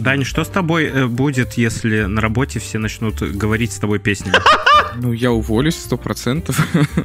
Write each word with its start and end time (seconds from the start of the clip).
Дань, 0.00 0.24
что 0.24 0.44
с 0.44 0.48
тобой 0.48 0.86
э, 0.86 1.06
будет, 1.06 1.54
если 1.54 2.04
на 2.04 2.22
работе 2.22 2.58
все 2.58 2.78
начнут 2.78 3.20
говорить 3.20 3.72
с 3.72 3.78
тобой 3.78 3.98
песнями? 3.98 4.36
Ну, 4.96 5.12
я 5.12 5.30
уволюсь 5.30 5.76
сто 5.76 5.96
процентов. 5.96 6.58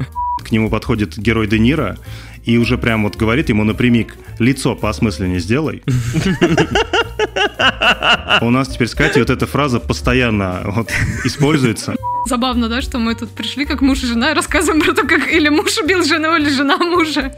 К 0.44 0.52
нему 0.52 0.72
подходит 0.72 1.20
герой 1.20 1.46
Де 1.46 1.60
Ниро 1.60 2.00
и 2.44 2.58
уже 2.58 2.80
прям 2.80 3.04
вот 3.04 3.16
говорит 3.16 3.50
ему 3.50 3.64
напрямик, 3.64 4.16
лицо 4.40 4.76
поосмысленнее 4.76 5.40
сделай. 5.40 5.84
У 8.42 8.50
нас 8.50 8.68
теперь 8.68 8.88
с 8.88 8.96
Катей 8.96 9.22
вот 9.22 9.30
эта 9.30 9.46
фраза 9.46 9.80
постоянно 9.80 10.62
вот 10.66 10.90
используется. 11.24 11.96
Забавно, 12.28 12.70
да, 12.70 12.82
что 12.82 12.98
мы 12.98 13.14
тут 13.14 13.30
пришли 13.30 13.66
как 13.66 13.82
муж 13.82 14.02
и 14.02 14.08
жена 14.08 14.32
и 14.32 14.34
рассказываем 14.34 14.82
про 14.82 14.94
то, 14.94 15.04
как 15.04 15.32
или 15.32 15.48
муж 15.50 15.78
убил 15.78 16.04
жену, 16.04 16.36
или 16.36 16.50
жена 16.50 16.78
мужа. 16.78 17.32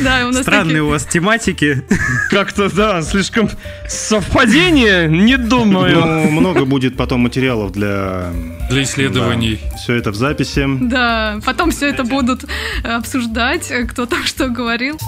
Да, 0.00 0.26
у 0.26 0.32
нас 0.32 0.42
Странные 0.42 0.82
у 0.82 0.88
вас 0.88 1.04
тематики. 1.04 1.84
Как-то, 2.30 2.74
да, 2.74 3.02
слишком 3.02 3.50
совпадение, 3.86 5.08
не 5.08 5.36
думаю. 5.36 6.00
Ну, 6.00 6.30
много 6.30 6.64
будет 6.64 6.96
потом 6.96 7.20
материалов 7.20 7.72
для... 7.72 8.32
Для 8.70 8.82
исследований. 8.82 9.60
Все 9.76 9.92
это 9.96 10.10
в 10.10 10.14
записи. 10.14 10.66
Да, 10.80 11.38
потом 11.44 11.70
все 11.70 11.90
это 11.90 12.02
будут 12.04 12.46
обсуждать, 12.82 13.70
кто 13.90 14.06
там 14.06 14.24
что 14.24 14.48
говорил. 14.48 14.98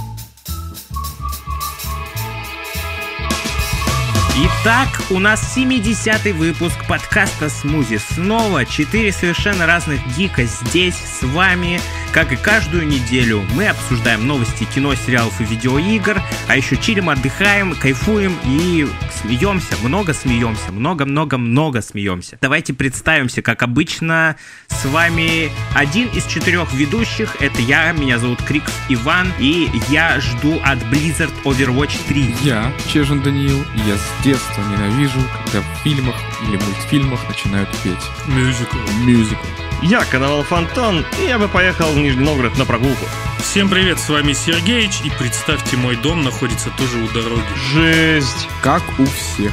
Итак, 4.38 4.88
у 5.08 5.18
нас 5.18 5.56
70-й 5.56 6.32
выпуск 6.32 6.86
подкаста 6.86 7.48
«Смузи». 7.48 7.96
Снова 7.96 8.66
четыре 8.66 9.10
совершенно 9.10 9.64
разных 9.64 9.98
гика 10.14 10.44
здесь 10.44 10.94
с 10.94 11.22
вами. 11.22 11.80
Как 12.16 12.33
и 12.33 12.37
каждую 12.37 12.87
неделю, 12.88 13.45
мы 13.55 13.69
обсуждаем 13.69 14.27
новости 14.27 14.65
кино, 14.65 14.95
сериалов 14.95 15.38
и 15.38 15.45
видеоигр, 15.45 16.19
а 16.48 16.56
еще 16.56 16.79
чилим, 16.79 17.11
отдыхаем, 17.11 17.75
кайфуем 17.75 18.34
и 18.42 18.89
смеемся, 19.20 19.77
много 19.83 20.15
смеемся, 20.15 20.73
много-много-много 20.73 21.83
смеемся. 21.83 22.39
Давайте 22.41 22.73
представимся, 22.73 23.42
как 23.42 23.62
обычно, 23.62 24.36
с 24.69 24.86
вами 24.86 25.50
один 25.75 26.08
из 26.08 26.25
четырех 26.25 26.73
ведущих, 26.73 27.36
это 27.42 27.61
я, 27.61 27.92
меня 27.92 28.19
зовут 28.19 28.42
Крикс 28.45 28.73
Иван, 28.89 29.30
и 29.39 29.69
я 29.91 30.19
жду 30.19 30.58
от 30.64 30.78
Blizzard 30.84 31.34
Overwatch 31.45 31.98
3. 32.08 32.36
Я, 32.41 32.73
Чежин 32.91 33.20
Даниил, 33.20 33.62
я 33.86 33.95
с 33.95 34.25
детства 34.25 34.62
ненавижу, 34.62 35.20
когда 35.45 35.61
в 35.61 35.83
фильмах 35.84 36.17
или 36.48 36.56
мультфильмах 36.56 37.28
начинают 37.28 37.69
петь. 37.83 37.92
Мюзикл. 38.27 38.78
Мюзикл. 39.05 39.66
Я 39.82 40.05
Коновал 40.05 40.42
Фонтан, 40.42 41.05
и 41.20 41.27
я 41.27 41.38
бы 41.38 41.48
поехал 41.48 41.92
в 41.92 41.98
Нижний 41.98 42.24
Новгород 42.24 42.56
на 42.56 42.64
прогулку. 42.64 43.05
Всем 43.38 43.69
привет, 43.69 43.98
с 43.98 44.08
вами 44.08 44.33
Сергеич, 44.33 45.02
и 45.05 45.10
представьте, 45.10 45.77
мой 45.77 45.96
дом 45.96 46.24
находится 46.24 46.70
тоже 46.70 46.98
у 46.98 47.08
дороги. 47.08 47.44
Жесть! 47.72 48.48
Как 48.62 48.83
у 48.98 49.05
всех. 49.05 49.52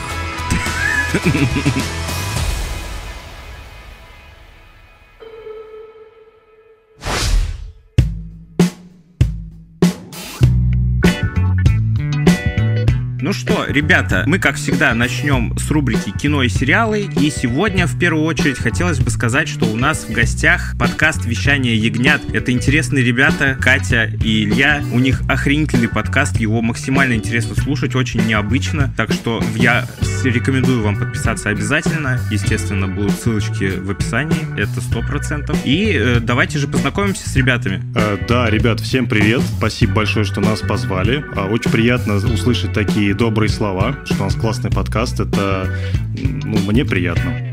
Ну 13.23 13.31
что, 13.31 13.65
ребята, 13.65 14.25
мы, 14.27 14.37
как 14.37 14.57
всегда, 14.57 14.93
начнем 14.93 15.57
с 15.57 15.71
рубрики 15.71 16.11
«Кино 16.11 16.43
и 16.43 16.49
сериалы». 16.49 17.07
И 17.21 17.29
сегодня, 17.29 17.87
в 17.87 17.97
первую 17.97 18.25
очередь, 18.25 18.57
хотелось 18.57 18.99
бы 18.99 19.09
сказать, 19.11 19.47
что 19.47 19.63
у 19.63 19.77
нас 19.77 20.03
в 20.03 20.11
гостях 20.11 20.75
подкаст 20.77 21.23
«Вещание 21.23 21.77
ягнят». 21.77 22.21
Это 22.33 22.51
интересные 22.51 23.01
ребята, 23.01 23.57
Катя 23.57 24.11
и 24.21 24.43
Илья. 24.43 24.83
У 24.91 24.99
них 24.99 25.21
охренительный 25.29 25.87
подкаст, 25.87 26.35
его 26.41 26.61
максимально 26.61 27.13
интересно 27.13 27.55
слушать, 27.55 27.95
очень 27.95 28.25
необычно. 28.27 28.93
Так 28.97 29.13
что 29.13 29.41
я 29.55 29.87
рекомендую 30.25 30.81
вам 30.81 30.97
подписаться 30.97 31.47
обязательно. 31.47 32.19
Естественно, 32.29 32.89
будут 32.89 33.11
ссылочки 33.11 33.71
в 33.77 33.89
описании, 33.89 34.59
это 34.59 34.81
сто 34.81 35.01
процентов. 35.01 35.57
И 35.63 35.93
э, 35.93 36.19
давайте 36.19 36.59
же 36.59 36.67
познакомимся 36.67 37.29
с 37.29 37.35
ребятами. 37.35 37.83
Э, 37.95 38.17
да, 38.27 38.49
ребят, 38.49 38.79
всем 38.79 39.07
привет. 39.07 39.41
Спасибо 39.57 39.93
большое, 39.93 40.25
что 40.25 40.41
нас 40.41 40.59
позвали. 40.59 41.23
Э, 41.35 41.47
очень 41.47 41.71
приятно 41.71 42.15
услышать 42.15 42.73
такие 42.73 43.12
добрые 43.13 43.49
слова, 43.49 43.95
что 44.05 44.15
у 44.15 44.25
нас 44.25 44.35
классный 44.35 44.71
подкаст. 44.71 45.19
Это, 45.19 45.67
ну, 46.15 46.57
мне 46.71 46.85
приятно. 46.85 47.52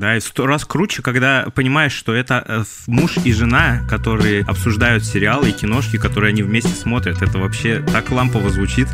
Да, 0.00 0.16
и 0.16 0.20
сто 0.20 0.46
раз 0.46 0.64
круче, 0.64 1.02
когда 1.02 1.48
понимаешь, 1.54 1.92
что 1.92 2.14
это 2.14 2.42
э, 2.48 2.64
муж 2.86 3.18
и 3.22 3.34
жена, 3.34 3.82
которые 3.86 4.44
обсуждают 4.44 5.04
сериалы 5.04 5.50
и 5.50 5.52
киношки, 5.52 5.98
которые 5.98 6.30
они 6.30 6.42
вместе 6.42 6.70
смотрят. 6.70 7.20
Это 7.20 7.36
вообще 7.36 7.84
так 7.92 8.10
лампово 8.10 8.48
звучит. 8.48 8.88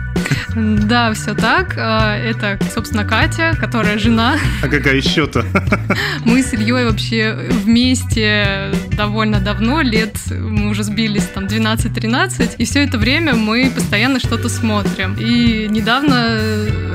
Да, 0.56 1.12
все 1.12 1.34
так. 1.34 1.74
А, 1.78 2.16
это, 2.16 2.58
собственно, 2.74 3.04
Катя, 3.04 3.56
которая 3.60 3.98
жена. 3.98 4.36
А 4.64 4.68
какая 4.68 4.96
еще-то? 4.96 5.44
Мы 6.24 6.42
с 6.42 6.52
Ильей 6.52 6.84
вообще 6.84 7.50
вместе 7.50 8.72
довольно 8.96 9.38
давно, 9.38 9.82
лет 9.82 10.16
мы 10.30 10.70
уже 10.70 10.82
сбились 10.82 11.26
там 11.26 11.44
12-13, 11.44 12.56
и 12.56 12.64
все 12.64 12.82
это 12.84 12.98
время 12.98 13.34
мы 13.34 13.70
постоянно 13.72 14.18
что-то 14.18 14.48
смотрим. 14.48 15.14
И 15.18 15.68
недавно 15.68 16.40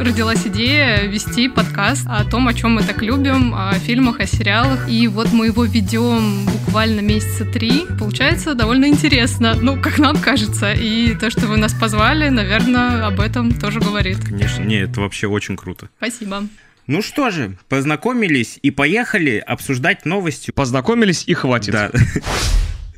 родилась 0.03 0.45
идея 0.47 1.03
вести 1.03 1.47
подкаст 1.47 2.05
о 2.07 2.23
том, 2.25 2.47
о 2.47 2.53
чем 2.53 2.73
мы 2.73 2.83
так 2.83 3.01
любим, 3.01 3.53
о 3.53 3.73
фильмах, 3.73 4.19
о 4.19 4.25
сериалах. 4.25 4.89
И 4.89 5.07
вот 5.07 5.31
мы 5.31 5.47
его 5.47 5.65
ведем 5.65 6.45
буквально 6.45 7.01
месяца 7.01 7.45
три. 7.45 7.85
Получается 7.99 8.55
довольно 8.55 8.87
интересно, 8.87 9.55
ну, 9.55 9.81
как 9.81 9.99
нам 9.99 10.17
кажется. 10.17 10.73
И 10.73 11.15
то, 11.15 11.29
что 11.29 11.47
вы 11.47 11.57
нас 11.57 11.73
позвали, 11.73 12.29
наверное, 12.29 13.05
об 13.05 13.19
этом 13.19 13.51
тоже 13.51 13.79
говорит. 13.79 14.19
Конечно, 14.19 14.63
не, 14.63 14.77
это 14.77 15.01
вообще 15.01 15.27
очень 15.27 15.55
круто. 15.55 15.89
Спасибо. 15.97 16.43
Ну 16.87 17.01
что 17.01 17.29
же, 17.29 17.57
познакомились 17.69 18.59
и 18.61 18.71
поехали 18.71 19.37
обсуждать 19.37 20.05
новости. 20.05 20.51
Познакомились 20.51 21.23
и 21.27 21.33
хватит. 21.33 21.73
Да. 21.73 21.91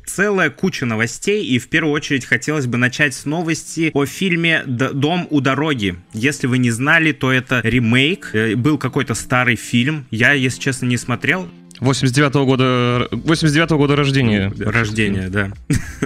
Целая 0.06 0.50
куча 0.50 0.86
новостей, 0.86 1.44
и 1.44 1.58
в 1.58 1.68
первую 1.68 1.92
очередь 1.92 2.24
хотелось 2.24 2.66
бы 2.66 2.78
начать 2.78 3.14
с 3.14 3.24
новости 3.24 3.90
о 3.94 4.06
фильме 4.06 4.62
«Дом 4.66 5.26
у 5.30 5.40
дороги». 5.40 5.96
Если 6.12 6.46
вы 6.46 6.58
не 6.58 6.70
знали, 6.70 7.12
то 7.12 7.32
это 7.32 7.60
ремейк, 7.62 8.30
э, 8.32 8.54
был 8.56 8.78
какой-то 8.78 9.14
старый 9.14 9.56
фильм, 9.56 10.06
я, 10.10 10.32
если 10.32 10.60
честно, 10.60 10.86
не 10.86 10.96
смотрел, 10.96 11.48
89-го 11.84 12.44
года, 12.44 13.08
89-го 13.10 13.76
года 13.76 13.96
рождения. 13.96 14.52
Рождения, 14.58 15.28
да. 15.28 15.52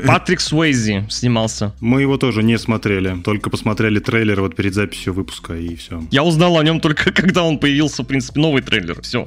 Патрик 0.07 0.41
Суэйзи 0.41 1.07
снимался. 1.09 1.75
Мы 1.81 2.03
его 2.03 2.17
тоже 2.17 2.43
не 2.43 2.59
смотрели, 2.59 3.17
только 3.23 3.51
посмотрели 3.51 3.99
трейлер 3.99 4.41
вот 4.41 4.57
перед 4.57 4.75
записью 4.75 5.15
выпуска 5.15 5.55
и 5.55 5.77
все. 5.77 6.03
Я 6.11 6.23
узнал 6.25 6.59
о 6.59 6.65
нем 6.65 6.81
только 6.81 7.13
когда 7.13 7.45
он 7.45 7.59
появился, 7.59 8.03
в 8.03 8.07
принципе, 8.07 8.41
новый 8.41 8.63
трейлер, 8.63 9.01
все. 9.03 9.27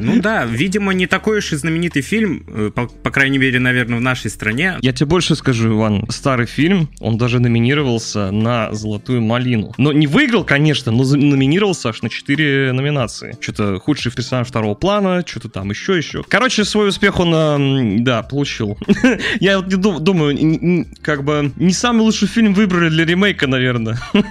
Ну 0.00 0.20
да, 0.20 0.44
видимо, 0.44 0.92
не 0.92 1.06
такой 1.06 1.38
уж 1.38 1.52
и 1.52 1.56
знаменитый 1.56 2.02
фильм, 2.02 2.44
э, 2.48 2.70
по, 2.74 2.86
по 2.86 3.10
крайней 3.10 3.38
мере, 3.38 3.58
наверное, 3.58 3.98
в 3.98 4.00
нашей 4.00 4.30
стране. 4.30 4.78
Я 4.80 4.92
тебе 4.92 5.06
больше 5.06 5.34
скажу, 5.34 5.72
Иван, 5.72 6.06
старый 6.08 6.46
фильм, 6.46 6.88
он 7.00 7.18
даже 7.18 7.40
номинировался 7.40 8.30
на 8.30 8.72
«Золотую 8.72 9.20
малину». 9.20 9.72
Но 9.78 9.92
не 9.92 10.06
выиграл, 10.06 10.44
конечно, 10.44 10.92
но 10.92 11.04
номинировался 11.04 11.90
аж 11.90 12.02
на 12.02 12.08
4 12.08 12.72
номинации. 12.72 13.36
Что-то 13.40 13.78
худший 13.78 14.12
персонаж 14.12 14.48
второго 14.48 14.74
плана, 14.74 15.24
что-то 15.26 15.48
там 15.48 15.70
еще, 15.72 15.96
еще. 15.96 16.22
Короче, 16.28 16.64
свой 16.64 16.88
успех 16.88 17.18
он, 17.20 18.04
да, 18.04 18.22
получил. 18.22 18.78
Я 19.40 19.58
вот 19.58 19.68
думаю, 19.68 20.86
как 21.02 21.24
бы 21.24 21.52
не 21.56 21.72
самый 21.72 22.02
лучший 22.02 22.28
фильм 22.28 22.54
выбрали 22.54 22.88
для 22.88 23.04
ремейка, 23.04 23.46
наверное. 23.46 23.98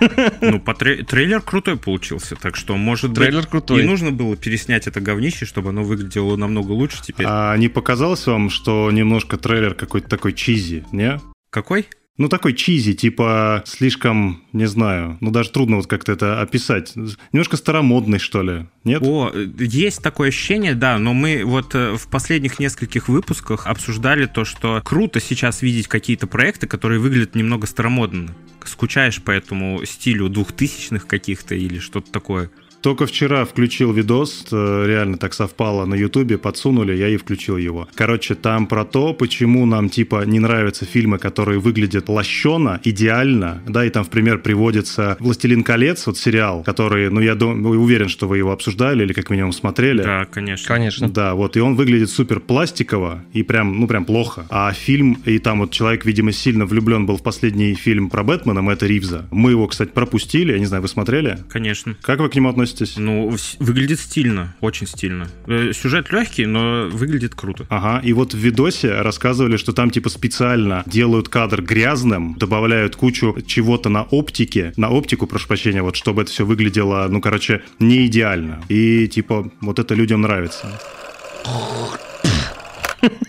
Ну, 0.41 0.59
по 0.59 0.73
трейлер 0.73 1.41
крутой 1.41 1.77
получился, 1.77 2.35
так 2.35 2.55
что, 2.55 2.75
может 2.75 3.13
трейлер 3.13 3.45
крутой. 3.45 3.83
и 3.83 3.87
нужно 3.87 4.11
было 4.11 4.35
переснять 4.35 4.87
это 4.87 4.99
говнище, 4.99 5.45
чтобы 5.45 5.69
оно 5.69 5.83
выглядело 5.83 6.35
намного 6.35 6.71
лучше 6.71 7.01
теперь. 7.01 7.25
А 7.29 7.55
не 7.57 7.67
показалось 7.67 8.25
вам, 8.27 8.49
что 8.49 8.89
немножко 8.91 9.37
трейлер 9.37 9.73
какой-то 9.73 10.09
такой 10.09 10.33
чизи, 10.33 10.85
не? 10.91 11.19
Какой? 11.49 11.87
Ну, 12.17 12.27
такой 12.27 12.53
чизи, 12.53 12.93
типа 12.93 13.63
слишком, 13.65 14.43
не 14.51 14.67
знаю, 14.67 15.17
ну 15.21 15.31
даже 15.31 15.49
трудно 15.49 15.77
вот 15.77 15.87
как-то 15.87 16.11
это 16.11 16.41
описать. 16.41 16.93
Немножко 17.31 17.57
старомодный, 17.57 18.19
что 18.19 18.43
ли, 18.43 18.67
нет? 18.83 19.01
О, 19.01 19.31
есть 19.57 20.03
такое 20.03 20.29
ощущение, 20.29 20.75
да, 20.75 20.97
но 20.97 21.13
мы 21.13 21.43
вот 21.45 21.73
э, 21.73 21.95
в 21.95 22.09
последних 22.09 22.59
нескольких 22.59 23.07
выпусках 23.07 23.65
обсуждали 23.65 24.25
то, 24.25 24.43
что 24.43 24.81
круто 24.83 25.19
сейчас 25.21 25.61
видеть 25.61 25.87
какие-то 25.87 26.27
проекты, 26.27 26.67
которые 26.67 26.99
выглядят 26.99 27.33
немного 27.33 27.65
старомодно. 27.65 28.35
Скучаешь 28.65 29.21
по 29.21 29.31
этому 29.31 29.83
стилю 29.85 30.27
двухтысячных 30.27 31.07
каких-то 31.07 31.55
или 31.55 31.79
что-то 31.79 32.11
такое. 32.11 32.51
Только 32.81 33.05
вчера 33.05 33.45
включил 33.45 33.93
видос, 33.93 34.47
э, 34.51 34.83
реально 34.87 35.17
так 35.17 35.33
совпало 35.33 35.85
на 35.85 35.93
Ютубе, 35.93 36.37
подсунули, 36.37 36.95
я 36.95 37.09
и 37.09 37.17
включил 37.17 37.57
его. 37.57 37.87
Короче, 37.93 38.33
там 38.33 38.65
про 38.65 38.85
то, 38.85 39.13
почему 39.13 39.65
нам 39.67 39.89
типа 39.89 40.25
не 40.25 40.39
нравятся 40.39 40.85
фильмы, 40.85 41.19
которые 41.19 41.59
выглядят 41.59 42.09
лощено, 42.09 42.81
идеально, 42.83 43.61
да, 43.67 43.85
и 43.85 43.89
там 43.89 44.03
в 44.03 44.09
пример 44.09 44.39
приводится 44.39 45.15
«Властелин 45.19 45.63
колец», 45.63 46.07
вот 46.07 46.17
сериал, 46.17 46.63
который, 46.63 47.11
ну 47.11 47.19
я 47.19 47.35
думаю, 47.35 47.79
уверен, 47.79 48.09
что 48.09 48.27
вы 48.27 48.39
его 48.39 48.51
обсуждали 48.51 49.03
или 49.03 49.13
как 49.13 49.29
минимум 49.29 49.51
смотрели. 49.51 50.01
Да, 50.01 50.25
конечно. 50.25 50.67
Конечно. 50.67 51.09
Да, 51.09 51.35
вот, 51.35 51.57
и 51.57 51.59
он 51.59 51.75
выглядит 51.75 52.09
супер 52.09 52.39
пластиково 52.39 53.23
и 53.31 53.43
прям, 53.43 53.79
ну 53.79 53.87
прям 53.87 54.05
плохо. 54.05 54.47
А 54.49 54.73
фильм, 54.73 55.21
и 55.25 55.37
там 55.37 55.59
вот 55.59 55.71
человек, 55.71 56.05
видимо, 56.05 56.31
сильно 56.31 56.65
влюблен 56.65 57.05
был 57.05 57.17
в 57.17 57.23
последний 57.23 57.75
фильм 57.75 58.09
про 58.09 58.23
Бэтмена, 58.23 58.63
Мэтта 58.63 58.87
Ривза. 58.87 59.27
Мы 59.29 59.51
его, 59.51 59.67
кстати, 59.67 59.89
пропустили, 59.89 60.53
я 60.53 60.59
не 60.59 60.65
знаю, 60.65 60.81
вы 60.81 60.87
смотрели? 60.87 61.37
Конечно. 61.49 61.95
Как 62.01 62.19
вы 62.19 62.29
к 62.29 62.35
нему 62.35 62.49
относитесь? 62.49 62.70
Ну, 62.97 63.29
вс- 63.31 63.55
выглядит 63.59 63.99
стильно, 63.99 64.55
очень 64.61 64.87
стильно. 64.87 65.27
Э, 65.47 65.71
Сюжет 65.73 66.11
легкий, 66.11 66.45
но 66.45 66.87
выглядит 66.91 67.35
круто. 67.35 67.65
Ага, 67.69 67.99
и 68.05 68.13
вот 68.13 68.33
в 68.33 68.37
видосе 68.37 69.01
рассказывали, 69.01 69.57
что 69.57 69.73
там 69.73 69.89
типа 69.91 70.09
специально 70.09 70.83
делают 70.85 71.29
кадр 71.29 71.61
грязным, 71.61 72.35
добавляют 72.37 72.95
кучу 72.95 73.37
чего-то 73.45 73.89
на 73.89 74.03
оптике, 74.03 74.73
на 74.77 74.89
оптику, 74.89 75.27
прошу 75.27 75.47
прощения, 75.47 75.81
вот 75.81 75.95
чтобы 75.95 76.21
это 76.23 76.31
все 76.31 76.45
выглядело, 76.45 77.07
ну, 77.09 77.21
короче, 77.21 77.61
не 77.79 78.05
идеально. 78.07 78.63
И 78.69 79.07
типа 79.07 79.51
вот 79.61 79.79
это 79.79 79.93
людям 79.93 80.21
нравится. 80.21 80.79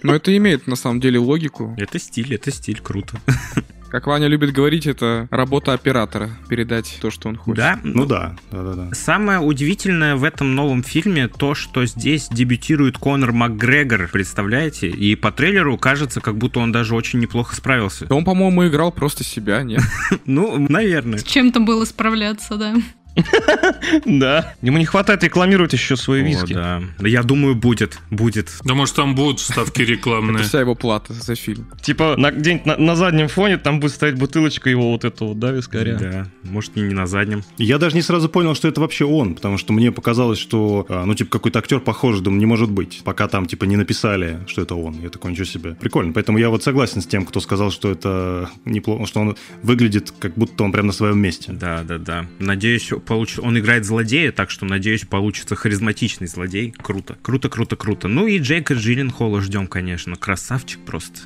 Но 0.02 0.14
это 0.14 0.36
имеет 0.36 0.66
на 0.66 0.76
самом 0.76 1.00
деле 1.00 1.18
логику. 1.18 1.74
Это 1.78 1.98
стиль, 1.98 2.34
это 2.34 2.50
стиль, 2.50 2.80
круто. 2.80 3.18
Как 3.92 4.06
Ваня 4.06 4.26
любит 4.26 4.52
говорить, 4.52 4.86
это 4.86 5.28
работа 5.30 5.74
оператора. 5.74 6.30
Передать 6.48 6.96
то, 7.02 7.10
что 7.10 7.28
он 7.28 7.36
хочет. 7.36 7.58
Да? 7.58 7.78
Ну 7.82 8.06
да, 8.06 8.34
да-да-да. 8.50 8.88
Самое 8.94 9.38
удивительное 9.38 10.16
в 10.16 10.24
этом 10.24 10.54
новом 10.54 10.82
фильме 10.82 11.28
то, 11.28 11.54
что 11.54 11.84
здесь 11.84 12.28
дебютирует 12.30 12.96
Конор 12.96 13.32
МакГрегор, 13.32 14.08
представляете? 14.10 14.88
И 14.88 15.14
по 15.14 15.30
трейлеру 15.30 15.76
кажется, 15.76 16.22
как 16.22 16.38
будто 16.38 16.60
он 16.60 16.72
даже 16.72 16.94
очень 16.94 17.18
неплохо 17.18 17.54
справился. 17.54 18.06
Да 18.06 18.14
он, 18.14 18.24
по-моему, 18.24 18.66
играл 18.66 18.92
просто 18.92 19.24
себя, 19.24 19.62
нет? 19.62 19.82
Ну, 20.24 20.56
наверное. 20.70 21.18
С 21.18 21.24
чем-то 21.24 21.60
было 21.60 21.84
справляться, 21.84 22.56
да. 22.56 22.74
Да. 24.06 24.54
Ему 24.62 24.78
не 24.78 24.84
хватает 24.84 25.22
рекламировать 25.24 25.72
еще 25.72 25.96
свои 25.96 26.22
виски. 26.22 26.52
да. 26.54 26.82
Я 27.00 27.22
думаю, 27.22 27.54
будет, 27.54 27.98
будет. 28.10 28.50
Да 28.64 28.74
может 28.74 28.96
там 28.96 29.14
будут 29.14 29.40
вставки 29.40 29.82
Это 29.82 29.90
рекламные. 29.92 30.44
вся 30.44 30.60
его 30.60 30.74
плата 30.74 31.12
за 31.12 31.34
фильм. 31.34 31.66
Типа 31.82 32.14
на, 32.16 32.30
где-нибудь 32.30 32.66
на, 32.66 32.76
на 32.76 32.96
заднем 32.96 33.28
фоне 33.28 33.58
там 33.58 33.80
будет 33.80 33.92
стоять 33.92 34.16
бутылочка 34.16 34.70
его 34.70 34.92
вот 34.92 35.04
этого, 35.04 35.34
да, 35.34 35.50
вискаря. 35.50 35.96
Да, 35.96 36.26
может, 36.42 36.76
и 36.76 36.80
не 36.80 36.94
на 36.94 37.06
заднем. 37.06 37.42
Я 37.58 37.78
даже 37.78 37.96
не 37.96 38.02
сразу 38.02 38.28
понял, 38.28 38.54
что 38.54 38.68
это 38.68 38.80
вообще 38.80 39.04
он, 39.04 39.34
потому 39.34 39.58
что 39.58 39.72
мне 39.72 39.92
показалось, 39.92 40.38
что, 40.38 40.86
а, 40.88 41.04
ну, 41.04 41.14
типа, 41.14 41.30
какой-то 41.30 41.58
актер 41.58 41.80
похожий, 41.80 42.22
думаю, 42.22 42.40
не 42.40 42.46
может 42.46 42.70
быть, 42.70 43.02
пока 43.04 43.28
там, 43.28 43.46
типа, 43.46 43.64
не 43.64 43.76
написали, 43.76 44.40
что 44.46 44.62
это 44.62 44.74
он. 44.74 45.00
Я 45.00 45.10
такой, 45.10 45.32
ничего 45.32 45.44
себе. 45.44 45.74
Прикольно. 45.74 46.12
Поэтому 46.12 46.38
я 46.38 46.50
вот 46.50 46.62
согласен 46.62 47.00
с 47.02 47.06
тем, 47.06 47.24
кто 47.26 47.40
сказал, 47.40 47.70
что 47.70 47.90
это 47.90 48.48
неплохо, 48.64 49.06
что 49.06 49.20
он 49.20 49.36
выглядит, 49.62 50.12
как 50.18 50.34
будто 50.34 50.64
он 50.64 50.72
прям 50.72 50.86
на 50.86 50.92
своем 50.92 51.18
месте. 51.18 51.52
Да, 51.52 51.82
да, 51.82 51.98
да. 51.98 52.26
Надеюсь, 52.38 52.92
получ... 53.06 53.38
он 53.38 53.58
играет 53.58 53.84
злодея, 53.84 54.32
так 54.32 54.50
что, 54.50 54.64
надеюсь, 54.64 55.04
получится 55.04 55.54
харизматичный 55.54 56.26
злодей. 56.26 56.74
Круто, 56.76 57.16
круто, 57.22 57.48
круто, 57.48 57.76
круто. 57.76 58.08
Ну 58.08 58.26
и 58.26 58.38
Джейка 58.38 58.74
Джилленхола 58.74 59.40
ждем, 59.40 59.66
конечно. 59.66 60.16
Красавчик 60.16 60.80
просто. 60.84 61.20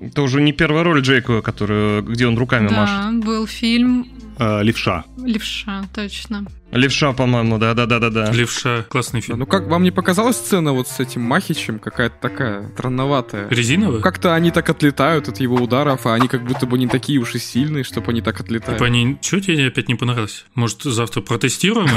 Это 0.00 0.22
уже 0.22 0.40
не 0.40 0.52
первая 0.52 0.84
роль 0.84 1.00
Джейка, 1.00 1.42
которую, 1.42 2.02
где 2.02 2.26
он 2.26 2.38
руками 2.38 2.68
машет. 2.68 2.96
Да, 2.96 3.12
был 3.12 3.46
фильм 3.46 4.08
А, 4.38 4.60
левша. 4.62 5.04
«Левша», 5.16 5.84
точно. 5.94 6.44
Левша, 6.72 7.12
по-моему, 7.12 7.58
да-да-да-да-да. 7.58 8.32
Левша, 8.32 8.84
классный 8.88 9.20
Да, 9.20 9.26
фильм. 9.26 9.38
ну 9.38 9.46
как, 9.46 9.68
вам 9.68 9.84
не 9.84 9.92
показалась 9.92 10.36
сцена 10.36 10.72
вот 10.72 10.88
с 10.88 10.98
этим 10.98 11.22
Махичем 11.22 11.78
какая-то 11.78 12.16
такая 12.20 12.68
странноватая? 12.70 13.48
Резиновый? 13.48 14.02
Как-то 14.02 14.34
они 14.34 14.50
так 14.50 14.68
отлетают 14.68 15.28
от 15.28 15.38
его 15.38 15.54
ударов, 15.56 16.04
а 16.06 16.14
они 16.14 16.26
как 16.26 16.44
будто 16.44 16.66
бы 16.66 16.76
не 16.76 16.88
такие 16.88 17.20
уж 17.20 17.36
и 17.36 17.38
сильные, 17.38 17.84
чтобы 17.84 18.10
они 18.10 18.22
так 18.22 18.40
отлетают. 18.40 18.78
Типа 18.78 18.86
они... 18.86 19.18
Чё 19.20 19.38
тебе 19.38 19.68
опять 19.68 19.86
не 19.88 19.94
понравилось? 19.94 20.46
Может, 20.56 20.82
завтра 20.82 21.20
протестируем? 21.20 21.88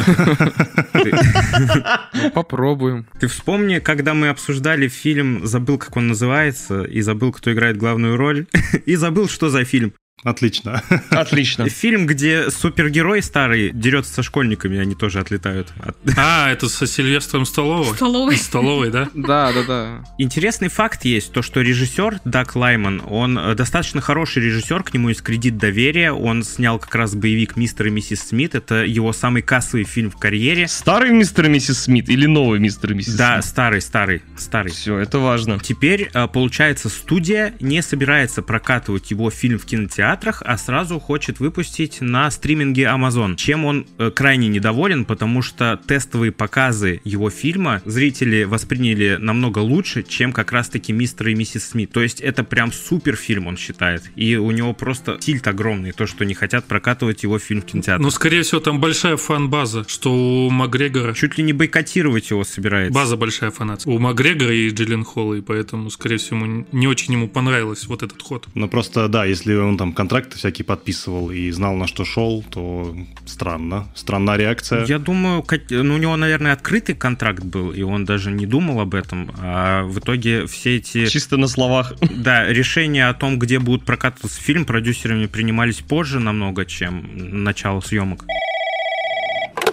Ну, 2.13 2.31
попробуем. 2.31 3.07
Ты 3.19 3.28
вспомни, 3.28 3.80
когда 3.80 4.13
мы 4.13 4.30
обсуждали 4.30 4.88
фильм, 4.88 5.45
забыл, 5.45 5.78
как 5.78 5.95
он 5.98 6.07
называется, 6.10 6.84
и 6.84 7.01
забыл, 7.01 7.31
кто 7.31 7.51
играет 7.51 7.78
главную 7.78 8.16
роль, 8.18 8.45
и 8.86 8.95
забыл, 8.95 9.28
что 9.28 9.50
за 9.50 9.63
фильм. 9.63 9.94
Отлично. 10.24 10.81
Отлично. 11.12 11.69
Фильм, 11.69 12.08
где 12.08 12.50
супергерой 12.50 13.22
старый 13.22 13.69
дерется 13.72 14.14
со 14.14 14.24
школьниками, 14.24 14.80
они 14.80 14.96
тоже 14.96 15.19
отлетают. 15.19 15.68
От- 15.80 15.96
А, 16.18 16.52
это 16.52 16.68
со 16.69 16.88
Сильвестром 16.88 17.46
Столовой? 17.46 17.96
Столовой. 17.96 18.36
Столовой, 18.38 18.90
да? 18.90 19.10
Да, 19.14 19.54
да, 19.54 19.64
да. 19.64 20.04
Интересный 20.18 20.69
факт 20.69 21.06
есть, 21.06 21.31
то, 21.31 21.44
что 21.44 21.62
режиссер 21.62 22.22
Дак 22.25 22.56
Лайман, 22.56 23.04
он 23.08 23.38
э, 23.38 23.54
достаточно 23.54 24.02
хороший 24.02 24.44
режиссер, 24.44 24.81
к 24.84 24.94
нему 24.94 25.10
есть 25.10 25.22
кредит 25.22 25.58
доверия, 25.58 26.12
он 26.12 26.44
снял 26.44 26.80
как 26.80 26.96
раз 26.96 27.13
боевик 27.13 27.56
«Мистер 27.56 27.88
и 27.88 27.90
миссис 27.92 28.22
Смит», 28.30 28.56
это 28.56 28.84
его 28.86 29.13
самый 29.13 29.44
кассовый 29.44 29.84
фильм 29.86 30.10
в 30.10 30.18
карьере. 30.18 30.68
Старый 30.68 31.12
мистер 31.12 31.46
и 31.46 31.50
миссис 31.50 31.84
Смит 31.84 32.10
или 32.10 32.25
новый 32.25 32.60
мистер 32.60 32.92
и 32.94 32.96
миссис 32.96 33.13
Да, 33.16 33.40
старый, 33.44 33.81
старый, 33.81 34.24
старый. 34.36 34.72
Все, 34.72 34.98
это 34.98 35.20
важно. 35.20 35.60
Теперь, 35.60 36.10
э, 36.12 36.28
получается, 36.28 36.90
студия 36.90 37.54
не 37.60 37.84
собирается 37.84 38.42
прокатывать 38.42 39.12
его 39.12 39.30
фильм 39.30 39.60
в 39.60 39.66
кинотеатрах, 40.07 40.42
а 40.45 40.57
сразу 40.57 41.00
хочет 41.00 41.39
выпустить 41.39 42.01
на 42.01 42.31
стриминге 42.31 42.83
Amazon. 42.83 43.36
Чем 43.36 43.65
он 43.65 43.86
э, 43.98 44.12
крайне 44.12 44.48
недоволен, 44.48 45.06
потому 45.06 45.42
что 45.42 45.80
тестовые 45.88 46.31
показы 46.31 47.01
его 47.04 47.30
фильма 47.30 47.81
зрители 47.86 48.44
восприняли 48.44 49.18
намного 49.19 49.59
лучше, 49.59 50.04
чем 50.04 50.31
как 50.31 50.51
раз-таки 50.51 50.94
«Мистер 50.94 51.30
и 51.30 51.36
миссис 51.36 51.69
Смит». 51.69 51.92
То 51.92 52.01
есть 52.01 52.21
это 52.21 52.44
прям 52.44 52.71
супер 52.71 53.15
фильм, 53.15 53.48
он 53.48 53.57
считает. 53.57 54.04
И 54.15 54.38
у 54.38 54.51
него 54.51 54.74
просто 54.74 55.18
тильт 55.19 55.48
огромный, 55.48 55.92
то, 55.92 56.07
что 56.07 56.25
не 56.25 56.33
хотят 56.33 56.65
прокатывать 56.65 57.24
его 57.24 57.39
фильм 57.39 57.62
в 57.62 57.65
кинотеатрах. 57.65 58.03
Ну, 58.03 58.12
скорее 58.12 58.44
всего, 58.44 58.62
там 58.62 58.80
большая 58.80 59.18
фан-база, 59.18 59.86
что 59.88 60.48
у 60.48 60.50
Макгрегора... 60.50 61.13
Чуть 61.13 61.38
ли 61.38 61.44
не 61.44 61.53
бойкотировать 61.53 62.30
его 62.30 62.44
собирается. 62.44 62.94
База 62.94 63.18
большая 63.18 63.51
фанатская. 63.51 63.94
У 63.94 64.00
Макгрегора 64.00 64.53
и 64.53 64.69
Джиллен 64.69 65.03
Холла, 65.03 65.36
и 65.36 65.42
поэтому, 65.42 65.89
скорее 65.89 66.18
всего, 66.18 66.65
не 66.71 66.88
очень 66.88 67.13
ему 67.13 67.27
понравилось 67.27 67.88
вот 67.88 68.03
этот 68.03 68.21
ход. 68.21 68.48
Ну 68.53 68.68
просто, 68.68 69.07
да, 69.07 69.25
если 69.25 69.56
он 69.56 69.77
там 69.77 69.94
контракты 69.98 70.38
всякие 70.38 70.64
подписывал 70.64 71.32
и 71.32 71.50
знал, 71.50 71.76
на 71.76 71.88
что 71.88 72.06
шел, 72.06 72.46
то 72.52 72.96
странно. 73.26 73.90
Странная 73.96 74.38
реакция. 74.38 74.86
Я 74.86 75.00
думаю, 75.00 75.44
ну, 75.72 75.96
у 75.96 75.98
него, 75.98 76.16
наверное, 76.16 76.54
открытый 76.54 76.94
контракт 76.94 77.44
был, 77.44 77.72
и 77.72 77.82
он 77.82 78.06
даже 78.06 78.32
не 78.32 78.46
думал 78.46 78.80
об 78.80 78.94
этом. 78.94 79.32
А 79.40 79.84
в 79.84 79.98
итоге 79.98 80.46
все 80.46 80.78
эти 80.78 81.08
Чисто 81.08 81.38
на 81.38 81.48
словах. 81.48 81.94
да, 82.16 82.46
решения 82.48 83.08
о 83.10 83.16
том, 83.16 83.40
где 83.40 83.58
будут 83.58 83.86
прокатываться 83.86 84.40
фильм, 84.40 84.66
продюсерами 84.66 85.26
принимались 85.26 85.80
позже 85.82 86.20
намного, 86.20 86.66
чем 86.66 87.44
начало 87.44 87.82
съемок. 87.82 88.24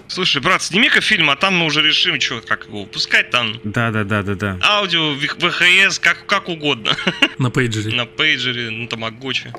Слушай, 0.09 0.41
брат, 0.41 0.63
сними-ка 0.63 1.01
фильм, 1.01 1.29
а 1.29 1.37
там 1.37 1.57
мы 1.57 1.67
уже 1.67 1.83
решим, 1.83 2.19
что, 2.21 2.41
как 2.41 2.67
его 2.67 2.83
выпускать 2.83 3.31
там. 3.31 3.57
Да, 3.65 3.91
да, 3.91 4.05
да, 4.05 4.23
да, 4.23 4.35
да. 4.35 4.59
Аудио, 4.63 5.13
В- 5.13 5.51
ВХС, 5.51 5.99
как, 5.99 6.25
как 6.27 6.49
угодно. 6.49 6.93
На 7.39 7.51
пейджере. 7.51 7.95
На 7.97 8.07
пейджере, 8.07 8.71
на 8.71 8.87
тамагочи. 8.87 9.53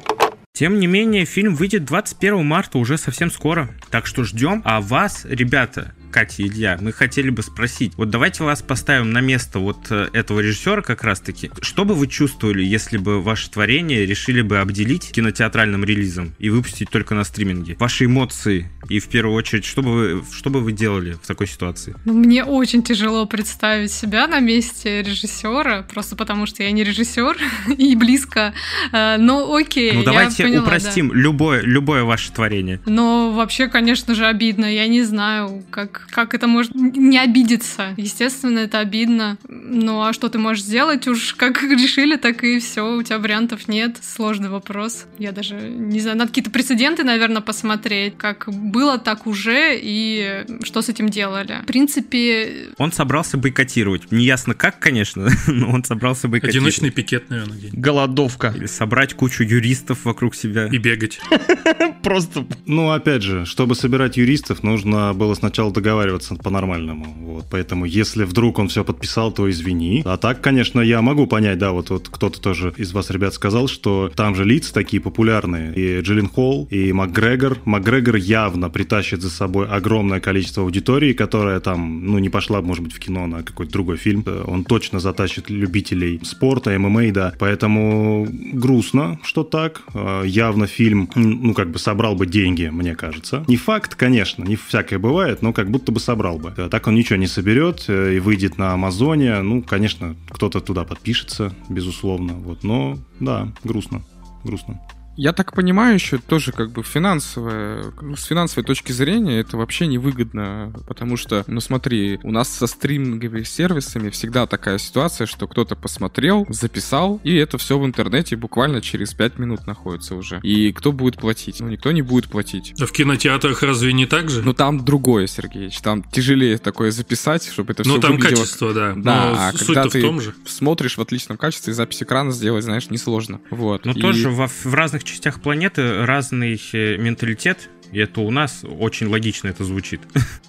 Тем 0.55 0.79
не 0.79 0.87
менее, 0.87 1.25
фильм 1.25 1.53
выйдет 1.53 1.83
21 1.83 2.45
марта 2.45 2.77
уже 2.77 2.97
совсем 2.97 3.29
скоро. 3.29 3.69
Так 3.91 4.07
что 4.07 4.23
ждем. 4.23 4.61
А 4.63 4.79
вас, 4.79 5.25
ребята, 5.25 5.93
Катя 6.15 6.43
и 6.43 6.47
Илья, 6.47 6.77
мы 6.79 6.93
хотели 6.93 7.29
бы 7.29 7.43
спросить. 7.43 7.91
Вот 7.97 8.09
давайте 8.09 8.45
вас 8.45 8.61
поставим 8.61 9.11
на 9.11 9.19
место 9.19 9.59
вот 9.59 9.87
э, 9.89 10.07
этого 10.13 10.39
режиссера 10.39 10.81
как 10.81 11.03
раз-таки. 11.03 11.51
Что 11.59 11.83
бы 11.83 11.93
вы 11.93 12.07
чувствовали, 12.07 12.63
если 12.63 12.97
бы 12.97 13.21
ваше 13.21 13.51
творение 13.51 14.05
решили 14.05 14.41
бы 14.41 14.59
обделить 14.59 15.11
кинотеатральным 15.11 15.83
релизом 15.83 16.33
и 16.39 16.49
выпустить 16.49 16.89
только 16.89 17.15
на 17.15 17.25
стриминге? 17.25 17.75
Ваши 17.79 18.05
эмоции 18.05 18.71
и 18.87 18.99
в 18.99 19.09
первую 19.09 19.35
очередь, 19.35 19.65
что 19.65 19.81
бы 19.81 19.91
вы, 19.91 20.23
что 20.31 20.49
бы 20.49 20.61
вы 20.61 20.71
делали 20.71 21.17
в 21.21 21.27
такой 21.27 21.47
ситуации? 21.47 21.95
Ну, 22.05 22.13
мне 22.13 22.45
очень 22.45 22.81
тяжело 22.81 23.25
представить 23.25 23.91
себя 23.91 24.27
на 24.27 24.39
месте 24.39 25.01
режиссера, 25.01 25.81
просто 25.81 26.15
потому 26.15 26.45
что 26.45 26.63
я 26.63 26.71
не 26.71 26.85
режиссер 26.85 27.37
и 27.77 27.93
близко. 27.95 28.53
Э, 28.93 29.17
Но 29.17 29.53
окей, 29.53 29.91
ну 29.91 30.03
давайте 30.03 30.43
поняла, 30.43 30.63
упростим 30.63 31.11
любое, 31.13 31.61
любое 31.61 32.03
ваше 32.03 32.31
творение. 32.31 32.79
да. 32.85 32.91
Но 32.91 33.31
вообще, 33.31 33.67
конечно 33.67 34.15
же, 34.15 34.25
обидно. 34.25 34.65
Я 34.65 34.87
не 34.87 35.03
знаю, 35.03 35.63
как, 35.69 36.04
как 36.09 36.33
это 36.33 36.47
может 36.47 36.73
не 36.75 37.17
обидеться. 37.17 37.93
Естественно, 37.97 38.59
это 38.59 38.79
обидно. 38.79 39.37
Ну 39.47 40.01
а 40.01 40.13
что 40.13 40.29
ты 40.29 40.37
можешь 40.37 40.63
сделать? 40.63 41.07
Уж 41.07 41.33
как 41.33 41.61
решили, 41.63 42.15
так 42.15 42.43
и 42.43 42.59
все. 42.59 42.95
У 42.95 43.03
тебя 43.03 43.19
вариантов 43.19 43.67
нет. 43.67 43.97
Сложный 44.01 44.49
вопрос. 44.49 45.05
Я 45.17 45.31
даже 45.31 45.55
не 45.55 45.99
знаю. 45.99 46.17
Надо 46.17 46.29
какие-то 46.29 46.51
прецеденты, 46.51 47.03
наверное, 47.03 47.41
посмотреть. 47.41 48.17
Как 48.17 48.47
было, 48.47 48.97
так 48.97 49.27
уже. 49.27 49.77
И 49.81 50.45
что 50.63 50.81
с 50.81 50.89
этим 50.89 51.09
делали. 51.09 51.59
В 51.63 51.65
принципе, 51.65 52.69
Он 52.77 52.91
собрался 52.91 53.37
бойкотировать. 53.37 54.11
Неясно 54.11 54.53
как, 54.53 54.79
конечно, 54.79 55.29
но 55.47 55.69
он 55.69 55.83
собрался 55.83 56.27
бойкотировать. 56.27 56.55
Одиночный 56.55 56.91
пикет, 56.91 57.29
наверное, 57.29 57.57
день. 57.57 57.71
Голодовка. 57.73 58.53
Или 58.55 58.67
собрать 58.67 59.13
кучу 59.13 59.43
юристов 59.43 60.05
вокруг 60.05 60.35
себя. 60.35 60.67
И 60.67 60.77
бегать. 60.77 61.19
Просто 62.03 62.45
Ну, 62.65 62.91
опять 62.91 63.21
же, 63.21 63.45
чтобы 63.45 63.75
собирать 63.75 64.17
юристов, 64.17 64.63
нужно 64.63 65.13
было 65.13 65.33
сначала 65.33 65.71
договариваться 65.73 65.94
договариваться 65.95 66.35
по-нормальному. 66.35 67.05
Вот, 67.19 67.45
поэтому, 67.49 67.85
если 67.85 68.25
вдруг 68.25 68.59
он 68.59 68.67
все 68.67 68.83
подписал, 68.83 69.31
то 69.31 69.49
извини. 69.49 70.01
А 70.05 70.17
так, 70.17 70.41
конечно, 70.41 70.81
я 70.81 71.01
могу 71.01 71.25
понять, 71.27 71.57
да, 71.57 71.71
вот, 71.71 71.89
вот 71.89 72.09
кто-то 72.09 72.41
тоже 72.41 72.73
из 72.77 72.91
вас, 72.91 73.09
ребят, 73.09 73.33
сказал, 73.33 73.67
что 73.67 74.11
там 74.15 74.35
же 74.35 74.43
лица 74.43 74.73
такие 74.73 75.01
популярные. 75.01 75.73
И 75.73 76.01
Джиллин 76.01 76.27
Холл, 76.27 76.67
и 76.69 76.91
МакГрегор. 76.91 77.57
МакГрегор 77.65 78.15
явно 78.15 78.69
притащит 78.69 79.21
за 79.21 79.29
собой 79.29 79.67
огромное 79.67 80.19
количество 80.19 80.63
аудитории, 80.63 81.13
которая 81.13 81.59
там, 81.59 82.05
ну, 82.05 82.19
не 82.19 82.29
пошла, 82.29 82.61
может 82.61 82.83
быть, 82.83 82.93
в 82.93 82.99
кино 82.99 83.27
на 83.27 83.43
какой-то 83.43 83.71
другой 83.71 83.97
фильм. 83.97 84.25
Он 84.45 84.63
точно 84.65 84.99
затащит 84.99 85.49
любителей 85.49 86.19
спорта, 86.23 86.77
ММА, 86.77 87.11
да. 87.11 87.33
Поэтому 87.39 88.27
грустно, 88.29 89.19
что 89.23 89.43
так. 89.43 89.81
А, 89.93 90.23
явно 90.23 90.67
фильм, 90.67 91.09
ну, 91.15 91.53
как 91.53 91.71
бы 91.71 91.79
собрал 91.79 92.15
бы 92.15 92.25
деньги, 92.25 92.69
мне 92.71 92.95
кажется. 92.95 93.45
Не 93.47 93.55
факт, 93.55 93.95
конечно, 93.95 94.43
не 94.43 94.55
всякое 94.55 94.99
бывает, 94.99 95.41
но 95.41 95.53
как 95.53 95.69
будто 95.75 95.91
бы 95.91 95.99
собрал 95.99 96.39
бы. 96.39 96.51
Так 96.69 96.87
он 96.87 96.95
ничего 96.95 97.17
не 97.17 97.27
соберет 97.27 97.85
э, 97.89 98.15
и 98.15 98.19
выйдет 98.19 98.57
на 98.57 98.71
Амазоне. 98.71 99.41
Ну, 99.41 99.61
конечно, 99.61 100.15
кто-то 100.29 100.61
туда 100.61 100.85
подпишется, 100.85 101.53
безусловно. 101.67 102.33
Вот, 102.33 102.63
но 102.63 102.97
да, 103.19 103.51
грустно, 103.65 104.01
грустно. 104.45 104.79
Я 105.17 105.33
так 105.33 105.53
понимаю, 105.53 105.93
еще 105.95 106.17
тоже 106.17 106.51
как 106.51 106.71
бы 106.71 106.83
финансовая, 106.83 107.85
ну, 108.01 108.15
с 108.15 108.25
финансовой 108.25 108.65
точки 108.65 108.91
зрения 108.91 109.39
это 109.39 109.55
вообще 109.57 109.87
невыгодно, 109.87 110.73
потому 110.87 111.15
что, 111.17 111.43
ну 111.47 111.61
смотри, 111.61 112.19
у 112.23 112.31
нас 112.31 112.49
со 112.49 112.67
стриминговыми 112.67 113.43
сервисами 113.43 114.09
всегда 114.09 114.45
такая 114.45 114.77
ситуация, 114.77 115.25
что 115.25 115.47
кто-то 115.47 115.75
посмотрел, 115.77 116.45
записал, 116.49 117.21
и 117.23 117.33
это 117.35 117.57
все 117.57 117.79
в 117.79 117.85
интернете 117.85 118.35
буквально 118.35 118.81
через 118.81 119.13
5 119.13 119.39
минут 119.39 119.65
находится 119.67 120.15
уже. 120.15 120.39
И 120.43 120.73
кто 120.73 120.91
будет 120.91 121.17
платить? 121.17 121.61
Ну 121.61 121.69
никто 121.69 121.91
не 121.93 122.01
будет 122.01 122.27
платить. 122.27 122.73
А 122.81 122.85
в 122.85 122.91
кинотеатрах 122.91 123.63
разве 123.63 123.93
не 123.93 124.05
так 124.05 124.29
же? 124.29 124.41
Ну 124.43 124.53
там 124.53 124.83
другое, 124.83 125.27
Сергеевич, 125.27 125.79
там 125.79 126.03
тяжелее 126.03 126.57
такое 126.57 126.91
записать, 126.91 127.47
чтобы 127.49 127.71
это 127.71 127.83
все 127.83 127.93
Ну 127.93 127.99
там 128.01 128.11
выглядело... 128.17 128.39
качество, 128.41 128.73
да. 128.73 128.93
Да, 128.97 129.31
Но 129.31 129.35
а 129.37 129.51
суть-то 129.53 129.65
когда 129.65 129.83
в 129.87 129.91
ты 129.91 130.01
том 130.01 130.19
же. 130.19 130.33
смотришь 130.45 130.97
в 130.97 131.01
отличном 131.01 131.37
качестве, 131.37 131.73
запись 131.73 132.03
экрана 132.03 132.31
сделать, 132.31 132.65
знаешь, 132.65 132.89
несложно. 132.89 133.39
Вот. 133.49 133.85
Но 133.85 133.93
И- 133.93 134.01
тоже 134.01 134.29
во- 134.29 134.47
в 134.47 134.73
разных 134.73 135.04
частях 135.05 135.41
планеты 135.41 136.05
разный 136.05 136.61
э, 136.73 136.97
менталитет, 136.97 137.69
и 137.91 137.99
это 137.99 138.21
у 138.21 138.31
нас 138.31 138.63
очень 138.63 139.07
логично 139.07 139.47
это 139.47 139.63
звучит. 139.63 140.01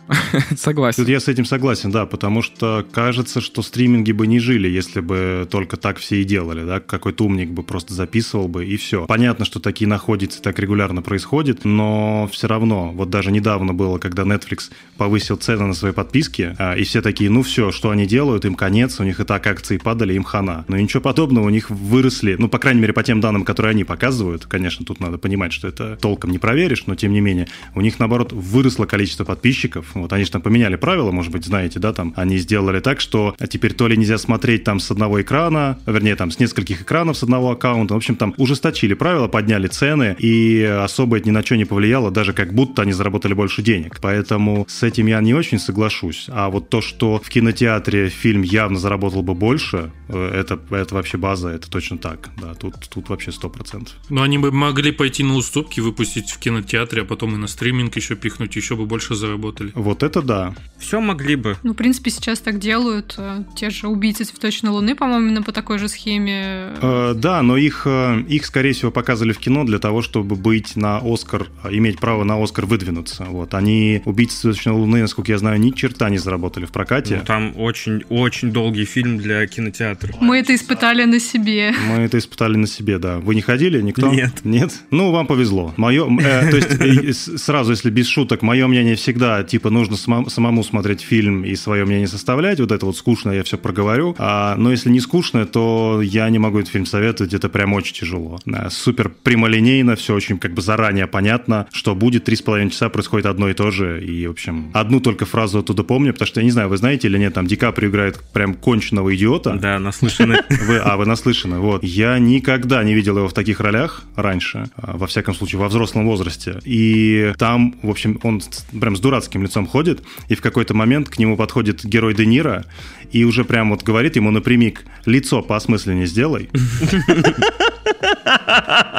Согласен. 0.56 1.02
Тут 1.02 1.08
я 1.08 1.20
с 1.20 1.28
этим 1.28 1.44
согласен, 1.44 1.90
да, 1.90 2.06
потому 2.06 2.42
что 2.42 2.86
кажется, 2.92 3.40
что 3.40 3.62
стриминги 3.62 4.12
бы 4.12 4.26
не 4.26 4.38
жили, 4.38 4.68
если 4.68 5.00
бы 5.00 5.46
только 5.50 5.76
так 5.76 5.98
все 5.98 6.20
и 6.22 6.24
делали, 6.24 6.64
да, 6.64 6.80
какой-то 6.80 7.24
умник 7.24 7.50
бы 7.50 7.62
просто 7.62 7.94
записывал 7.94 8.48
бы 8.48 8.64
и 8.64 8.76
все. 8.76 9.06
Понятно, 9.06 9.44
что 9.44 9.60
такие 9.60 9.88
находятся, 9.88 10.42
так 10.42 10.58
регулярно 10.58 11.02
происходит, 11.02 11.64
но 11.64 12.28
все 12.32 12.46
равно, 12.46 12.92
вот 12.92 13.10
даже 13.10 13.32
недавно 13.32 13.74
было, 13.74 13.98
когда 13.98 14.22
Netflix 14.22 14.70
повысил 14.96 15.36
цены 15.36 15.66
на 15.66 15.74
свои 15.74 15.92
подписки, 15.92 16.54
а, 16.58 16.74
и 16.74 16.84
все 16.84 17.02
такие, 17.02 17.30
ну 17.30 17.42
все, 17.42 17.72
что 17.72 17.90
они 17.90 18.06
делают, 18.06 18.44
им 18.44 18.54
конец, 18.54 19.00
у 19.00 19.04
них 19.04 19.20
и 19.20 19.24
так 19.24 19.46
акции 19.46 19.78
падали, 19.78 20.14
им 20.14 20.24
хана. 20.24 20.64
Но 20.68 20.76
ничего 20.76 21.00
подобного, 21.00 21.46
у 21.46 21.50
них 21.50 21.70
выросли, 21.70 22.36
ну, 22.38 22.48
по 22.48 22.58
крайней 22.58 22.80
мере, 22.80 22.92
по 22.92 23.02
тем 23.02 23.20
данным, 23.20 23.44
которые 23.44 23.70
они 23.70 23.84
показывают, 23.84 24.46
конечно, 24.46 24.84
тут 24.86 25.00
надо 25.00 25.18
понимать, 25.18 25.52
что 25.52 25.68
это 25.68 25.96
толком 25.96 26.30
не 26.30 26.38
проверишь, 26.38 26.84
но 26.86 26.94
тем 26.94 27.12
не 27.12 27.20
менее, 27.20 27.25
у 27.74 27.80
них, 27.80 27.98
наоборот, 27.98 28.32
выросло 28.32 28.86
количество 28.86 29.24
подписчиков, 29.24 29.86
вот 29.94 30.12
они 30.12 30.24
же 30.24 30.30
там 30.30 30.42
поменяли 30.42 30.76
правила, 30.76 31.10
может 31.10 31.32
быть, 31.32 31.44
знаете, 31.44 31.78
да, 31.78 31.92
там, 31.92 32.12
они 32.16 32.38
сделали 32.38 32.80
так, 32.80 33.00
что 33.00 33.34
теперь 33.48 33.74
то 33.74 33.88
ли 33.88 33.96
нельзя 33.96 34.18
смотреть 34.18 34.64
там 34.64 34.80
с 34.80 34.90
одного 34.90 35.20
экрана, 35.20 35.78
вернее, 35.86 36.16
там, 36.16 36.30
с 36.30 36.38
нескольких 36.38 36.82
экранов 36.82 37.16
с 37.16 37.22
одного 37.22 37.50
аккаунта, 37.50 37.94
в 37.94 37.96
общем, 37.96 38.16
там, 38.16 38.34
ужесточили 38.36 38.94
правила, 38.94 39.28
подняли 39.28 39.66
цены, 39.66 40.16
и 40.18 40.62
особо 40.62 41.18
это 41.18 41.28
ни 41.28 41.32
на 41.32 41.44
что 41.44 41.56
не 41.56 41.64
повлияло, 41.64 42.10
даже 42.10 42.32
как 42.32 42.54
будто 42.54 42.82
они 42.82 42.92
заработали 42.92 43.34
больше 43.34 43.62
денег. 43.62 43.98
Поэтому 44.00 44.64
с 44.68 44.82
этим 44.82 45.06
я 45.06 45.20
не 45.20 45.34
очень 45.34 45.58
соглашусь. 45.58 46.26
А 46.28 46.48
вот 46.48 46.68
то, 46.68 46.80
что 46.80 47.20
в 47.22 47.28
кинотеатре 47.28 48.08
фильм 48.08 48.42
явно 48.42 48.78
заработал 48.78 49.22
бы 49.22 49.34
больше, 49.34 49.92
э, 50.08 50.40
это, 50.40 50.58
это 50.70 50.94
вообще 50.94 51.18
база, 51.18 51.48
это 51.48 51.70
точно 51.70 51.98
так. 51.98 52.30
Да, 52.40 52.54
тут, 52.54 52.74
тут 52.88 53.08
вообще 53.08 53.32
сто 53.32 53.48
процентов. 53.48 53.94
Но 54.08 54.22
они 54.22 54.38
бы 54.38 54.52
могли 54.52 54.92
пойти 54.92 55.24
на 55.24 55.34
уступки, 55.34 55.80
выпустить 55.80 56.30
в 56.30 56.38
кинотеатре, 56.38 57.02
а 57.02 57.04
потом 57.04 57.15
и 57.22 57.36
на 57.36 57.46
стриминг 57.46 57.96
еще 57.96 58.14
пихнуть, 58.16 58.56
еще 58.56 58.76
бы 58.76 58.86
больше 58.86 59.14
заработали. 59.14 59.72
Вот 59.74 60.02
это 60.02 60.22
да. 60.22 60.54
Все 60.78 61.00
могли 61.00 61.36
бы. 61.36 61.56
Ну, 61.62 61.72
в 61.72 61.76
принципе, 61.76 62.10
сейчас 62.10 62.40
так 62.40 62.58
делают. 62.58 63.14
э, 63.18 63.42
Те 63.56 63.70
же 63.70 63.88
убийцы 63.88 64.24
цветочной 64.24 64.70
луны, 64.70 64.94
по-моему, 64.94 65.26
именно 65.28 65.42
по 65.42 65.52
такой 65.52 65.78
же 65.78 65.88
схеме. 65.88 66.74
Э, 66.80 67.14
да, 67.16 67.42
но 67.42 67.56
их, 67.56 67.82
э, 67.86 68.20
их, 68.28 68.44
скорее 68.46 68.72
всего, 68.72 68.90
показывали 68.90 69.32
в 69.32 69.38
кино 69.38 69.64
для 69.64 69.78
того, 69.78 70.02
чтобы 70.02 70.36
быть 70.36 70.76
на 70.76 70.98
Оскар, 70.98 71.46
э, 71.64 71.68
иметь 71.72 71.98
право 71.98 72.24
на 72.24 72.42
Оскар 72.42 72.66
выдвинуться. 72.66 73.24
Вот. 73.24 73.54
Они, 73.54 74.02
убийцы 74.04 74.40
цветочной 74.40 74.72
луны, 74.74 75.00
насколько 75.02 75.32
я 75.32 75.38
знаю, 75.38 75.58
ни 75.60 75.70
черта 75.70 76.10
не 76.10 76.18
заработали 76.18 76.64
в 76.66 76.72
прокате. 76.72 77.16
Ну, 77.16 77.24
там 77.24 77.52
очень-очень 77.56 78.50
долгий 78.52 78.84
фильм 78.84 79.18
для 79.18 79.46
кинотеатра. 79.46 80.14
Мы 80.20 80.38
это 80.38 80.54
испытали 80.54 81.04
на 81.04 81.20
себе. 81.20 81.74
Мы 81.88 82.02
это 82.02 82.18
испытали 82.18 82.56
на 82.56 82.66
себе, 82.66 82.98
да. 82.98 83.18
Вы 83.18 83.34
не 83.34 83.40
ходили, 83.40 83.80
никто? 83.80 84.12
Нет. 84.12 84.44
Нет? 84.44 84.72
Ну, 84.90 85.10
вам 85.12 85.26
повезло. 85.26 85.72
Мое, 85.76 86.06
э, 86.20 86.50
то 86.50 86.56
есть, 86.56 86.80
э, 86.80 87.05
сразу, 87.12 87.72
если 87.72 87.90
без 87.90 88.06
шуток, 88.08 88.42
мое 88.42 88.66
мнение 88.66 88.96
всегда, 88.96 89.42
типа, 89.42 89.70
нужно 89.70 89.96
самому 89.96 90.64
смотреть 90.64 91.00
фильм 91.00 91.44
и 91.44 91.54
свое 91.56 91.84
мнение 91.84 92.08
составлять. 92.08 92.60
Вот 92.60 92.72
это 92.72 92.86
вот 92.86 92.96
скучно, 92.96 93.30
я 93.30 93.42
все 93.42 93.58
проговорю. 93.58 94.14
А, 94.18 94.56
но 94.56 94.70
если 94.70 94.90
не 94.90 95.00
скучно, 95.00 95.46
то 95.46 96.00
я 96.02 96.28
не 96.30 96.38
могу 96.38 96.58
этот 96.58 96.70
фильм 96.70 96.86
советовать, 96.86 97.34
это 97.34 97.48
прям 97.48 97.72
очень 97.72 97.94
тяжело. 97.94 98.38
Супер 98.70 99.08
прямолинейно, 99.08 99.96
все 99.96 100.14
очень 100.14 100.38
как 100.38 100.54
бы 100.54 100.62
заранее 100.62 101.06
понятно, 101.06 101.66
что 101.72 101.94
будет 101.94 102.24
три 102.24 102.36
с 102.36 102.42
половиной 102.42 102.70
часа 102.70 102.88
происходит 102.88 103.26
одно 103.26 103.48
и 103.48 103.54
то 103.54 103.70
же. 103.70 104.04
И, 104.04 104.26
в 104.26 104.30
общем, 104.30 104.70
одну 104.72 105.00
только 105.00 105.26
фразу 105.26 105.58
оттуда 105.60 105.82
помню, 105.82 106.12
потому 106.12 106.26
что, 106.26 106.40
я 106.40 106.44
не 106.44 106.50
знаю, 106.50 106.68
вы 106.68 106.76
знаете 106.76 107.08
или 107.08 107.18
нет, 107.18 107.34
там 107.34 107.46
Ди 107.46 107.56
Каприо 107.56 107.88
играет 107.88 108.20
прям 108.32 108.54
конченного 108.54 109.14
идиота. 109.14 109.54
Да, 109.54 109.78
наслышаны. 109.78 110.38
Вы, 110.66 110.78
а, 110.78 110.96
вы 110.96 111.06
наслышаны, 111.06 111.58
вот. 111.58 111.84
Я 111.84 112.18
никогда 112.18 112.82
не 112.82 112.94
видел 112.94 113.18
его 113.18 113.28
в 113.28 113.32
таких 113.32 113.60
ролях 113.60 114.02
раньше, 114.16 114.68
а, 114.76 114.96
во 114.96 115.06
всяком 115.06 115.34
случае, 115.34 115.60
во 115.60 115.68
взрослом 115.68 116.06
возрасте. 116.06 116.58
И 116.64 116.95
там, 117.38 117.74
в 117.82 117.90
общем, 117.90 118.18
он 118.22 118.42
прям 118.80 118.96
с 118.96 119.00
дурацким 119.00 119.42
лицом 119.42 119.66
ходит, 119.66 120.02
и 120.28 120.34
в 120.34 120.40
какой-то 120.40 120.74
момент 120.74 121.08
к 121.08 121.18
нему 121.18 121.36
подходит 121.36 121.84
герой 121.84 122.14
Де 122.14 122.26
Ниро 122.26 122.64
и 123.12 123.24
уже 123.24 123.44
прям 123.44 123.70
вот 123.70 123.82
говорит 123.82 124.16
ему 124.16 124.30
напрямик, 124.30 124.84
лицо 125.04 125.42
поосмысленнее 125.42 126.06
сделай. 126.06 126.50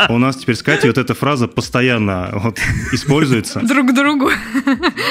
У 0.10 0.18
нас 0.18 0.38
теперь 0.38 0.56
с 0.56 0.64
Катей 0.64 0.90
вот 0.90 0.98
эта 0.98 1.14
фраза 1.14 1.48
постоянно 1.48 2.30
вот 2.34 2.60
используется, 2.94 3.60
Друг 3.62 3.92
к 3.92 3.94
другу 3.94 4.30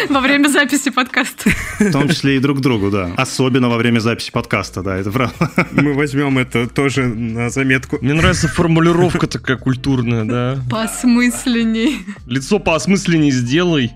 во 0.09 0.21
время 0.21 0.49
записи 0.49 0.90
подкаста. 0.90 1.50
в 1.78 1.93
том 1.93 2.09
числе 2.09 2.37
и 2.37 2.38
друг 2.38 2.61
другу, 2.61 2.90
да. 2.90 3.11
Особенно 3.16 3.69
во 3.69 3.76
время 3.76 3.99
записи 4.00 4.31
подкаста, 4.33 4.83
да, 4.83 4.97
это 4.97 5.11
правда. 5.11 5.50
Мы 5.73 5.95
возьмем 5.95 6.38
это 6.38 6.66
тоже 6.69 7.07
на 7.07 7.50
заметку. 7.50 7.99
Мне 8.00 8.14
нравится 8.14 8.49
формулировка 8.49 9.26
такая 9.26 9.57
культурная, 9.57 10.25
да. 10.25 10.59
Посмысленней. 10.71 12.00
Лицо 12.26 12.59
поосмысленней 12.59 13.31
сделай. 13.31 13.93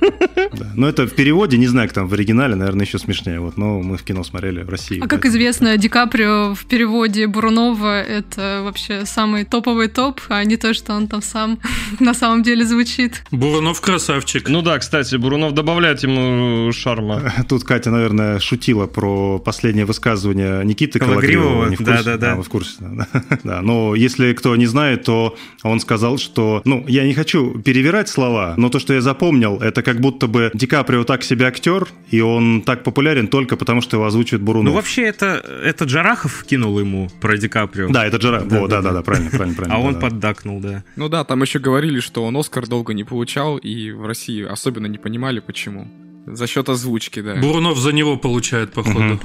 Да. 0.00 0.70
Но 0.74 0.88
это 0.88 1.06
в 1.06 1.14
переводе, 1.14 1.58
не 1.58 1.66
знаю, 1.66 1.88
как 1.88 1.94
там 1.94 2.08
в 2.08 2.12
оригинале, 2.12 2.54
наверное, 2.54 2.86
еще 2.86 2.98
смешнее. 2.98 3.40
Вот, 3.40 3.56
но 3.56 3.80
мы 3.80 3.96
в 3.96 4.02
кино 4.02 4.24
смотрели 4.24 4.62
в 4.62 4.68
России. 4.68 4.98
А 4.98 5.02
как 5.02 5.10
поэтому- 5.10 5.32
известно, 5.32 5.76
Ди 5.76 5.88
Каприо 5.88 6.54
в 6.54 6.64
переводе 6.66 7.26
Бурунова 7.26 8.02
это 8.02 8.62
вообще 8.64 9.04
самый 9.06 9.44
топовый 9.44 9.88
топ, 9.88 10.20
а 10.28 10.44
не 10.44 10.56
то, 10.56 10.74
что 10.74 10.94
он 10.94 11.08
там 11.08 11.22
сам 11.22 11.58
на 12.00 12.14
самом 12.14 12.42
деле 12.42 12.64
звучит. 12.64 13.24
Бурунов 13.30 13.80
красавчик. 13.80 14.48
Ну 14.48 14.62
да, 14.62 14.78
кстати, 14.78 15.16
Бурунов 15.16 15.52
добавляет 15.52 16.02
ему 16.02 16.72
шарма. 16.72 17.32
Тут 17.48 17.64
Катя, 17.64 17.90
наверное, 17.90 18.38
шутила 18.38 18.86
про 18.86 19.38
последнее 19.38 19.84
высказывание 19.84 20.64
Никиты 20.64 20.98
Калагривого. 20.98 21.68
Не 21.68 21.76
в 21.76 21.78
курсе? 21.78 21.92
да-да-да. 21.92 22.36
вы 22.36 22.42
в 22.42 22.48
курсе. 22.48 22.74
Да. 22.80 23.08
да. 23.44 23.62
Но 23.62 23.94
если 23.94 24.32
кто 24.32 24.54
не 24.56 24.66
знает, 24.66 25.04
то 25.04 25.36
он 25.62 25.80
сказал, 25.80 26.18
что... 26.18 26.62
Ну, 26.64 26.84
я 26.88 27.04
не 27.04 27.14
хочу 27.14 27.58
перевирать 27.60 28.08
слова, 28.08 28.54
но 28.56 28.68
то, 28.68 28.78
что 28.78 28.92
я 28.92 29.00
запомнил, 29.00 29.55
это 29.60 29.82
как 29.82 30.00
будто 30.00 30.26
бы 30.26 30.50
Ди 30.54 30.66
Каприо 30.66 31.04
так 31.04 31.22
себе 31.24 31.46
актер, 31.46 31.88
и 32.10 32.20
он 32.20 32.62
так 32.62 32.84
популярен 32.84 33.28
только 33.28 33.56
потому, 33.56 33.80
что 33.80 33.96
его 33.96 34.06
озвучивает 34.06 34.42
Бурунов. 34.42 34.70
Ну, 34.72 34.76
вообще, 34.76 35.02
это, 35.02 35.42
это 35.64 35.84
Джарахов 35.84 36.44
кинул 36.44 36.78
ему 36.78 37.08
про 37.20 37.36
Ди 37.36 37.48
Каприо. 37.48 37.88
Да, 37.88 38.06
это 38.06 38.16
Джера. 38.18 38.40
Да, 38.40 38.60
Во, 38.60 38.68
да, 38.68 38.80
да-да-да, 38.80 39.02
правильно, 39.02 39.30
правильно, 39.30 39.54
правильно. 39.56 39.76
А 39.76 39.80
он 39.80 39.98
поддакнул, 39.98 40.60
да. 40.60 40.84
Ну 40.96 41.08
да, 41.08 41.24
там 41.24 41.42
еще 41.42 41.58
говорили, 41.58 42.00
что 42.00 42.24
он 42.24 42.36
Оскар 42.36 42.66
долго 42.66 42.94
не 42.94 43.04
получал, 43.04 43.56
и 43.56 43.90
в 43.90 44.06
России 44.06 44.44
особенно 44.44 44.86
не 44.86 44.98
понимали, 44.98 45.40
почему. 45.40 45.88
За 46.26 46.46
счет 46.46 46.68
озвучки, 46.68 47.20
да. 47.20 47.36
Бурунов 47.36 47.78
за 47.78 47.92
него 47.92 48.16
получает, 48.16 48.72
походу. 48.72 49.20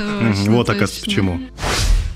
Вот, 0.47 0.69
оказывается, 0.69 1.05
почему. 1.05 1.39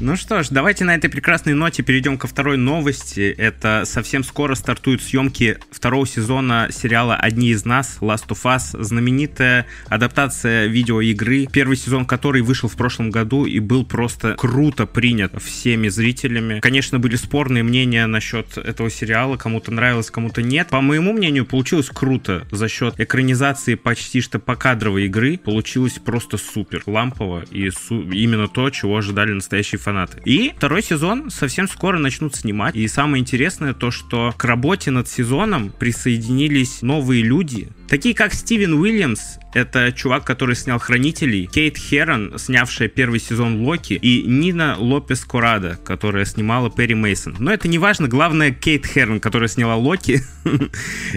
Ну 0.02 0.18
что 0.18 0.44
ж, 0.44 0.50
давайте 0.52 0.84
на 0.84 0.94
этой 0.94 1.10
прекрасной 1.10 1.54
ноте 1.54 1.82
перейдем 1.82 2.18
ко 2.18 2.28
второй 2.28 2.58
новости. 2.58 3.34
Это 3.38 3.84
совсем 3.86 4.26
скоро 4.26 4.54
стартуют 4.56 5.02
съемки 5.02 5.58
второго 5.72 6.06
сезона 6.06 6.68
сериала 6.70 7.16
«Одни 7.16 7.52
из 7.52 7.64
нас» 7.64 8.00
Last 8.02 8.28
of 8.28 8.44
Us. 8.44 8.84
Знаменитая 8.84 9.66
адаптация 9.88 10.66
видеоигры, 10.66 11.48
первый 11.50 11.78
сезон 11.78 12.06
которой 12.06 12.42
вышел 12.42 12.68
в 12.68 12.76
прошлом 12.76 13.10
году 13.10 13.46
и 13.46 13.60
был 13.60 13.86
просто 13.86 14.36
круто 14.38 14.86
принят 14.86 15.42
всеми 15.42 15.88
зрителями. 15.88 16.60
Конечно, 16.60 17.00
были 17.00 17.16
спорные 17.16 17.64
мнения 17.64 18.06
насчет 18.06 18.58
этого 18.58 18.90
сериала, 18.90 19.38
кому-то 19.38 19.72
нравилось, 19.72 20.12
кому-то 20.12 20.42
нет. 20.42 20.68
По 20.68 20.82
моему 20.82 21.14
мнению, 21.14 21.46
получилось 21.46 21.88
круто 21.88 22.46
за 22.52 22.68
счет 22.68 22.96
экранизации 23.00 23.76
почти 23.76 24.20
что 24.20 24.40
покадровой 24.40 25.06
игры. 25.06 25.38
Получилось 25.38 26.00
просто 26.04 26.38
супер, 26.38 26.84
лампово 26.86 27.46
и 27.50 27.70
су- 27.70 28.12
именно 28.12 28.50
то, 28.50 28.70
чего 28.72 28.98
ожидали 28.98 29.32
настоящие 29.32 29.85
фанаты. 29.86 30.22
И 30.26 30.54
второй 30.58 30.82
сезон 30.84 31.30
совсем 31.30 31.68
скоро 31.68 31.98
начнут 31.98 32.36
снимать. 32.36 32.76
И 32.76 32.88
самое 32.88 33.22
интересное 33.22 33.74
то, 33.74 33.92
что 33.92 34.34
к 34.36 34.44
работе 34.44 34.92
над 34.92 35.08
сезоном 35.08 35.72
присоединились 35.72 36.82
новые 36.82 37.24
люди, 37.24 37.70
такие 37.88 38.16
как 38.16 38.34
Стивен 38.34 38.74
Уильямс, 38.74 39.38
это 39.54 39.94
чувак, 39.94 40.26
который 40.26 40.56
снял 40.56 40.80
«Хранителей», 40.80 41.46
Кейт 41.46 41.78
Херон, 41.78 42.38
снявшая 42.38 42.90
первый 42.90 43.22
сезон 43.22 43.62
«Локи», 43.62 43.94
и 43.94 44.24
Нина 44.24 44.76
Лопес 44.78 45.24
Корада, 45.24 45.80
которая 45.84 46.26
снимала 46.26 46.70
«Перри 46.70 46.94
Мейсон. 46.94 47.38
Но 47.40 47.54
это 47.54 47.70
не 47.70 47.78
важно, 47.78 48.10
главное 48.10 48.52
Кейт 48.52 48.86
Херон, 48.86 49.22
которая 49.22 49.48
сняла 49.48 49.76
«Локи». 49.76 50.22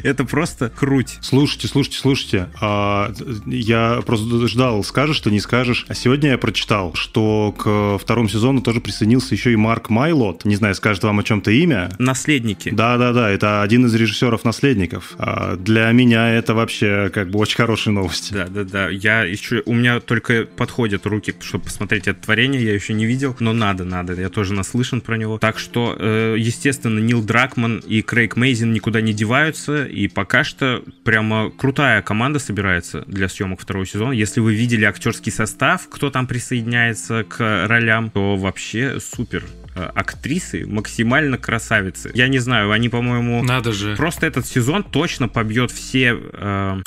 это 0.05 0.25
просто 0.25 0.71
круть. 0.71 1.19
Слушайте, 1.21 1.67
слушайте, 1.67 1.99
слушайте. 1.99 2.49
А, 2.61 3.13
я 3.47 4.01
просто 4.07 4.47
ждал, 4.47 4.85
скажешь, 4.85 5.17
что 5.17 5.31
не 5.31 5.41
скажешь. 5.41 5.85
А 5.89 5.95
сегодня 5.95 6.31
я 6.31 6.39
прочитал, 6.39 6.95
что 6.95 7.53
к 7.59 7.99
второму 7.99 8.29
сезону 8.29 8.61
тоже 8.61 8.81
присоединился 8.81 9.35
еще 9.35 9.53
и 9.53 9.57
Марк 9.57 9.91
Майлот. 9.91 10.45
Не 10.45 10.55
знаю, 10.55 10.77
скажет 10.77 11.03
вам 11.03 11.19
о 11.19 11.25
чем-то 11.25 11.51
имя. 11.51 11.91
Наследники. 11.99 12.71
Да-да-да, 12.71 13.31
это 13.31 13.63
один 13.63 13.87
из 13.87 13.95
режиссеров 13.95 14.45
«Наследников». 14.45 15.15
А 15.19 15.57
для 15.57 15.91
меня 15.91 16.31
это 16.31 16.55
вообще 16.59 17.11
как 17.13 17.31
бы 17.31 17.39
очень 17.39 17.57
хорошая 17.57 17.95
новость. 17.95 18.33
Да, 18.33 18.47
да, 18.47 18.65
да. 18.65 18.89
Я 18.89 19.23
еще, 19.23 19.63
у 19.67 19.75
меня 19.75 20.01
только 20.01 20.45
подходят 20.45 21.07
руки, 21.07 21.35
чтобы 21.41 21.65
посмотреть 21.65 22.09
это 22.09 22.21
творение, 22.21 22.63
я 22.63 22.75
еще 22.75 22.95
не 22.95 23.07
видел, 23.07 23.37
но 23.41 23.53
надо, 23.53 23.85
надо. 23.85 24.15
Я 24.15 24.29
тоже 24.29 24.55
наслышан 24.55 25.01
про 25.01 25.17
него. 25.17 25.39
Так 25.39 25.59
что, 25.59 25.97
э, 25.99 26.37
естественно, 26.39 26.99
Нил 26.99 27.23
Дракман 27.23 27.79
и 27.79 28.03
Крейг 28.03 28.37
Мейзин 28.37 28.73
никуда 28.73 29.01
не 29.01 29.13
деваются, 29.13 29.85
и 29.85 30.09
пока 30.09 30.45
что 30.45 30.83
прямо 31.05 31.51
крутая 31.51 32.03
команда 32.03 32.39
собирается 32.39 33.05
для 33.07 33.29
съемок 33.29 33.61
второго 33.61 33.87
сезона. 33.87 34.13
Если 34.13 34.41
вы 34.41 34.55
видели 34.55 34.85
актерский 34.85 35.33
состав, 35.33 35.89
кто 35.89 36.11
там 36.11 36.27
присоединяется 36.27 37.25
к 37.25 37.67
ролям, 37.67 38.11
то 38.11 38.37
вообще 38.37 38.99
супер 39.01 39.45
актрисы 39.87 40.67
максимально 40.67 41.39
красавицы. 41.39 42.11
Я 42.15 42.29
не 42.29 42.39
знаю, 42.39 42.71
они, 42.73 42.89
по-моему, 42.89 43.43
Надо 43.43 43.73
же. 43.73 43.97
просто 43.97 44.27
этот 44.27 44.47
сезон 44.47 44.83
точно 44.85 45.29
побьет 45.29 45.71
все. 45.71 46.19
э, 46.21 46.81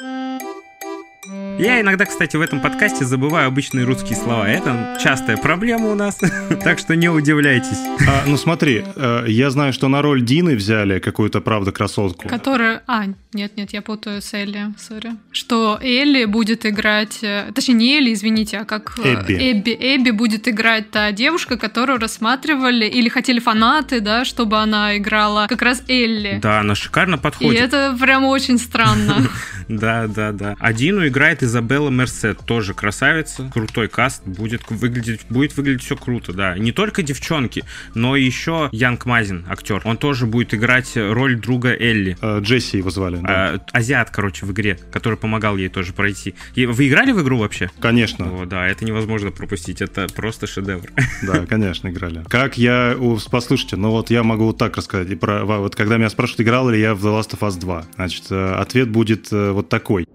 Я 1.59 1.79
иногда, 1.81 2.05
кстати, 2.05 2.35
в 2.37 2.41
этом 2.41 2.59
подкасте 2.59 3.05
забываю 3.05 3.47
обычные 3.47 3.85
русские 3.85 4.15
слова. 4.15 4.47
Это 4.47 4.97
частая 5.01 5.37
проблема 5.37 5.91
у 5.91 5.95
нас, 5.95 6.19
так 6.63 6.79
что 6.79 6.95
не 6.95 7.09
удивляйтесь. 7.09 7.77
А, 8.07 8.23
ну 8.25 8.37
смотри, 8.37 8.83
э, 8.95 9.25
я 9.27 9.51
знаю, 9.51 9.71
что 9.73 9.87
на 9.87 10.01
роль 10.01 10.23
Дины 10.23 10.55
взяли 10.55 10.99
какую-то, 10.99 11.39
правда, 11.41 11.71
красотку. 11.71 12.27
Которая... 12.27 12.81
А, 12.87 13.05
нет-нет, 13.33 13.73
я 13.73 13.81
путаю 13.81 14.21
с 14.21 14.33
Элли, 14.33 14.73
сори. 14.77 15.11
Что 15.31 15.79
Элли 15.81 16.25
будет 16.25 16.65
играть... 16.65 17.19
э, 17.21 17.51
Точнее, 17.53 17.75
не 17.75 17.97
Элли, 17.97 18.13
извините, 18.13 18.57
а 18.57 18.65
как... 18.65 18.97
э, 19.03 19.13
Эбби. 19.13 19.33
Эбби. 19.51 19.77
Эбби 19.79 20.09
будет 20.11 20.47
играть 20.47 20.89
та 20.89 21.11
девушка, 21.11 21.57
которую 21.57 21.99
рассматривали 21.99 22.85
или 22.85 23.07
хотели 23.09 23.39
фанаты, 23.39 23.99
да, 23.99 24.25
чтобы 24.25 24.57
она 24.57 24.97
играла 24.97 25.45
как 25.47 25.61
раз 25.61 25.83
Элли. 25.87 26.39
Да, 26.41 26.61
она 26.61 26.73
шикарно 26.73 27.15
И 27.15 27.19
подходит. 27.19 27.61
это 27.61 27.95
прям 27.99 28.23
очень 28.25 28.57
странно. 28.57 29.17
Да, 29.67 30.07
да, 30.07 30.33
да. 30.33 30.57
Адину 30.59 31.07
играет 31.07 31.43
Изабелла 31.51 31.89
Мерсет, 31.89 32.39
тоже 32.45 32.73
красавица, 32.73 33.51
крутой 33.53 33.89
каст, 33.89 34.23
будет 34.25 34.61
выглядеть, 34.69 35.21
будет 35.29 35.57
выглядеть 35.57 35.83
все 35.83 35.97
круто, 35.97 36.31
да. 36.31 36.57
Не 36.57 36.71
только 36.71 37.03
девчонки, 37.03 37.63
но 37.93 38.15
еще 38.15 38.69
Янг 38.71 39.05
Мазин, 39.05 39.45
актер. 39.49 39.81
Он 39.83 39.97
тоже 39.97 40.25
будет 40.27 40.53
играть 40.53 40.93
роль 40.95 41.35
друга 41.35 41.75
Элли. 41.77 42.17
Э, 42.21 42.39
Джесси 42.41 42.77
его 42.77 42.89
звали. 42.89 43.17
да. 43.17 43.27
А, 43.55 43.59
азиат, 43.73 44.11
короче, 44.11 44.45
в 44.45 44.53
игре, 44.53 44.79
который 44.93 45.17
помогал 45.17 45.57
ей 45.57 45.67
тоже 45.67 45.91
пройти. 45.91 46.35
И 46.55 46.65
вы 46.65 46.87
играли 46.87 47.11
в 47.11 47.21
игру 47.21 47.37
вообще? 47.37 47.69
Конечно. 47.81 48.41
О, 48.41 48.45
да, 48.45 48.65
это 48.67 48.85
невозможно 48.85 49.31
пропустить, 49.31 49.81
это 49.81 50.07
просто 50.15 50.47
шедевр. 50.47 50.87
Да, 51.23 51.45
конечно, 51.45 51.89
играли. 51.89 52.23
Как 52.29 52.57
я... 52.57 52.95
Послушайте, 53.29 53.75
ну 53.75 53.91
вот 53.91 54.09
я 54.09 54.23
могу 54.23 54.45
вот 54.45 54.57
так 54.57 54.77
рассказать. 54.77 55.09
И 55.09 55.15
про, 55.15 55.43
во- 55.43 55.59
вот 55.59 55.75
когда 55.75 55.97
меня 55.97 56.09
спрашивают, 56.09 56.41
играл 56.41 56.69
ли 56.69 56.79
я 56.79 56.95
в 56.95 57.05
The 57.05 57.19
Last 57.19 57.37
of 57.37 57.47
Us 57.47 57.59
2, 57.59 57.85
значит, 57.95 58.23
э, 58.29 58.53
ответ 58.53 58.89
будет 58.89 59.27
э, 59.33 59.51
вот 59.51 59.67
такой. 59.67 60.05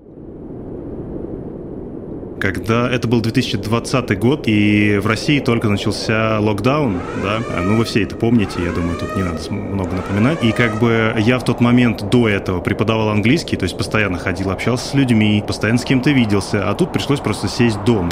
Когда 2.40 2.90
это 2.90 3.09
был 3.09 3.21
2020 3.21 4.19
год, 4.19 4.43
и 4.47 4.99
в 4.99 5.07
России 5.07 5.40
только 5.40 5.69
начался 5.69 6.38
локдаун, 6.38 7.00
да, 7.23 7.40
А, 7.57 7.62
ну 7.62 7.76
вы 7.76 7.85
все 7.85 8.02
это 8.02 8.14
помните, 8.16 8.62
я 8.62 8.73
думаю, 8.73 8.99
тут 8.99 9.16
не 9.16 9.23
надо 9.23 9.38
много 9.50 9.97
напоминать. 9.97 10.43
И 10.45 10.52
как 10.52 10.78
бы 10.78 11.14
я 11.19 11.38
в 11.38 11.45
тот 11.45 11.61
момент 11.61 12.09
до 12.11 12.28
этого 12.28 12.61
преподавал 12.61 13.09
английский, 13.09 13.57
то 13.57 13.64
есть 13.64 13.76
постоянно 13.76 14.19
ходил, 14.19 14.50
общался 14.50 14.88
с 14.88 14.95
людьми, 14.95 15.43
постоянно 15.47 15.78
с 15.78 15.85
кем-то 15.85 16.11
виделся, 16.11 16.69
а 16.69 16.75
тут 16.75 16.93
пришлось 16.93 17.21
просто 17.21 17.49
сесть 17.49 17.83
дома. 17.85 18.11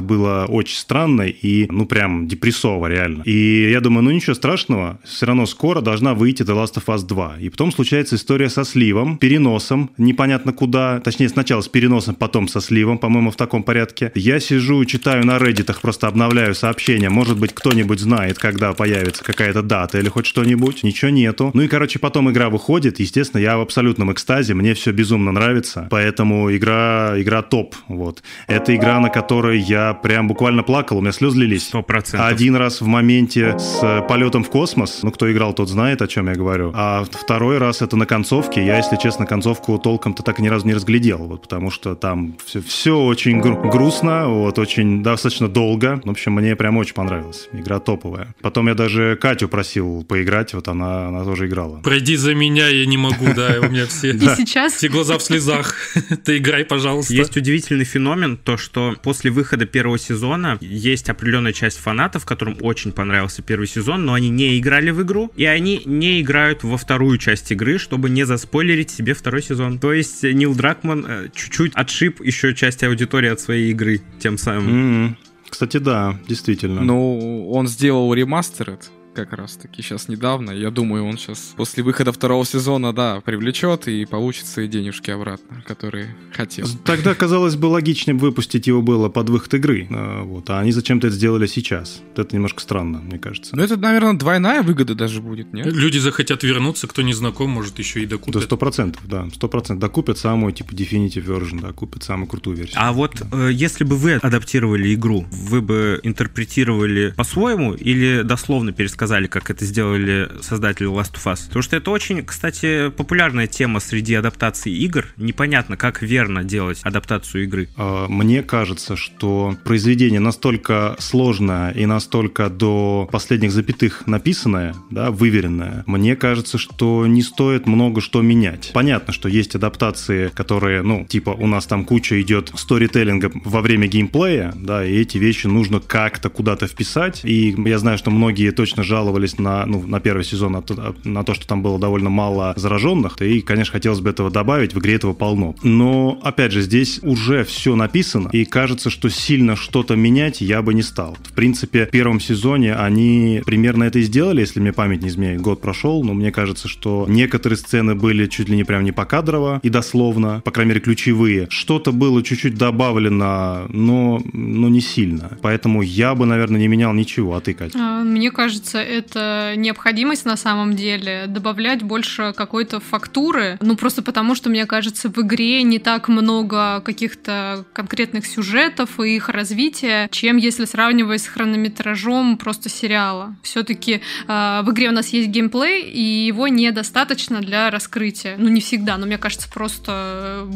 Это 0.00 0.08
было 0.08 0.46
очень 0.48 0.78
странно 0.78 1.22
и, 1.22 1.66
ну, 1.70 1.84
прям 1.84 2.26
депрессово, 2.26 2.86
реально. 2.86 3.22
И 3.24 3.70
я 3.70 3.80
думаю, 3.80 4.04
ну, 4.04 4.10
ничего 4.10 4.32
страшного, 4.32 4.98
все 5.04 5.26
равно 5.26 5.44
скоро 5.44 5.82
должна 5.82 6.14
выйти 6.14 6.42
The 6.42 6.54
Last 6.54 6.82
of 6.82 6.86
Us 6.86 7.06
2. 7.06 7.36
И 7.40 7.50
потом 7.50 7.70
случается 7.70 8.16
история 8.16 8.48
со 8.48 8.64
сливом, 8.64 9.18
переносом, 9.18 9.90
непонятно 9.98 10.54
куда, 10.54 11.00
точнее, 11.00 11.28
сначала 11.28 11.60
с 11.60 11.68
переносом, 11.68 12.14
потом 12.14 12.48
со 12.48 12.62
сливом, 12.62 12.96
по-моему, 12.96 13.30
в 13.30 13.36
таком 13.36 13.62
порядке. 13.62 14.10
Я 14.14 14.40
сижу, 14.40 14.82
читаю 14.86 15.26
на 15.26 15.36
Reddit, 15.36 15.76
просто 15.82 16.06
обновляю 16.06 16.54
сообщения, 16.54 17.10
может 17.10 17.38
быть, 17.38 17.52
кто-нибудь 17.52 18.00
знает, 18.00 18.38
когда 18.38 18.72
появится 18.72 19.22
какая-то 19.22 19.60
дата 19.60 19.98
или 19.98 20.08
хоть 20.08 20.24
что-нибудь. 20.24 20.82
Ничего 20.82 21.10
нету. 21.10 21.50
Ну 21.52 21.60
и, 21.60 21.68
короче, 21.68 21.98
потом 21.98 22.30
игра 22.30 22.48
выходит, 22.48 23.00
естественно, 23.00 23.42
я 23.42 23.58
в 23.58 23.60
абсолютном 23.60 24.10
экстазе, 24.12 24.54
мне 24.54 24.72
все 24.72 24.92
безумно 24.92 25.30
нравится, 25.30 25.88
поэтому 25.90 26.50
игра, 26.56 27.12
игра 27.16 27.42
топ, 27.42 27.74
вот. 27.86 28.22
Это 28.46 28.74
игра, 28.74 28.98
на 28.98 29.10
которой 29.10 29.60
я 29.60 29.89
прям 29.94 30.28
буквально 30.28 30.62
плакал, 30.62 30.98
у 30.98 31.00
меня 31.00 31.12
слезы 31.12 31.38
лились. 31.38 31.64
Сто 31.64 31.82
процентов. 31.82 32.28
Один 32.28 32.56
раз 32.56 32.80
в 32.80 32.86
моменте 32.86 33.58
с 33.58 33.80
э, 33.82 34.02
полетом 34.08 34.44
в 34.44 34.50
космос, 34.50 35.00
ну, 35.02 35.10
кто 35.10 35.30
играл, 35.30 35.52
тот 35.52 35.68
знает, 35.68 36.02
о 36.02 36.06
чем 36.06 36.28
я 36.28 36.34
говорю. 36.34 36.72
А 36.74 37.04
второй 37.10 37.58
раз 37.58 37.82
это 37.82 37.96
на 37.96 38.06
концовке. 38.06 38.64
Я, 38.64 38.78
если 38.78 38.96
честно, 38.96 39.26
концовку 39.26 39.78
толком-то 39.78 40.22
так 40.22 40.38
и 40.38 40.42
ни 40.42 40.48
разу 40.48 40.66
не 40.66 40.74
разглядел, 40.74 41.18
вот, 41.18 41.42
потому 41.42 41.70
что 41.70 41.94
там 41.94 42.36
все, 42.44 42.60
все 42.60 42.98
очень 42.98 43.40
гру- 43.40 43.70
грустно, 43.70 44.28
вот, 44.28 44.58
очень 44.58 45.02
достаточно 45.02 45.48
долго. 45.48 46.00
В 46.04 46.10
общем, 46.10 46.32
мне 46.32 46.56
прям 46.56 46.76
очень 46.76 46.94
понравилось. 46.94 47.48
Игра 47.52 47.78
топовая. 47.78 48.34
Потом 48.40 48.68
я 48.68 48.74
даже 48.74 49.16
Катю 49.20 49.48
просил 49.48 50.04
поиграть, 50.04 50.54
вот 50.54 50.68
она, 50.68 51.08
она 51.08 51.24
тоже 51.24 51.46
играла. 51.46 51.80
Пройди 51.80 52.16
за 52.16 52.34
меня, 52.34 52.68
я 52.68 52.86
не 52.86 52.96
могу, 52.96 53.26
да, 53.34 53.56
у 53.60 53.68
меня 53.68 53.86
все... 53.86 54.10
И 54.10 54.18
сейчас 54.36 54.74
Все 54.74 54.88
глаза 54.88 55.18
в 55.18 55.22
слезах. 55.22 55.74
Ты 56.24 56.38
играй, 56.38 56.64
пожалуйста. 56.64 57.14
Есть 57.14 57.36
удивительный 57.36 57.84
феномен, 57.84 58.36
то 58.36 58.56
что 58.56 58.94
после 59.02 59.30
выхода 59.30 59.66
первого 59.70 59.98
сезона 59.98 60.58
есть 60.60 61.08
определенная 61.08 61.52
часть 61.52 61.78
фанатов, 61.78 62.24
которым 62.24 62.56
очень 62.60 62.92
понравился 62.92 63.42
первый 63.42 63.66
сезон, 63.66 64.04
но 64.04 64.14
они 64.14 64.28
не 64.28 64.58
играли 64.58 64.90
в 64.90 65.02
игру, 65.02 65.30
и 65.36 65.44
они 65.44 65.82
не 65.84 66.20
играют 66.20 66.62
во 66.62 66.76
вторую 66.76 67.18
часть 67.18 67.50
игры, 67.52 67.78
чтобы 67.78 68.10
не 68.10 68.24
заспойлерить 68.24 68.90
себе 68.90 69.14
второй 69.14 69.42
сезон. 69.42 69.78
То 69.78 69.92
есть 69.92 70.22
Нил 70.22 70.54
Дракман 70.54 71.06
э, 71.08 71.28
чуть-чуть 71.34 71.72
отшиб 71.74 72.20
еще 72.20 72.54
часть 72.54 72.82
аудитории 72.82 73.30
от 73.30 73.40
своей 73.40 73.70
игры, 73.70 74.00
тем 74.18 74.38
самым. 74.38 74.68
М-м. 74.68 75.16
Кстати, 75.48 75.78
да, 75.78 76.18
действительно. 76.28 76.80
Ну, 76.82 77.50
он 77.50 77.66
сделал 77.66 78.14
ремастеред 78.14 78.90
как 79.14 79.32
раз 79.32 79.56
таки 79.56 79.82
сейчас 79.82 80.08
недавно. 80.08 80.50
Я 80.52 80.70
думаю, 80.70 81.04
он 81.04 81.18
сейчас 81.18 81.54
после 81.56 81.82
выхода 81.82 82.12
второго 82.12 82.44
сезона, 82.46 82.92
да, 82.92 83.20
привлечет 83.20 83.88
и 83.88 84.04
получит 84.06 84.46
свои 84.46 84.68
денежки 84.68 85.10
обратно, 85.10 85.62
которые 85.66 86.14
хотел. 86.32 86.66
Тогда, 86.84 87.14
казалось 87.14 87.56
бы, 87.56 87.66
логичнее 87.66 88.16
выпустить 88.16 88.66
его 88.66 88.82
было 88.82 89.08
под 89.08 89.28
выход 89.30 89.54
игры. 89.54 89.88
А, 89.90 90.22
Вот, 90.22 90.48
а 90.50 90.60
они 90.60 90.70
зачем-то 90.72 91.08
это 91.08 91.16
сделали 91.16 91.46
сейчас. 91.46 92.00
Вот 92.10 92.18
Это 92.20 92.34
немножко 92.36 92.60
странно, 92.60 92.98
мне 93.00 93.18
кажется. 93.18 93.56
Ну, 93.56 93.62
это, 93.62 93.76
наверное, 93.76 94.14
двойная 94.14 94.62
выгода 94.62 94.94
даже 94.94 95.20
будет, 95.20 95.52
нет? 95.52 95.66
Люди 95.66 95.98
захотят 95.98 96.42
вернуться, 96.44 96.86
кто 96.86 97.02
не 97.02 97.12
знаком, 97.12 97.50
может 97.50 97.78
еще 97.80 98.02
и 98.02 98.06
Да, 98.06 98.10
докупит. 98.16 98.42
сто 98.44 98.56
процентов, 98.56 99.02
да, 99.08 99.28
сто 99.34 99.48
процентов. 99.48 99.80
Докупят 99.80 100.18
самую, 100.18 100.52
типа, 100.52 100.72
definitive 100.72 101.24
version, 101.26 101.60
да, 101.60 101.72
купят 101.72 102.02
самую 102.04 102.28
крутую 102.28 102.56
версию. 102.56 102.76
А 102.80 102.92
вот 102.92 103.20
э, 103.32 103.50
если 103.52 103.82
бы 103.84 103.96
вы 103.96 104.14
адаптировали 104.14 104.94
игру, 104.94 105.26
вы 105.32 105.60
бы 105.60 105.98
интерпретировали 106.04 107.12
по-своему 107.16 107.74
или 107.74 108.22
дословно 108.22 108.72
пересказали 108.72 108.99
рассказали, 109.00 109.28
как 109.28 109.48
это 109.50 109.64
сделали 109.64 110.28
создатели 110.42 110.86
Last 110.86 111.14
of 111.14 111.24
Us. 111.32 111.46
Потому 111.46 111.62
что 111.62 111.76
это 111.76 111.90
очень, 111.90 112.22
кстати, 112.22 112.90
популярная 112.90 113.46
тема 113.46 113.80
среди 113.80 114.14
адаптаций 114.14 114.74
игр. 114.74 115.06
Непонятно, 115.16 115.78
как 115.78 116.02
верно 116.02 116.44
делать 116.44 116.80
адаптацию 116.82 117.44
игры. 117.44 117.68
А, 117.78 118.08
мне 118.08 118.42
кажется, 118.42 118.96
что 118.96 119.56
произведение 119.64 120.20
настолько 120.20 120.96
сложное 120.98 121.70
и 121.70 121.86
настолько 121.86 122.50
до 122.50 123.08
последних 123.10 123.52
запятых 123.52 124.06
написанное, 124.06 124.74
да, 124.90 125.10
выверенное, 125.10 125.82
мне 125.86 126.14
кажется, 126.14 126.58
что 126.58 127.06
не 127.06 127.22
стоит 127.22 127.66
много 127.66 128.02
что 128.02 128.20
менять. 128.20 128.70
Понятно, 128.74 129.14
что 129.14 129.30
есть 129.30 129.54
адаптации, 129.54 130.28
которые, 130.28 130.82
ну, 130.82 131.06
типа 131.06 131.30
у 131.30 131.46
нас 131.46 131.64
там 131.64 131.86
куча 131.86 132.20
идет 132.20 132.52
сторителлинга 132.54 133.30
во 133.46 133.62
время 133.62 133.86
геймплея, 133.86 134.52
да, 134.54 134.84
и 134.84 134.94
эти 134.94 135.16
вещи 135.16 135.46
нужно 135.46 135.80
как-то 135.80 136.28
куда-то 136.28 136.66
вписать. 136.66 137.22
И 137.24 137.54
я 137.64 137.78
знаю, 137.78 137.96
что 137.96 138.10
многие 138.10 138.50
точно 138.50 138.84
жаловались 138.90 139.38
на, 139.38 139.64
ну, 139.66 139.86
на 139.86 140.00
первый 140.00 140.24
сезон 140.24 140.62
на 141.04 141.24
то, 141.24 141.34
что 141.34 141.46
там 141.46 141.62
было 141.62 141.78
довольно 141.78 142.10
мало 142.10 142.52
зараженных. 142.56 143.22
И, 143.22 143.40
конечно, 143.40 143.72
хотелось 143.72 144.00
бы 144.00 144.10
этого 144.10 144.30
добавить, 144.30 144.74
в 144.74 144.78
игре 144.80 144.94
этого 144.94 145.14
полно. 145.14 145.54
Но, 145.62 146.18
опять 146.22 146.52
же, 146.52 146.60
здесь 146.60 146.98
уже 147.02 147.44
все 147.44 147.76
написано, 147.76 148.28
и 148.32 148.44
кажется, 148.44 148.90
что 148.90 149.08
сильно 149.08 149.56
что-то 149.56 149.94
менять 149.96 150.40
я 150.40 150.60
бы 150.60 150.74
не 150.74 150.82
стал. 150.82 151.16
В 151.22 151.32
принципе, 151.32 151.86
в 151.86 151.90
первом 151.90 152.20
сезоне 152.20 152.74
они 152.74 153.42
примерно 153.46 153.84
это 153.84 154.00
и 154.00 154.02
сделали, 154.02 154.40
если 154.40 154.60
мне 154.60 154.72
память 154.72 155.02
не 155.02 155.08
изменяет. 155.08 155.40
Год 155.40 155.60
прошел, 155.60 156.02
но 156.02 156.14
мне 156.14 156.32
кажется, 156.32 156.68
что 156.68 157.06
некоторые 157.08 157.56
сцены 157.56 157.94
были 157.94 158.26
чуть 158.26 158.48
ли 158.48 158.56
не 158.56 158.64
прям 158.64 158.84
не 158.84 158.92
покадрово 158.92 159.60
и 159.62 159.68
дословно, 159.68 160.42
по 160.44 160.50
крайней 160.50 160.70
мере, 160.70 160.80
ключевые. 160.80 161.46
Что-то 161.50 161.92
было 161.92 162.22
чуть-чуть 162.22 162.56
добавлено, 162.56 163.66
но, 163.68 164.20
но 164.32 164.68
не 164.68 164.80
сильно. 164.80 165.38
Поэтому 165.42 165.82
я 165.82 166.14
бы, 166.14 166.26
наверное, 166.26 166.60
не 166.60 166.68
менял 166.68 166.92
ничего. 166.92 167.36
А 167.36 167.40
ты, 167.40 167.54
Катя? 167.54 167.78
А, 167.78 168.02
мне 168.02 168.30
кажется, 168.30 168.79
это 168.82 169.54
необходимость 169.56 170.24
на 170.24 170.36
самом 170.36 170.76
деле 170.76 171.24
добавлять 171.26 171.82
больше 171.82 172.32
какой-то 172.36 172.80
фактуры. 172.80 173.58
Ну, 173.60 173.76
просто 173.76 174.02
потому, 174.02 174.34
что, 174.34 174.50
мне 174.50 174.66
кажется, 174.66 175.08
в 175.08 175.18
игре 175.18 175.62
не 175.62 175.78
так 175.78 176.08
много 176.08 176.80
каких-то 176.80 177.64
конкретных 177.72 178.26
сюжетов 178.26 179.00
и 179.00 179.16
их 179.16 179.28
развития, 179.28 180.08
чем 180.10 180.36
если 180.36 180.64
сравнивать 180.64 181.22
с 181.22 181.26
хронометражом 181.26 182.36
просто 182.36 182.68
сериала. 182.68 183.36
Все-таки 183.42 183.94
э, 183.94 184.00
а, 184.28 184.62
в 184.62 184.70
игре 184.70 184.88
у 184.88 184.92
нас 184.92 185.08
есть 185.08 185.28
геймплей, 185.28 185.82
и 185.82 186.02
его 186.26 186.48
недостаточно 186.48 187.40
для 187.40 187.70
раскрытия. 187.70 188.36
Ну, 188.38 188.48
не 188.48 188.60
всегда, 188.60 188.96
но 188.96 189.06
мне 189.06 189.18
кажется, 189.18 189.48
просто 189.52 190.48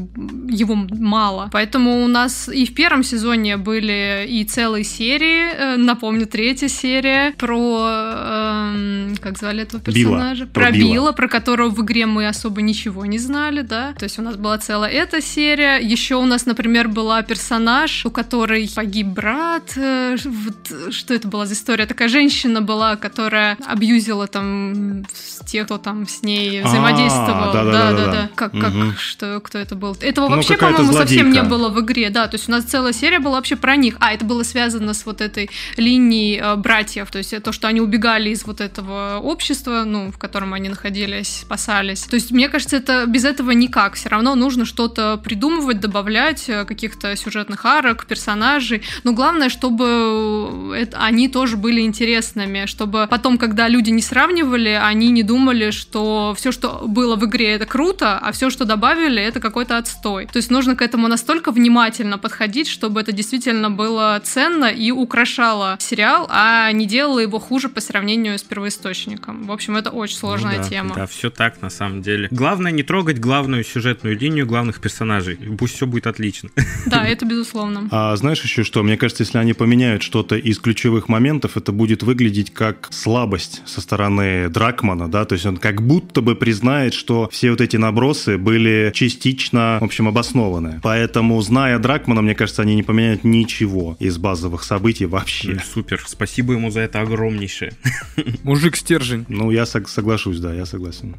его 0.48 0.74
мало. 0.74 1.50
Поэтому 1.52 2.04
у 2.04 2.08
нас 2.08 2.48
и 2.48 2.64
в 2.66 2.74
первом 2.74 3.02
сезоне 3.02 3.56
были 3.56 4.26
и 4.28 4.44
целые 4.44 4.84
серии, 4.84 5.52
э, 5.52 5.76
напомню, 5.76 6.26
третья 6.26 6.68
серия 6.68 7.32
про... 7.38 8.13
Э, 8.14 9.14
как 9.20 9.38
звали 9.38 9.62
этого 9.62 9.82
персонажа? 9.82 10.44
Билла. 10.44 10.52
Про, 10.52 10.62
про 10.66 10.72
Билла, 10.72 11.12
про 11.12 11.28
которого 11.28 11.70
в 11.70 11.82
игре 11.82 12.06
мы 12.06 12.28
особо 12.28 12.62
ничего 12.62 13.04
не 13.06 13.18
знали, 13.18 13.62
да. 13.62 13.92
То 13.94 14.04
есть 14.04 14.18
у 14.18 14.22
нас 14.22 14.36
была 14.36 14.58
целая 14.58 14.90
эта 14.90 15.20
серия. 15.20 15.78
Еще 15.78 16.16
у 16.16 16.24
нас, 16.24 16.46
например, 16.46 16.88
была 16.88 17.22
персонаж, 17.22 18.06
у 18.06 18.10
которой 18.10 18.70
погиб 18.74 19.08
брат. 19.08 19.72
Э, 19.76 20.16
вот, 20.24 20.92
что 20.92 21.14
это 21.14 21.28
была 21.28 21.46
за 21.46 21.54
история? 21.54 21.86
Такая 21.86 22.08
женщина 22.08 22.62
была, 22.62 22.96
которая 22.96 23.56
абьюзила 23.66 24.26
там 24.26 25.04
тех, 25.46 25.66
кто 25.66 25.78
там 25.78 26.06
с 26.06 26.22
ней 26.22 26.62
а, 26.62 26.66
взаимодействовал. 26.66 27.52
Да, 27.52 27.92
да, 27.92 28.06
да. 28.06 28.30
Как, 28.34 28.52
как, 28.52 28.72
что, 28.98 29.40
кто 29.40 29.58
это 29.58 29.74
был? 29.74 29.96
Этого 30.00 30.28
ну, 30.28 30.36
вообще, 30.36 30.56
по-моему, 30.56 30.92
совсем 30.92 31.30
не 31.30 31.42
было 31.42 31.68
в 31.68 31.80
игре, 31.80 32.10
да. 32.10 32.28
То 32.28 32.36
есть 32.36 32.48
у 32.48 32.52
нас 32.52 32.64
целая 32.64 32.92
серия 32.92 33.18
была 33.18 33.36
вообще 33.36 33.56
про 33.56 33.76
них. 33.76 33.96
А, 34.00 34.12
это 34.12 34.24
было 34.24 34.42
связано 34.42 34.94
с 34.94 35.04
вот 35.06 35.20
этой 35.20 35.50
линией 35.76 36.38
э, 36.38 36.56
братьев. 36.56 37.10
То 37.10 37.18
есть 37.18 37.42
то, 37.42 37.52
что 37.52 37.68
они 37.68 37.80
убегали 37.80 38.03
из 38.04 38.44
вот 38.44 38.60
этого 38.60 39.20
общества, 39.22 39.84
ну, 39.86 40.10
в 40.10 40.18
котором 40.18 40.54
они 40.54 40.68
находились, 40.68 41.40
спасались. 41.42 42.02
То 42.02 42.16
есть, 42.16 42.30
мне 42.30 42.48
кажется, 42.48 42.76
это 42.76 43.06
без 43.06 43.24
этого 43.24 43.52
никак. 43.52 43.94
Все 43.94 44.08
равно 44.08 44.34
нужно 44.34 44.64
что-то 44.64 45.20
придумывать, 45.22 45.80
добавлять 45.80 46.48
э, 46.48 46.64
каких-то 46.64 47.16
сюжетных 47.16 47.64
арок, 47.64 48.06
персонажей. 48.06 48.82
Но 49.04 49.12
главное, 49.12 49.48
чтобы 49.48 50.76
это, 50.76 50.98
они 50.98 51.28
тоже 51.28 51.56
были 51.56 51.80
интересными, 51.80 52.66
чтобы 52.66 53.06
потом, 53.08 53.38
когда 53.38 53.68
люди 53.68 53.90
не 53.90 54.02
сравнивали, 54.02 54.78
они 54.80 55.08
не 55.08 55.22
думали, 55.22 55.70
что 55.70 56.34
все, 56.36 56.52
что 56.52 56.84
было 56.86 57.16
в 57.16 57.24
игре, 57.24 57.52
это 57.52 57.66
круто, 57.66 58.18
а 58.18 58.32
все, 58.32 58.50
что 58.50 58.64
добавили, 58.64 59.22
это 59.22 59.40
какой-то 59.40 59.78
отстой. 59.78 60.26
То 60.26 60.36
есть 60.36 60.50
нужно 60.50 60.76
к 60.76 60.82
этому 60.82 61.08
настолько 61.08 61.52
внимательно 61.52 62.18
подходить, 62.18 62.68
чтобы 62.68 63.00
это 63.00 63.12
действительно 63.12 63.70
было 63.70 64.20
ценно 64.24 64.66
и 64.66 64.90
украшало 64.90 65.76
сериал, 65.80 66.26
а 66.30 66.70
не 66.72 66.86
делало 66.86 67.20
его 67.20 67.38
хуже 67.38 67.68
по 67.68 67.80
сравнению 67.94 68.36
с 68.36 68.42
первоисточником. 68.42 69.46
В 69.46 69.52
общем, 69.52 69.76
это 69.76 69.90
очень 69.90 70.16
сложная 70.16 70.56
ну, 70.56 70.62
да, 70.64 70.68
тема. 70.68 70.94
Да, 70.96 71.06
все 71.06 71.30
так 71.30 71.62
на 71.62 71.70
самом 71.70 72.02
деле. 72.02 72.26
Главное 72.32 72.72
не 72.72 72.82
трогать 72.82 73.20
главную 73.20 73.62
сюжетную 73.62 74.18
линию 74.18 74.46
главных 74.46 74.80
персонажей. 74.80 75.36
Пусть 75.36 75.76
все 75.76 75.86
будет 75.86 76.08
отлично. 76.08 76.50
Да, 76.86 77.06
это 77.06 77.24
безусловно. 77.24 77.88
А 77.90 78.14
знаешь 78.16 78.42
еще 78.42 78.62
что? 78.62 78.82
Мне 78.82 78.98
кажется, 78.98 79.22
если 79.22 79.38
они 79.38 79.54
поменяют 79.54 80.02
что-то 80.02 80.36
из 80.36 80.58
ключевых 80.58 81.08
моментов, 81.08 81.56
это 81.56 81.72
будет 81.72 82.02
выглядеть 82.02 82.52
как 82.52 82.88
слабость 82.90 83.62
со 83.64 83.80
стороны 83.80 84.50
Дракмана, 84.50 85.10
да, 85.10 85.24
то 85.24 85.32
есть 85.32 85.46
он 85.46 85.56
как 85.56 85.80
будто 85.80 86.20
бы 86.20 86.34
признает, 86.34 86.92
что 86.92 87.30
все 87.32 87.50
вот 87.50 87.62
эти 87.62 87.78
набросы 87.78 88.36
были 88.36 88.90
частично, 88.94 89.78
в 89.80 89.84
общем, 89.84 90.08
обоснованы. 90.08 90.80
Поэтому, 90.82 91.40
зная 91.40 91.78
Дракмана, 91.78 92.20
мне 92.20 92.34
кажется, 92.34 92.60
они 92.60 92.74
не 92.74 92.82
поменяют 92.82 93.24
ничего 93.24 93.96
из 93.98 94.18
базовых 94.18 94.62
событий 94.62 95.06
вообще. 95.06 95.52
Ну, 95.54 95.60
супер, 95.74 96.04
спасибо 96.06 96.52
ему 96.52 96.70
за 96.70 96.80
это 96.80 97.00
огромнейшее. 97.00 97.72
Мужик 98.42 98.76
стержень. 98.76 99.24
Ну, 99.28 99.50
я 99.50 99.66
соглашусь, 99.66 100.38
да, 100.38 100.54
я 100.54 100.66
согласен. 100.66 101.16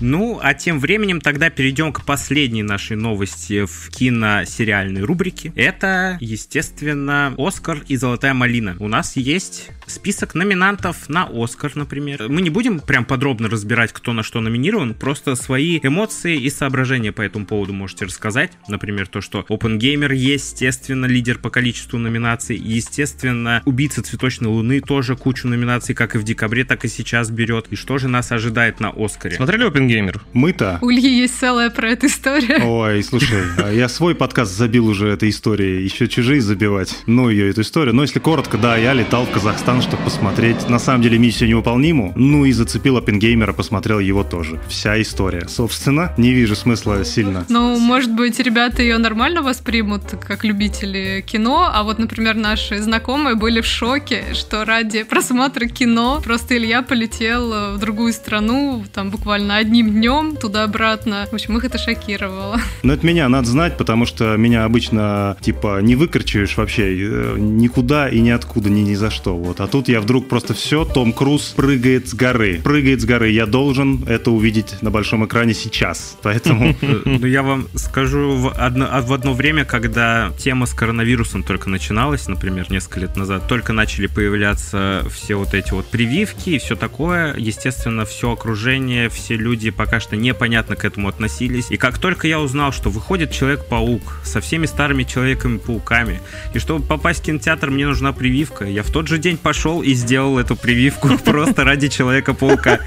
Ну, 0.00 0.38
а 0.42 0.52
тем 0.52 0.78
временем 0.78 1.22
тогда 1.22 1.48
перейдем 1.48 1.92
к 1.92 2.04
последней 2.04 2.62
нашей 2.62 2.96
новости 2.96 3.64
в 3.64 3.88
киносериальной 3.90 5.02
рубрике. 5.02 5.52
Это, 5.56 6.18
естественно, 6.20 7.34
Оскар 7.38 7.82
и 7.88 7.96
Золотая 7.96 8.34
малина. 8.34 8.76
У 8.78 8.88
нас 8.88 9.16
есть 9.16 9.70
список 9.86 10.34
номинантов 10.34 11.08
на 11.08 11.28
Оскар, 11.32 11.72
например. 11.74 12.28
Мы 12.28 12.42
не 12.42 12.50
будем 12.50 12.80
прям 12.80 13.06
подробно 13.06 13.48
разбирать, 13.48 13.92
кто 13.92 14.12
на 14.12 14.22
что 14.22 14.40
номинирован, 14.40 14.92
просто 14.92 15.34
свои 15.34 15.80
эмоции 15.82 16.36
и 16.36 16.50
соображения 16.50 17.12
по 17.12 17.22
этому 17.22 17.46
поводу 17.46 17.72
можете 17.72 18.04
рассказать. 18.04 18.52
Например, 18.68 19.06
то, 19.06 19.22
что 19.22 19.46
OpenGamer, 19.48 20.14
естественно, 20.14 21.06
лидер 21.06 21.38
по 21.38 21.48
количеству 21.48 21.98
номинаций. 21.98 22.56
Естественно, 22.56 23.62
Убийца 23.64 24.02
Цветочной 24.02 24.50
Луны 24.50 24.80
тоже 24.80 25.16
кучу 25.16 25.48
номинаций, 25.48 25.75
как 25.94 26.14
и 26.14 26.18
в 26.18 26.22
декабре, 26.22 26.64
так 26.64 26.84
и 26.84 26.88
сейчас 26.88 27.30
берет. 27.30 27.66
И 27.70 27.76
что 27.76 27.98
же 27.98 28.08
нас 28.08 28.32
ожидает 28.32 28.80
на 28.80 28.90
Оскаре? 28.90 29.36
Смотрели 29.36 29.66
Open 29.68 29.86
Геймер. 29.86 30.22
Мы-то. 30.32 30.78
У 30.82 30.90
Ильи 30.90 31.20
есть 31.20 31.38
целая 31.38 31.70
про 31.70 31.90
эту 31.90 32.06
историю. 32.06 32.66
Ой, 32.66 33.02
слушай, 33.02 33.42
а 33.58 33.72
я 33.72 33.88
свой 33.88 34.14
подкаст 34.14 34.52
забил 34.52 34.86
уже 34.86 35.08
этой 35.08 35.30
историей, 35.30 35.82
еще 35.82 36.08
чужие 36.08 36.40
забивать. 36.40 36.96
Ну, 37.06 37.28
ее 37.28 37.50
эту 37.50 37.62
историю. 37.62 37.94
Но 37.94 38.02
если 38.02 38.18
коротко, 38.18 38.58
да, 38.58 38.76
я 38.76 38.92
летал 38.92 39.26
в 39.26 39.30
Казахстан, 39.30 39.82
чтобы 39.82 40.02
посмотреть. 40.04 40.68
На 40.68 40.78
самом 40.78 41.02
деле 41.02 41.18
миссию 41.18 41.48
невыполниму. 41.48 42.12
Ну 42.16 42.44
и 42.44 42.52
зацепил 42.52 42.96
Оппенгеймера, 42.96 43.52
посмотрел 43.52 43.98
его 43.98 44.24
тоже. 44.24 44.60
Вся 44.68 45.00
история. 45.00 45.46
Собственно, 45.48 46.12
не 46.16 46.32
вижу 46.32 46.56
смысла 46.56 47.04
сильно. 47.04 47.44
Ну, 47.48 47.78
может 47.78 48.12
быть, 48.12 48.38
ребята 48.40 48.82
ее 48.82 48.98
нормально 48.98 49.42
воспримут, 49.42 50.02
как 50.24 50.44
любители 50.44 51.24
кино, 51.26 51.70
а 51.72 51.82
вот, 51.82 51.98
например, 51.98 52.34
наши 52.34 52.78
знакомые 52.78 53.36
были 53.36 53.60
в 53.60 53.66
шоке, 53.66 54.24
что 54.32 54.64
ради 54.64 55.02
просмотра 55.02 55.65
кино 55.68 56.20
просто 56.24 56.56
Илья 56.56 56.82
полетел 56.82 57.74
в 57.74 57.78
другую 57.78 58.12
страну, 58.12 58.84
там 58.92 59.10
буквально 59.10 59.56
одни 59.56 59.76
одним 59.76 59.92
днем 59.92 60.36
туда-обратно. 60.36 61.26
В 61.30 61.34
общем, 61.34 61.56
их 61.58 61.64
это 61.64 61.78
шокировало. 61.78 62.60
Ну, 62.82 62.92
это 62.92 63.04
меня 63.04 63.28
надо 63.28 63.48
знать, 63.48 63.76
потому 63.76 64.06
что 64.06 64.36
меня 64.36 64.64
обычно, 64.64 65.36
типа, 65.40 65.80
не 65.80 65.96
выкручиваешь 65.96 66.56
вообще 66.56 66.96
э, 66.96 67.36
никуда 67.36 68.08
и 68.08 68.20
ниоткуда, 68.20 68.70
ни, 68.70 68.80
ни 68.80 68.94
за 68.94 69.10
что. 69.10 69.36
Вот. 69.36 69.60
А 69.60 69.66
тут 69.66 69.88
я 69.88 70.00
вдруг 70.00 70.28
просто 70.28 70.54
все, 70.54 70.84
Том 70.84 71.12
Круз 71.12 71.54
прыгает 71.56 72.08
с 72.08 72.14
горы. 72.14 72.60
Прыгает 72.62 73.00
с 73.00 73.04
горы. 73.04 73.30
Я 73.30 73.46
должен 73.46 74.04
это 74.06 74.30
увидеть 74.30 74.80
на 74.82 74.90
большом 74.90 75.26
экране 75.26 75.52
сейчас. 75.52 76.16
Поэтому... 76.22 76.76
Ну, 76.80 77.26
я 77.26 77.42
вам 77.42 77.66
скажу, 77.74 78.36
в 78.36 78.50
одно, 78.52 78.88
в 79.02 79.12
одно 79.12 79.32
время, 79.32 79.64
когда 79.64 80.30
тема 80.38 80.66
с 80.66 80.74
коронавирусом 80.74 81.42
только 81.42 81.68
начиналась, 81.68 82.28
например, 82.28 82.70
несколько 82.70 83.00
лет 83.00 83.16
назад, 83.16 83.48
только 83.48 83.72
начали 83.72 84.06
появляться 84.06 85.04
все 85.10 85.34
вот 85.34 85.54
эти 85.58 85.72
вот 85.72 85.86
прививки 85.86 86.50
и 86.50 86.58
все 86.58 86.76
такое. 86.76 87.34
Естественно, 87.36 88.04
все 88.04 88.32
окружение, 88.32 89.08
все 89.08 89.36
люди 89.36 89.70
пока 89.70 90.00
что 90.00 90.16
непонятно 90.16 90.76
к 90.76 90.84
этому 90.84 91.08
относились. 91.08 91.70
И 91.70 91.76
как 91.76 91.98
только 91.98 92.28
я 92.28 92.40
узнал, 92.40 92.72
что 92.72 92.90
выходит 92.90 93.30
Человек-паук 93.32 94.20
со 94.24 94.40
всеми 94.40 94.66
старыми 94.66 95.04
Человеками-пауками, 95.04 96.20
и 96.54 96.58
чтобы 96.58 96.84
попасть 96.84 97.20
в 97.20 97.26
кинотеатр, 97.26 97.70
мне 97.70 97.86
нужна 97.86 98.12
прививка, 98.12 98.64
я 98.64 98.82
в 98.82 98.90
тот 98.90 99.08
же 99.08 99.18
день 99.18 99.36
пошел 99.36 99.82
и 99.82 99.94
сделал 99.94 100.38
эту 100.38 100.56
прививку 100.56 101.08
просто 101.24 101.64
ради 101.64 101.88
Человека-паука. 101.88 102.80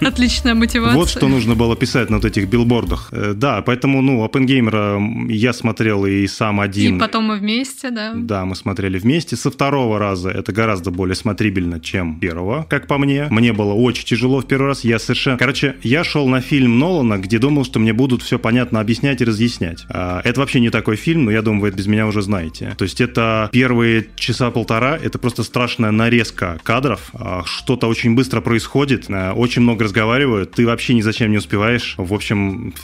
Отличная 0.00 0.54
мотивация. 0.54 0.96
Вот 0.96 1.08
что 1.08 1.28
нужно 1.28 1.54
было 1.54 1.76
писать 1.76 2.10
на 2.10 2.16
вот 2.16 2.24
этих 2.24 2.48
билбордах. 2.48 3.08
Э, 3.12 3.32
Да, 3.34 3.62
поэтому, 3.62 4.02
ну, 4.02 4.24
Опенгеймера 4.24 5.00
я 5.28 5.52
смотрел 5.52 6.06
и 6.06 6.26
сам 6.26 6.60
один. 6.60 6.96
И 6.96 7.00
потом 7.00 7.24
мы 7.24 7.36
вместе, 7.38 7.90
да. 7.90 8.12
Да, 8.14 8.44
мы 8.44 8.54
смотрели 8.56 8.98
вместе. 8.98 9.36
Со 9.36 9.50
второго 9.50 9.98
раза 9.98 10.30
это 10.30 10.52
гораздо 10.52 10.90
более 10.90 11.16
смотрибельно, 11.16 11.65
чем 11.80 12.18
первого, 12.18 12.66
как 12.68 12.86
по 12.86 12.98
мне. 12.98 13.26
Мне 13.30 13.52
было 13.52 13.72
очень 13.72 14.04
тяжело 14.04 14.40
в 14.40 14.46
первый 14.46 14.68
раз. 14.68 14.84
Я 14.84 14.98
совершенно... 14.98 15.38
Короче, 15.38 15.76
я 15.82 16.04
шел 16.04 16.28
на 16.28 16.40
фильм 16.40 16.78
Нолана, 16.78 17.18
где 17.18 17.38
думал, 17.38 17.64
что 17.64 17.78
мне 17.78 17.92
будут 17.92 18.22
все 18.22 18.38
понятно 18.38 18.80
объяснять 18.80 19.20
и 19.20 19.24
разъяснять. 19.24 19.84
А, 19.88 20.20
Это 20.24 20.40
вообще 20.40 20.60
не 20.60 20.70
такой 20.70 20.96
фильм, 20.96 21.24
но 21.24 21.30
я 21.30 21.42
думаю, 21.42 21.62
вы 21.62 21.68
это 21.68 21.76
без 21.76 21.86
меня 21.86 22.06
уже 22.06 22.22
знаете. 22.22 22.74
То 22.78 22.84
есть 22.84 23.00
это 23.00 23.48
первые 23.52 24.06
часа 24.16 24.50
полтора, 24.50 24.98
это 25.02 25.18
просто 25.18 25.42
страшная 25.42 25.90
нарезка 25.90 26.58
кадров. 26.62 27.10
А, 27.14 27.42
Что-то 27.44 27.88
очень 27.88 28.14
быстро 28.14 28.40
происходит, 28.40 29.06
а, 29.08 29.32
очень 29.32 29.62
много 29.62 29.84
разговаривают, 29.84 30.52
ты 30.52 30.66
вообще 30.66 30.94
ни 30.94 31.00
зачем 31.00 31.30
не 31.30 31.38
успеваешь. 31.38 31.94
В 31.98 32.14
общем, 32.14 32.74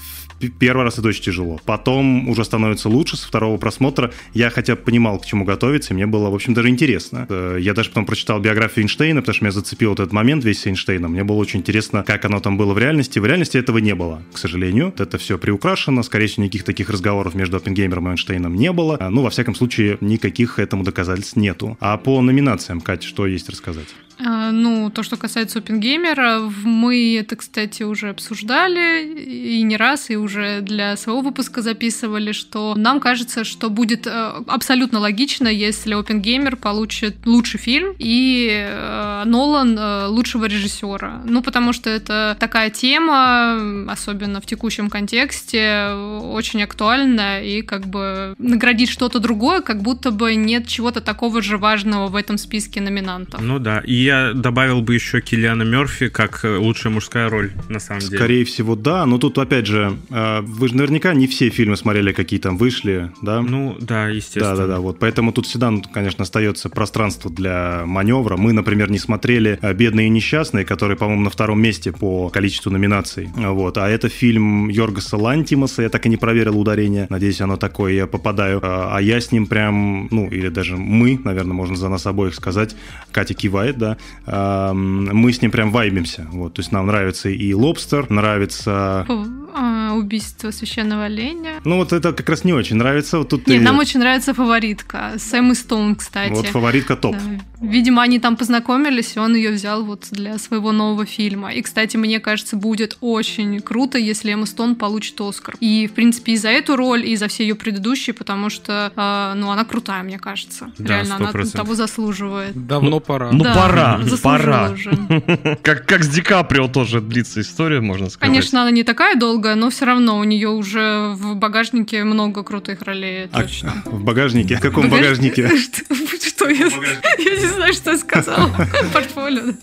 первый 0.48 0.84
раз 0.84 0.98
это 0.98 1.08
очень 1.08 1.22
тяжело. 1.22 1.60
Потом 1.64 2.28
уже 2.28 2.44
становится 2.44 2.88
лучше 2.88 3.16
со 3.16 3.26
второго 3.28 3.56
просмотра. 3.58 4.12
Я 4.34 4.50
хотя 4.50 4.74
бы 4.76 4.82
понимал, 4.82 5.18
к 5.18 5.26
чему 5.26 5.44
готовиться, 5.44 5.92
и 5.92 5.96
мне 5.96 6.06
было, 6.06 6.30
в 6.30 6.34
общем, 6.34 6.54
даже 6.54 6.68
интересно. 6.68 7.26
Э, 7.28 7.58
Я 7.60 7.74
даже 7.74 7.90
потом 7.90 8.06
прочитал 8.06 8.40
биографию 8.40 8.84
Эйнштейна, 8.84 9.20
потому 9.20 9.34
что 9.34 9.44
меня 9.44 9.52
зацепил 9.52 9.90
вот 9.90 10.00
этот 10.00 10.12
момент 10.12 10.44
весь 10.44 10.60
с 10.60 10.66
Эйнштейном. 10.66 11.12
Мне 11.12 11.24
было 11.24 11.36
очень 11.36 11.60
интересно, 11.60 12.02
как 12.06 12.24
оно 12.24 12.40
там 12.40 12.56
было 12.56 12.72
в 12.74 12.78
реальности. 12.78 13.18
В 13.18 13.26
реальности 13.26 13.56
этого 13.56 13.78
не 13.78 13.94
было, 13.94 14.22
к 14.32 14.38
сожалению. 14.38 14.94
Это 14.98 15.18
все 15.18 15.38
приукрашено. 15.38 16.02
Скорее 16.02 16.26
всего, 16.26 16.44
никаких 16.44 16.64
таких 16.64 16.90
разговоров 16.90 17.34
между 17.34 17.56
Оппенгеймером 17.56 18.08
и 18.08 18.10
Эйнштейном 18.12 18.54
не 18.54 18.72
было. 18.72 18.96
А, 19.00 19.10
Ну, 19.10 19.22
во 19.22 19.30
всяком 19.30 19.54
случае, 19.54 19.98
никаких 20.00 20.58
этому 20.58 20.84
доказательств 20.84 21.36
нету. 21.36 21.76
А 21.80 21.96
по 21.96 22.20
номинациям, 22.20 22.80
Катя, 22.80 23.06
что 23.06 23.26
есть 23.26 23.48
рассказать? 23.48 23.88
А, 24.18 24.50
Ну, 24.52 24.90
то, 24.90 25.02
что 25.02 25.16
касается 25.16 25.58
Опенгеймера, 25.58 26.40
мы 26.64 27.16
это, 27.18 27.36
кстати, 27.36 27.82
уже 27.82 28.10
обсуждали 28.10 29.12
и 29.14 29.62
не 29.62 29.76
раз, 29.76 30.10
и 30.10 30.16
уже 30.16 30.60
для 30.60 30.96
своего 30.96 31.20
выпуска 31.22 31.62
записывали, 31.62 32.32
что 32.32 32.74
нам 32.76 33.00
кажется, 33.00 33.44
что 33.44 33.70
будет 33.70 34.06
э, 34.06 34.10
абсолютно 34.46 34.98
логично, 34.98 35.48
если 35.48 35.94
Опенгеймер 35.94 36.56
получит 36.56 37.16
лучший 37.26 37.58
фильм 37.58 37.94
и 37.98 38.48
э, 38.52 39.22
Нолан 39.24 39.76
э, 39.78 40.06
лучшего 40.06 40.44
режиссера. 40.44 41.22
Ну, 41.24 41.42
потому 41.42 41.72
что 41.72 41.90
это 41.90 42.36
такая 42.38 42.70
тема, 42.70 43.90
особенно 43.90 44.40
в 44.40 44.46
текущем 44.46 44.90
контексте, 44.90 45.92
очень 46.22 46.62
актуальна, 46.62 47.42
и 47.42 47.62
как 47.62 47.86
бы 47.86 48.34
наградить 48.38 48.90
что-то 48.90 49.18
другое, 49.18 49.60
как 49.60 49.82
будто 49.82 50.10
бы 50.10 50.34
нет 50.34 50.66
чего-то 50.66 51.00
такого 51.00 51.42
же 51.42 51.58
важного 51.58 52.08
в 52.08 52.16
этом 52.16 52.38
списке 52.38 52.80
номинантов. 52.80 53.40
Ну 53.40 53.58
да, 53.58 53.80
и 53.84 54.01
я 54.02 54.32
добавил 54.34 54.82
бы 54.82 54.94
еще 54.94 55.20
Киллиана 55.20 55.62
Мерфи 55.62 56.08
как 56.08 56.44
э, 56.44 56.56
лучшая 56.56 56.92
мужская 56.92 57.28
роль, 57.28 57.52
на 57.68 57.80
самом 57.80 58.00
деле. 58.00 58.16
Скорее 58.16 58.44
всего, 58.44 58.76
да. 58.76 59.04
Но 59.06 59.18
тут, 59.18 59.38
опять 59.38 59.66
же, 59.66 59.96
э, 60.10 60.40
вы 60.42 60.68
же 60.68 60.76
наверняка 60.76 61.14
не 61.14 61.26
все 61.26 61.48
фильмы 61.50 61.76
смотрели, 61.76 62.12
какие 62.12 62.38
там 62.38 62.56
вышли, 62.56 63.10
да? 63.20 63.42
Ну 63.42 63.76
да, 63.80 64.08
естественно. 64.08 64.56
Да, 64.56 64.62
да, 64.62 64.66
да, 64.74 64.80
вот. 64.80 64.98
Поэтому 64.98 65.32
тут 65.32 65.46
всегда, 65.46 65.70
ну, 65.70 65.82
конечно, 65.82 66.22
остается 66.22 66.68
пространство 66.68 67.30
для 67.30 67.82
маневра. 67.86 68.36
Мы, 68.36 68.52
например, 68.52 68.90
не 68.90 68.98
смотрели 68.98 69.58
э, 69.60 69.74
«Бедные 69.74 70.06
и 70.06 70.10
несчастные», 70.10 70.64
который, 70.64 70.96
по-моему, 70.96 71.22
на 71.22 71.30
втором 71.30 71.60
месте 71.60 71.92
по 71.92 72.28
количеству 72.28 72.70
номинаций. 72.70 73.30
Вот. 73.34 73.78
А 73.78 73.88
это 73.88 74.08
фильм 74.08 74.68
Йоргаса 74.68 75.16
Лантимаса, 75.16 75.82
я 75.82 75.88
так 75.88 76.06
и 76.06 76.08
не 76.08 76.16
проверил 76.16 76.58
ударение. 76.58 77.06
Надеюсь, 77.10 77.40
оно 77.40 77.56
такое, 77.56 77.92
я 77.92 78.06
попадаю. 78.06 78.60
А 78.62 78.92
а 78.92 79.00
я 79.00 79.20
с 79.20 79.32
ним 79.32 79.46
прям, 79.46 80.08
ну, 80.10 80.28
или 80.28 80.48
даже 80.48 80.76
мы, 80.76 81.18
наверное, 81.24 81.54
можно 81.54 81.76
за 81.76 81.88
нас 81.88 82.06
обоих 82.06 82.34
сказать. 82.34 82.76
Катя 83.10 83.32
кивает, 83.32 83.78
да. 83.78 83.91
Мы 84.26 85.32
с 85.32 85.42
ним 85.42 85.50
прям 85.50 85.70
вайбимся. 85.70 86.26
Вот. 86.32 86.54
То 86.54 86.60
есть 86.60 86.72
нам 86.72 86.86
нравится 86.86 87.28
и 87.28 87.54
«Лобстер», 87.54 88.10
нравится... 88.10 89.06
А, 89.54 89.92
убийство 89.94 90.50
священного 90.50 91.04
оленя. 91.04 91.60
Ну, 91.64 91.76
вот 91.76 91.92
это 91.92 92.12
как 92.12 92.28
раз 92.28 92.44
не 92.44 92.54
очень 92.54 92.76
нравится. 92.76 93.18
Вот 93.18 93.28
тут 93.28 93.46
Не, 93.46 93.58
ты- 93.58 93.64
нам 93.64 93.78
очень 93.78 94.00
нравится 94.00 94.32
фаворитка. 94.32 95.12
Сэм 95.18 95.52
и 95.52 95.54
Стоун, 95.54 95.94
кстати. 95.94 96.32
Вот 96.32 96.46
фаворитка 96.46 96.96
топ. 96.96 97.16
Да. 97.16 97.20
Видимо, 97.60 98.02
они 98.02 98.18
там 98.18 98.36
познакомились, 98.36 99.16
и 99.16 99.18
он 99.20 99.36
ее 99.36 99.50
взял 99.50 99.84
вот 99.84 100.08
для 100.10 100.38
своего 100.38 100.72
нового 100.72 101.04
фильма. 101.04 101.52
И, 101.52 101.62
кстати, 101.62 101.96
мне 101.96 102.18
кажется, 102.18 102.56
будет 102.56 102.96
очень 103.00 103.60
круто, 103.60 103.98
если 103.98 104.32
Эмма 104.32 104.46
Стоун 104.46 104.74
получит 104.74 105.20
Оскар. 105.20 105.54
И, 105.60 105.86
в 105.86 105.92
принципе, 105.92 106.32
и 106.32 106.36
за 106.36 106.48
эту 106.48 106.76
роль, 106.76 107.06
и 107.06 107.14
за 107.16 107.28
все 107.28 107.44
ее 107.44 107.54
предыдущие, 107.54 108.14
потому 108.14 108.50
что, 108.50 108.92
э, 108.96 109.34
ну, 109.38 109.50
она 109.50 109.64
крутая, 109.64 110.02
мне 110.02 110.18
кажется. 110.18 110.72
Да, 110.78 110.94
Реально, 110.94 111.16
она 111.16 111.30
100%. 111.30 111.52
того 111.52 111.74
заслуживает. 111.74 112.66
Давно 112.66 113.00
пора. 113.00 113.30
Ну, 113.32 113.44
Да, 113.44 113.54
пора, 113.54 113.81
пора. 114.22 114.70
уже. 114.70 114.90
Как, 115.62 115.86
как 115.86 116.02
с 116.04 116.08
Ди 116.08 116.22
Каприо 116.22 116.68
тоже 116.68 117.00
длится 117.00 117.40
история, 117.40 117.80
можно 117.80 118.08
сказать. 118.10 118.28
Конечно, 118.28 118.62
она 118.62 118.70
не 118.70 118.82
такая 118.84 119.16
долгая, 119.16 119.54
но 119.54 119.70
все 119.70 119.84
равно 119.84 120.18
у 120.18 120.24
нее 120.24 120.48
уже 120.48 121.12
в 121.14 121.34
багажнике 121.36 122.04
много 122.04 122.42
крутых 122.42 122.82
ролей, 122.82 123.28
А, 123.32 123.42
точно. 123.42 123.82
в 123.84 124.02
багажнике? 124.02 124.56
В 124.56 124.60
каком 124.60 124.88
Багаж- 124.88 125.00
багажнике? 125.18 125.48
Что, 125.58 126.44
что 126.44 126.48
я, 126.48 126.66
я 127.18 127.34
не 127.40 127.46
знаю, 127.46 127.72
что 127.72 127.90
я 127.92 127.98
сказала. 127.98 128.50
Портфолио. 128.92 129.54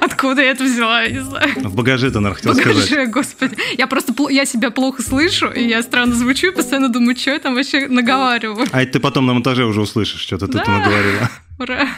Откуда 0.00 0.42
я 0.42 0.50
это 0.50 0.64
взяла, 0.64 1.02
я 1.02 1.10
не 1.10 1.20
знаю. 1.20 1.50
В 1.56 1.74
багаже 1.74 2.10
ты, 2.10 2.20
наверное, 2.20 2.36
хотел 2.36 2.54
сказать. 2.54 2.90
Багаже, 2.90 3.06
господи. 3.06 3.56
Я 3.78 3.86
просто 3.86 4.12
я 4.30 4.44
себя 4.44 4.70
плохо 4.70 5.02
слышу, 5.02 5.48
и 5.50 5.64
я 5.64 5.82
странно 5.82 6.14
звучу, 6.14 6.48
и 6.48 6.50
постоянно 6.50 6.88
думаю, 6.88 7.16
что 7.16 7.30
я 7.30 7.38
там 7.38 7.54
вообще 7.54 7.88
наговариваю. 7.88 8.66
А 8.72 8.82
это 8.82 8.92
ты 8.94 9.00
потом 9.00 9.26
на 9.26 9.32
монтаже 9.34 9.64
уже 9.64 9.80
услышишь, 9.80 10.20
что-то 10.20 10.46
ты 10.48 10.58
там 10.58 10.78
наговорила. 10.78 11.30
Ура. 11.58 11.88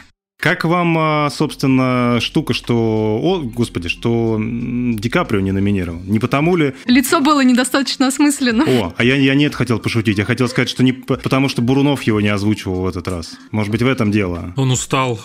Как 0.44 0.64
вам, 0.64 0.94
а, 0.98 1.30
собственно, 1.30 2.18
штука, 2.20 2.52
что... 2.52 3.18
О, 3.22 3.40
господи, 3.40 3.88
что 3.88 4.38
Ди 4.38 5.08
Каприо 5.08 5.40
не 5.40 5.52
номинировал? 5.52 6.02
Не 6.04 6.18
потому 6.18 6.54
ли... 6.56 6.74
Лицо 6.84 7.22
было 7.22 7.42
недостаточно 7.42 8.08
осмысленно. 8.08 8.64
О, 8.66 8.94
а 8.94 9.04
я, 9.04 9.16
я 9.16 9.34
нет 9.36 9.54
хотел 9.54 9.78
пошутить. 9.78 10.18
Я 10.18 10.26
хотел 10.26 10.46
сказать, 10.48 10.68
что 10.68 10.82
не 10.84 10.92
потому, 10.92 11.48
что 11.48 11.62
Бурунов 11.62 12.02
его 12.02 12.20
не 12.20 12.28
озвучивал 12.28 12.82
в 12.82 12.86
этот 12.86 13.08
раз. 13.08 13.38
Может 13.52 13.72
быть, 13.72 13.80
в 13.80 13.86
этом 13.86 14.12
дело. 14.12 14.52
Он 14.56 14.70
устал. 14.70 15.18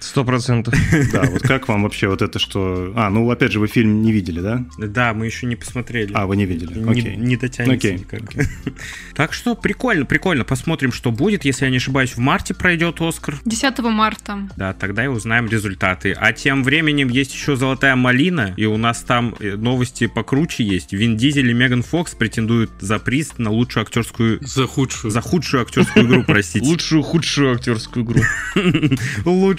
Сто 0.00 0.24
процентов. 0.24 0.74
Да, 1.12 1.22
вот 1.22 1.42
как 1.42 1.68
вам 1.68 1.84
вообще 1.84 2.08
вот 2.08 2.22
это, 2.22 2.38
что... 2.38 2.92
А, 2.96 3.08
ну, 3.08 3.30
опять 3.30 3.52
же, 3.52 3.60
вы 3.60 3.66
фильм 3.66 4.02
не 4.02 4.12
видели, 4.12 4.40
да? 4.40 4.64
Да, 4.78 5.14
мы 5.14 5.26
еще 5.26 5.46
не 5.46 5.56
посмотрели. 5.56 6.12
А, 6.14 6.26
вы 6.26 6.36
не 6.36 6.44
видели. 6.44 6.78
Не, 6.78 6.90
Окей. 6.90 7.16
не 7.16 7.36
дотянется 7.36 7.88
Окей. 7.88 7.98
никак. 7.98 8.20
Так 9.14 9.32
что 9.32 9.54
прикольно, 9.56 10.04
прикольно. 10.04 10.44
Посмотрим, 10.44 10.92
что 10.92 11.10
будет. 11.10 11.44
Если 11.44 11.64
я 11.64 11.70
не 11.70 11.78
ошибаюсь, 11.78 12.12
в 12.12 12.18
марте 12.18 12.54
пройдет 12.54 13.00
Оскар. 13.00 13.36
10 13.44 13.78
марта. 13.80 14.48
Да, 14.56 14.72
тогда 14.72 15.04
и 15.04 15.08
узнаем 15.08 15.46
результаты. 15.46 16.12
А 16.12 16.32
тем 16.32 16.62
временем 16.62 17.08
есть 17.08 17.34
еще 17.34 17.56
«Золотая 17.56 17.96
малина», 17.96 18.54
и 18.56 18.64
у 18.66 18.76
нас 18.76 19.02
там 19.02 19.34
э, 19.40 19.56
новости 19.56 20.06
покруче 20.06 20.62
есть. 20.62 20.92
Вин 20.92 21.16
Дизель 21.16 21.50
и 21.50 21.54
Меган 21.54 21.82
Фокс 21.82 22.14
претендуют 22.14 22.70
за 22.80 22.98
приз 22.98 23.38
на 23.38 23.50
лучшую 23.50 23.82
актерскую... 23.82 24.38
За 24.42 24.66
худшую. 24.66 25.10
За 25.10 25.20
худшую 25.20 25.62
актерскую 25.62 26.06
игру, 26.06 26.24
простите. 26.26 26.64
Лучшую, 26.66 27.02
худшую 27.02 27.54
актерскую 27.54 28.04
игру. 28.04 28.20
Лучшую, 29.24 29.57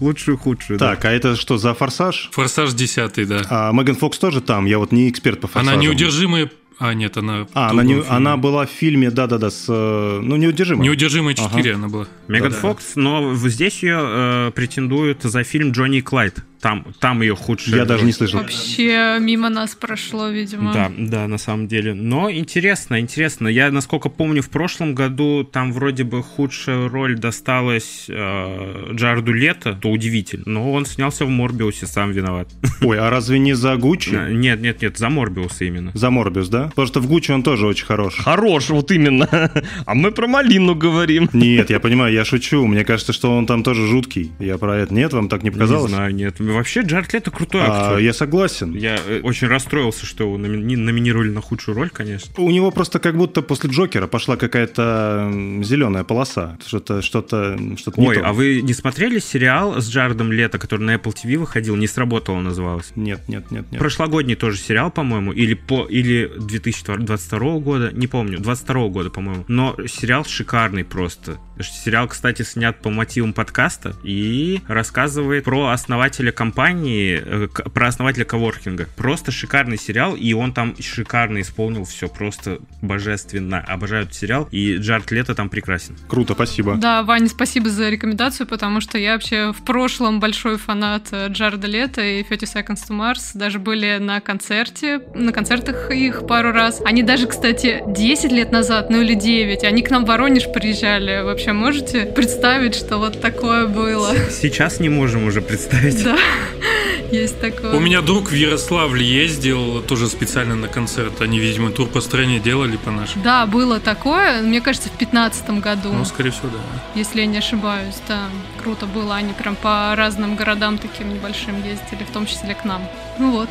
лучшую, 0.00 0.36
худшую. 0.38 0.78
да. 0.78 0.90
Так, 0.90 1.04
а 1.04 1.10
это 1.12 1.36
что, 1.36 1.56
за 1.58 1.74
«Форсаж»? 1.74 2.28
Форсаж 2.32 2.72
10, 2.72 3.26
да. 3.28 3.42
А 3.50 3.72
Меган 3.72 3.96
Фокс 3.96 4.18
тоже 4.18 4.40
там? 4.40 4.66
Я 4.66 4.78
вот 4.78 4.92
не 4.92 5.08
эксперт 5.08 5.40
по 5.40 5.48
«Форсажу». 5.48 5.74
Она 5.74 5.82
неудержимая... 5.82 6.50
А, 6.78 6.94
нет, 6.94 7.16
она... 7.18 7.46
А, 7.52 7.68
она, 7.70 7.82
не- 7.82 7.94
фильме. 7.94 8.08
она 8.08 8.36
была 8.38 8.64
в 8.64 8.70
фильме, 8.70 9.10
да-да-да, 9.10 9.50
с... 9.50 9.66
э, 9.68 10.20
Ну, 10.22 10.36
неудержимая. 10.36 10.84
Неудержимая 10.84 11.34
4 11.34 11.74
она 11.74 11.88
была. 11.88 12.06
Меган 12.26 12.50
Да-да. 12.52 12.60
Фокс, 12.62 12.92
но 12.96 13.28
в- 13.28 13.48
здесь 13.50 13.82
ее 13.82 13.98
э, 14.00 14.50
претендуют 14.54 15.22
за 15.22 15.44
фильм 15.44 15.72
Джонни 15.72 15.98
и 15.98 16.00
Клайд. 16.00 16.42
Там, 16.60 16.86
там 16.98 17.22
ее 17.22 17.34
худшая. 17.34 17.76
Я 17.80 17.84
даже 17.84 18.04
не 18.04 18.12
слышал. 18.12 18.40
Вообще 18.40 19.18
мимо 19.20 19.48
нас 19.48 19.74
прошло, 19.74 20.28
видимо. 20.28 20.72
Да, 20.72 20.92
да, 20.96 21.26
на 21.26 21.38
самом 21.38 21.68
деле. 21.68 21.94
Но 21.94 22.30
интересно, 22.30 23.00
интересно. 23.00 23.48
Я, 23.48 23.70
насколько 23.70 24.10
помню, 24.10 24.42
в 24.42 24.50
прошлом 24.50 24.94
году 24.94 25.44
там 25.44 25.72
вроде 25.72 26.04
бы 26.04 26.22
худшая 26.22 26.88
роль 26.88 27.18
досталась 27.18 28.06
э, 28.08 28.92
Джарду 28.92 29.32
Лето, 29.32 29.78
то 29.80 29.90
удивительно. 29.90 30.44
Но 30.46 30.72
он 30.72 30.84
снялся 30.84 31.24
в 31.24 31.30
Морбиусе, 31.30 31.86
сам 31.86 32.12
виноват. 32.12 32.48
Ой, 32.82 32.98
а 32.98 33.08
разве 33.08 33.38
не 33.38 33.54
за 33.54 33.76
Гуччи? 33.76 34.14
Э, 34.14 34.30
Нет, 34.30 34.60
нет, 34.60 34.82
нет, 34.82 34.98
за 34.98 35.08
Морбиуса 35.08 35.64
именно. 35.64 35.92
За 35.94 36.10
Морбиус, 36.10 36.48
да? 36.48 36.64
Потому 36.68 36.86
что 36.86 37.00
в 37.00 37.06
Гуччи 37.06 37.32
он 37.32 37.42
тоже 37.42 37.66
очень 37.66 37.86
хорош. 37.86 38.16
Хорош, 38.18 38.70
вот 38.70 38.90
именно. 38.90 39.28
А 39.86 39.94
мы 39.94 40.12
про 40.12 40.26
малину 40.26 40.74
говорим. 40.74 41.28
Нет, 41.32 41.70
я 41.70 41.80
понимаю, 41.80 42.12
я 42.12 42.24
шучу. 42.24 42.66
Мне 42.66 42.84
кажется, 42.84 43.12
что 43.12 43.36
он 43.36 43.46
там 43.46 43.62
тоже 43.62 43.86
жуткий. 43.86 44.30
Я 44.38 44.58
про 44.58 44.76
это. 44.76 44.92
Нет, 44.94 45.12
вам 45.12 45.28
так 45.28 45.42
не 45.42 45.50
показалось? 45.50 45.90
Не 45.90 45.96
знаю, 45.96 46.14
нет. 46.14 46.38
Вообще 46.52 46.80
Джаред 46.82 47.12
Лето 47.12 47.30
крутой 47.30 47.62
А, 47.64 47.88
актер. 47.92 47.98
я 47.98 48.12
согласен. 48.12 48.74
Я 48.74 48.98
э, 49.06 49.20
очень 49.22 49.48
расстроился, 49.48 50.06
что 50.06 50.24
его 50.24 50.36
номи- 50.38 50.76
номинировали 50.76 51.30
на 51.30 51.40
худшую 51.40 51.76
роль, 51.76 51.90
конечно. 51.90 52.32
У 52.36 52.50
него 52.50 52.70
просто 52.70 52.98
как 52.98 53.16
будто 53.16 53.42
после 53.42 53.70
Джокера 53.70 54.06
пошла 54.06 54.36
какая-то 54.36 55.30
зеленая 55.62 56.04
полоса. 56.04 56.58
Что-то, 56.66 57.02
что-то, 57.02 57.58
что-то 57.76 58.00
не 58.00 58.08
Ой, 58.08 58.16
то. 58.16 58.26
а 58.28 58.32
вы 58.32 58.60
не 58.62 58.72
смотрели 58.74 59.18
сериал 59.18 59.80
с 59.80 59.88
Джаредом 59.88 60.32
Лето, 60.32 60.58
который 60.58 60.82
на 60.82 60.94
Apple 60.94 61.14
TV 61.14 61.36
выходил? 61.38 61.76
Не 61.76 61.86
сработало, 61.86 62.40
называлось. 62.40 62.92
Нет, 62.96 63.28
нет, 63.28 63.50
нет, 63.50 63.66
нет. 63.70 63.78
Прошлогодний 63.78 64.34
тоже 64.34 64.58
сериал, 64.58 64.90
по-моему, 64.90 65.32
или 65.32 65.54
по 65.54 65.86
или 65.86 66.30
2022 66.38 67.58
года, 67.60 67.90
не 67.92 68.06
помню, 68.06 68.38
22 68.38 68.88
года, 68.88 69.10
по-моему. 69.10 69.44
Но 69.48 69.76
сериал 69.86 70.24
шикарный 70.24 70.84
просто. 70.84 71.38
Сериал, 71.60 72.08
кстати, 72.08 72.42
снят 72.42 72.80
по 72.80 72.88
мотивам 72.90 73.32
подкаста 73.34 73.94
и 74.02 74.60
рассказывает 74.66 75.44
про 75.44 75.68
основателя 75.68 76.32
компании, 76.40 77.22
э, 77.22 77.48
про 77.48 77.88
основателя 77.88 78.24
коворкинга. 78.24 78.88
Просто 78.96 79.30
шикарный 79.30 79.76
сериал, 79.76 80.16
и 80.16 80.32
он 80.32 80.54
там 80.54 80.74
шикарно 80.80 81.42
исполнил 81.42 81.84
все, 81.84 82.08
просто 82.08 82.60
божественно. 82.80 83.58
Обожаю 83.60 84.04
этот 84.04 84.14
сериал, 84.14 84.48
и 84.50 84.76
Джаред 84.78 85.10
Лето 85.10 85.34
там 85.34 85.50
прекрасен. 85.50 85.98
Круто, 86.08 86.32
спасибо. 86.32 86.76
Да, 86.76 87.02
Ваня, 87.02 87.28
спасибо 87.28 87.68
за 87.68 87.90
рекомендацию, 87.90 88.46
потому 88.46 88.80
что 88.80 88.96
я 88.96 89.12
вообще 89.12 89.52
в 89.52 89.62
прошлом 89.66 90.18
большой 90.18 90.56
фанат 90.56 91.08
э, 91.10 91.28
Джареда 91.28 91.66
Лето 91.66 92.00
и 92.00 92.22
30 92.22 92.56
Seconds 92.56 92.88
to 92.88 92.98
Mars. 92.98 93.32
Даже 93.34 93.58
были 93.58 93.98
на 93.98 94.22
концерте, 94.22 95.02
на 95.14 95.32
концертах 95.32 95.90
их 95.90 96.26
пару 96.26 96.52
раз. 96.52 96.80
Они 96.86 97.02
даже, 97.02 97.26
кстати, 97.26 97.82
10 97.86 98.32
лет 98.32 98.50
назад, 98.50 98.88
ну 98.88 99.02
или 99.02 99.12
9, 99.12 99.64
они 99.64 99.82
к 99.82 99.90
нам 99.90 100.06
в 100.06 100.08
Воронеж 100.08 100.50
приезжали. 100.50 101.20
Вообще 101.22 101.52
можете 101.52 102.06
представить, 102.06 102.76
что 102.76 102.96
вот 102.96 103.20
такое 103.20 103.66
было? 103.66 104.14
Сейчас 104.30 104.80
не 104.80 104.88
можем 104.88 105.24
уже 105.24 105.42
представить. 105.42 106.02
Да, 106.02 106.16
есть 107.10 107.40
такое. 107.40 107.74
У 107.74 107.80
меня 107.80 108.00
друг 108.00 108.30
в 108.30 108.34
Ярославле 108.34 109.04
ездил 109.04 109.82
тоже 109.82 110.08
специально 110.08 110.54
на 110.54 110.68
концерт. 110.68 111.20
Они, 111.20 111.38
видимо, 111.38 111.70
тур 111.70 111.88
по 111.88 112.00
стране 112.00 112.40
делали 112.40 112.76
по 112.76 112.90
нашим. 112.90 113.22
Да, 113.22 113.46
было 113.46 113.80
такое, 113.80 114.42
мне 114.42 114.60
кажется, 114.60 114.88
в 114.88 114.92
15 114.92 115.50
году. 115.60 115.92
Ну, 115.92 116.04
скорее 116.04 116.30
всего, 116.30 116.48
да. 116.48 116.58
Если 116.94 117.20
я 117.20 117.26
не 117.26 117.38
ошибаюсь, 117.38 117.96
да, 118.08 118.28
круто 118.62 118.86
было. 118.86 119.16
Они 119.16 119.32
прям 119.32 119.56
по 119.56 119.94
разным 119.96 120.36
городам 120.36 120.78
таким 120.78 121.12
небольшим 121.12 121.56
ездили, 121.64 122.04
в 122.08 122.12
том 122.12 122.26
числе 122.26 122.54
к 122.54 122.64
нам. 122.64 122.82
Ну 123.18 123.32
вот. 123.32 123.50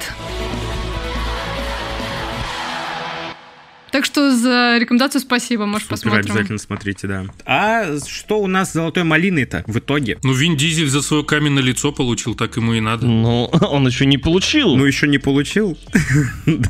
Так 3.92 4.06
что 4.06 4.36
за 4.36 4.78
рекомендацию 4.80 5.22
спасибо, 5.22 5.66
может, 5.66 5.88
Супер, 5.88 5.98
посмотрим. 5.98 6.26
обязательно 6.26 6.58
смотрите, 6.60 7.08
да. 7.08 7.26
А 7.46 7.98
что 8.08 8.40
у 8.40 8.48
нас 8.48 8.72
с 8.72 8.74
золотой 8.74 9.04
малиной-то 9.04 9.64
в 9.68 9.78
итоге? 9.80 10.18
Ну, 10.24 10.34
Вин 10.34 10.56
Дизель 10.58 10.88
за 10.90 11.02
свое 11.02 11.24
каменное 11.24 11.64
лицо 11.64 11.92
получил, 11.92 12.36
так 12.36 12.56
ему 12.58 12.74
и 12.74 12.80
надо. 12.80 13.06
Но 13.06 13.46
он 13.72 13.88
еще 13.88 14.06
не 14.06 14.18
получил. 14.18 14.76
Ну, 14.76 14.86
еще 14.86 15.08
не 15.08 15.18
получил. 15.18 15.78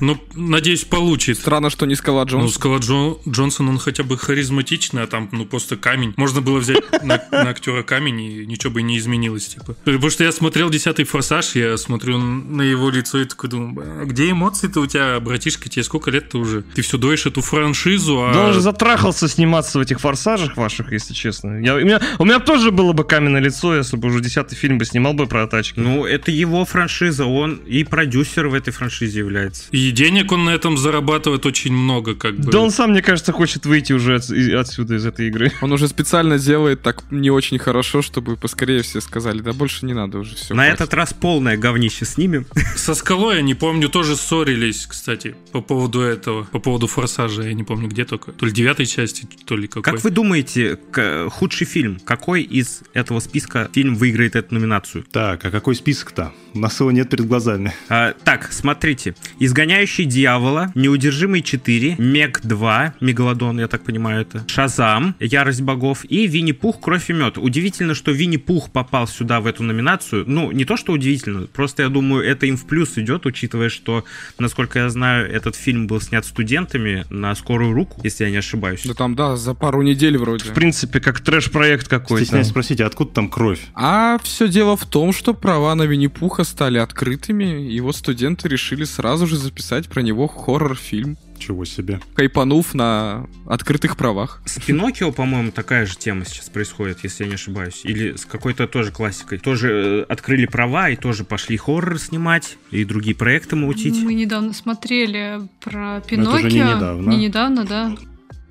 Ну, 0.01 0.17
надеюсь, 0.35 0.83
получит. 0.83 1.37
Странно, 1.39 1.69
что 1.69 1.85
не 1.85 1.95
Скала 1.95 2.21
Ну, 2.25 2.29
Джонс. 2.31 2.53
Скала 2.55 2.77
Джо- 2.77 3.17
Джонсон, 3.27 3.69
он 3.69 3.77
хотя 3.79 4.03
бы 4.03 4.17
харизматичный, 4.17 5.03
а 5.03 5.07
там, 5.07 5.29
ну, 5.31 5.45
просто 5.45 5.77
камень. 5.77 6.13
Можно 6.17 6.41
было 6.41 6.59
взять 6.59 6.83
на, 7.03 7.21
на 7.31 7.49
актера 7.49 7.83
камень, 7.83 8.21
и 8.21 8.45
ничего 8.45 8.71
бы 8.73 8.81
не 8.81 8.97
изменилось, 8.97 9.47
типа. 9.47 9.75
Потому 9.83 10.09
что 10.09 10.23
я 10.23 10.31
смотрел 10.31 10.69
«Десятый 10.69 11.05
форсаж», 11.05 11.55
я 11.55 11.77
смотрю 11.77 12.17
на 12.19 12.61
его 12.61 12.89
лицо 12.89 13.19
и 13.21 13.25
такой 13.25 13.49
думаю, 13.49 14.01
а 14.01 14.05
где 14.05 14.31
эмоции-то 14.31 14.79
у 14.81 14.85
тебя, 14.87 15.19
братишка, 15.19 15.69
тебе 15.69 15.83
сколько 15.83 16.11
лет-то 16.11 16.37
уже? 16.39 16.61
Ты 16.61 16.81
все 16.81 16.97
доишь 17.09 17.25
эту 17.25 17.41
франшизу, 17.41 18.21
а... 18.21 18.33
Да 18.33 18.45
он 18.45 18.53
же 18.53 18.61
затрахался 18.61 19.27
сниматься 19.27 19.79
в 19.79 19.81
этих 19.81 19.99
форсажах 19.99 20.55
ваших, 20.55 20.91
если 20.91 21.13
честно. 21.13 21.59
Я, 21.59 21.75
у, 21.75 21.79
меня, 21.79 21.99
у 22.19 22.25
меня 22.25 22.39
тоже 22.39 22.71
было 22.71 22.93
бы 22.93 23.03
каменное 23.03 23.41
лицо, 23.41 23.75
если 23.75 23.97
бы 23.97 24.09
уже 24.09 24.21
десятый 24.21 24.55
фильм 24.55 24.77
бы 24.77 24.85
снимал 24.85 25.13
бы 25.13 25.25
про 25.25 25.47
тачки. 25.47 25.79
Ну, 25.79 26.05
это 26.05 26.29
его 26.29 26.65
франшиза, 26.65 27.25
он 27.25 27.55
и 27.65 27.83
продюсер 27.83 28.47
в 28.47 28.53
этой 28.53 28.71
франшизе 28.71 29.19
является. 29.19 29.63
И 29.71 29.91
денег 29.91 30.31
он 30.31 30.45
на 30.45 30.51
этом 30.51 30.77
зарабатывает 30.77 31.45
очень 31.45 31.73
много, 31.73 32.13
как 32.13 32.35
бы. 32.35 32.51
Да 32.51 32.59
он 32.59 32.69
сам, 32.69 32.91
мне 32.91 33.01
кажется, 33.01 33.31
хочет 33.31 33.65
выйти 33.65 33.93
уже 33.93 34.15
от- 34.15 34.29
отсюда, 34.29 34.95
из 34.95 35.05
этой 35.05 35.27
игры. 35.29 35.51
Он 35.61 35.71
уже 35.71 35.87
специально 35.87 36.37
делает 36.37 36.83
так 36.83 37.03
не 37.09 37.31
очень 37.31 37.57
хорошо, 37.57 38.03
чтобы 38.03 38.35
поскорее 38.35 38.83
все 38.83 39.01
сказали, 39.01 39.41
да 39.41 39.53
больше 39.53 39.85
не 39.85 39.93
надо 39.93 40.19
уже 40.19 40.35
все. 40.35 40.53
На 40.53 40.67
этот 40.67 40.93
раз 40.93 41.13
полное 41.13 41.57
говнище 41.57 42.05
снимем. 42.05 42.45
Со 42.75 42.93
скалой, 42.93 43.37
я 43.37 43.41
не 43.41 43.55
помню, 43.55 43.89
тоже 43.89 44.15
ссорились, 44.15 44.85
кстати, 44.85 45.35
по 45.51 45.61
поводу 45.61 46.01
этого, 46.01 46.43
по 46.43 46.59
поводу 46.59 46.85
форсажа, 47.01 47.43
я 47.43 47.53
не 47.53 47.63
помню 47.63 47.87
где 47.87 48.05
только. 48.05 48.31
То 48.31 48.45
ли 48.45 48.51
девятой 48.51 48.85
части, 48.85 49.27
то 49.45 49.55
ли 49.55 49.67
какой. 49.67 49.83
Как 49.83 50.03
вы 50.03 50.09
думаете, 50.11 50.77
к- 50.91 51.29
худший 51.29 51.65
фильм? 51.67 51.99
Какой 52.03 52.41
из 52.43 52.81
этого 52.93 53.19
списка 53.19 53.69
фильм 53.73 53.95
выиграет 53.95 54.35
эту 54.35 54.53
номинацию? 54.55 55.03
Так, 55.11 55.45
а 55.45 55.51
какой 55.51 55.75
список-то? 55.75 56.33
У 56.53 56.59
нас 56.59 56.79
его 56.79 56.91
нет 56.91 57.09
перед 57.09 57.27
глазами. 57.27 57.73
А, 57.89 58.13
так, 58.23 58.51
смотрите. 58.51 59.15
«Изгоняющий 59.39 60.05
дьявола», 60.05 60.71
«Неудержимый 60.75 61.41
4», 61.41 61.95
«Мег 62.01 62.41
2», 62.41 62.93
«Мегалодон», 63.01 63.59
я 63.59 63.67
так 63.67 63.83
понимаю 63.83 64.21
это, 64.21 64.43
«Шазам», 64.47 65.15
«Ярость 65.19 65.61
богов» 65.61 66.05
и 66.09 66.27
«Винни-Пух. 66.27 66.81
Кровь 66.81 67.09
и 67.09 67.13
мед». 67.13 67.37
Удивительно, 67.37 67.93
что 67.93 68.11
«Винни-Пух» 68.11 68.71
попал 68.71 69.07
сюда, 69.07 69.39
в 69.41 69.47
эту 69.47 69.63
номинацию. 69.63 70.23
Ну, 70.27 70.51
не 70.51 70.65
то, 70.65 70.75
что 70.75 70.91
удивительно, 70.93 71.47
просто 71.47 71.83
я 71.83 71.89
думаю, 71.89 72.25
это 72.25 72.45
им 72.47 72.57
в 72.57 72.65
плюс 72.65 72.97
идет, 72.97 73.25
учитывая, 73.25 73.69
что, 73.69 74.03
насколько 74.39 74.79
я 74.79 74.89
знаю, 74.89 75.31
этот 75.31 75.55
фильм 75.55 75.87
был 75.87 76.01
снят 76.01 76.25
студентами 76.25 76.88
на 77.09 77.35
скорую 77.35 77.73
руку, 77.73 77.99
если 78.03 78.25
я 78.25 78.31
не 78.31 78.37
ошибаюсь. 78.37 78.83
Да 78.85 78.93
там, 78.93 79.15
да, 79.15 79.35
за 79.35 79.53
пару 79.53 79.81
недель 79.81 80.17
вроде. 80.17 80.45
В 80.45 80.53
принципе, 80.53 80.99
как 80.99 81.19
трэш-проект 81.21 81.87
какой-то. 81.87 82.25
Стесняюсь 82.25 82.47
спросить, 82.47 82.81
а 82.81 82.87
откуда 82.87 83.11
там 83.11 83.29
кровь? 83.29 83.61
А 83.73 84.17
все 84.23 84.47
дело 84.47 84.75
в 84.77 84.85
том, 84.85 85.13
что 85.13 85.33
права 85.33 85.75
на 85.75 85.83
Винни-Пуха 85.83 86.43
стали 86.43 86.77
открытыми, 86.77 87.71
и 87.71 87.79
вот 87.81 87.95
студенты 87.95 88.47
решили 88.47 88.83
сразу 88.83 89.27
же 89.27 89.37
записать 89.37 89.87
про 89.87 90.01
него 90.01 90.27
хоррор-фильм, 90.27 91.17
Чего 91.39 91.65
себе. 91.65 91.99
кайпанув 92.13 92.73
на 92.73 93.25
открытых 93.47 93.97
правах. 93.97 94.41
С 94.45 94.59
Пиноккио, 94.59 95.11
по-моему, 95.11 95.51
такая 95.51 95.85
же 95.85 95.97
тема 95.97 96.25
сейчас 96.25 96.49
происходит, 96.49 96.99
если 97.03 97.23
я 97.23 97.29
не 97.29 97.35
ошибаюсь. 97.35 97.81
Или 97.83 98.15
с 98.15 98.25
какой-то 98.25 98.67
тоже 98.67 98.91
классикой. 98.91 99.39
Тоже 99.39 100.05
э, 100.07 100.11
открыли 100.11 100.45
права 100.45 100.89
и 100.89 100.95
тоже 100.95 101.23
пошли 101.23 101.57
хоррор 101.57 101.97
снимать 101.99 102.57
и 102.71 102.83
другие 102.85 103.15
проекты 103.15 103.55
мутить. 103.55 103.95
Мы 104.03 104.13
недавно 104.13 104.53
смотрели 104.53 105.41
про 105.61 105.97
это 105.97 106.09
Пиноккио. 106.09 106.47
уже 106.47 106.51
не 106.51 106.59
недавно. 106.59 107.09
Не 107.09 107.17
недавно, 107.17 107.65
да. 107.65 107.95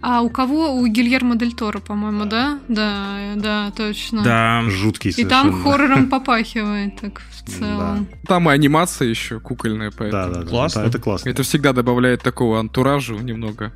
А 0.01 0.23
у 0.23 0.31
кого? 0.31 0.75
У 0.75 0.87
Гильермо 0.87 1.35
Дель 1.37 1.55
Торо, 1.55 1.81
по-моему, 1.81 2.25
да? 2.25 2.61
Да, 2.69 3.33
да, 3.37 3.73
точно. 3.77 4.23
Да. 4.23 4.63
Жуткий 4.69 5.11
И 5.11 5.25
там 5.25 5.63
хоррором 5.63 6.09
попахивает, 6.11 7.01
так 7.01 7.21
в 7.31 7.51
целом. 7.51 8.07
Там 8.27 8.49
и 8.49 8.53
анимация 8.53 9.09
еще 9.09 9.41
кукольная, 9.41 9.91
Да, 9.91 9.97
поэтому. 9.99 10.35
да, 10.35 10.41
да. 10.43 10.47
Классно. 10.49 10.81
Это, 10.83 10.99
классно. 11.01 11.29
Это 11.31 11.43
всегда 11.43 11.73
добавляет 11.73 12.23
такого 12.23 12.61
антуража 12.61 13.15
немного. 13.15 13.73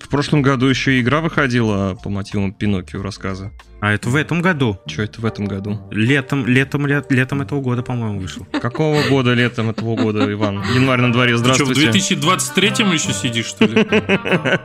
В 0.00 0.08
прошлом 0.08 0.40
году 0.40 0.66
еще 0.66 0.96
и 0.96 1.02
игра 1.02 1.20
выходила 1.20 1.94
по 2.02 2.08
мотивам 2.08 2.54
Пиноккио 2.54 3.02
рассказа. 3.02 3.52
А 3.80 3.92
это 3.92 4.08
в 4.08 4.16
этом 4.16 4.42
году. 4.42 4.76
Что 4.88 5.02
это 5.02 5.20
в 5.20 5.24
этом 5.24 5.44
году? 5.44 5.78
Летом, 5.92 6.46
летом, 6.46 6.84
лет- 6.86 7.12
летом 7.12 7.42
этого 7.42 7.60
года, 7.60 7.82
по-моему, 7.82 8.18
вышел. 8.20 8.44
Какого 8.60 9.02
года 9.08 9.34
летом 9.34 9.70
этого 9.70 9.94
года, 9.94 10.30
Иван? 10.32 10.62
Январь 10.74 11.00
на 11.00 11.12
дворе, 11.12 11.32
Ты 11.36 11.38
что, 11.38 11.52
в 11.52 11.56
здравствуйте. 11.74 11.92
2023 11.92 12.68
еще 12.92 13.12
сидишь, 13.12 13.46
что 13.46 13.66
ли? 13.66 13.86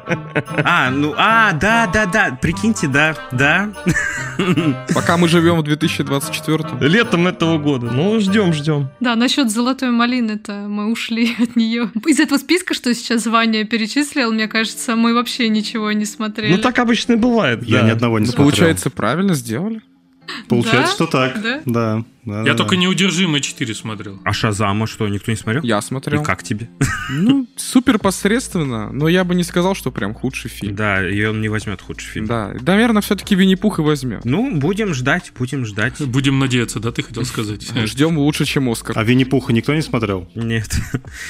А, 0.66 0.90
ну, 0.90 1.14
а, 1.18 1.52
да, 1.54 1.88
да, 1.94 2.06
да, 2.08 2.38
прикиньте, 2.42 2.88
да, 2.88 3.16
да. 3.32 3.72
Пока 4.96 5.18
мы 5.18 5.28
живем 5.28 5.58
в 5.60 5.64
2024 5.64 6.64
Летом 6.90 7.28
этого 7.28 7.58
года. 7.60 7.92
Ну, 7.92 8.20
ждем, 8.20 8.54
ждем. 8.54 8.90
Да, 9.00 9.16
насчет 9.16 9.52
золотой 9.52 9.92
малины-то 9.92 10.66
мы 10.68 10.92
ушли 10.92 11.36
от 11.40 11.56
нее. 11.56 11.92
Из 12.08 12.20
этого 12.20 12.40
списка, 12.40 12.74
что 12.74 12.94
сейчас 12.96 13.28
Ваня 13.28 13.66
перечислил, 13.66 14.32
мне 14.32 14.48
кажется, 14.48 14.96
мы 14.96 15.14
вообще 15.14 15.50
ничего 15.50 15.92
не 15.92 16.06
смотрели. 16.06 16.52
Ну, 16.56 16.58
так 16.58 16.80
обычно 16.80 17.14
и 17.14 17.18
бывает. 17.18 17.64
Я 17.64 17.82
да. 17.82 17.88
ни 17.88 17.92
одного 17.92 18.18
не 18.20 18.26
Ну, 18.26 18.32
смотрел. 18.32 18.50
получается, 18.50 18.90
правильно 19.04 19.34
сделали. 19.34 19.82
Получается, 20.48 20.82
Да? 20.88 20.94
что 20.96 21.08
так. 21.08 21.42
Да? 21.42 21.62
Да. 21.66 22.04
Да, 22.26 22.40
Я 22.40 22.52
да, 22.52 22.56
только 22.56 22.76
да. 22.76 22.82
неудержимый 22.82 23.42
4 23.42 23.74
смотрел. 23.76 24.20
А 24.24 24.34
Шазама 24.34 24.88
что, 24.88 25.08
никто 25.08 25.32
не 25.32 25.38
смотрел? 25.38 25.64
Я 25.64 25.82
смотрел. 25.82 26.22
И 26.22 26.26
как 26.26 26.44
тебе? 26.44 26.70
Ну, 27.10 27.48
супер 27.58 28.00
посредственно, 28.00 28.92
но 28.92 29.08
я 29.10 29.24
бы 29.24 29.36
не 29.36 29.44
сказал, 29.44 29.76
что 29.76 29.92
прям 29.92 30.14
худший 30.14 30.50
фильм. 30.50 30.76
Да, 30.76 31.08
и 31.08 31.24
он 31.26 31.42
не 31.42 31.50
возьмет 31.50 31.82
худший 31.82 32.10
фильм. 32.10 32.26
Да, 32.28 32.54
наверное, 32.66 33.02
все-таки 33.02 33.36
Винни-Пух 33.36 33.80
и 33.80 33.82
возьмет. 33.82 34.24
Ну, 34.26 34.56
будем 34.56 34.94
ждать, 34.94 35.32
будем 35.38 35.66
ждать. 35.66 36.00
Будем 36.14 36.40
надеяться, 36.40 36.80
да, 36.80 36.92
ты 36.92 37.04
хотел 37.04 37.26
сказать? 37.26 37.68
Ждем 37.86 38.18
лучше, 38.18 38.46
чем 38.46 38.70
Оскар. 38.70 38.98
А 38.98 39.04
Винни-Пуха 39.04 39.52
никто 39.54 39.74
не 39.74 39.82
смотрел? 39.82 40.30
Нет. 40.36 40.70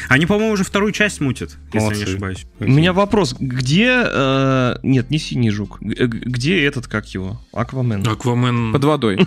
Они, 0.09 0.25
по-моему, 0.25 0.53
уже 0.53 0.63
вторую 0.63 0.91
часть 0.91 1.19
мутят, 1.21 1.57
если 1.73 1.95
не 1.95 2.03
ошибаюсь. 2.03 2.45
У 2.59 2.65
меня 2.65 2.93
вопрос. 2.93 3.35
Где... 3.39 4.03
э, 4.05 4.75
Нет, 4.83 5.09
не 5.09 5.17
Синий 5.17 5.49
Жук. 5.49 5.79
Где 5.81 6.63
этот, 6.63 6.87
как 6.87 7.07
его? 7.13 7.41
Аквамен. 7.51 8.07
Аквамен... 8.07 8.73
Под 8.73 8.83
водой. 8.83 9.19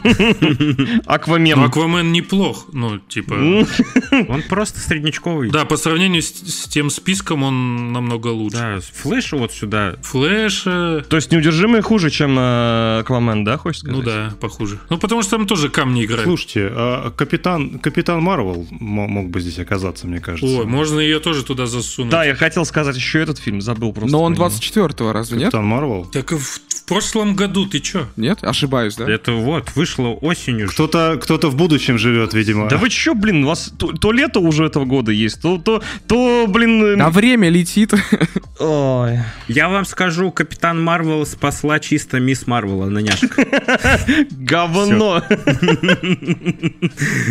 Аквамем. 1.07 1.56
Не, 1.57 1.63
ну 1.63 1.69
Аквамен 1.69 2.13
неплох, 2.13 2.67
ну, 2.73 2.99
типа... 2.99 3.35
Он 4.29 4.43
просто 4.49 4.81
среднячковый. 4.81 5.51
Да, 5.51 5.65
по 5.65 5.77
сравнению 5.77 6.23
с, 6.23 6.29
с 6.29 6.69
тем 6.69 6.91
списком 6.91 7.43
он 7.43 7.93
намного 7.93 8.29
лучше. 8.29 8.57
Да, 8.59 8.79
Флэша 9.03 9.37
вот 9.37 9.53
сюда. 9.53 9.97
Флэша... 10.03 11.05
То 11.09 11.17
есть 11.17 11.33
неудержимый 11.33 11.81
хуже, 11.81 12.11
чем 12.11 12.39
э, 12.39 12.99
Аквамен, 13.01 13.45
да, 13.45 13.57
хочешь 13.57 13.81
сказать? 13.81 13.97
Ну 13.97 14.03
да, 14.05 14.35
похуже. 14.41 14.79
Ну, 14.91 14.99
потому 14.99 15.23
что 15.23 15.37
там 15.37 15.47
тоже 15.47 15.69
камни 15.69 16.05
играют. 16.05 16.25
Слушайте, 16.25 16.69
а 16.71 17.11
Капитан, 17.11 17.79
Капитан 17.79 18.21
Марвел 18.23 18.67
мо- 18.71 19.09
мог 19.09 19.31
бы 19.31 19.41
здесь 19.41 19.59
оказаться, 19.59 20.07
мне 20.07 20.21
кажется. 20.21 20.47
Ой, 20.61 20.67
можно 20.67 21.01
ее 21.01 21.21
тоже 21.21 21.45
туда 21.45 21.67
засунуть. 21.67 22.11
Да, 22.11 22.25
я 22.25 22.35
хотел 22.35 22.65
сказать 22.65 22.97
еще 22.97 23.21
этот 23.21 23.39
фильм, 23.39 23.61
забыл 23.61 23.93
просто. 23.93 24.13
Но 24.13 24.23
он 24.23 24.35
про 24.35 24.47
него. 24.47 24.55
24-го, 24.55 25.13
разве 25.13 25.39
нет? 25.39 25.47
Капитан 25.47 25.67
Марвел? 25.67 26.05
Так 26.13 26.33
в 26.33 26.61
прошлом 26.87 27.35
году 27.35 27.67
ты 27.67 27.81
чё? 27.81 28.07
Нет? 28.17 28.39
Ошибаюсь, 28.43 28.97
да? 28.97 29.11
Это 29.11 29.33
вот, 29.33 29.73
вышло 29.75 30.09
осенью. 30.09 30.69
Кто-то 30.69 31.19
кто 31.21 31.37
в 31.51 31.57
будущем 31.57 31.99
живет, 31.99 32.35
видимо. 32.35 32.69
Да 32.69 32.79
вы 32.79 32.89
чё, 32.89 33.15
блин, 33.15 33.45
у 33.45 33.49
вас 33.49 33.73
то, 33.79 33.93
то 33.93 34.13
лето 34.13 34.41
уже 34.41 34.65
этого 34.65 34.85
года 34.85 35.13
есть, 35.13 35.43
то, 35.43 35.59
то, 35.59 35.83
то 36.07 36.47
блин... 36.49 37.01
А 37.01 37.11
время 37.11 37.49
летит. 37.49 37.93
Ой. 38.59 39.19
Я 39.49 39.69
вам 39.69 39.85
скажу, 39.85 40.31
Капитан 40.31 40.83
Марвел 40.83 41.27
спасла 41.27 41.79
чисто 41.79 42.21
Мисс 42.21 42.47
Марвела 42.47 42.87
на 42.87 43.01
няшках. 43.01 43.37
Говно. 44.31 45.23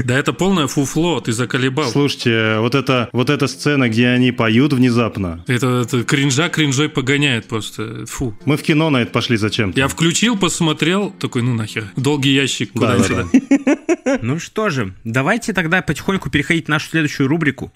Да 0.03 0.17
это 0.17 0.33
полное 0.33 0.67
фуфло, 0.67 1.19
ты 1.21 1.31
заколебал. 1.31 1.89
Слушайте, 1.89 2.57
вот 2.59 2.75
эта, 2.75 3.09
вот 3.11 3.29
эта 3.29 3.47
сцена, 3.47 3.89
где 3.89 4.07
они 4.09 4.31
поют 4.31 4.73
внезапно. 4.73 5.43
Это, 5.47 5.81
это 5.81 6.03
кринжа 6.03 6.49
кринжой 6.49 6.89
погоняет 6.89 7.47
просто. 7.47 8.05
Фу. 8.05 8.37
Мы 8.45 8.57
в 8.57 8.63
кино 8.63 8.89
на 8.89 9.01
это 9.01 9.11
пошли 9.11 9.37
зачем-то. 9.47 9.79
Я 9.79 9.87
включил, 9.87 10.37
посмотрел, 10.37 11.11
такой, 11.11 11.41
ну 11.43 11.53
нахер. 11.53 11.85
Долгий 11.95 12.33
ящик, 12.33 12.71
куда 12.73 12.93
Да, 12.93 12.97
да, 12.97 13.03
сюда. 13.03 13.25
да. 14.05 14.19
Ну 14.21 14.39
что 14.39 14.69
же, 14.69 14.93
давайте 15.03 15.53
тогда 15.53 15.81
потихоньку 15.81 16.29
переходить 16.29 16.65
в 16.65 16.69
нашу 16.69 16.89
следующую 16.89 17.27
рубрику. 17.27 17.71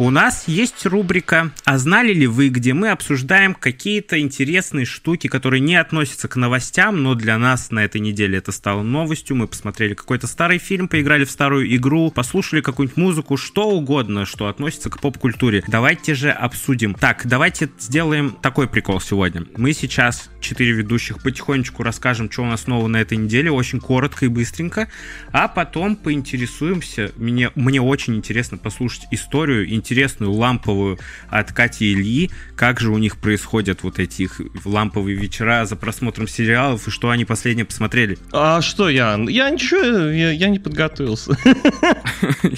У 0.00 0.08
нас 0.08 0.44
есть 0.48 0.86
рубрика 0.86 1.52
«А 1.66 1.76
знали 1.76 2.14
ли 2.14 2.26
вы?», 2.26 2.48
где 2.48 2.72
мы 2.72 2.88
обсуждаем 2.88 3.52
какие-то 3.52 4.18
интересные 4.18 4.86
штуки, 4.86 5.26
которые 5.26 5.60
не 5.60 5.76
относятся 5.76 6.26
к 6.26 6.36
новостям, 6.36 7.02
но 7.02 7.14
для 7.14 7.36
нас 7.36 7.70
на 7.70 7.84
этой 7.84 8.00
неделе 8.00 8.38
это 8.38 8.50
стало 8.50 8.82
новостью. 8.82 9.36
Мы 9.36 9.46
посмотрели 9.46 9.92
какой-то 9.92 10.26
старый 10.26 10.56
фильм, 10.56 10.88
поиграли 10.88 11.26
в 11.26 11.30
старую 11.30 11.76
игру, 11.76 12.10
послушали 12.10 12.62
какую-нибудь 12.62 12.96
музыку, 12.96 13.36
что 13.36 13.68
угодно, 13.68 14.24
что 14.24 14.46
относится 14.46 14.88
к 14.88 14.98
поп-культуре. 15.00 15.62
Давайте 15.68 16.14
же 16.14 16.30
обсудим. 16.30 16.94
Так, 16.94 17.26
давайте 17.26 17.68
сделаем 17.78 18.30
такой 18.40 18.68
прикол 18.68 19.02
сегодня. 19.02 19.44
Мы 19.58 19.74
сейчас, 19.74 20.30
четыре 20.40 20.72
ведущих, 20.72 21.22
потихонечку 21.22 21.82
расскажем, 21.82 22.30
что 22.30 22.44
у 22.44 22.46
нас 22.46 22.66
нового 22.66 22.88
на 22.88 23.02
этой 23.02 23.18
неделе, 23.18 23.50
очень 23.50 23.80
коротко 23.80 24.24
и 24.24 24.28
быстренько, 24.28 24.88
а 25.30 25.46
потом 25.46 25.94
поинтересуемся. 25.94 27.12
Мне, 27.16 27.50
мне 27.54 27.82
очень 27.82 28.16
интересно 28.16 28.56
послушать 28.56 29.06
историю, 29.10 29.68
интересную, 29.90 30.32
ламповую 30.32 30.98
от 31.28 31.52
Кати 31.52 31.86
и 31.86 31.94
Ильи, 31.94 32.30
как 32.54 32.78
же 32.80 32.90
у 32.90 32.98
них 32.98 33.16
происходят 33.16 33.82
вот 33.82 33.98
эти 33.98 34.22
их 34.22 34.40
ламповые 34.64 35.16
вечера 35.16 35.64
за 35.64 35.74
просмотром 35.74 36.28
сериалов, 36.28 36.86
и 36.86 36.90
что 36.90 37.10
они 37.10 37.24
последнее 37.24 37.64
посмотрели. 37.64 38.18
А 38.32 38.60
что 38.60 38.88
я? 38.88 39.18
Я 39.28 39.50
ничего, 39.50 39.80
я, 40.10 40.30
я 40.30 40.48
не 40.48 40.58
подготовился. 40.58 41.36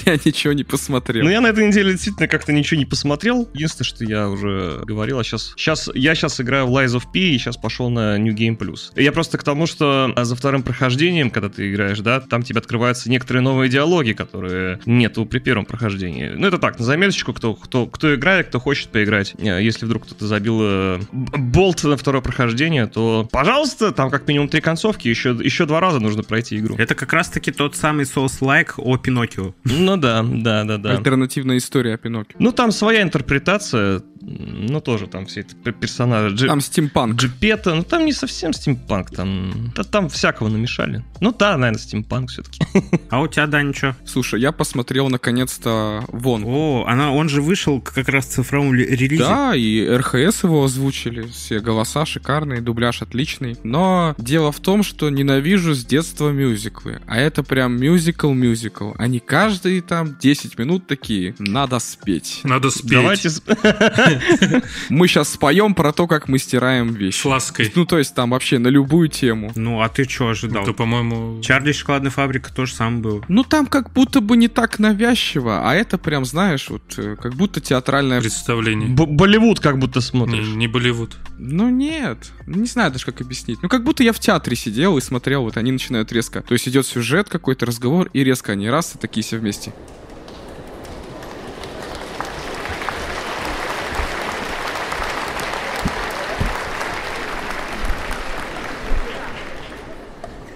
Я 0.04 0.14
ничего 0.24 0.52
не 0.52 0.64
посмотрел. 0.64 1.24
Ну, 1.24 1.30
я 1.30 1.40
на 1.40 1.48
этой 1.48 1.66
неделе 1.66 1.92
действительно 1.92 2.28
как-то 2.28 2.52
ничего 2.52 2.78
не 2.78 2.84
посмотрел. 2.84 3.48
Единственное, 3.54 3.86
что 3.86 4.04
я 4.04 4.28
уже 4.28 4.80
говорил, 4.84 5.18
а 5.18 5.24
сейчас, 5.24 5.54
сейчас 5.56 5.88
я 5.94 6.14
сейчас 6.14 6.40
играю 6.40 6.66
в 6.66 6.76
Lies 6.76 6.96
of 6.96 7.04
P 7.12 7.20
и 7.20 7.38
сейчас 7.38 7.56
пошел 7.56 7.90
на 7.90 8.18
New 8.18 8.34
Game 8.34 8.56
Plus. 8.56 8.92
Я 8.96 9.12
просто 9.12 9.38
к 9.38 9.44
тому, 9.44 9.66
что 9.66 10.12
а, 10.14 10.24
за 10.24 10.34
вторым 10.34 10.62
прохождением, 10.62 11.30
когда 11.30 11.48
ты 11.48 11.70
играешь, 11.70 12.00
да, 12.00 12.20
там 12.20 12.42
тебе 12.42 12.58
открываются 12.58 13.10
некоторые 13.10 13.42
новые 13.42 13.68
диалоги, 13.68 14.12
которые 14.12 14.80
нету 14.86 15.26
при 15.26 15.38
первом 15.38 15.64
прохождении. 15.64 16.30
Ну, 16.34 16.46
это 16.46 16.58
так, 16.58 16.78
на 16.78 16.84
заметочку, 16.84 17.21
кто, 17.24 17.54
кто, 17.54 17.86
кто 17.86 18.14
играет, 18.14 18.48
кто 18.48 18.58
хочет 18.58 18.88
поиграть. 18.88 19.34
Э, 19.38 19.62
Если 19.62 19.86
вдруг 19.86 20.04
кто-то 20.04 20.26
забил 20.26 20.58
э, 20.62 21.00
болт 21.12 21.84
на 21.84 21.96
второе 21.96 22.22
прохождение, 22.22 22.86
то, 22.86 23.28
пожалуйста, 23.30 23.92
там 23.92 24.10
как 24.10 24.26
минимум 24.26 24.48
три 24.48 24.60
концовки, 24.60 25.08
еще, 25.08 25.30
еще 25.42 25.66
два 25.66 25.80
раза 25.80 26.00
нужно 26.00 26.22
пройти 26.22 26.58
игру. 26.58 26.76
Это 26.78 26.94
как 26.94 27.12
раз-таки 27.12 27.52
тот 27.52 27.76
самый 27.76 28.06
souls-like 28.06 28.74
о 28.78 28.96
Пиноккио. 28.96 29.54
Ну 29.64 29.96
да, 29.96 30.22
да, 30.22 30.64
да, 30.64 30.78
да. 30.78 30.90
Альтернативная 30.92 31.58
история 31.58 31.94
о 31.94 31.98
Пиноккио. 31.98 32.36
Ну, 32.38 32.52
там 32.52 32.72
своя 32.72 33.02
интерпретация, 33.02 34.02
ну, 34.24 34.80
тоже 34.80 35.06
там 35.08 35.26
все 35.26 35.40
эти 35.40 35.54
пер- 35.54 35.72
персонажи. 35.72 36.34
Джи- 36.34 36.46
Там 36.46 36.60
стимпанк. 36.60 37.16
Джепетто, 37.16 37.74
ну, 37.74 37.82
там 37.82 38.04
не 38.06 38.12
совсем 38.12 38.52
стимпанк, 38.52 39.10
там, 39.10 39.72
да, 39.74 39.82
там 39.82 40.08
всякого 40.08 40.48
намешали. 40.48 41.04
Ну, 41.20 41.34
да, 41.36 41.56
наверное, 41.56 41.80
стимпанк 41.80 42.30
все-таки. 42.30 42.60
А 43.10 43.20
у 43.20 43.28
тебя, 43.28 43.46
да, 43.46 43.62
ничего? 43.62 43.94
Слушай, 44.06 44.40
я 44.40 44.52
посмотрел 44.52 45.08
наконец-то 45.08 46.04
Вонку. 46.08 46.44
О, 46.46 46.84
она, 46.86 47.12
он 47.12 47.28
же 47.28 47.42
вышел 47.42 47.80
как 47.80 48.08
раз 48.08 48.26
в 48.26 48.30
цифровом 48.30 48.74
ли- 48.74 48.86
релизе. 48.86 49.22
Да, 49.24 49.54
и 49.54 49.86
РХС 49.86 50.44
его 50.44 50.64
озвучили, 50.64 51.22
все 51.22 51.60
голоса 51.60 52.06
шикарные, 52.06 52.60
дубляж 52.60 53.02
отличный. 53.02 53.56
Но 53.64 54.14
дело 54.18 54.52
в 54.52 54.60
том, 54.60 54.82
что 54.82 55.10
ненавижу 55.10 55.74
с 55.74 55.84
детства 55.84 56.30
мюзиклы. 56.30 57.00
А 57.06 57.18
это 57.18 57.42
прям 57.42 57.76
мюзикл-мюзикл. 57.76 58.92
Они 58.98 59.18
каждые 59.20 59.82
там 59.82 60.16
10 60.18 60.58
минут 60.58 60.86
такие, 60.86 61.34
надо 61.38 61.78
спеть. 61.80 62.40
Надо 62.44 62.70
спеть. 62.70 62.90
Давайте... 62.92 63.28
с- 64.20 64.62
Мы 64.90 65.08
сейчас 65.08 65.30
споем 65.30 65.74
про 65.74 65.92
то, 65.92 66.06
как 66.06 66.28
мы 66.28 66.38
стираем 66.38 66.92
С 66.92 66.96
вещи. 66.96 67.26
лаской. 67.26 67.72
Ну, 67.74 67.84
то 67.86 67.98
есть 67.98 68.14
там 68.14 68.30
вообще 68.30 68.58
на 68.58 68.68
любую 68.68 69.08
тему. 69.08 69.52
Ну, 69.54 69.80
а 69.80 69.88
ты 69.88 70.04
что 70.08 70.28
ожидал? 70.28 70.62
Это, 70.64 70.72
по-моему... 70.72 71.40
Чарли 71.42 71.70
и 71.70 71.72
шоколадная 71.72 72.10
фабрика 72.10 72.52
тоже 72.52 72.74
самое 72.74 73.02
было. 73.02 73.24
Ну, 73.28 73.44
там 73.44 73.66
как 73.66 73.92
будто 73.92 74.20
бы 74.20 74.36
не 74.36 74.48
так 74.48 74.78
навязчиво, 74.78 75.68
а 75.68 75.74
это 75.74 75.98
прям, 75.98 76.24
знаешь, 76.24 76.68
вот 76.68 76.82
э, 76.96 77.16
как 77.20 77.34
будто 77.34 77.60
театральная... 77.60 78.20
Представление. 78.20 78.88
Б- 78.88 79.06
Болливуд 79.06 79.60
как 79.60 79.78
будто 79.78 79.98
Не, 80.00 80.04
смотришь. 80.04 80.48
не 80.48 80.68
Болливуд. 80.68 81.16
Ну, 81.38 81.68
нет. 81.70 82.30
Не 82.46 82.66
знаю 82.66 82.92
даже, 82.92 83.04
как 83.04 83.20
объяснить. 83.20 83.58
Ну, 83.62 83.68
как 83.68 83.84
будто 83.84 84.02
я 84.02 84.12
в 84.12 84.18
театре 84.18 84.56
сидел 84.56 84.98
и 84.98 85.00
смотрел, 85.00 85.42
вот 85.42 85.56
они 85.56 85.72
начинают 85.72 86.12
резко. 86.12 86.42
То 86.42 86.52
есть 86.54 86.68
идет 86.68 86.86
сюжет, 86.86 87.28
какой-то 87.28 87.66
разговор, 87.66 88.08
и 88.12 88.22
резко 88.24 88.52
они 88.52 88.68
раз, 88.70 88.94
и 88.94 88.98
такие 88.98 89.24
все 89.24 89.38
вместе. 89.38 89.72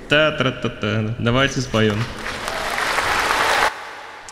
Та-та-та-та. 0.09 1.15
Давайте 1.19 1.61
споем. 1.61 1.97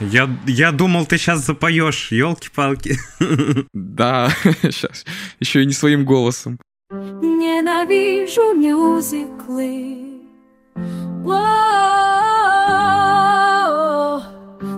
Я, 0.00 0.28
я 0.46 0.72
думал, 0.72 1.06
ты 1.06 1.18
сейчас 1.18 1.46
запоешь, 1.46 2.12
елки-палки. 2.12 2.98
Да, 3.74 4.28
сейчас. 4.62 5.04
Еще 5.40 5.62
и 5.62 5.66
не 5.66 5.72
своим 5.72 6.04
голосом. 6.04 6.58
Ненавижу 6.90 8.54
мюзиклы. 8.54 10.04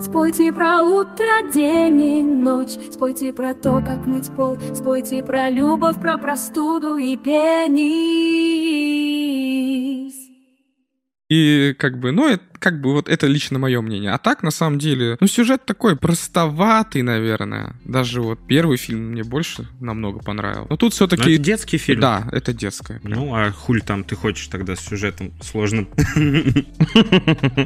Спойте 0.03 0.53
про 0.53 0.83
утро, 0.83 1.51
день 1.53 2.03
и 2.03 2.23
ночь 2.23 2.77
Спойте 2.93 3.33
про 3.33 3.55
то, 3.55 3.81
как 3.81 4.07
мыть 4.07 4.31
пол 4.31 4.59
Спойте 4.75 5.23
про 5.23 5.51
любовь, 5.51 6.01
про 6.01 6.19
простуду 6.19 6.97
и 6.97 7.17
пенис 7.17 7.87
И 11.29 11.75
как 11.77 11.99
бы, 11.99 12.13
ну, 12.13 12.29
это, 12.29 12.45
как 12.61 12.81
бы 12.81 12.93
вот 12.93 13.09
это 13.09 13.27
лично 13.27 13.59
мое 13.59 13.81
мнение. 13.81 14.13
А 14.13 14.19
так, 14.19 14.45
на 14.45 14.53
самом 14.53 14.79
деле, 14.79 15.17
ну, 15.21 15.27
сюжет 15.27 15.65
такой 15.65 15.97
простоватый, 15.97 17.03
наверное. 17.03 17.75
Даже 17.85 18.23
вот 18.23 18.39
первый 18.47 18.77
фильм 18.77 19.11
мне 19.11 19.25
больше 19.25 19.67
намного 19.81 20.21
понравился. 20.21 20.69
Но 20.71 20.77
тут 20.77 20.93
Ну, 20.93 20.95
все-таки... 20.95 21.33
это 21.35 21.43
детский 21.43 21.79
фильм. 21.79 22.01
Да, 22.01 22.29
это 22.31 22.53
детское. 22.53 23.01
прям. 23.01 23.19
Ну, 23.19 23.35
а 23.35 23.51
хуль 23.51 23.83
там 23.83 24.05
ты 24.05 24.15
хочешь 24.15 24.47
тогда 24.47 24.77
с 24.77 24.81
сюжетом 24.81 25.33
сложным? 25.43 25.89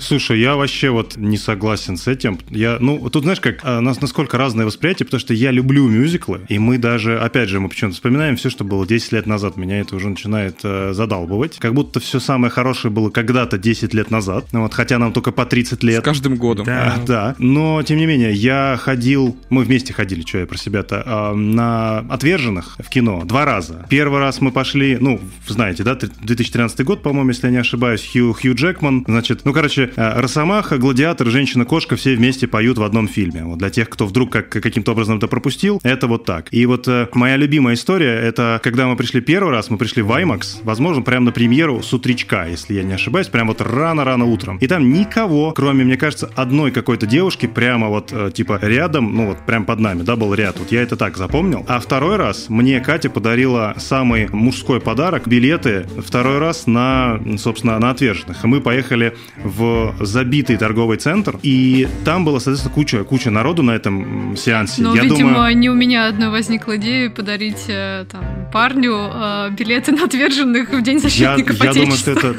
Слушай, 0.01 0.41
я 0.41 0.57
вообще 0.57 0.89
вот 0.91 1.17
не 1.17 1.37
согласен 1.37 1.97
с 1.99 2.07
этим. 2.09 2.39
Я, 2.49 2.79
ну, 2.81 3.11
тут 3.11 3.25
знаешь, 3.25 3.41
как 3.41 3.59
а, 3.63 3.81
нас 3.81 4.01
насколько 4.01 4.39
разное 4.39 4.65
восприятие, 4.65 5.05
потому 5.05 5.21
что 5.21 5.35
я 5.35 5.51
люблю 5.51 5.87
мюзиклы, 5.87 6.41
и 6.49 6.59
мы 6.59 6.79
даже, 6.79 7.19
опять 7.21 7.49
же, 7.51 7.61
мы 7.61 7.69
почему-то 7.69 7.95
вспоминаем 7.95 8.37
все, 8.37 8.49
что 8.49 8.65
было 8.65 8.87
10 8.87 9.13
лет 9.13 9.27
назад. 9.27 9.57
Меня 9.57 9.81
это 9.81 9.97
уже 9.97 10.09
начинает 10.09 10.61
э, 10.63 10.93
задалбывать. 10.95 11.59
Как 11.59 11.75
будто 11.75 12.01
все 12.01 12.21
самое 12.21 12.51
хорошее 12.51 12.93
было 12.93 13.11
когда-то 13.11 13.50
10 13.59 13.95
лет 13.95 14.11
назад. 14.11 14.47
Ну, 14.53 14.63
вот, 14.63 14.75
хотя 14.75 14.99
нам 14.99 15.13
только 15.13 15.33
по 15.33 15.47
30 15.47 15.81
С 15.81 15.83
лет. 15.83 16.05
каждым 16.05 16.37
годом. 16.37 16.67
Да. 16.67 16.97
Да, 17.07 17.35
но 17.39 17.83
тем 17.83 17.99
не 17.99 18.07
менее, 18.07 18.33
я 18.33 18.79
ходил, 18.81 19.37
мы 19.49 19.65
вместе 19.65 19.93
ходили, 19.93 20.23
что 20.23 20.39
я 20.39 20.47
про 20.47 20.57
себя-то, 20.59 21.03
а, 21.07 21.35
на 21.35 21.99
«Отверженных» 22.11 22.77
в 22.79 22.89
кино 22.89 23.23
два 23.25 23.45
раза. 23.45 23.87
Первый 23.89 24.21
раз 24.21 24.41
мы 24.41 24.53
пошли, 24.53 24.99
ну, 25.01 25.21
знаете, 25.47 25.83
да, 25.83 25.95
2013 25.95 26.85
год, 26.85 27.03
по-моему, 27.03 27.31
если 27.31 27.47
я 27.47 27.53
не 27.53 27.59
ошибаюсь, 27.59 28.09
Хью, 28.13 28.33
Хью 28.33 28.55
Джекман, 28.55 29.05
значит, 29.07 29.43
ну, 29.45 29.53
короче, 29.53 29.91
а, 29.97 30.21
Росомаха, 30.21 30.79
Гладиатор, 30.79 31.27
Женщина-кошка 31.29 31.97
все 31.97 32.15
вместе 32.17 32.47
поют 32.47 32.79
в 32.79 32.83
одном 32.83 33.09
фильме. 33.09 33.45
Вот 33.45 33.59
для 33.59 33.71
тех, 33.71 33.89
кто 33.89 34.07
вдруг 34.07 34.31
как, 34.33 34.49
каким-то 34.49 34.93
образом 34.93 35.19
это 35.19 35.29
пропустил, 35.29 35.81
это 35.83 36.07
вот 36.07 36.25
так. 36.25 36.49
И 36.53 36.67
вот 36.67 36.89
э, 36.89 37.09
моя 37.15 37.37
любимая 37.37 37.75
история, 37.75 38.15
это 38.15 38.61
когда 38.63 38.87
мы 38.87 38.97
пришли 38.97 39.21
первый 39.21 39.51
раз, 39.53 39.71
мы 39.71 39.79
пришли 39.79 40.03
в 40.03 40.11
IMAX, 40.11 40.59
возможно, 40.63 41.03
прямо 41.03 41.27
на 41.27 41.33
премьеру 41.33 41.83
с 41.83 41.93
утречка, 41.93 42.47
если 42.49 42.75
я 42.75 42.83
не 42.83 42.95
ошибаюсь, 42.95 43.29
прям 43.41 43.49
вот 43.49 43.63
рано-рано 43.63 44.27
утром. 44.27 44.59
И 44.59 44.67
там 44.67 44.93
никого, 44.93 45.53
кроме, 45.53 45.83
мне 45.83 45.97
кажется, 45.97 46.31
одной 46.37 46.73
какой-то 46.73 47.07
девушки 47.07 47.47
прямо 47.47 47.89
вот, 47.89 48.13
э, 48.13 48.31
типа, 48.35 48.59
рядом, 48.61 49.17
ну 49.17 49.29
вот 49.29 49.39
прям 49.47 49.65
под 49.65 49.81
нами, 49.81 50.03
да, 50.03 50.15
был 50.15 50.35
ряд. 50.35 50.59
Вот 50.59 50.71
я 50.73 50.83
это 50.83 50.97
так 50.97 51.17
запомнил. 51.17 51.65
А 51.67 51.81
второй 51.81 52.17
раз 52.17 52.51
мне 52.51 52.81
Катя 52.81 53.09
подарила 53.09 53.75
самый 53.79 54.29
мужской 54.29 54.79
подарок, 54.79 55.27
билеты, 55.27 55.87
второй 56.07 56.39
раз 56.39 56.67
на, 56.67 57.19
собственно, 57.39 57.79
на 57.79 57.91
отверженных. 57.91 58.45
Мы 58.45 58.61
поехали 58.61 59.17
в 59.43 59.95
забитый 60.01 60.59
торговый 60.59 60.99
центр, 60.99 61.39
и 61.43 61.89
там 62.05 62.27
было, 62.27 62.41
соответственно, 62.41 62.75
куча, 62.75 63.05
куча 63.05 63.31
народу 63.31 63.63
на 63.63 63.71
этом 63.71 64.37
сеансе. 64.37 64.83
Ну, 64.83 64.95
я 64.95 65.05
видимо, 65.05 65.31
думаю, 65.31 65.57
не 65.57 65.71
у 65.71 65.75
меня 65.75 66.09
одной 66.09 66.29
возникла 66.29 66.77
идея 66.77 67.09
подарить 67.09 67.65
э, 67.69 68.05
там, 68.11 68.23
парню 68.53 68.99
э, 69.11 69.51
билеты 69.53 69.93
на 69.93 70.05
отверженных 70.05 70.75
в 70.75 70.83
День 70.83 70.97
Я, 70.97 71.01
защитников 71.01 71.65
я 71.65 71.73
думаю, 71.73 71.97
что 71.97 72.11
это, 72.11 72.35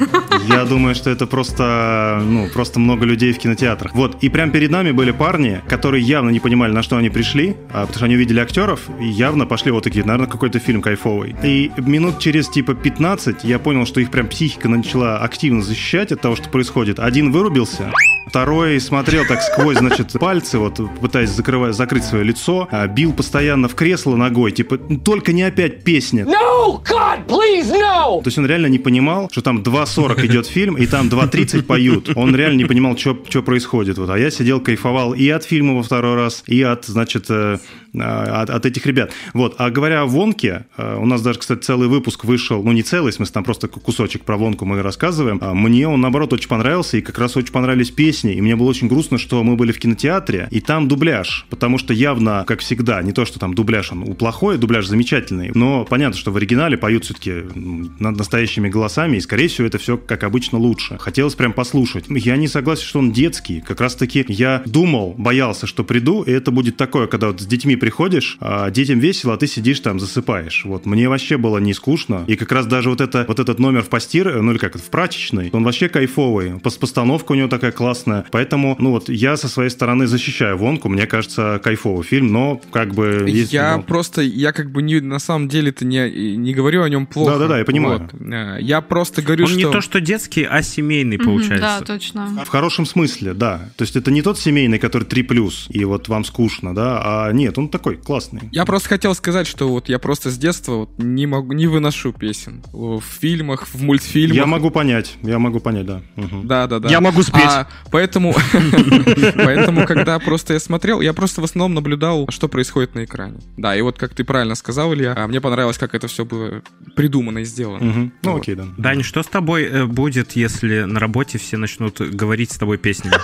я 0.48 0.64
думаю, 0.64 0.91
что 0.94 1.10
это 1.10 1.26
просто, 1.26 2.20
ну, 2.22 2.48
просто 2.48 2.80
много 2.80 3.04
людей 3.04 3.32
в 3.32 3.38
кинотеатрах. 3.38 3.94
Вот, 3.94 4.22
и 4.22 4.28
прям 4.28 4.50
перед 4.50 4.70
нами 4.70 4.90
были 4.92 5.10
парни, 5.10 5.60
которые 5.68 6.02
явно 6.02 6.30
не 6.30 6.40
понимали, 6.40 6.72
на 6.72 6.82
что 6.82 6.96
они 6.96 7.10
пришли, 7.10 7.56
а, 7.70 7.82
потому 7.82 7.94
что 7.94 8.04
они 8.06 8.16
увидели 8.16 8.40
актеров 8.40 8.80
и 9.00 9.06
явно 9.06 9.46
пошли 9.46 9.70
вот 9.70 9.84
такие, 9.84 10.04
наверное, 10.04 10.28
какой-то 10.28 10.58
фильм 10.58 10.82
кайфовый. 10.82 11.34
И 11.42 11.70
минут 11.76 12.18
через 12.18 12.48
типа 12.48 12.74
15 12.74 13.44
я 13.44 13.58
понял, 13.58 13.86
что 13.86 14.00
их 14.00 14.10
прям 14.10 14.28
психика 14.28 14.68
начала 14.68 15.18
активно 15.18 15.62
защищать 15.62 16.12
от 16.12 16.20
того, 16.20 16.36
что 16.36 16.48
происходит. 16.48 16.98
Один 16.98 17.32
вырубился, 17.32 17.92
Второй 18.32 18.80
смотрел 18.80 19.26
так 19.26 19.42
сквозь, 19.42 19.76
значит, 19.76 20.12
пальцы, 20.18 20.58
вот 20.58 20.80
пытаясь 21.02 21.28
закрывать, 21.28 21.74
закрыть 21.74 22.04
свое 22.04 22.24
лицо, 22.24 22.66
а, 22.70 22.86
бил 22.86 23.12
постоянно 23.12 23.68
в 23.68 23.74
кресло 23.74 24.16
ногой, 24.16 24.52
типа, 24.52 24.78
«Ну, 24.88 24.98
только 24.98 25.34
не 25.34 25.42
опять 25.42 25.84
песня. 25.84 26.24
No! 26.24 26.82
God, 26.82 27.26
please, 27.26 27.70
no! 27.70 28.22
То 28.22 28.28
есть 28.28 28.38
он 28.38 28.46
реально 28.46 28.68
не 28.68 28.78
понимал, 28.78 29.28
что 29.30 29.42
там 29.42 29.58
2.40 29.62 30.24
идет 30.26 30.46
фильм, 30.46 30.76
и 30.82 30.86
там 30.86 31.08
2.30 31.08 31.62
поют. 31.62 32.10
Он 32.16 32.34
реально 32.34 32.58
не 32.58 32.64
понимал, 32.64 32.98
что 32.98 33.14
происходит. 33.14 33.98
Вот. 33.98 34.10
А 34.10 34.18
я 34.18 34.30
сидел, 34.30 34.60
кайфовал 34.60 35.14
и 35.14 35.28
от 35.28 35.44
фильма 35.44 35.74
во 35.74 35.82
второй 35.82 36.16
раз, 36.16 36.42
и 36.46 36.60
от, 36.62 36.86
значит, 36.86 37.26
э, 37.28 37.58
от, 37.94 38.50
от 38.50 38.66
этих 38.66 38.86
ребят. 38.86 39.12
Вот. 39.34 39.54
А 39.58 39.70
говоря 39.70 40.02
о 40.02 40.06
Вонке, 40.06 40.66
э, 40.76 40.96
у 40.96 41.06
нас 41.06 41.22
даже, 41.22 41.38
кстати, 41.38 41.60
целый 41.60 41.88
выпуск 41.88 42.24
вышел, 42.24 42.62
ну 42.62 42.72
не 42.72 42.82
целый, 42.82 43.12
в 43.12 43.14
смысле, 43.14 43.34
там 43.34 43.44
просто 43.44 43.68
кусочек 43.68 44.24
про 44.24 44.36
Вонку 44.36 44.64
мы 44.64 44.82
рассказываем. 44.82 45.38
А 45.42 45.54
Мне 45.54 45.86
он, 45.88 46.00
наоборот, 46.00 46.32
очень 46.32 46.48
понравился, 46.48 46.96
и 46.96 47.00
как 47.00 47.18
раз 47.18 47.36
очень 47.36 47.52
понравились 47.52 47.90
песни. 47.90 48.34
И 48.34 48.40
мне 48.40 48.56
было 48.56 48.68
очень 48.68 48.88
грустно, 48.88 49.18
что 49.18 49.42
мы 49.42 49.56
были 49.56 49.72
в 49.72 49.78
кинотеатре, 49.78 50.48
и 50.50 50.60
там 50.60 50.88
дубляж. 50.88 51.46
Потому 51.50 51.78
что 51.78 51.92
явно, 51.92 52.44
как 52.46 52.60
всегда, 52.60 53.02
не 53.02 53.12
то, 53.12 53.24
что 53.24 53.38
там 53.38 53.54
дубляж 53.54 53.92
он 53.92 54.14
плохой, 54.14 54.58
дубляж 54.58 54.86
замечательный, 54.86 55.50
но 55.54 55.84
понятно, 55.84 56.18
что 56.18 56.32
в 56.32 56.36
оригинале 56.36 56.76
поют 56.76 57.04
все-таки 57.04 57.42
над 57.54 58.16
настоящими 58.16 58.68
голосами, 58.68 59.16
и, 59.16 59.20
скорее 59.20 59.48
всего, 59.48 59.66
это 59.66 59.78
все, 59.78 59.96
как 59.96 60.24
обычно, 60.24 60.58
лучше. 60.58 60.98
Хотелось 60.98 61.34
прям 61.34 61.52
послушать. 61.52 62.04
Я 62.08 62.36
не 62.36 62.48
согласен, 62.48 62.84
что 62.84 62.98
он 62.98 63.12
детский. 63.12 63.60
Как 63.60 63.80
раз-таки 63.80 64.24
я 64.28 64.62
думал, 64.66 65.14
боялся, 65.16 65.66
что 65.66 65.84
приду, 65.84 66.22
и 66.22 66.30
это 66.30 66.50
будет 66.50 66.76
такое, 66.76 67.06
когда 67.06 67.28
вот 67.28 67.40
с 67.40 67.46
детьми 67.46 67.76
приходишь, 67.82 68.36
а 68.38 68.70
детям 68.70 69.00
весело, 69.00 69.34
а 69.34 69.36
ты 69.36 69.48
сидишь 69.48 69.80
там, 69.80 69.98
засыпаешь. 69.98 70.64
Вот. 70.64 70.86
Мне 70.86 71.08
вообще 71.08 71.36
было 71.36 71.58
не 71.58 71.74
скучно. 71.74 72.22
И 72.28 72.36
как 72.36 72.52
раз 72.52 72.66
даже 72.66 72.88
вот, 72.90 73.00
это, 73.00 73.24
вот 73.26 73.40
этот 73.40 73.58
номер 73.58 73.82
в 73.82 73.88
постир, 73.88 74.40
ну 74.40 74.52
или 74.52 74.58
как 74.58 74.76
в 74.76 74.88
прачечной, 74.88 75.50
он 75.52 75.64
вообще 75.64 75.88
кайфовый. 75.88 76.52
Пос- 76.62 76.78
Постановка 76.78 77.32
у 77.32 77.34
него 77.34 77.48
такая 77.48 77.72
классная. 77.72 78.24
Поэтому, 78.30 78.76
ну 78.78 78.90
вот, 78.92 79.08
я 79.08 79.36
со 79.36 79.48
своей 79.48 79.68
стороны 79.68 80.06
защищаю 80.06 80.56
Вонку. 80.56 80.88
Мне 80.88 81.08
кажется, 81.08 81.60
кайфовый 81.60 82.04
фильм, 82.04 82.30
но 82.30 82.60
как 82.70 82.94
бы... 82.94 83.24
есть- 83.26 83.52
Я 83.52 83.78
ну, 83.78 83.82
просто, 83.82 84.22
я 84.22 84.52
как 84.52 84.70
бы 84.70 84.80
не, 84.80 85.00
на 85.00 85.18
самом 85.18 85.48
деле-то 85.48 85.84
не, 85.84 86.36
не 86.36 86.54
говорю 86.54 86.84
о 86.84 86.88
нем 86.88 87.06
плохо. 87.06 87.32
Да-да-да, 87.32 87.58
я 87.58 87.64
понимаю. 87.64 88.08
Вот. 88.12 88.32
Э, 88.32 88.58
Я 88.60 88.80
просто 88.80 89.22
говорю, 89.22 89.46
Он 89.46 89.50
что... 89.50 89.58
не 89.58 89.64
то 89.64 89.80
что 89.80 90.00
детский, 90.00 90.44
а 90.44 90.62
семейный 90.62 91.16
Мгм, 91.16 91.26
получается. 91.26 91.78
Да, 91.80 91.84
точно. 91.84 92.44
В 92.44 92.48
хорошем 92.48 92.86
смысле, 92.86 93.34
да. 93.34 93.70
То 93.76 93.82
есть 93.82 93.96
это 93.96 94.12
не 94.12 94.22
тот 94.22 94.38
семейный, 94.38 94.78
который 94.78 95.02
3+, 95.02 95.66
и 95.70 95.84
вот 95.84 96.08
вам 96.08 96.24
скучно, 96.24 96.76
да, 96.76 97.02
а 97.04 97.32
нет, 97.32 97.58
он 97.58 97.71
такой 97.72 97.96
классный. 97.96 98.42
Я 98.52 98.64
просто 98.64 98.90
хотел 98.90 99.14
сказать, 99.14 99.46
что 99.46 99.68
вот 99.68 99.88
я 99.88 99.98
просто 99.98 100.30
с 100.30 100.38
детства 100.38 100.72
вот 100.72 100.90
не 100.98 101.26
могу, 101.26 101.52
не 101.52 101.66
выношу 101.66 102.12
песен 102.12 102.62
в 102.72 103.00
фильмах, 103.00 103.66
в 103.66 103.82
мультфильмах. 103.82 104.36
Я 104.36 104.46
могу 104.46 104.70
понять, 104.70 105.16
я 105.22 105.38
могу 105.38 105.58
понять, 105.58 105.86
да. 105.86 106.02
Мгм. 106.16 106.46
Да, 106.46 106.66
да, 106.66 106.78
да. 106.78 106.88
Я 106.88 107.00
могу 107.00 107.22
спеть. 107.22 107.42
А, 107.44 107.68
поэтому, 107.90 108.34
поэтому, 109.34 109.86
когда 109.86 110.18
просто 110.18 110.54
я 110.54 110.60
смотрел, 110.60 111.00
я 111.00 111.12
просто 111.12 111.40
в 111.40 111.44
основном 111.44 111.74
наблюдал, 111.74 112.26
что 112.30 112.48
происходит 112.48 112.94
на 112.94 113.04
экране. 113.04 113.40
Да, 113.56 113.74
и 113.74 113.80
вот 113.80 113.98
как 113.98 114.14
ты 114.14 114.24
правильно 114.24 114.54
сказал, 114.54 114.94
Илья, 114.94 115.14
а 115.16 115.26
мне 115.26 115.40
понравилось, 115.40 115.78
как 115.78 115.94
это 115.94 116.06
все 116.06 116.24
было 116.24 116.62
придумано 116.94 117.38
и 117.38 117.44
сделано. 117.44 118.12
Ну 118.22 118.36
окей, 118.36 118.54
да. 118.54 118.66
Дань, 118.76 119.02
что 119.02 119.22
с 119.22 119.26
тобой 119.26 119.64
э, 119.64 119.86
будет, 119.86 120.32
если 120.32 120.82
на 120.82 121.00
работе 121.00 121.38
все 121.38 121.56
начнут 121.56 122.00
говорить 122.00 122.52
с 122.52 122.58
тобой 122.58 122.78
песнями? 122.78 123.14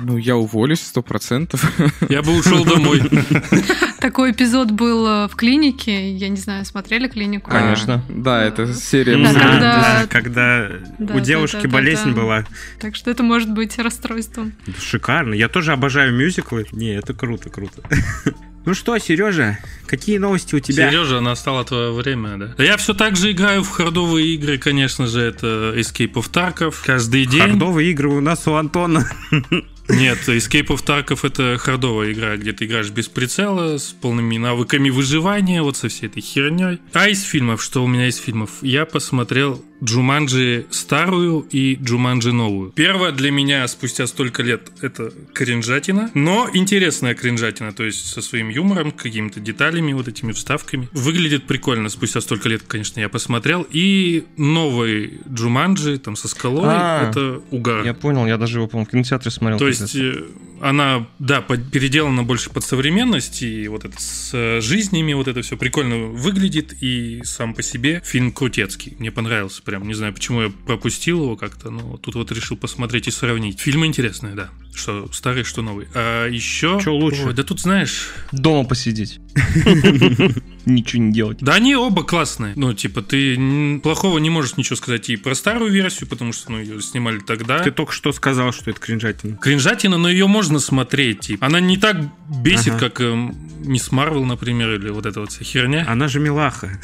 Ну, 0.00 0.16
я 0.16 0.36
уволюсь 0.36 0.80
сто 0.80 1.02
процентов. 1.02 1.72
Я 2.08 2.22
бы 2.22 2.36
ушел 2.36 2.64
домой. 2.64 3.02
Такой 4.08 4.30
эпизод 4.30 4.70
был 4.70 5.06
э, 5.06 5.28
в 5.28 5.36
клинике. 5.36 6.12
Я 6.12 6.30
не 6.30 6.38
знаю, 6.38 6.64
смотрели 6.64 7.08
клинику? 7.08 7.50
Конечно. 7.50 8.02
Да, 8.08 8.42
это 8.42 8.72
серия. 8.72 9.18
Да, 9.22 9.34
когда- 9.34 9.60
Да, 9.60 10.06
когда 10.08 10.68
Да, 10.98 11.14
у 11.14 11.20
девушки 11.20 11.56
да, 11.56 11.62
да, 11.64 11.68
болезнь 11.68 12.14
да. 12.14 12.20
была. 12.22 12.44
Так 12.80 12.96
что 12.96 13.10
это 13.10 13.22
может 13.22 13.52
быть 13.52 13.78
расстройством. 13.78 14.54
Шикарно. 14.80 15.34
Я 15.34 15.50
тоже 15.50 15.74
обожаю 15.74 16.14
мюзиклы. 16.14 16.66
Не, 16.72 16.94
это 16.94 17.12
круто, 17.12 17.50
круто. 17.50 17.82
Ну 18.64 18.74
что, 18.74 18.98
Сережа, 18.98 19.58
какие 19.86 20.18
новости 20.18 20.54
у 20.54 20.60
тебя? 20.60 20.90
Сережа, 20.90 21.20
настало 21.20 21.64
твое 21.64 21.90
время, 21.92 22.36
да? 22.36 22.54
Да 22.58 22.64
Я 22.64 22.76
все 22.76 22.92
так 22.92 23.16
же 23.16 23.32
играю 23.32 23.62
в 23.62 23.70
хардовые 23.70 24.34
игры, 24.34 24.58
конечно 24.58 25.06
же, 25.06 25.20
это 25.20 25.72
Escape 25.74 26.12
of 26.14 26.30
Tarkov. 26.30 26.74
Каждый 26.84 27.24
день. 27.24 27.40
Хардовые 27.40 27.90
игры 27.92 28.08
у 28.10 28.20
нас 28.20 28.46
у 28.46 28.54
Антона. 28.54 29.06
Нет, 29.88 30.18
Escape 30.28 30.66
of 30.66 30.84
Tarkov 30.84 31.26
это 31.26 31.56
хардовая 31.58 32.12
игра, 32.12 32.36
где 32.36 32.52
ты 32.52 32.66
играешь 32.66 32.90
без 32.90 33.08
прицела, 33.08 33.78
с 33.78 33.92
полными 33.92 34.36
навыками 34.36 34.90
выживания, 34.90 35.62
вот 35.62 35.76
со 35.76 35.88
всей 35.88 36.06
этой 36.06 36.20
херней. 36.20 36.78
А 36.92 37.08
из 37.08 37.22
фильмов, 37.22 37.62
что 37.62 37.82
у 37.82 37.86
меня 37.86 38.08
из 38.08 38.16
фильмов? 38.16 38.50
Я 38.60 38.84
посмотрел 38.84 39.64
Джуманджи 39.82 40.66
старую 40.70 41.46
и 41.50 41.76
Джуманджи 41.80 42.32
новую. 42.32 42.70
Первая 42.70 43.12
для 43.12 43.30
меня 43.30 43.66
спустя 43.68 44.06
столько 44.06 44.42
лет 44.42 44.70
это 44.80 45.12
кринжатина, 45.32 46.10
но 46.14 46.48
интересная 46.52 47.14
кринжатина, 47.14 47.72
то 47.72 47.84
есть 47.84 48.06
со 48.06 48.20
своим 48.22 48.48
юмором, 48.48 48.90
какими-то 48.90 49.40
деталями, 49.40 49.92
вот 49.92 50.08
этими 50.08 50.32
вставками. 50.32 50.88
Выглядит 50.92 51.46
прикольно, 51.46 51.88
спустя 51.88 52.20
столько 52.20 52.48
лет, 52.48 52.62
конечно, 52.66 53.00
я 53.00 53.08
посмотрел. 53.08 53.66
И 53.70 54.24
новый 54.36 55.20
Джуманджи, 55.28 55.98
там 55.98 56.16
со 56.16 56.28
скалой, 56.28 56.64
А, 56.66 57.10
это 57.10 57.42
угар. 57.50 57.84
Я 57.84 57.94
понял, 57.94 58.26
я 58.26 58.36
даже 58.36 58.58
его, 58.58 58.66
по-моему, 58.66 58.86
в 58.86 58.90
кинотеатре 58.90 59.30
смотрел. 59.30 59.58
То 59.58 59.68
есть 59.68 59.94
э, 59.94 60.24
она, 60.60 61.06
да, 61.18 61.40
под- 61.40 61.70
переделана 61.70 62.22
больше 62.22 62.50
под 62.50 62.64
современность, 62.64 63.42
и 63.42 63.68
вот 63.68 63.84
это 63.84 64.00
с 64.00 64.30
э, 64.32 64.60
жизнями, 64.60 65.12
вот 65.12 65.28
это 65.28 65.42
все 65.42 65.56
прикольно 65.56 66.06
выглядит, 66.08 66.74
и 66.80 67.20
сам 67.24 67.54
по 67.54 67.62
себе 67.62 68.02
фильм 68.04 68.32
крутецкий. 68.32 68.96
Мне 68.98 69.10
понравился 69.10 69.62
прям. 69.62 69.86
Не 69.86 69.94
знаю, 69.94 70.12
почему 70.14 70.42
я 70.42 70.52
пропустил 70.66 71.22
его 71.22 71.36
как-то, 71.36 71.70
но 71.70 71.96
тут 71.96 72.14
вот 72.14 72.32
решил 72.32 72.56
посмотреть 72.56 73.08
и 73.08 73.10
сравнить. 73.10 73.60
Фильмы 73.60 73.86
интересные, 73.86 74.34
да. 74.34 74.50
Что 74.74 75.10
старый, 75.12 75.44
что 75.44 75.62
новый. 75.62 75.88
А 75.94 76.28
еще... 76.28 76.78
Чё 76.82 76.94
лучше? 76.94 77.26
Ой, 77.26 77.34
да 77.34 77.42
тут, 77.42 77.60
знаешь... 77.60 78.10
Дома 78.32 78.68
посидеть. 78.68 79.18
Ничего 80.66 81.02
не 81.02 81.12
делать. 81.12 81.38
Да 81.40 81.54
они 81.54 81.74
оба 81.74 82.02
классные. 82.02 82.52
Ну, 82.56 82.74
типа, 82.74 83.00
ты 83.02 83.80
плохого 83.82 84.18
не 84.18 84.28
можешь 84.28 84.56
ничего 84.56 84.76
сказать 84.76 85.08
и 85.08 85.16
про 85.16 85.34
старую 85.34 85.70
версию, 85.72 86.08
потому 86.08 86.32
что, 86.32 86.52
ну, 86.52 86.58
ее 86.60 86.80
снимали 86.82 87.18
тогда. 87.20 87.60
Ты 87.60 87.70
только 87.70 87.92
что 87.92 88.12
сказал, 88.12 88.52
что 88.52 88.70
это 88.70 88.78
кринжатина. 88.80 89.36
Кринжатина, 89.36 89.96
но 89.96 90.08
ее 90.10 90.26
можно 90.26 90.58
смотреть. 90.58 91.20
Типа. 91.20 91.46
Она 91.46 91.60
не 91.60 91.76
так 91.78 91.96
бесит, 92.42 92.74
Ага. 92.74 92.78
как 92.80 93.00
эм, 93.00 93.34
Мисс 93.60 93.90
Марвел, 93.92 94.24
например, 94.24 94.74
или 94.74 94.90
вот 94.90 95.06
эта 95.06 95.20
вот 95.20 95.32
вся 95.32 95.44
херня. 95.44 95.84
Она 95.88 96.08
же 96.08 96.20
милаха. 96.20 96.78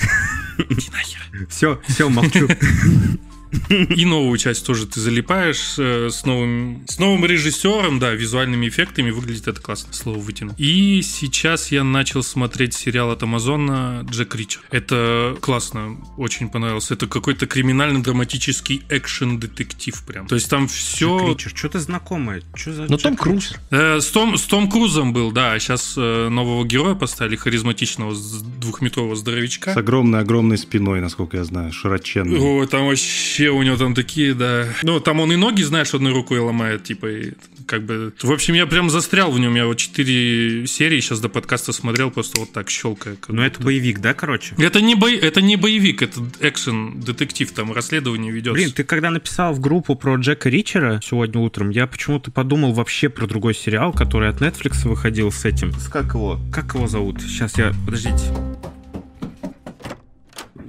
Иди 0.58 0.88
нахер. 0.90 1.46
Все, 1.50 1.80
все, 1.88 2.08
молчу. 2.08 2.48
И 3.68 4.04
новую 4.04 4.38
часть 4.38 4.66
тоже 4.66 4.86
ты 4.86 5.00
залипаешь 5.00 5.74
э, 5.78 6.08
с 6.10 6.24
новым, 6.24 6.84
с 6.88 6.98
новым 6.98 7.24
режиссером, 7.24 7.98
да, 7.98 8.12
визуальными 8.12 8.68
эффектами. 8.68 9.10
Выглядит 9.10 9.48
это 9.48 9.60
классно, 9.60 9.92
слово 9.92 10.18
вытяну. 10.18 10.54
И 10.58 11.02
сейчас 11.02 11.70
я 11.70 11.84
начал 11.84 12.22
смотреть 12.22 12.74
сериал 12.74 13.10
от 13.10 13.22
Амазона 13.22 14.06
«Джек 14.10 14.34
Ричер». 14.34 14.62
Это 14.70 15.36
классно, 15.40 15.98
очень 16.16 16.48
понравилось. 16.48 16.90
Это 16.90 17.06
какой-то 17.06 17.46
криминально-драматический 17.46 18.82
экшен-детектив 18.88 20.02
прям. 20.06 20.26
То 20.26 20.34
есть 20.34 20.48
там 20.50 20.68
все... 20.68 21.34
Кричер, 21.34 21.52
что-то 21.54 21.80
знакомое. 21.80 22.42
Что 22.54 22.72
за 22.72 22.82
Ну, 22.88 22.98
Том 22.98 23.12
Джек 23.12 23.20
Круз. 23.20 23.50
Ричер? 23.50 23.60
Э, 23.70 24.00
с, 24.00 24.06
Том, 24.08 24.36
с 24.36 24.42
Том 24.42 24.70
Крузом 24.70 25.12
был, 25.12 25.32
да. 25.32 25.52
А 25.52 25.58
сейчас 25.58 25.94
э, 25.96 26.28
нового 26.28 26.64
героя 26.64 26.94
поставили, 26.94 27.36
харизматичного 27.36 28.14
двухметрового 28.60 29.16
здоровячка. 29.16 29.74
С 29.74 29.76
огромной-огромной 29.76 30.58
спиной, 30.58 31.00
насколько 31.00 31.36
я 31.36 31.44
знаю, 31.44 31.72
широченной. 31.72 32.38
О, 32.38 32.66
там 32.66 32.86
вообще 32.86 33.43
у 33.50 33.62
него 33.62 33.76
там 33.76 33.94
такие, 33.94 34.34
да. 34.34 34.66
Ну, 34.82 35.00
там 35.00 35.20
он 35.20 35.32
и 35.32 35.36
ноги, 35.36 35.62
знаешь, 35.62 35.94
одной 35.94 36.12
рукой 36.12 36.38
ломает, 36.38 36.84
типа, 36.84 37.06
и 37.06 37.32
как 37.66 37.84
бы... 37.84 38.12
В 38.22 38.30
общем, 38.30 38.54
я 38.54 38.66
прям 38.66 38.90
застрял 38.90 39.30
в 39.30 39.38
нем. 39.38 39.54
Я 39.54 39.66
вот 39.66 39.76
четыре 39.76 40.66
серии 40.66 41.00
сейчас 41.00 41.20
до 41.20 41.28
подкаста 41.28 41.72
смотрел, 41.72 42.10
просто 42.10 42.40
вот 42.40 42.52
так 42.52 42.70
щелкая. 42.70 43.16
как 43.16 43.30
Ну, 43.30 43.42
это 43.42 43.62
боевик, 43.62 44.00
да, 44.00 44.14
короче? 44.14 44.54
Это 44.58 44.80
не, 44.80 44.94
бой... 44.94 45.16
это 45.16 45.40
не 45.40 45.56
боевик, 45.56 46.02
это 46.02 46.20
экшен, 46.40 47.00
детектив, 47.00 47.50
там 47.52 47.72
расследование 47.72 48.32
ведется. 48.32 48.54
Блин, 48.54 48.72
ты 48.72 48.84
когда 48.84 49.10
написал 49.10 49.52
в 49.54 49.60
группу 49.60 49.94
про 49.94 50.16
Джека 50.16 50.48
Ричера 50.48 51.00
сегодня 51.02 51.40
утром, 51.40 51.70
я 51.70 51.86
почему-то 51.86 52.30
подумал 52.30 52.72
вообще 52.72 53.08
про 53.08 53.26
другой 53.26 53.54
сериал, 53.54 53.92
который 53.92 54.28
от 54.28 54.40
Netflix 54.40 54.86
выходил 54.86 55.32
с 55.32 55.44
этим. 55.44 55.72
С 55.72 55.88
как 55.88 56.14
его? 56.14 56.40
Как 56.52 56.74
его 56.74 56.86
зовут? 56.86 57.20
Сейчас 57.22 57.58
я... 57.58 57.72
Подождите. 57.84 58.24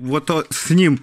Вот 0.06 0.30
о- 0.30 0.44
с 0.52 0.70
ним. 0.70 1.00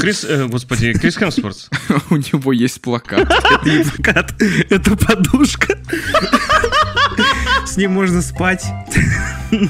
Крис, 0.00 0.24
э, 0.24 0.46
господи, 0.46 0.92
Крис 0.94 1.16
Хемсворт. 1.16 1.68
У 2.10 2.16
него 2.16 2.52
есть 2.52 2.80
плакат. 2.80 3.30
Это 3.30 3.68
не 3.68 3.84
плакат, 3.84 4.34
это 4.70 4.96
подушка. 4.96 5.78
С 7.66 7.76
ним 7.76 7.92
можно 7.92 8.22
спать. 8.22 8.64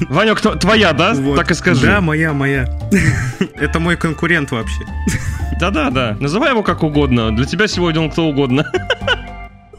Ванек, 0.09 0.39
тв- 0.41 0.57
твоя, 0.59 0.93
да? 0.93 1.13
Вот. 1.13 1.35
Так 1.35 1.51
и 1.51 1.53
скажи. 1.53 1.85
Да, 1.85 1.99
моя, 2.01 2.31
моя. 2.33 2.65
Это 3.55 3.79
мой 3.79 3.97
конкурент 3.97 4.51
вообще. 4.51 4.81
Да-да-да. 5.59 6.15
Называй 6.19 6.51
его 6.51 6.63
как 6.63 6.81
угодно. 6.83 7.35
Для 7.35 7.45
тебя 7.45 7.67
сегодня 7.67 8.01
он 8.01 8.09
кто 8.09 8.25
угодно. 8.27 8.65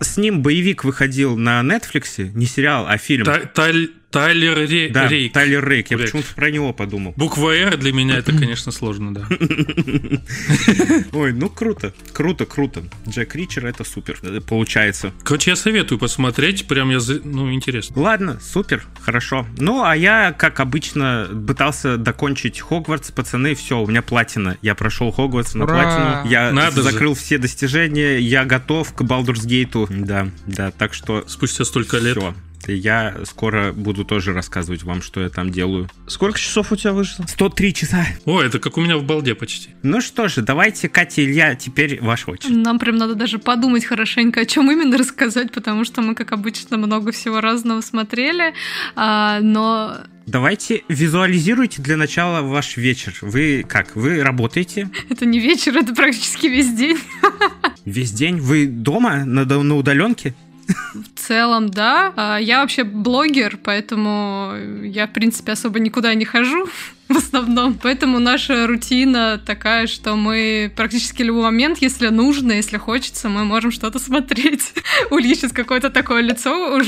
С 0.00 0.16
ним 0.18 0.42
боевик 0.42 0.84
выходил 0.84 1.36
на 1.36 1.60
Netflix, 1.62 2.30
не 2.34 2.44
сериал, 2.46 2.86
а 2.88 2.98
фильм. 2.98 3.24
Та- 3.24 3.40
Таль- 3.54 3.90
Тайлер 4.12 4.58
Ре- 4.58 4.88
Да, 4.90 5.08
Рейк. 5.08 5.32
Тайлер 5.32 5.66
Рейк. 5.68 5.90
Я 5.90 5.96
Рейк. 5.96 6.10
почему-то 6.12 6.34
про 6.34 6.50
него 6.50 6.72
подумал. 6.72 7.14
Буква 7.16 7.50
«Р» 7.56 7.76
для 7.78 7.92
меня 7.92 8.18
это, 8.18 8.32
конечно, 8.32 8.70
сложно, 8.70 9.14
да. 9.14 9.26
Ой, 11.12 11.32
ну 11.32 11.48
круто, 11.48 11.92
круто, 12.12 12.46
круто. 12.46 12.82
Джек 13.08 13.34
Ричер 13.34 13.66
это 13.66 13.84
супер, 13.84 14.18
э, 14.22 14.40
получается. 14.40 15.12
Короче, 15.22 15.50
я 15.50 15.56
советую 15.56 15.98
посмотреть, 15.98 16.66
прям 16.68 16.90
я, 16.90 17.00
за- 17.00 17.20
ну, 17.24 17.52
интересно. 17.52 18.00
Ладно, 18.00 18.38
супер, 18.40 18.84
хорошо. 19.00 19.46
Ну, 19.58 19.82
а 19.82 19.96
я, 19.96 20.32
как 20.32 20.60
обычно, 20.60 21.28
пытался 21.46 21.96
докончить 21.96 22.60
Хогвартс, 22.60 23.10
пацаны, 23.10 23.54
все, 23.54 23.80
у 23.80 23.86
меня 23.86 24.02
платина. 24.02 24.56
Я 24.62 24.74
прошел 24.74 25.10
Хогвартс 25.10 25.54
на 25.54 25.64
Ура! 25.64 25.74
платину, 25.74 26.30
я 26.30 26.52
Надо 26.52 26.76
же. 26.76 26.82
закрыл 26.82 27.14
все 27.14 27.38
достижения, 27.38 28.18
я 28.18 28.44
готов 28.44 28.92
к 28.94 29.02
Балдурс 29.02 29.44
Гейту. 29.44 29.86
Да, 29.90 30.28
да, 30.46 30.70
так 30.70 30.94
что 30.94 31.24
Спустя 31.26 31.64
столько 31.64 31.98
лет. 31.98 32.16
все. 32.16 32.34
Я 32.66 33.16
скоро 33.24 33.72
буду 33.72 34.04
тоже 34.04 34.32
рассказывать 34.32 34.82
вам, 34.82 35.02
что 35.02 35.20
я 35.20 35.28
там 35.28 35.50
делаю. 35.50 35.88
Сколько 36.06 36.38
часов 36.38 36.72
у 36.72 36.76
тебя 36.76 36.92
вышло? 36.92 37.24
103 37.26 37.74
часа. 37.74 38.06
О, 38.24 38.40
это 38.40 38.58
как 38.58 38.76
у 38.76 38.80
меня 38.80 38.96
в 38.96 39.04
балде 39.04 39.34
почти. 39.34 39.70
Ну 39.82 40.00
что 40.00 40.28
же, 40.28 40.42
давайте, 40.42 40.88
Катя 40.88 41.22
и 41.22 41.24
Илья, 41.24 41.54
теперь 41.54 42.00
ваша 42.00 42.30
очередь. 42.30 42.56
Нам 42.56 42.78
прям 42.78 42.96
надо 42.96 43.14
даже 43.14 43.38
подумать 43.38 43.84
хорошенько, 43.84 44.40
о 44.40 44.44
чем 44.44 44.70
именно 44.70 44.96
рассказать, 44.96 45.52
потому 45.52 45.84
что 45.84 46.02
мы, 46.02 46.14
как 46.14 46.32
обычно, 46.32 46.76
много 46.76 47.12
всего 47.12 47.40
разного 47.40 47.80
смотрели, 47.80 48.54
а, 48.94 49.40
но 49.40 49.98
Давайте 50.26 50.84
визуализируйте 50.88 51.82
для 51.82 51.96
начала 51.96 52.42
ваш 52.42 52.76
вечер. 52.76 53.12
Вы 53.22 53.64
как? 53.68 53.96
Вы 53.96 54.22
работаете 54.22 54.88
это 55.08 55.26
не 55.26 55.40
вечер, 55.40 55.76
это 55.76 55.94
практически 55.94 56.46
весь 56.46 56.72
день. 56.72 56.98
весь 57.84 58.12
день? 58.12 58.36
Вы 58.36 58.66
дома 58.66 59.24
на, 59.24 59.44
на 59.44 59.76
удаленке? 59.76 60.34
В 60.94 61.18
целом, 61.18 61.68
да. 61.70 62.12
А, 62.16 62.38
Я 62.38 62.60
вообще 62.60 62.84
блогер, 62.84 63.58
поэтому 63.62 64.52
я, 64.82 65.06
в 65.06 65.12
принципе, 65.12 65.52
особо 65.52 65.78
никуда 65.78 66.14
не 66.14 66.24
хожу 66.24 66.68
в 67.12 67.18
основном. 67.18 67.78
Поэтому 67.82 68.18
наша 68.18 68.66
рутина 68.66 69.40
такая, 69.44 69.86
что 69.86 70.16
мы 70.16 70.72
практически 70.74 71.22
любой 71.22 71.42
момент, 71.42 71.78
если 71.78 72.08
нужно, 72.08 72.52
если 72.52 72.78
хочется, 72.78 73.28
мы 73.28 73.44
можем 73.44 73.70
что-то 73.70 73.98
смотреть. 73.98 74.72
У 75.10 75.18
Ильи 75.18 75.34
сейчас 75.34 75.52
какое-то 75.52 75.90
такое 75.90 76.22
лицо, 76.22 76.76
уж 76.76 76.86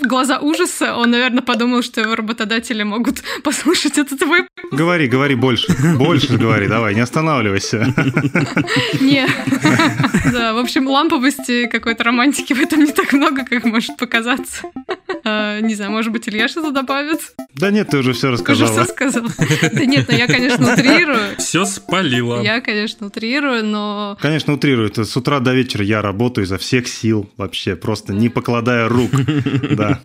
глаза 0.00 0.38
ужаса. 0.38 0.96
Он, 0.96 1.10
наверное, 1.10 1.42
подумал, 1.42 1.82
что 1.82 2.00
его 2.00 2.14
работодатели 2.14 2.82
могут 2.82 3.22
послушать 3.42 3.98
этот 3.98 4.20
выпуск. 4.20 4.48
Говори, 4.72 5.08
говори 5.08 5.34
больше. 5.34 5.74
Больше 5.96 6.36
говори, 6.36 6.66
давай, 6.68 6.94
не 6.94 7.00
останавливайся. 7.00 7.92
Не. 9.00 9.26
Да, 10.32 10.54
в 10.54 10.58
общем, 10.58 10.86
ламповости 10.88 11.66
какой-то 11.68 12.04
романтики 12.04 12.52
в 12.52 12.60
этом 12.60 12.84
не 12.84 12.92
так 12.92 13.12
много, 13.12 13.44
как 13.44 13.64
может 13.64 13.96
показаться. 13.96 14.62
А, 15.24 15.60
Не 15.60 15.74
знаю, 15.74 15.92
может 15.92 16.12
быть, 16.12 16.28
Илья 16.28 16.48
что-то 16.48 16.70
добавит? 16.70 17.20
Да 17.54 17.70
нет, 17.70 17.88
ты 17.88 17.98
уже 17.98 18.12
все 18.12 18.32
Уже 18.32 18.66
все 18.66 18.80
рассказала. 18.80 19.25
Да 19.72 19.84
нет, 19.84 20.06
ну 20.08 20.16
я, 20.16 20.26
конечно, 20.26 20.72
утрирую. 20.72 21.36
Все 21.38 21.64
спалило. 21.64 22.42
Я, 22.42 22.60
конечно, 22.60 23.06
утрирую, 23.06 23.64
но 23.64 24.16
Конечно, 24.20 24.54
утрирует. 24.54 24.98
С 24.98 25.16
утра 25.16 25.40
до 25.40 25.52
вечера 25.52 25.84
я 25.84 26.02
работаю 26.02 26.44
изо 26.44 26.58
всех 26.58 26.88
сил 26.88 27.30
вообще, 27.36 27.76
просто 27.76 28.12
не 28.12 28.28
покладая 28.28 28.88
рук. 28.88 29.10
Да. 29.76 30.00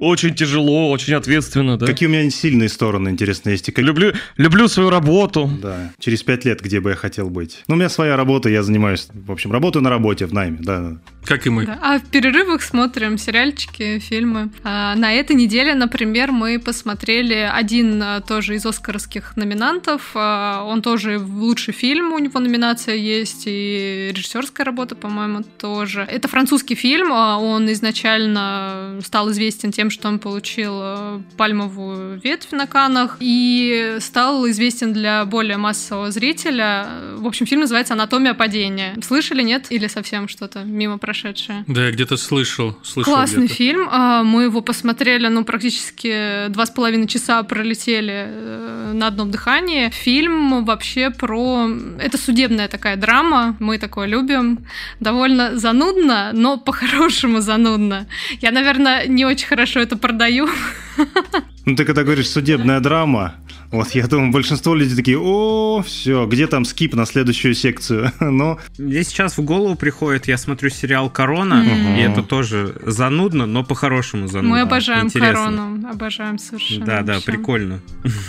Очень 0.00 0.34
тяжело, 0.34 0.90
очень 0.90 1.14
ответственно, 1.14 1.76
да? 1.76 1.86
Какие 1.86 2.08
у 2.08 2.12
меня 2.12 2.28
сильные 2.30 2.68
стороны, 2.68 3.10
интересно, 3.10 3.50
есть. 3.50 3.68
Люблю, 3.76 4.12
люблю 4.36 4.68
свою 4.68 4.90
работу. 4.90 5.50
Да, 5.60 5.92
через 5.98 6.22
пять 6.22 6.44
лет, 6.44 6.60
где 6.62 6.80
бы 6.80 6.90
я 6.90 6.96
хотел 6.96 7.28
быть. 7.30 7.64
Ну, 7.68 7.74
у 7.74 7.78
меня 7.78 7.88
своя 7.88 8.16
работа, 8.16 8.48
я 8.48 8.62
занимаюсь, 8.62 9.08
в 9.12 9.30
общем, 9.32 9.52
работаю 9.52 9.82
на 9.82 9.90
работе 9.90 10.26
в 10.26 10.32
найме, 10.32 10.58
да. 10.60 10.98
Как 11.28 11.46
и 11.46 11.50
мы. 11.50 11.66
Да. 11.66 11.78
А 11.82 11.98
в 11.98 12.06
перерывах 12.06 12.62
смотрим 12.62 13.18
сериальчики, 13.18 13.98
фильмы. 13.98 14.48
А, 14.64 14.94
на 14.94 15.12
этой 15.12 15.36
неделе, 15.36 15.74
например, 15.74 16.32
мы 16.32 16.58
посмотрели 16.58 17.34
один 17.34 18.02
а, 18.02 18.22
тоже 18.22 18.54
из 18.54 18.64
оскаровских 18.64 19.36
номинантов. 19.36 20.12
А, 20.14 20.64
он 20.64 20.80
тоже 20.80 21.18
лучший 21.18 21.74
фильм, 21.74 22.14
у 22.14 22.18
него 22.18 22.40
номинация 22.40 22.94
есть, 22.94 23.42
и 23.44 24.10
режиссерская 24.14 24.64
работа, 24.64 24.94
по-моему, 24.94 25.42
тоже. 25.58 26.00
Это 26.00 26.28
французский 26.28 26.74
фильм. 26.74 27.12
а, 27.12 27.36
Он 27.36 27.70
изначально 27.72 28.98
стал 29.04 29.30
известен 29.30 29.70
тем, 29.70 29.90
что 29.90 30.08
он 30.08 30.20
получил 30.20 31.22
пальмовую 31.36 32.18
ветвь 32.20 32.52
на 32.52 32.66
Канах 32.66 33.18
и 33.20 33.98
стал 34.00 34.48
известен 34.48 34.94
для 34.94 35.26
более 35.26 35.58
массового 35.58 36.10
зрителя. 36.10 36.88
В 37.16 37.26
общем, 37.26 37.44
фильм 37.44 37.60
называется 37.60 37.92
«Анатомия 37.92 38.32
падения». 38.32 38.96
Слышали, 39.02 39.42
нет? 39.42 39.66
Или 39.68 39.88
совсем 39.88 40.26
что-то 40.26 40.60
мимо 40.64 40.96
прошедшее? 41.22 41.64
Да, 41.66 41.86
я 41.86 41.90
где-то 41.90 42.16
слышал. 42.16 42.76
слышал 42.82 43.12
Классный 43.12 43.44
где-то. 43.46 43.54
фильм. 43.54 43.88
А, 43.90 44.22
Мы 44.22 44.44
его 44.44 44.60
посмотрели, 44.60 45.28
ну, 45.28 45.44
практически 45.44 46.48
два 46.48 46.66
с 46.66 46.70
половиной 46.70 47.06
часа 47.06 47.42
пролетели 47.42 48.26
э, 48.28 48.92
на 48.94 49.08
одном 49.08 49.30
дыхании. 49.30 49.90
Фильм 49.90 50.64
вообще 50.64 51.10
про... 51.10 51.68
Это 52.00 52.18
судебная 52.18 52.68
такая 52.68 52.96
драма, 52.96 53.56
мы 53.58 53.78
такое 53.78 54.06
любим. 54.06 54.60
Довольно 55.00 55.58
занудно, 55.58 56.30
но 56.32 56.56
по-хорошему 56.68 57.40
занудно. 57.40 58.06
Я, 58.40 58.50
наверное, 58.50 59.06
не 59.06 59.24
очень 59.24 59.46
хорошо 59.46 59.80
это 59.80 59.96
продаю. 59.96 60.48
Ну, 61.68 61.76
ты 61.76 61.84
когда 61.84 62.02
говоришь 62.02 62.30
судебная 62.30 62.80
драма, 62.80 63.34
вот 63.70 63.90
я 63.90 64.06
думаю, 64.06 64.32
большинство 64.32 64.74
людей 64.74 64.96
такие, 64.96 65.18
о, 65.18 65.82
все, 65.86 66.24
где 66.24 66.46
там 66.46 66.64
скип 66.64 66.94
на 66.94 67.04
следующую 67.04 67.54
секцию? 67.54 68.10
Но 68.20 68.58
Мне 68.78 69.04
сейчас 69.04 69.36
в 69.36 69.42
голову 69.42 69.76
приходит, 69.76 70.28
я 70.28 70.38
смотрю 70.38 70.70
сериал 70.70 71.10
«Корона», 71.10 71.56
Мгм. 71.56 71.96
и 71.96 72.00
это 72.00 72.22
тоже 72.22 72.74
занудно, 72.86 73.44
но 73.44 73.64
по-хорошему 73.64 74.28
занудно. 74.28 74.48
Мы 74.50 74.60
обожаем 74.60 75.06
Интересно. 75.06 75.34
корону. 75.34 75.88
Обожаем 75.90 76.38
совершенно. 76.38 76.86
Да, 76.86 77.02
да, 77.02 77.14
вообще. 77.14 77.32
прикольно. 77.32 77.80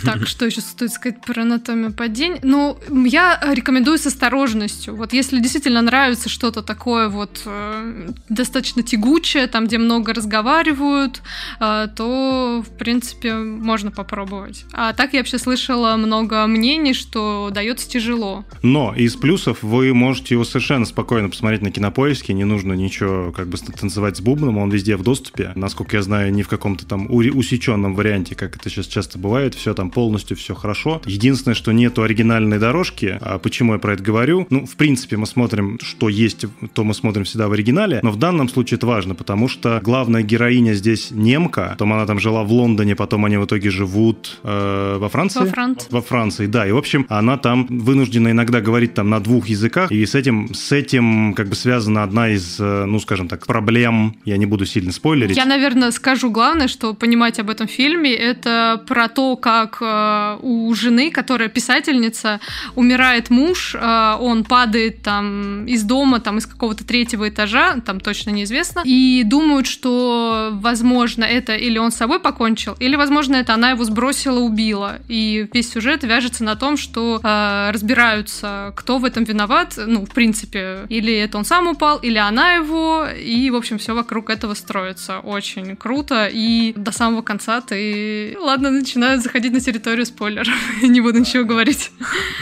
Так, 0.04 0.26
что 0.26 0.44
еще 0.44 0.60
стоит 0.60 0.92
сказать 0.92 1.22
про 1.22 1.40
анатомию 1.40 1.94
падения? 1.94 2.40
Ну, 2.42 2.78
я 3.06 3.40
рекомендую 3.54 3.96
с 3.96 4.06
осторожностью. 4.06 4.94
Вот 4.96 5.14
если 5.14 5.40
действительно 5.40 5.80
нравится 5.80 6.28
что-то 6.28 6.60
такое 6.60 7.08
вот 7.08 7.40
э, 7.46 8.10
достаточно 8.28 8.82
тягучее, 8.82 9.46
там, 9.46 9.66
где 9.66 9.78
много 9.78 10.12
разговаривают, 10.12 11.22
э, 11.58 11.88
то, 11.96 12.62
в 12.66 12.76
принципе, 12.76 13.29
можно 13.34 13.90
попробовать. 13.90 14.64
А 14.72 14.92
так 14.92 15.12
я 15.12 15.20
вообще 15.20 15.38
слышала 15.38 15.96
много 15.96 16.46
мнений, 16.46 16.94
что 16.94 17.50
дается 17.52 17.88
тяжело. 17.88 18.44
Но 18.62 18.94
из 18.94 19.16
плюсов 19.16 19.62
вы 19.62 19.94
можете 19.94 20.34
его 20.34 20.44
совершенно 20.44 20.84
спокойно 20.84 21.28
посмотреть 21.28 21.62
на 21.62 21.70
кинопоиске, 21.70 22.32
не 22.32 22.44
нужно 22.44 22.72
ничего 22.72 23.32
как 23.32 23.48
бы 23.48 23.58
танцевать 23.58 24.16
с 24.16 24.20
бубном, 24.20 24.58
он 24.58 24.70
везде 24.70 24.96
в 24.96 25.02
доступе. 25.02 25.52
Насколько 25.54 25.96
я 25.96 26.02
знаю, 26.02 26.32
не 26.32 26.42
в 26.42 26.48
каком-то 26.48 26.86
там 26.86 27.06
усеченном 27.10 27.94
варианте, 27.94 28.34
как 28.34 28.56
это 28.56 28.70
сейчас 28.70 28.86
часто 28.86 29.18
бывает, 29.18 29.54
все 29.54 29.74
там 29.74 29.90
полностью 29.90 30.36
все 30.36 30.54
хорошо. 30.54 31.02
Единственное, 31.06 31.54
что 31.54 31.72
нету 31.72 32.02
оригинальной 32.02 32.58
дорожки. 32.58 33.18
А 33.20 33.38
почему 33.38 33.74
я 33.74 33.78
про 33.78 33.94
это 33.94 34.02
говорю? 34.02 34.46
Ну, 34.50 34.66
в 34.66 34.76
принципе, 34.76 35.16
мы 35.16 35.26
смотрим, 35.26 35.78
что 35.82 36.08
есть, 36.08 36.46
то 36.72 36.84
мы 36.84 36.94
смотрим 36.94 37.24
всегда 37.24 37.48
в 37.48 37.52
оригинале, 37.52 38.00
но 38.02 38.10
в 38.10 38.16
данном 38.16 38.48
случае 38.48 38.76
это 38.76 38.86
важно, 38.86 39.14
потому 39.14 39.48
что 39.48 39.80
главная 39.82 40.22
героиня 40.22 40.74
здесь 40.74 41.10
немка, 41.10 41.70
потом 41.72 41.92
она 41.92 42.06
там 42.06 42.18
жила 42.18 42.42
в 42.44 42.52
Лондоне, 42.52 42.96
потом 42.96 43.09
они 43.18 43.36
в 43.36 43.44
итоге 43.44 43.70
живут 43.70 44.38
э, 44.42 44.96
во 44.98 45.08
Франции? 45.08 45.40
Во 45.40 45.46
Франции. 45.46 45.88
Во 45.90 46.02
Франции, 46.02 46.46
да. 46.46 46.66
И, 46.66 46.72
в 46.72 46.76
общем, 46.76 47.06
она 47.08 47.36
там 47.36 47.66
вынуждена 47.68 48.30
иногда 48.30 48.60
говорить 48.60 48.94
там 48.94 49.10
на 49.10 49.20
двух 49.20 49.48
языках, 49.48 49.90
и 49.90 50.04
с 50.04 50.14
этим, 50.14 50.52
с 50.54 50.72
этим 50.72 51.34
как 51.34 51.48
бы 51.48 51.54
связана 51.54 52.02
одна 52.02 52.30
из, 52.30 52.58
э, 52.60 52.84
ну, 52.86 52.98
скажем 53.00 53.28
так, 53.28 53.46
проблем. 53.46 54.16
Я 54.24 54.36
не 54.36 54.46
буду 54.46 54.66
сильно 54.66 54.92
спойлерить. 54.92 55.36
Я, 55.36 55.44
наверное, 55.44 55.90
скажу 55.90 56.30
главное, 56.30 56.68
что 56.68 56.94
понимать 56.94 57.38
об 57.38 57.50
этом 57.50 57.66
фильме, 57.68 58.14
это 58.14 58.82
про 58.86 59.08
то, 59.08 59.36
как 59.36 59.78
э, 59.80 60.38
у 60.42 60.72
жены, 60.74 61.10
которая 61.10 61.48
писательница, 61.48 62.40
умирает 62.74 63.30
муж, 63.30 63.74
э, 63.74 64.16
он 64.20 64.44
падает 64.44 65.02
там 65.02 65.66
из 65.66 65.82
дома, 65.82 66.20
там 66.20 66.38
из 66.38 66.46
какого-то 66.46 66.84
третьего 66.84 67.28
этажа, 67.28 67.76
там 67.84 68.00
точно 68.00 68.30
неизвестно, 68.30 68.82
и 68.84 69.22
думают, 69.24 69.66
что, 69.66 70.50
возможно, 70.52 71.24
это 71.24 71.54
или 71.54 71.78
он 71.78 71.90
с 71.90 71.96
собой 71.96 72.20
покончил, 72.20 72.76
или, 72.78 72.96
возможно, 73.00 73.36
это 73.36 73.54
она 73.54 73.70
его 73.70 73.84
сбросила, 73.84 74.38
убила. 74.38 74.98
И 75.08 75.48
весь 75.52 75.72
сюжет 75.72 76.04
вяжется 76.04 76.44
на 76.44 76.54
том, 76.54 76.76
что 76.76 77.20
э, 77.22 77.70
разбираются, 77.72 78.72
кто 78.76 78.98
в 78.98 79.04
этом 79.04 79.24
виноват, 79.24 79.74
ну, 79.76 80.04
в 80.04 80.10
принципе, 80.10 80.86
или 80.90 81.12
это 81.14 81.38
он 81.38 81.44
сам 81.44 81.66
упал, 81.66 81.98
или 81.98 82.18
она 82.18 82.52
его, 82.52 83.06
и, 83.06 83.50
в 83.50 83.56
общем, 83.56 83.78
все 83.78 83.94
вокруг 83.94 84.28
этого 84.28 84.54
строится. 84.54 85.20
Очень 85.20 85.76
круто, 85.76 86.28
и 86.30 86.74
до 86.76 86.92
самого 86.92 87.22
конца 87.22 87.60
ты... 87.62 88.36
Ладно, 88.38 88.70
начинают 88.70 89.22
заходить 89.22 89.52
на 89.52 89.60
территорию 89.60 90.04
спойлеров, 90.04 90.54
не 90.82 91.00
буду 91.00 91.18
ничего 91.18 91.44
говорить. 91.44 91.90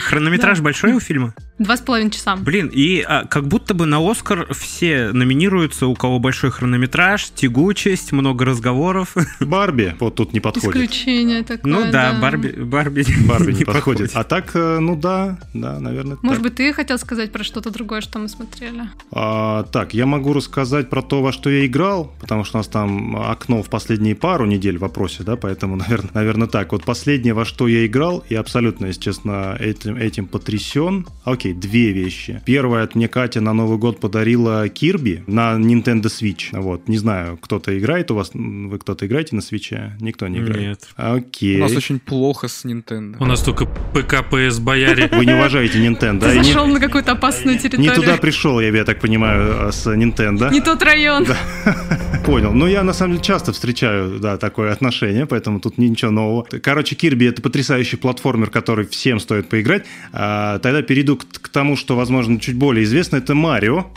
Хронометраж 0.07 0.59
большой 0.59 0.93
у 0.93 0.99
фильма? 0.99 1.33
Два 1.59 1.75
с 1.75 1.81
половиной 1.81 2.11
часа. 2.11 2.37
Блин, 2.37 2.71
и 2.73 3.01
а, 3.01 3.25
как 3.25 3.45
будто 3.47 3.73
бы 3.73 3.85
на 3.85 3.99
Оскар 3.99 4.47
все 4.53 5.11
номинируются, 5.11 5.87
у 5.87 5.93
кого 5.93 6.17
большой 6.17 6.51
хронометраж, 6.51 7.31
тягучесть, 7.31 8.13
много 8.13 8.45
разговоров. 8.45 9.15
Барби 9.41 9.93
вот 9.99 10.15
тут 10.15 10.31
не 10.31 10.39
подходит. 10.39 10.69
Исключение 10.69 11.43
такое, 11.43 11.71
Ну 11.71 11.91
да, 11.91 12.17
Барби, 12.21 12.51
Барби, 12.51 13.05
Барби 13.27 13.51
не 13.59 13.65
подходит. 13.65 14.11
А 14.13 14.23
так, 14.23 14.51
э, 14.55 14.79
ну 14.79 14.95
да, 14.95 15.37
да, 15.53 15.81
наверное. 15.81 16.17
Может 16.21 16.41
так. 16.41 16.51
быть, 16.51 16.55
ты 16.55 16.71
хотел 16.71 16.97
сказать 16.97 17.33
про 17.33 17.43
что-то 17.43 17.71
другое, 17.71 17.99
что 17.99 18.19
мы 18.19 18.29
смотрели? 18.29 18.83
А, 19.11 19.63
так, 19.63 19.93
я 19.93 20.05
могу 20.05 20.31
рассказать 20.31 20.89
про 20.89 21.01
то, 21.01 21.21
во 21.21 21.33
что 21.33 21.49
я 21.49 21.65
играл, 21.65 22.13
потому 22.21 22.45
что 22.45 22.57
у 22.57 22.59
нас 22.59 22.67
там 22.67 23.17
окно 23.17 23.61
в 23.63 23.69
последние 23.69 24.15
пару 24.15 24.45
недель 24.45 24.77
в 24.77 24.81
вопросе, 24.81 25.23
да, 25.23 25.35
поэтому, 25.35 25.75
наверное, 25.89 26.11
наверное 26.13 26.47
так. 26.47 26.71
Вот 26.71 26.85
последнее, 26.85 27.33
во 27.33 27.43
что 27.43 27.67
я 27.67 27.85
играл, 27.85 28.23
и 28.29 28.35
абсолютно, 28.35 28.85
если 28.85 29.01
честно, 29.01 29.57
этим, 29.59 29.97
этим 29.97 30.25
потрясен. 30.25 31.05
Окей, 31.25 31.48
две 31.53 31.91
вещи. 31.91 32.41
Первое, 32.45 32.83
это 32.83 32.97
мне 32.97 33.07
Катя 33.07 33.41
на 33.41 33.53
Новый 33.53 33.77
год 33.77 33.99
подарила 33.99 34.67
Кирби 34.69 35.23
на 35.27 35.53
Nintendo 35.53 36.03
Switch. 36.05 36.49
Вот, 36.51 36.87
не 36.87 36.97
знаю, 36.97 37.37
кто-то 37.37 37.77
играет 37.77 38.11
у 38.11 38.15
вас, 38.15 38.31
вы 38.33 38.77
кто-то 38.77 39.05
играете 39.05 39.35
на 39.35 39.41
Свиче? 39.41 39.93
Никто 39.99 40.27
не 40.27 40.39
играет. 40.39 40.59
Нет. 40.59 40.87
Окей. 40.95 41.57
У 41.57 41.61
нас 41.61 41.75
очень 41.75 41.99
плохо 41.99 42.47
с 42.47 42.65
Nintendo. 42.65 43.17
У 43.19 43.25
нас 43.25 43.41
только 43.41 43.65
ПК, 43.65 44.23
ПС, 44.29 44.59
бояре. 44.59 45.09
Вы 45.11 45.25
не 45.25 45.33
уважаете 45.33 45.79
Nintendo. 45.79 46.21
Ты 46.21 46.43
зашел 46.43 46.67
на 46.67 46.79
какую-то 46.79 47.13
опасную 47.13 47.57
территорию. 47.57 47.89
Не 47.89 47.95
туда 47.95 48.17
пришел, 48.17 48.59
я, 48.59 48.69
я 48.69 48.83
так 48.83 48.99
понимаю, 48.99 49.71
с 49.71 49.87
Nintendo. 49.87 50.51
Не 50.51 50.61
тот 50.61 50.81
район. 50.83 51.25
Понял. 52.29 52.53
Ну, 52.53 52.67
я 52.67 52.83
на 52.83 52.93
самом 52.93 53.13
деле 53.13 53.23
часто 53.23 53.53
встречаю, 53.53 54.19
да, 54.19 54.37
такое 54.37 54.71
отношение, 54.71 55.25
поэтому 55.25 55.59
тут 55.59 55.79
ничего 55.79 56.11
нового. 56.11 56.45
Короче, 56.61 56.93
Кирби 56.95 57.25
это 57.25 57.41
потрясающий 57.41 57.97
платформер, 57.97 58.51
который 58.51 58.85
всем 58.85 59.19
стоит 59.19 59.49
поиграть. 59.49 59.87
А, 60.13 60.59
тогда 60.59 60.83
перейду 60.83 61.17
к, 61.17 61.25
к 61.25 61.49
тому, 61.49 61.75
что, 61.75 61.95
возможно, 61.95 62.39
чуть 62.39 62.55
более 62.55 62.83
известно. 62.83 63.15
Это 63.15 63.33
Марио. 63.33 63.87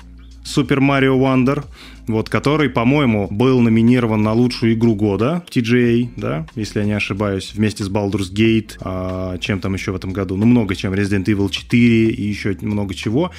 Супер 0.45 0.81
Марио 0.81 1.19
Wonder, 1.19 1.67
вот, 2.07 2.29
который, 2.29 2.69
по-моему, 2.69 3.29
был 3.31 3.61
номинирован 3.61 4.23
на 4.23 4.33
лучшую 4.33 4.75
игру 4.75 4.95
года 4.95 5.45
в 5.47 5.57
TGA, 5.57 6.11
да, 6.17 6.47
если 6.55 6.81
я 6.81 6.87
не 6.87 6.93
ошибаюсь, 6.93 7.53
вместе 7.55 7.85
с 7.85 7.91
Baldur's 7.91 8.33
Gate, 8.33 8.77
а, 8.81 9.39
чем 9.39 9.61
там 9.61 9.75
еще 9.75 9.93
в 9.93 9.97
этом 9.97 10.13
году, 10.13 10.37
ну, 10.37 10.47
много 10.47 10.75
чем, 10.75 10.93
Resident 10.93 11.25
Evil 11.25 11.51
4 11.51 12.09
и 12.11 12.23
еще 12.23 12.57
много 12.61 12.95
чего. 12.95 13.31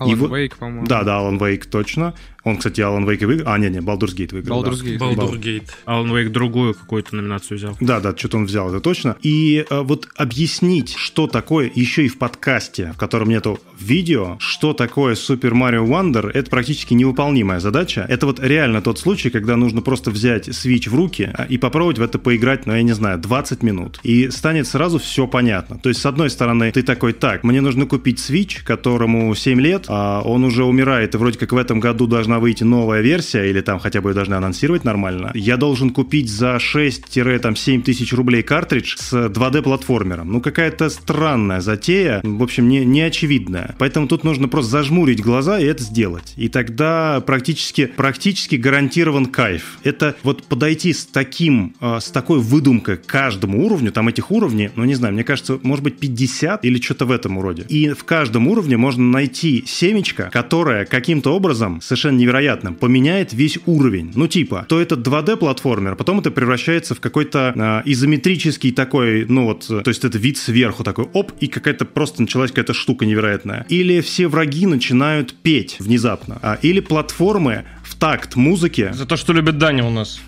И 0.00 0.04
Alan 0.04 0.16
вот- 0.16 0.30
Wake, 0.30 0.52
по-моему. 0.58 0.86
Да, 0.86 1.02
да, 1.02 1.18
Alan 1.20 1.38
Wake, 1.38 1.68
точно. 1.70 2.14
Он, 2.44 2.56
кстати, 2.56 2.80
Alan 2.80 3.06
Wake 3.06 3.22
и 3.22 3.24
выиграл. 3.24 3.52
А, 3.52 3.58
не, 3.58 3.70
не, 3.70 3.78
Baldur's 3.78 4.16
Gate 4.16 4.32
выиграл. 4.32 4.64
Baldur's 4.64 4.82
да. 4.82 4.90
Gate. 4.90 4.98
Балдургейт. 4.98 5.76
Alan 5.86 6.10
Wake 6.10 6.28
другую 6.28 6.74
какую-то 6.74 7.14
номинацию 7.14 7.58
взял. 7.58 7.76
Да, 7.80 8.00
да, 8.00 8.16
что-то 8.16 8.38
он 8.38 8.46
взял, 8.46 8.68
это 8.68 8.80
точно. 8.80 9.16
И 9.22 9.64
э, 9.68 9.80
вот 9.80 10.08
объяснить, 10.16 10.94
что 10.96 11.28
такое, 11.28 11.70
еще 11.72 12.04
и 12.04 12.08
в 12.08 12.18
подкасте, 12.18 12.92
в 12.94 12.98
котором 12.98 13.28
нету 13.28 13.60
видео, 13.78 14.36
что 14.40 14.72
такое 14.72 15.14
Super 15.14 15.52
Mario 15.52 15.86
Wonder, 15.86 16.30
это 16.30 16.50
практически 16.50 16.94
невыполнимая 16.94 17.60
задача. 17.60 18.04
Это 18.12 18.26
вот 18.26 18.40
реально 18.40 18.82
тот 18.82 18.98
случай, 18.98 19.30
когда 19.30 19.56
нужно 19.56 19.80
просто 19.80 20.10
взять 20.10 20.46
Switch 20.48 20.90
в 20.90 20.94
руки 20.94 21.30
а, 21.32 21.44
и 21.44 21.56
попробовать 21.56 21.98
в 21.98 22.02
это 22.02 22.18
поиграть, 22.18 22.66
ну, 22.66 22.74
я 22.74 22.82
не 22.82 22.92
знаю, 22.92 23.18
20 23.18 23.62
минут. 23.62 24.00
И 24.02 24.28
станет 24.28 24.66
сразу 24.66 24.98
все 24.98 25.26
понятно. 25.26 25.78
То 25.78 25.88
есть, 25.88 26.02
с 26.02 26.04
одной 26.04 26.28
стороны, 26.28 26.72
ты 26.72 26.82
такой, 26.82 27.14
так, 27.14 27.42
мне 27.42 27.62
нужно 27.62 27.86
купить 27.86 28.18
Switch, 28.18 28.62
которому 28.64 29.34
7 29.34 29.58
лет, 29.62 29.86
а 29.88 30.20
он 30.20 30.44
уже 30.44 30.64
умирает, 30.64 31.14
и 31.14 31.18
вроде 31.18 31.38
как 31.38 31.52
в 31.52 31.56
этом 31.56 31.80
году 31.80 32.06
должна 32.06 32.38
выйти 32.38 32.64
новая 32.64 33.00
версия, 33.00 33.48
или 33.48 33.62
там 33.62 33.78
хотя 33.78 34.02
бы 34.02 34.10
ее 34.10 34.14
должны 34.14 34.34
анонсировать 34.34 34.84
нормально. 34.84 35.30
Я 35.34 35.56
должен 35.56 35.88
купить 35.88 36.30
за 36.30 36.56
6-7 36.56 37.82
тысяч 37.82 38.12
рублей 38.12 38.42
картридж 38.42 38.96
с 38.98 39.14
2D-платформером. 39.14 40.24
Ну, 40.24 40.42
какая-то 40.42 40.90
странная 40.90 41.62
затея, 41.62 42.20
в 42.22 42.42
общем, 42.42 42.68
не, 42.68 42.84
не 42.84 43.00
очевидная. 43.00 43.74
Поэтому 43.78 44.06
тут 44.06 44.22
нужно 44.22 44.48
просто 44.48 44.70
зажмурить 44.72 45.22
глаза 45.22 45.58
и 45.58 45.64
это 45.64 45.82
сделать. 45.82 46.34
И 46.36 46.48
тогда 46.48 47.22
практически, 47.24 47.86
практически 48.02 48.56
гарантирован 48.56 49.26
кайф. 49.26 49.78
Это 49.84 50.16
вот 50.24 50.42
подойти 50.42 50.92
с 50.92 51.06
таким, 51.06 51.76
э, 51.80 52.00
с 52.00 52.10
такой 52.10 52.40
выдумкой 52.40 52.96
к 52.96 53.06
каждому 53.06 53.64
уровню, 53.64 53.92
там 53.92 54.08
этих 54.08 54.32
уровней, 54.32 54.70
ну, 54.74 54.84
не 54.84 54.96
знаю, 54.96 55.14
мне 55.14 55.22
кажется, 55.22 55.60
может 55.62 55.84
быть 55.84 56.00
50 56.00 56.64
или 56.64 56.80
что-то 56.80 57.06
в 57.06 57.12
этом 57.12 57.38
роде. 57.38 57.64
И 57.68 57.90
в 57.90 58.02
каждом 58.02 58.48
уровне 58.48 58.76
можно 58.76 59.04
найти 59.04 59.62
семечко, 59.68 60.30
которое 60.32 60.84
каким-то 60.84 61.30
образом, 61.32 61.80
совершенно 61.80 62.16
невероятным, 62.16 62.74
поменяет 62.74 63.32
весь 63.32 63.60
уровень. 63.66 64.10
Ну, 64.16 64.26
типа, 64.26 64.66
то 64.68 64.80
это 64.80 64.96
2D-платформер, 64.96 65.94
потом 65.94 66.18
это 66.18 66.32
превращается 66.32 66.96
в 66.96 67.00
какой-то 67.00 67.52
э, 67.54 67.88
изометрический 67.88 68.72
такой, 68.72 69.26
ну 69.28 69.44
вот, 69.44 69.68
то 69.68 69.88
есть 69.88 70.04
это 70.04 70.18
вид 70.18 70.38
сверху 70.38 70.82
такой, 70.82 71.04
оп, 71.12 71.30
и 71.38 71.46
какая-то 71.46 71.84
просто 71.84 72.22
началась 72.22 72.50
какая-то 72.50 72.74
штука 72.74 73.06
невероятная. 73.06 73.64
Или 73.68 74.00
все 74.00 74.26
враги 74.26 74.66
начинают 74.66 75.34
петь 75.34 75.76
внезапно. 75.78 76.40
А, 76.42 76.58
или 76.62 76.80
платформы 76.80 77.64
такт 78.02 78.34
музыки. 78.34 78.90
За 78.92 79.06
то, 79.06 79.16
что 79.16 79.32
любит 79.32 79.58
Даня 79.58 79.84
у 79.84 79.90
нас. 79.90 80.20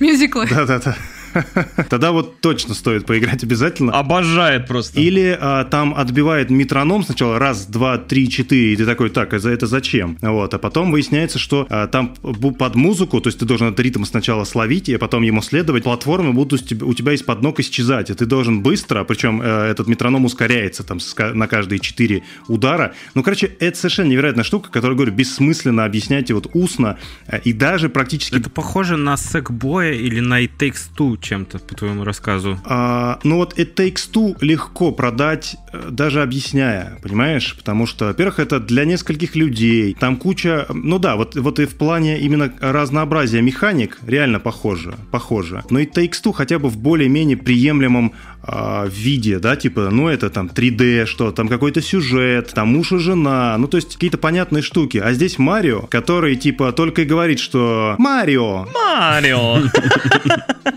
Мюзиклы. 0.00 0.46
Да-да-да. 0.46 0.94
Тогда 1.88 2.12
вот 2.12 2.40
точно 2.40 2.74
стоит 2.74 3.06
поиграть 3.06 3.42
обязательно. 3.42 3.92
Обожает 3.92 4.66
просто. 4.66 5.00
Или 5.00 5.36
а, 5.40 5.64
там 5.64 5.94
отбивает 5.94 6.50
метроном 6.50 7.02
сначала 7.02 7.38
раз, 7.38 7.66
два, 7.66 7.98
три, 7.98 8.28
четыре, 8.28 8.72
и 8.72 8.76
ты 8.76 8.86
такой, 8.86 9.10
так, 9.10 9.32
а 9.34 9.38
за 9.38 9.50
это 9.50 9.66
зачем? 9.66 10.18
Вот, 10.20 10.54
а 10.54 10.58
потом 10.58 10.90
выясняется, 10.90 11.38
что 11.38 11.66
а, 11.70 11.86
там 11.86 12.14
под 12.14 12.74
музыку, 12.74 13.20
то 13.20 13.28
есть 13.28 13.38
ты 13.38 13.44
должен 13.44 13.68
этот 13.68 13.80
ритм 13.80 14.04
сначала 14.04 14.44
словить, 14.44 14.88
и 14.88 14.96
потом 14.96 15.22
ему 15.22 15.42
следовать, 15.42 15.84
платформы 15.84 16.32
будут 16.32 16.72
у 16.82 16.94
тебя, 16.94 17.12
из-под 17.12 17.42
ног 17.42 17.60
исчезать, 17.60 18.10
и 18.10 18.14
ты 18.14 18.26
должен 18.26 18.62
быстро, 18.62 19.04
причем 19.04 19.40
э, 19.42 19.70
этот 19.70 19.86
метроном 19.88 20.24
ускоряется 20.24 20.82
там 20.82 20.98
на 21.34 21.46
каждые 21.46 21.78
четыре 21.78 22.22
удара. 22.48 22.94
Ну, 23.14 23.22
короче, 23.22 23.46
это 23.58 23.76
совершенно 23.76 24.08
невероятная 24.08 24.44
штука, 24.44 24.70
которую, 24.70 24.96
говорю, 24.96 25.12
бессмысленно 25.12 25.84
объяснять 25.84 26.30
и 26.30 26.32
вот 26.32 26.48
устно, 26.54 26.98
э, 27.26 27.40
и 27.44 27.52
даже 27.52 27.88
практически 27.88 28.36
Это 28.36 28.50
похоже 28.50 28.96
на 28.96 29.14
Sackboy 29.14 29.96
или 29.96 30.20
на 30.20 30.42
It 30.42 30.52
Takes 30.58 30.90
Two 30.96 31.18
чем-то, 31.22 31.58
по 31.58 31.74
твоему 31.74 32.04
рассказу. 32.04 32.58
А, 32.64 33.18
ну 33.22 33.36
вот 33.36 33.58
It 33.58 33.74
Takes 33.74 34.10
Two 34.12 34.36
легко 34.40 34.92
продать, 34.92 35.56
э, 35.72 35.88
даже 35.90 36.22
объясняя, 36.22 36.98
понимаешь? 37.02 37.54
Потому 37.56 37.86
что, 37.86 38.06
во-первых, 38.06 38.38
это 38.38 38.60
для 38.60 38.84
нескольких 38.84 39.36
людей. 39.36 39.96
Там 39.98 40.16
куча... 40.16 40.66
Ну 40.68 40.98
да, 40.98 41.16
вот, 41.16 41.36
вот 41.36 41.58
и 41.60 41.66
в 41.66 41.76
плане 41.76 42.20
именно 42.20 42.52
разнообразия 42.60 43.40
механик 43.40 43.98
реально 44.06 44.40
похоже. 44.40 44.96
Похоже. 45.10 45.62
Но 45.70 45.80
It 45.80 45.92
Takes 45.94 46.22
Two 46.24 46.32
хотя 46.32 46.58
бы 46.58 46.68
в 46.68 46.76
более-менее 46.76 47.36
приемлемом 47.36 48.12
в 48.42 48.90
виде, 48.92 49.38
да, 49.38 49.56
типа, 49.56 49.90
ну 49.90 50.08
это 50.08 50.30
там 50.30 50.50
3D, 50.52 51.06
что 51.06 51.30
там 51.32 51.48
какой-то 51.48 51.80
сюжет, 51.80 52.52
там 52.54 52.68
муж 52.68 52.92
и 52.92 52.98
жена, 52.98 53.56
ну 53.58 53.68
то 53.68 53.76
есть 53.76 53.94
какие-то 53.94 54.18
понятные 54.18 54.62
штуки. 54.62 54.98
А 54.98 55.12
здесь 55.12 55.38
Марио, 55.38 55.82
который 55.82 56.36
типа 56.36 56.72
только 56.72 57.02
и 57.02 57.04
говорит, 57.04 57.38
что 57.38 57.96
Марио, 57.98 58.66
Марио! 58.74 59.58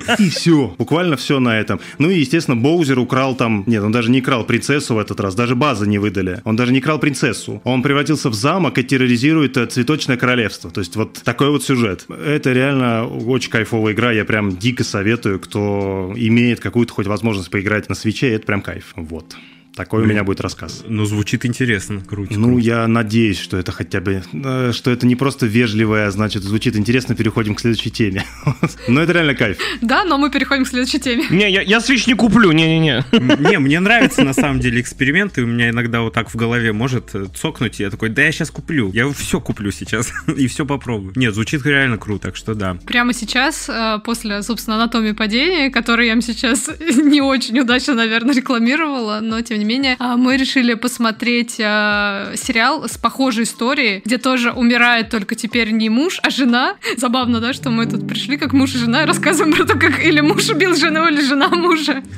и 0.19 0.29
все. 0.29 0.73
Буквально 0.77 1.17
все 1.17 1.39
на 1.39 1.59
этом. 1.59 1.79
Ну 1.97 2.09
и, 2.09 2.19
естественно, 2.19 2.57
Боузер 2.57 2.99
украл 2.99 3.35
там... 3.35 3.63
Нет, 3.67 3.83
он 3.83 3.91
даже 3.91 4.11
не 4.11 4.21
крал 4.21 4.45
принцессу 4.45 4.95
в 4.95 4.99
этот 4.99 5.19
раз. 5.19 5.35
Даже 5.35 5.55
базы 5.55 5.87
не 5.87 5.97
выдали. 5.97 6.41
Он 6.43 6.55
даже 6.55 6.71
не 6.71 6.81
крал 6.81 6.99
принцессу. 6.99 7.61
Он 7.63 7.81
превратился 7.81 8.29
в 8.29 8.33
замок 8.33 8.77
и 8.77 8.83
терроризирует 8.83 9.57
э, 9.57 9.65
цветочное 9.65 10.17
королевство. 10.17 10.71
То 10.71 10.79
есть 10.79 10.95
вот 10.95 11.21
такой 11.23 11.49
вот 11.49 11.63
сюжет. 11.63 12.05
Это 12.09 12.51
реально 12.51 13.05
очень 13.07 13.51
кайфовая 13.51 13.93
игра. 13.93 14.11
Я 14.11 14.25
прям 14.25 14.57
дико 14.57 14.83
советую, 14.83 15.39
кто 15.39 16.13
имеет 16.15 16.59
какую-то 16.59 16.93
хоть 16.93 17.07
возможность 17.07 17.49
поиграть 17.55 17.87
на 17.87 17.95
свече. 17.95 18.33
Это 18.33 18.45
прям 18.45 18.61
кайф. 18.61 18.91
Вот. 18.97 19.37
Такой 19.75 20.03
у 20.03 20.05
меня 20.05 20.23
будет 20.23 20.41
рассказ. 20.41 20.83
Ну, 20.87 21.05
звучит 21.05 21.45
интересно, 21.45 22.01
круто. 22.01 22.33
Ну, 22.33 22.47
круто. 22.47 22.61
я 22.61 22.87
надеюсь, 22.87 23.39
что 23.39 23.57
это 23.57 23.71
хотя 23.71 23.99
бы, 23.99 24.23
что 24.71 24.91
это 24.91 25.05
не 25.05 25.15
просто 25.15 25.45
вежливое, 25.45 26.07
а 26.07 26.11
значит, 26.11 26.43
звучит 26.43 26.75
интересно, 26.75 27.15
переходим 27.15 27.55
к 27.55 27.59
следующей 27.59 27.91
теме. 27.91 28.23
Но 28.87 29.01
это 29.01 29.11
реально 29.13 29.35
кайф. 29.35 29.57
Да, 29.81 30.03
но 30.03 30.17
мы 30.17 30.29
переходим 30.29 30.63
к 30.63 30.67
следующей 30.67 30.99
теме. 30.99 31.25
Не, 31.29 31.51
я, 31.51 31.61
я 31.61 31.77
Switch 31.77 32.03
не 32.07 32.13
куплю, 32.13 32.51
не-не-не. 32.51 33.03
Не, 33.49 33.59
мне 33.59 33.79
нравятся 33.79 34.23
на 34.23 34.33
самом 34.33 34.59
деле 34.59 34.79
эксперименты. 34.79 35.43
У 35.43 35.47
меня 35.47 35.69
иногда 35.69 36.01
вот 36.01 36.13
так 36.13 36.33
в 36.33 36.35
голове 36.35 36.71
может 36.71 37.13
э, 37.13 37.25
цокнуть. 37.35 37.79
и 37.79 37.83
Я 37.83 37.89
такой, 37.89 38.09
да 38.09 38.23
я 38.23 38.31
сейчас 38.31 38.51
куплю. 38.51 38.91
Я 38.93 39.11
все 39.11 39.39
куплю 39.41 39.71
сейчас 39.71 40.11
и 40.37 40.47
все 40.47 40.65
попробую. 40.65 41.13
Нет, 41.15 41.33
звучит 41.33 41.65
реально 41.65 41.97
круто, 41.97 42.27
так 42.27 42.35
что 42.35 42.55
да. 42.55 42.77
Прямо 42.85 43.13
сейчас, 43.13 43.69
э, 43.69 43.99
после, 44.03 44.41
собственно, 44.43 44.77
анатомии 44.77 45.11
падения, 45.11 45.69
который 45.69 46.07
я 46.07 46.13
вам 46.13 46.21
сейчас 46.21 46.69
не 46.79 47.21
очень 47.21 47.59
удачно, 47.59 47.93
наверное, 47.93 48.35
рекламировала, 48.35 49.19
но 49.21 49.41
тем 49.41 49.59
не 49.59 49.64
менее, 49.65 49.95
а, 49.99 50.17
мы 50.17 50.37
решили 50.37 50.73
посмотреть 50.73 51.57
а, 51.59 52.33
сериал 52.35 52.87
с 52.87 52.97
похожей 52.97 53.43
историей, 53.43 54.01
где 54.05 54.17
тоже 54.17 54.51
умирает 54.51 55.09
только 55.09 55.35
теперь 55.35 55.71
не 55.71 55.89
муж, 55.89 56.19
а 56.23 56.29
жена. 56.29 56.75
Забавно, 56.97 57.39
да, 57.39 57.53
что 57.53 57.69
мы 57.69 57.85
тут 57.85 58.07
пришли 58.07 58.37
как 58.37 58.53
муж 58.53 58.75
и 58.75 58.77
жена 58.77 59.03
и 59.03 59.05
рассказываем 59.05 59.53
про 59.53 59.65
то, 59.65 59.77
как 59.77 60.03
или 60.03 60.21
муж 60.21 60.49
убил 60.49 60.75
жену, 60.75 61.07
или 61.07 61.21
жена 61.21 61.49
мужа. 61.49 62.03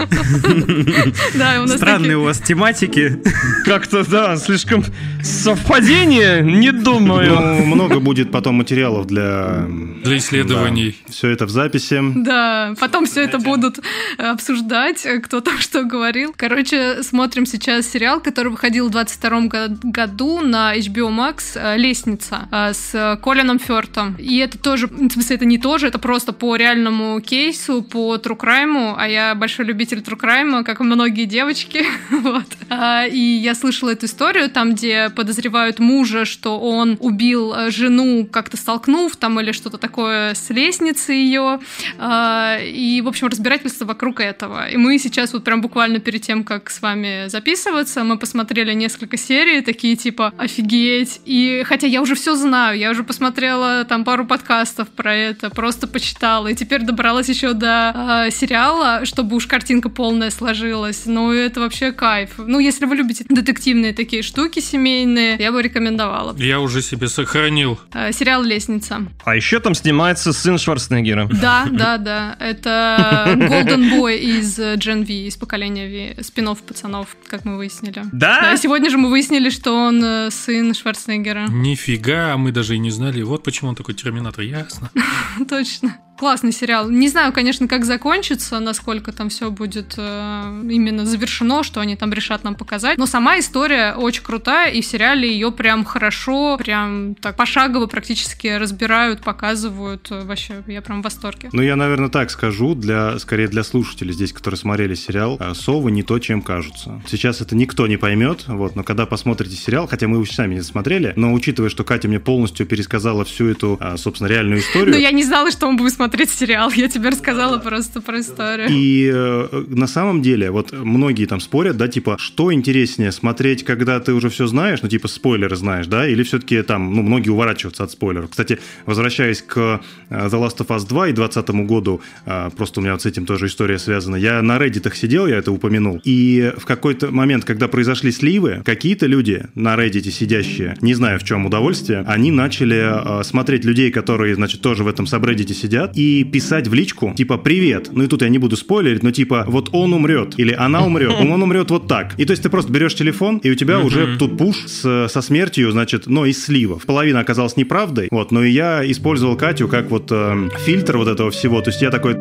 Да, 1.35 1.61
у 1.61 1.67
нас 1.67 1.77
Странные 1.77 2.17
у 2.17 2.23
вас 2.23 2.39
тематики. 2.39 3.21
Как-то, 3.65 4.05
да, 4.09 4.37
слишком 4.37 4.83
совпадение, 5.23 6.41
не 6.41 6.71
думаю. 6.71 7.35
Ну, 7.59 7.65
много 7.65 7.99
будет 7.99 8.31
потом 8.31 8.55
материалов 8.55 9.07
для... 9.07 9.65
Для 10.03 10.17
исследований. 10.17 10.95
Все 11.09 11.29
это 11.29 11.45
в 11.45 11.49
записи. 11.49 11.99
Да, 12.15 12.73
потом 12.79 13.05
все 13.05 13.23
это 13.23 13.39
будут 13.39 13.79
э, 14.17 14.23
обсуждать, 14.23 15.05
э, 15.05 15.19
кто 15.19 15.41
там 15.41 15.57
что 15.59 15.83
говорил. 15.83 16.33
Короче, 16.35 17.03
смотрим 17.03 17.36
сейчас 17.45 17.87
сериал, 17.87 18.19
который 18.21 18.49
выходил 18.49 18.87
в 18.87 18.91
22 18.91 19.41
го- 19.41 19.77
году 19.83 20.41
на 20.41 20.75
HBO 20.77 21.09
Max 21.09 21.51
э, 21.55 21.77
«Лестница» 21.77 22.47
э, 22.51 22.73
с 22.73 23.17
Колином 23.23 23.59
Фёртом. 23.59 24.15
И 24.17 24.37
это 24.37 24.57
тоже, 24.57 24.87
в 24.87 25.11
смысле, 25.11 25.35
это 25.35 25.45
не 25.45 25.57
тоже, 25.57 25.87
это 25.87 25.99
просто 25.99 26.33
по 26.33 26.55
реальному 26.55 27.19
кейсу, 27.21 27.81
по 27.83 28.15
crime, 28.17 28.95
а 28.97 29.07
я 29.07 29.35
большой 29.35 29.65
любитель 29.65 29.99
crime, 29.99 30.63
как 30.63 30.79
и 30.79 30.83
многие 30.83 31.25
девочки. 31.25 31.85
вот. 32.11 32.45
А, 32.69 33.05
И 33.05 33.19
я 33.19 33.55
слышала 33.55 33.91
эту 33.91 34.05
историю, 34.05 34.49
там, 34.49 34.73
где 34.73 35.09
подозревают 35.09 35.79
мужа, 35.79 36.25
что 36.25 36.59
он 36.59 36.97
убил 36.99 37.53
э, 37.53 37.71
жену, 37.71 38.25
как-то 38.25 38.57
столкнув 38.57 39.15
там 39.15 39.39
или 39.39 39.51
что-то 39.51 39.77
такое 39.77 40.33
с 40.33 40.49
лестницы 40.49 41.13
ее. 41.13 41.59
А, 41.97 42.57
И, 42.61 43.01
в 43.01 43.07
общем, 43.07 43.27
разбирательство 43.27 43.85
вокруг 43.85 44.19
этого. 44.19 44.69
И 44.69 44.77
мы 44.77 44.97
сейчас 44.99 45.33
вот 45.33 45.43
прям 45.43 45.61
буквально 45.61 45.99
перед 45.99 46.21
тем, 46.21 46.43
как 46.43 46.69
с 46.69 46.81
вами 46.81 47.26
записываться, 47.29 48.03
мы 48.03 48.17
посмотрели 48.17 48.73
несколько 48.73 49.17
серий, 49.17 49.61
такие 49.61 49.95
типа 49.95 50.33
офигеть. 50.37 51.21
И 51.25 51.63
хотя 51.65 51.87
я 51.87 52.01
уже 52.01 52.15
все 52.15 52.35
знаю, 52.35 52.77
я 52.77 52.91
уже 52.91 53.03
посмотрела 53.03 53.85
там 53.85 54.03
пару 54.03 54.25
подкастов 54.25 54.89
про 54.89 55.15
это, 55.15 55.49
просто 55.49 55.87
почитала. 55.87 56.47
И 56.47 56.55
теперь 56.55 56.81
добралась 56.81 57.29
еще 57.29 57.53
до 57.53 57.91
а, 57.93 58.29
сериала, 58.29 59.05
чтобы 59.05 59.35
уж 59.35 59.47
картинка 59.47 59.89
полная 59.89 60.29
сложилась. 60.29 61.03
Ну, 61.05 61.31
это 61.31 61.59
вообще 61.59 61.91
кайф. 61.91 62.31
Ну, 62.37 62.59
если 62.59 62.85
вы 62.85 62.95
любите 62.95 63.25
детективные 63.27 63.93
такие 63.93 64.21
штуки 64.21 64.59
семейные, 64.59 65.37
я 65.37 65.51
бы 65.51 65.61
рекомендовала. 65.61 66.35
Я 66.37 66.59
уже 66.59 66.81
себе 66.81 67.07
сохранил. 67.07 67.79
А, 67.91 68.11
Сериал 68.11 68.43
«Лестница». 68.43 69.01
А 69.25 69.35
еще 69.35 69.59
там 69.59 69.73
снимается 69.75 70.33
сын 70.33 70.57
Шварценеггера. 70.57 71.29
Да, 71.41 71.65
да, 71.69 71.97
да. 71.97 72.35
Это 72.39 73.33
Golden 73.35 73.91
Boy 73.91 74.17
из 74.17 74.59
Gen 74.59 75.05
V, 75.05 75.27
из 75.27 75.35
поколения 75.35 76.15
V, 76.15 76.23
спинов 76.23 76.61
пацанов, 76.61 77.16
как 77.25 77.45
мы 77.45 77.57
выяснили. 77.57 78.03
Да? 78.11 78.39
Да, 78.41 78.57
сегодня 78.57 78.89
же 78.89 78.97
мы 78.97 79.09
выяснили, 79.09 79.49
что 79.49 79.73
он 79.73 80.03
э, 80.03 80.31
сын 80.31 80.73
Шварценеггера. 80.73 81.47
Нифига, 81.49 82.37
мы 82.37 82.51
даже 82.51 82.75
и 82.75 82.79
не 82.79 82.91
знали. 82.91 83.21
Вот 83.21 83.43
почему 83.43 83.69
он 83.69 83.75
такой 83.75 83.95
терминатор, 83.95 84.43
ясно. 84.43 84.91
Точно. 85.49 85.97
Классный 86.17 86.51
сериал. 86.51 86.89
Не 86.89 87.09
знаю, 87.09 87.31
конечно, 87.31 87.67
как 87.67 87.85
закончится, 87.85 88.59
насколько 88.59 89.11
там 89.11 89.29
все 89.29 89.51
будет 89.51 89.93
э, 89.97 90.61
именно 90.67 91.05
завершено, 91.05 91.61
что 91.61 91.79
они 91.79 91.95
там 91.95 92.11
решат 92.11 92.43
нам 92.43 92.55
показать. 92.55 92.97
Но 92.97 93.05
сама 93.05 93.37
история 93.37 93.93
очень 93.93 94.23
крутая, 94.23 94.71
и 94.71 94.81
в 94.81 94.85
сериале 94.85 95.31
ее 95.31 95.51
прям 95.51 95.85
хорошо, 95.85 96.57
прям 96.57 97.13
так 97.13 97.35
пошагово 97.35 97.85
практически 97.85 98.47
разбирают, 98.47 99.21
показывают. 99.21 100.07
Вообще, 100.09 100.63
я 100.65 100.81
прям 100.81 101.01
в 101.01 101.03
восторге. 101.03 101.49
Ну, 101.53 101.61
я, 101.61 101.75
наверное, 101.75 102.09
так 102.09 102.31
скажу, 102.31 102.73
для, 102.73 103.19
скорее 103.19 103.47
для 103.47 103.63
слушателей 103.63 104.11
здесь, 104.11 104.33
которые 104.33 104.57
смотрели 104.57 104.95
сериал, 104.95 105.37
а, 105.39 105.53
совы 105.53 105.91
не 105.91 106.01
то, 106.01 106.17
чем 106.17 106.41
кажутся. 106.41 106.99
Сейчас 107.07 107.41
это 107.41 107.55
никто 107.55 107.85
не 107.85 107.97
поймет, 107.97 108.45
вот, 108.47 108.75
но 108.75 108.83
когда 108.83 109.05
посмотрите 109.05 109.55
сериал, 109.55 109.87
хотя 109.87 110.07
мы 110.07 110.15
его 110.15 110.25
сами 110.25 110.55
не 110.55 110.61
смотрели, 110.61 111.13
но 111.15 111.31
учитывая, 111.31 111.69
что 111.69 111.83
Катя 111.83 112.07
мне 112.07 112.19
полностью 112.19 112.65
пересказала 112.65 113.23
всю 113.23 113.47
эту, 113.49 113.77
а, 113.79 113.97
собственно, 113.97 114.27
реальную 114.27 114.61
историю, 114.61 114.95
Но 114.95 114.97
я 114.97 115.11
не 115.11 115.23
знала, 115.23 115.51
что 115.51 115.69
мы 115.69 115.77
будем 115.77 115.91
смотреть 115.91 116.06
сериал. 116.29 116.71
Я 116.75 116.87
тебе 116.87 117.09
рассказала 117.09 117.57
просто 117.57 118.01
про 118.01 118.19
историю. 118.19 118.67
И 118.69 119.09
э, 119.13 119.63
на 119.67 119.87
самом 119.87 120.21
деле, 120.21 120.51
вот 120.51 120.71
многие 120.71 121.25
там 121.25 121.39
спорят, 121.39 121.77
да, 121.77 121.87
типа, 121.87 122.17
что 122.19 122.53
интереснее, 122.53 123.11
смотреть, 123.11 123.63
когда 123.63 123.99
ты 123.99 124.13
уже 124.13 124.29
все 124.29 124.47
знаешь, 124.47 124.81
ну, 124.81 124.89
типа, 124.89 125.07
спойлеры 125.07 125.55
знаешь, 125.55 125.87
да, 125.87 126.07
или 126.07 126.23
все-таки 126.23 126.61
там, 126.61 126.93
ну, 126.93 127.01
многие 127.01 127.29
уворачиваются 127.29 127.83
от 127.83 127.91
спойлеров. 127.91 128.29
Кстати, 128.29 128.59
возвращаясь 128.85 129.41
к 129.41 129.81
э, 130.09 130.27
The 130.27 130.29
Last 130.31 130.57
of 130.57 130.67
Us 130.67 130.87
2 130.87 131.09
и 131.09 131.13
2020 131.13 131.49
году, 131.67 132.01
э, 132.25 132.49
просто 132.55 132.79
у 132.79 132.83
меня 132.83 132.93
вот 132.93 133.01
с 133.01 133.05
этим 133.05 133.25
тоже 133.25 133.47
история 133.47 133.79
связана, 133.79 134.15
я 134.15 134.41
на 134.41 134.57
Reddit 134.57 134.93
сидел, 134.95 135.27
я 135.27 135.37
это 135.37 135.51
упомянул, 135.51 136.01
и 136.03 136.53
в 136.57 136.65
какой-то 136.65 137.11
момент, 137.11 137.45
когда 137.45 137.67
произошли 137.67 138.11
сливы, 138.11 138.61
какие-то 138.63 139.05
люди 139.05 139.45
на 139.55 139.75
Reddit 139.75 140.09
сидящие, 140.11 140.77
не 140.81 140.93
знаю 140.93 141.19
в 141.19 141.23
чем 141.23 141.45
удовольствие, 141.45 142.03
они 142.07 142.31
начали 142.31 143.19
э, 143.19 143.23
смотреть 143.23 143.65
людей, 143.65 143.91
которые, 143.91 144.35
значит, 144.35 144.61
тоже 144.61 144.83
в 144.83 144.87
этом 144.87 145.07
сабреддите 145.07 145.53
сидят, 145.53 145.96
и 145.97 146.23
писать 146.23 146.67
в 146.67 146.73
личку, 146.73 147.13
типа, 147.17 147.37
привет, 147.37 147.89
ну 147.91 148.03
и 148.03 148.07
тут 148.07 148.21
я 148.21 148.29
не 148.29 148.37
буду 148.37 148.55
спойлерить, 148.55 149.03
но 149.03 149.11
типа, 149.11 149.45
вот 149.47 149.69
он 149.73 149.93
умрет, 149.93 150.35
или 150.37 150.53
она 150.53 150.85
умрет, 150.85 151.13
он 151.19 151.41
умрет 151.41 151.71
вот 151.71 151.87
так. 151.87 152.13
И 152.19 152.25
то 152.25 152.31
есть 152.31 152.43
ты 152.43 152.49
просто 152.49 152.71
берешь 152.71 152.93
телефон, 152.95 153.37
и 153.43 153.49
у 153.49 153.55
тебя 153.55 153.79
уже 153.79 154.15
тут 154.17 154.37
пуш 154.37 154.55
с- 154.67 155.07
со 155.09 155.21
смертью, 155.21 155.71
значит, 155.71 156.07
но 156.07 156.25
из 156.25 156.43
сливов. 156.45 156.85
Половина 156.85 157.19
оказалась 157.19 157.57
неправдой, 157.57 158.07
вот, 158.11 158.31
но 158.31 158.43
и 158.43 158.51
я 158.51 158.89
использовал 158.89 159.35
Катю 159.35 159.67
как 159.67 159.89
вот 159.89 160.11
э, 160.11 160.49
фильтр 160.65 160.97
вот 160.97 161.07
этого 161.07 161.31
всего, 161.31 161.61
то 161.61 161.69
есть 161.71 161.81
я 161.81 161.89
такой, 161.89 162.15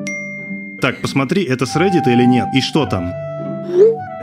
так, 0.80 1.00
посмотри, 1.02 1.44
это 1.44 1.66
с 1.66 1.76
Reddit 1.76 2.10
или 2.10 2.24
нет, 2.24 2.46
и 2.56 2.60
что 2.62 2.86
там? 2.86 3.12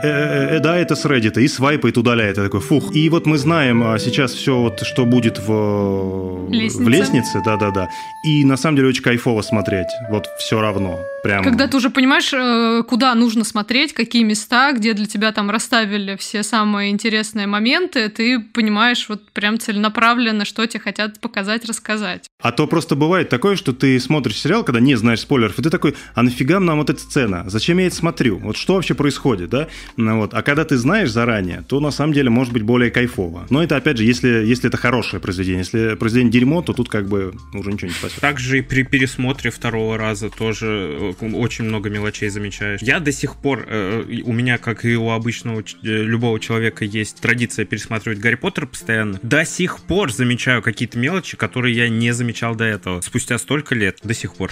Э, 0.02 0.08
э, 0.08 0.56
э, 0.56 0.60
да, 0.60 0.76
это 0.76 0.96
с 0.96 1.04
Reddit, 1.06 1.40
и 1.40 1.48
свайпает, 1.48 1.96
удаляет. 1.96 2.36
Я 2.36 2.44
такой, 2.44 2.60
фух. 2.60 2.94
И 2.94 3.08
вот 3.08 3.26
мы 3.26 3.38
знаем 3.38 3.82
а, 3.82 3.98
сейчас 3.98 4.32
все, 4.32 4.58
вот, 4.58 4.80
что 4.80 5.04
будет 5.04 5.38
в, 5.38 6.48
Лестнице. 6.50 6.84
в 6.84 6.88
лестнице, 6.88 7.42
да-да-да. 7.44 7.88
И 8.24 8.44
на 8.44 8.56
самом 8.56 8.76
деле 8.76 8.88
очень 8.88 9.02
кайфово 9.02 9.42
смотреть. 9.42 9.88
Вот 10.10 10.26
все 10.38 10.60
равно. 10.60 10.98
Прям... 11.24 11.42
Когда 11.42 11.66
ты 11.66 11.78
уже 11.78 11.88
понимаешь, 11.88 12.30
э, 12.34 12.82
куда 12.86 13.14
нужно 13.14 13.44
смотреть, 13.44 13.94
какие 13.94 14.22
места, 14.24 14.72
где 14.72 14.92
для 14.92 15.06
тебя 15.06 15.32
там 15.32 15.50
расставили 15.50 16.16
все 16.16 16.42
самые 16.42 16.90
интересные 16.90 17.46
моменты, 17.46 18.10
ты 18.10 18.40
понимаешь 18.40 19.06
вот 19.08 19.30
прям 19.30 19.58
целенаправленно, 19.58 20.44
что 20.44 20.66
тебе 20.66 20.80
хотят 20.80 21.18
показать, 21.20 21.64
рассказать. 21.64 22.26
А 22.42 22.52
то 22.52 22.66
просто 22.66 22.94
бывает 22.94 23.30
такое, 23.30 23.56
что 23.56 23.72
ты 23.72 23.98
смотришь 24.00 24.38
сериал, 24.38 24.64
когда 24.64 24.80
не 24.80 24.96
знаешь 24.96 25.20
спойлеров, 25.20 25.58
и 25.58 25.62
ты 25.62 25.70
такой, 25.70 25.96
а 26.14 26.22
нафига 26.22 26.60
нам 26.60 26.76
вот 26.76 26.90
эта 26.90 27.00
сцена? 27.00 27.44
Зачем 27.46 27.78
я 27.78 27.86
это 27.86 27.96
смотрю? 27.96 28.36
Вот 28.36 28.58
что 28.58 28.74
вообще 28.74 28.92
происходит, 28.92 29.48
да? 29.48 29.68
Ну, 29.96 30.18
вот. 30.18 30.34
А 30.34 30.42
когда 30.42 30.66
ты 30.66 30.76
знаешь 30.76 31.10
заранее, 31.10 31.64
то 31.66 31.80
на 31.80 31.90
самом 31.90 32.12
деле 32.12 32.28
может 32.28 32.52
быть 32.52 32.64
более 32.64 32.90
кайфово. 32.90 33.46
Но 33.48 33.62
это, 33.62 33.76
опять 33.76 33.96
же, 33.96 34.04
если, 34.04 34.28
если 34.28 34.68
это 34.68 34.76
хорошее 34.76 35.22
произведение. 35.22 35.60
Если 35.60 35.94
произведение 35.94 36.32
дерьмо, 36.32 36.60
то 36.60 36.74
тут 36.74 36.90
как 36.90 37.08
бы 37.08 37.32
уже 37.54 37.72
ничего 37.72 37.88
не 37.88 37.94
спасет. 37.94 38.20
Также 38.20 38.58
и 38.58 38.60
при 38.60 38.82
пересмотре 38.82 39.50
второго 39.50 39.96
раза 39.96 40.28
тоже 40.28 41.13
очень 41.22 41.64
много 41.64 41.90
мелочей 41.90 42.28
замечаешь. 42.28 42.80
Я 42.82 43.00
до 43.00 43.12
сих 43.12 43.36
пор, 43.36 43.64
э, 43.68 44.04
у 44.24 44.32
меня, 44.32 44.58
как 44.58 44.84
и 44.84 44.96
у 44.96 45.10
обычного 45.10 45.62
ч- 45.62 45.76
э, 45.82 45.86
любого 45.86 46.38
человека, 46.40 46.84
есть 46.84 47.20
традиция 47.20 47.64
пересматривать 47.64 48.18
Гарри 48.18 48.34
Поттер 48.36 48.66
постоянно. 48.66 49.18
До 49.22 49.44
сих 49.44 49.78
пор 49.80 50.12
замечаю 50.12 50.62
какие-то 50.62 50.98
мелочи, 50.98 51.36
которые 51.36 51.74
я 51.76 51.88
не 51.88 52.12
замечал 52.12 52.54
до 52.54 52.64
этого. 52.64 53.00
Спустя 53.00 53.38
столько 53.38 53.74
лет, 53.74 53.98
до 54.02 54.14
сих 54.14 54.34
пор. 54.34 54.50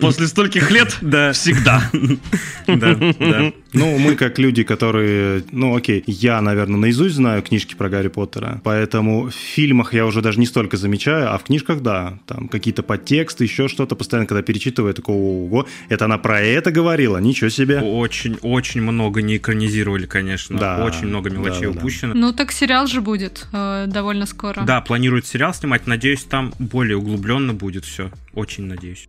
После 0.00 0.26
стольких 0.26 0.70
лет 0.70 0.96
Да, 1.02 1.32
всегда. 1.32 1.82
да, 2.66 2.94
да. 3.18 3.52
Ну, 3.72 3.98
мы 3.98 4.16
как 4.16 4.38
люди, 4.38 4.62
которые... 4.64 5.44
Ну, 5.52 5.76
окей, 5.76 6.02
я, 6.06 6.40
наверное, 6.40 6.76
наизусть 6.78 7.14
знаю 7.14 7.42
книжки 7.42 7.74
про 7.74 7.88
Гарри 7.88 8.08
Поттера, 8.08 8.60
поэтому 8.64 9.28
в 9.30 9.34
фильмах 9.34 9.94
я 9.94 10.06
уже 10.06 10.22
даже 10.22 10.40
не 10.40 10.46
столько 10.46 10.76
замечаю, 10.76 11.32
а 11.32 11.38
в 11.38 11.44
книжках, 11.44 11.80
да, 11.80 12.18
там 12.26 12.48
какие-то 12.48 12.82
подтексты, 12.82 13.44
еще 13.44 13.68
что-то, 13.68 13.94
постоянно, 13.94 14.26
когда 14.26 14.42
перечитываю, 14.42 14.90
я 14.90 14.94
такой, 14.94 15.14
ого, 15.14 15.66
это 15.90 16.04
она 16.04 16.18
про 16.18 16.40
это 16.40 16.70
говорила? 16.70 17.18
Ничего 17.18 17.50
себе. 17.50 17.80
Очень, 17.80 18.38
очень 18.42 18.80
много 18.80 19.22
не 19.22 19.36
экранизировали, 19.36 20.06
конечно. 20.06 20.56
Да, 20.56 20.84
Очень 20.84 21.08
много 21.08 21.30
мелочей 21.30 21.62
да, 21.62 21.66
да, 21.66 21.72
да. 21.72 21.78
упущено. 21.80 22.14
Ну 22.14 22.32
так 22.32 22.52
сериал 22.52 22.86
же 22.86 23.00
будет 23.00 23.48
э, 23.52 23.86
довольно 23.88 24.24
скоро. 24.24 24.62
Да, 24.62 24.80
планируют 24.80 25.26
сериал 25.26 25.52
снимать. 25.52 25.88
Надеюсь, 25.88 26.22
там 26.22 26.54
более 26.60 26.96
углубленно 26.96 27.54
будет 27.54 27.84
все. 27.84 28.10
Очень 28.34 28.66
надеюсь. 28.66 29.08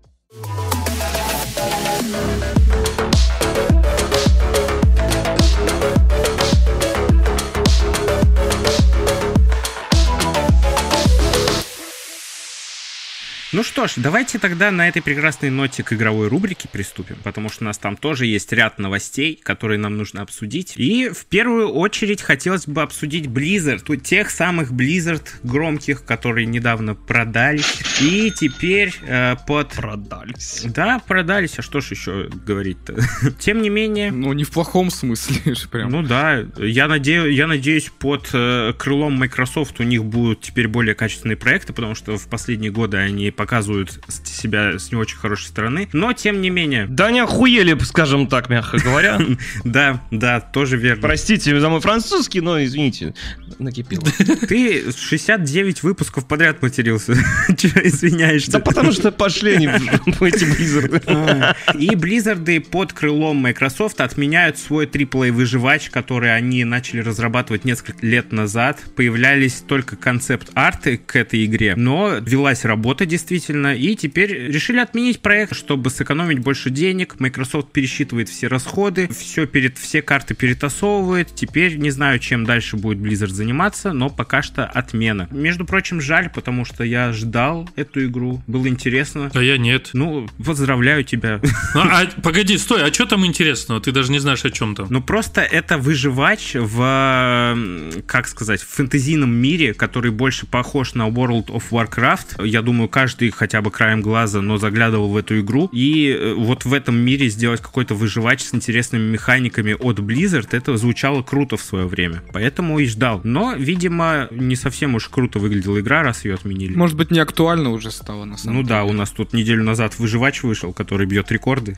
Ну 13.53 13.63
что 13.63 13.85
ж, 13.85 13.95
давайте 13.97 14.39
тогда 14.39 14.71
на 14.71 14.87
этой 14.87 15.01
прекрасной 15.01 15.49
ноте 15.49 15.83
к 15.83 15.91
игровой 15.91 16.29
рубрике 16.29 16.69
приступим, 16.71 17.17
потому 17.21 17.49
что 17.49 17.65
у 17.65 17.67
нас 17.67 17.77
там 17.77 17.97
тоже 17.97 18.25
есть 18.25 18.53
ряд 18.53 18.79
новостей, 18.79 19.37
которые 19.43 19.77
нам 19.77 19.97
нужно 19.97 20.21
обсудить. 20.21 20.75
И 20.77 21.09
в 21.09 21.25
первую 21.25 21.67
очередь 21.67 22.21
хотелось 22.21 22.65
бы 22.65 22.81
обсудить 22.81 23.25
Blizzard, 23.25 23.97
тех 23.97 24.29
самых 24.29 24.71
Blizzard 24.71 25.23
громких, 25.43 26.05
которые 26.05 26.45
недавно 26.45 26.95
продались. 26.95 27.81
И 27.99 28.31
теперь 28.31 28.93
э, 29.05 29.35
под... 29.45 29.73
Продались. 29.73 30.63
Да, 30.73 30.99
продались, 31.05 31.59
а 31.59 31.61
что 31.61 31.81
ж 31.81 31.91
еще 31.91 32.29
говорить-то? 32.45 32.95
Тем 33.39 33.61
не 33.61 33.69
менее, 33.69 34.11
Ну, 34.11 34.31
не 34.31 34.45
в 34.45 34.51
плохом 34.51 34.89
смысле 34.89 35.55
же 35.55 35.67
прям. 35.67 35.89
ну 35.89 36.03
да, 36.03 36.45
я, 36.57 36.87
надею, 36.87 37.33
я 37.33 37.47
надеюсь, 37.47 37.91
под 37.99 38.29
э, 38.31 38.71
крылом 38.77 39.15
Microsoft 39.15 39.81
у 39.81 39.83
них 39.83 40.05
будут 40.05 40.39
теперь 40.39 40.69
более 40.69 40.95
качественные 40.95 41.35
проекты, 41.35 41.73
потому 41.73 41.95
что 41.95 42.17
в 42.17 42.29
последние 42.29 42.71
годы 42.71 42.95
они 42.95 43.29
показывают 43.41 43.99
себя 44.23 44.77
с 44.77 44.91
не 44.91 44.97
очень 44.99 45.17
хорошей 45.17 45.47
стороны. 45.47 45.89
Но, 45.93 46.13
тем 46.13 46.41
не 46.41 46.51
менее, 46.51 46.85
Да 46.85 47.09
не 47.09 47.21
охуели, 47.21 47.75
скажем 47.83 48.27
так, 48.27 48.49
мягко 48.49 48.77
говоря. 48.77 49.19
да, 49.63 49.99
да, 50.11 50.39
тоже 50.39 50.77
верно. 50.77 51.01
Простите 51.01 51.59
за 51.59 51.69
мой 51.69 51.81
французский, 51.81 52.39
но 52.39 52.63
извините, 52.63 53.15
накипело. 53.61 54.03
Ты 54.47 54.91
69 54.91 55.83
выпусков 55.83 56.25
подряд 56.25 56.61
матерился. 56.61 57.13
Чего 57.57 57.81
извиняешься? 57.87 58.51
Да 58.53 58.59
потому 58.59 58.91
что 58.91 59.11
пошли 59.11 59.55
они 59.55 59.67
эти. 60.21 61.07
А, 61.07 61.55
И 61.73 61.89
Blizzard 61.89 62.59
под 62.61 62.93
крылом 62.93 63.37
Microsoft 63.37 64.01
отменяют 64.01 64.57
свой 64.57 64.85
AAA 64.85 65.31
выживач, 65.31 65.89
который 65.89 66.35
они 66.35 66.63
начали 66.63 67.01
разрабатывать 67.01 67.65
несколько 67.65 68.05
лет 68.05 68.31
назад. 68.31 68.79
Появлялись 68.95 69.63
только 69.67 69.95
концепт-арты 69.95 70.97
к 70.97 71.15
этой 71.15 71.45
игре, 71.45 71.75
но 71.75 72.17
велась 72.19 72.65
работа 72.65 73.05
действительно, 73.05 73.75
и 73.75 73.95
теперь 73.95 74.33
решили 74.51 74.79
отменить 74.79 75.21
проект, 75.21 75.55
чтобы 75.55 75.89
сэкономить 75.89 76.39
больше 76.39 76.69
денег. 76.69 77.19
Microsoft 77.19 77.71
пересчитывает 77.71 78.29
все 78.29 78.47
расходы, 78.47 79.07
все 79.07 79.45
перед 79.45 79.77
все 79.77 80.01
карты 80.01 80.33
перетасовывает. 80.33 81.33
Теперь 81.35 81.77
не 81.77 81.91
знаю, 81.91 82.19
чем 82.19 82.45
дальше 82.45 82.77
будет 82.77 82.97
Blizzard 82.99 83.29
заниматься, 83.29 83.50
но 83.93 84.09
пока 84.09 84.41
что 84.41 84.65
отмена. 84.65 85.27
Между 85.31 85.65
прочим, 85.65 86.01
жаль, 86.01 86.29
потому 86.29 86.65
что 86.65 86.83
я 86.83 87.13
ждал 87.13 87.69
эту 87.75 88.05
игру, 88.05 88.41
было 88.47 88.67
интересно. 88.67 89.31
А 89.33 89.41
я 89.41 89.57
нет. 89.57 89.91
Ну, 89.93 90.27
поздравляю 90.43 91.03
тебя. 91.03 91.39
Ну, 91.73 91.81
а, 91.83 92.05
погоди, 92.21 92.57
стой, 92.57 92.83
а 92.83 92.93
что 92.93 93.05
там 93.05 93.25
интересного? 93.25 93.81
Ты 93.81 93.91
даже 93.91 94.11
не 94.11 94.19
знаешь, 94.19 94.45
о 94.45 94.51
чем 94.51 94.75
там. 94.75 94.87
Ну, 94.89 95.01
просто 95.01 95.41
это 95.41 95.77
выживач 95.77 96.55
в, 96.55 97.57
как 98.05 98.27
сказать, 98.27 98.61
в 98.61 98.67
фэнтезийном 98.69 99.31
мире, 99.31 99.73
который 99.73 100.11
больше 100.11 100.45
похож 100.45 100.93
на 100.93 101.07
World 101.09 101.47
of 101.47 101.63
Warcraft. 101.71 102.45
Я 102.45 102.61
думаю, 102.61 102.89
каждый 102.89 103.31
хотя 103.31 103.61
бы 103.61 103.71
краем 103.71 104.01
глаза, 104.01 104.41
но 104.41 104.57
заглядывал 104.57 105.09
в 105.09 105.17
эту 105.17 105.39
игру. 105.39 105.69
И 105.71 106.09
э, 106.09 106.33
вот 106.33 106.65
в 106.65 106.73
этом 106.73 106.95
мире 106.95 107.29
сделать 107.29 107.61
какой-то 107.61 107.95
выживач 107.95 108.41
с 108.41 108.53
интересными 108.53 109.11
механиками 109.11 109.73
от 109.73 109.99
Blizzard, 109.99 110.49
это 110.51 110.77
звучало 110.77 111.23
круто 111.23 111.57
в 111.57 111.61
свое 111.61 111.87
время. 111.87 112.21
Поэтому 112.33 112.79
и 112.79 112.85
ждал. 112.85 113.21
Но, 113.23 113.40
видимо, 113.55 114.27
не 114.31 114.55
совсем 114.55 114.95
уж 114.95 115.07
круто 115.09 115.39
выглядела 115.39 115.79
игра, 115.79 116.03
раз 116.03 116.25
ее 116.25 116.35
отменили. 116.35 116.75
Может 116.75 116.97
быть, 116.97 117.11
не 117.11 117.19
актуально 117.19 117.71
уже 117.71 117.91
стало, 117.91 118.25
на 118.25 118.37
самом 118.37 118.57
ну 118.57 118.63
деле. 118.63 118.75
да, 118.75 118.83
у 118.83 118.93
нас 118.93 119.09
тут 119.11 119.33
неделю 119.33 119.63
назад 119.63 119.97
выживач 119.99 120.43
вышел, 120.43 120.73
который 120.73 121.07
бьет 121.07 121.31
рекорды. 121.31 121.77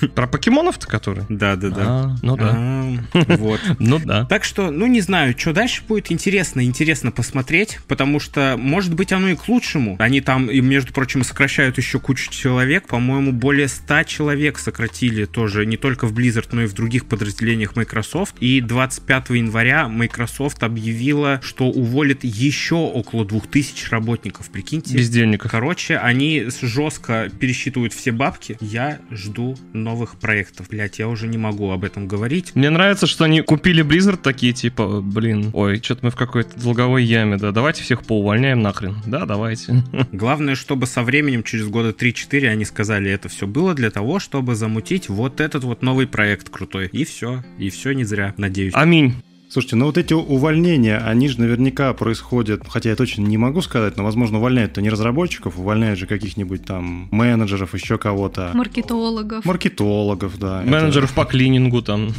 Про 0.14 0.26
покемонов-то 0.26 0.86
которые? 0.86 1.26
Да, 1.28 1.56
да, 1.56 1.70
да. 1.70 1.82
А, 1.86 2.16
Ну 2.22 2.36
да. 2.36 2.52
А, 2.54 2.96
Вот. 3.36 3.60
Ну 3.78 3.98
да. 3.98 4.24
Так 4.24 4.44
что, 4.44 4.70
ну 4.70 4.86
не 4.86 5.00
знаю, 5.00 5.34
что 5.36 5.52
дальше 5.52 5.82
будет 5.86 6.10
интересно, 6.10 6.64
интересно 6.64 7.12
посмотреть, 7.12 7.78
потому 7.88 8.20
что, 8.20 8.56
может 8.58 8.94
быть, 8.94 9.12
оно 9.12 9.28
и 9.28 9.36
к 9.36 9.48
лучшему. 9.48 9.96
Они 9.98 10.20
там, 10.20 10.50
и, 10.50 10.60
между 10.60 10.92
прочим, 10.92 11.22
сокращают 11.22 11.78
еще 11.78 12.00
кучу 12.00 12.30
человек, 12.30 12.86
по-моему, 12.88 13.32
более 13.32 13.68
100 13.68 14.04
человек 14.04 14.58
сократили 14.58 15.24
тоже, 15.24 15.66
не 15.66 15.76
только 15.76 16.06
в 16.06 16.12
Blizzard, 16.12 16.48
но 16.52 16.62
и 16.62 16.66
в 16.66 16.74
других 16.74 17.06
подразделениях 17.06 17.76
Microsoft. 17.76 18.36
И 18.40 18.60
25 18.60 19.30
января 19.30 19.88
Microsoft 19.88 20.62
объявила, 20.96 21.40
что 21.42 21.66
уволит 21.66 22.24
еще 22.24 22.76
около 22.76 23.24
2000 23.24 23.90
работников, 23.90 24.50
прикиньте. 24.50 24.96
Бездельников. 24.96 25.50
Короче, 25.50 25.98
они 25.98 26.46
жестко 26.62 27.28
пересчитывают 27.38 27.92
все 27.92 28.12
бабки. 28.12 28.56
Я 28.60 28.98
жду 29.10 29.56
новых 29.72 30.16
проектов. 30.16 30.68
Блять, 30.70 30.98
я 30.98 31.08
уже 31.08 31.28
не 31.28 31.38
могу 31.38 31.70
об 31.70 31.84
этом 31.84 32.08
говорить. 32.08 32.54
Мне 32.54 32.70
нравится, 32.70 33.06
что 33.06 33.24
они 33.24 33.42
купили 33.42 33.84
Blizzard 33.84 34.18
такие, 34.22 34.52
типа, 34.52 35.00
блин, 35.02 35.50
ой, 35.52 35.80
что-то 35.82 36.06
мы 36.06 36.10
в 36.10 36.16
какой-то 36.16 36.58
долговой 36.58 37.04
яме, 37.04 37.36
да, 37.36 37.52
давайте 37.52 37.82
всех 37.82 38.02
поувольняем 38.02 38.62
нахрен. 38.62 38.96
Да, 39.06 39.26
давайте. 39.26 39.84
Главное, 40.12 40.54
чтобы 40.54 40.86
со 40.86 41.02
временем, 41.02 41.42
через 41.42 41.66
года 41.66 41.90
3-4, 41.90 42.48
они 42.48 42.64
сказали, 42.64 43.10
это 43.10 43.28
все 43.28 43.46
было 43.46 43.74
для 43.74 43.90
того, 43.90 44.18
чтобы 44.18 44.54
замутить 44.54 45.08
вот 45.08 45.40
этот 45.40 45.64
вот 45.64 45.82
новый 45.82 46.06
проект 46.06 46.48
крутой. 46.48 46.88
И 46.92 47.04
все. 47.04 47.44
И 47.58 47.68
все 47.70 47.92
не 47.92 48.04
зря, 48.04 48.34
надеюсь. 48.36 48.72
Аминь. 48.74 49.14
Слушайте, 49.48 49.76
ну 49.76 49.86
вот 49.86 49.96
эти 49.96 50.12
увольнения, 50.12 50.98
они 50.98 51.28
же 51.28 51.40
наверняка 51.40 51.92
происходят, 51.94 52.62
хотя 52.68 52.90
я 52.90 52.96
точно 52.96 53.22
не 53.22 53.38
могу 53.38 53.62
сказать, 53.62 53.96
но, 53.96 54.02
возможно, 54.04 54.38
увольняют-то 54.38 54.82
не 54.82 54.90
разработчиков, 54.90 55.58
увольняют 55.58 55.98
же 55.98 56.06
каких-нибудь 56.06 56.64
там 56.64 57.08
менеджеров, 57.12 57.72
еще 57.72 57.96
кого-то. 57.96 58.50
Маркетологов. 58.54 59.44
Маркетологов, 59.44 60.38
да. 60.38 60.62
это- 60.62 60.70
Менеджеров 60.70 61.12
по 61.14 61.24
клинингу 61.24 61.80
там. 61.80 62.10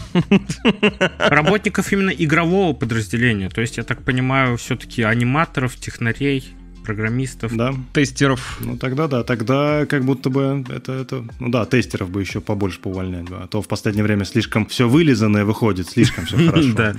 Работников 1.20 1.92
именно 1.92 2.10
игрового 2.12 2.74
подразделения. 2.74 3.50
То 3.50 3.62
есть, 3.62 3.78
я 3.78 3.84
так 3.84 4.04
понимаю, 4.04 4.58
все-таки 4.58 5.04
аниматоров, 5.04 5.76
технарей, 5.76 6.54
программистов. 6.88 7.56
Да. 7.56 7.74
Тестеров. 7.94 8.58
Ну 8.62 8.78
тогда 8.78 9.08
да, 9.08 9.24
тогда 9.24 9.86
как 9.86 10.06
будто 10.06 10.30
бы 10.30 10.64
это, 10.70 10.94
это 10.94 11.26
ну 11.40 11.50
да, 11.50 11.66
тестеров 11.66 12.10
бы 12.10 12.22
еще 12.22 12.40
побольше 12.40 12.80
поувольнять, 12.80 13.26
бы, 13.30 13.36
а 13.38 13.48
то 13.48 13.62
в 13.62 13.68
последнее 13.68 14.04
время 14.04 14.24
слишком 14.24 14.66
все 14.66 14.88
вылизанное 14.88 15.44
выходит, 15.44 15.90
слишком 15.90 16.26
все 16.26 16.38
хорошо. 16.50 16.74
Да. 16.74 16.96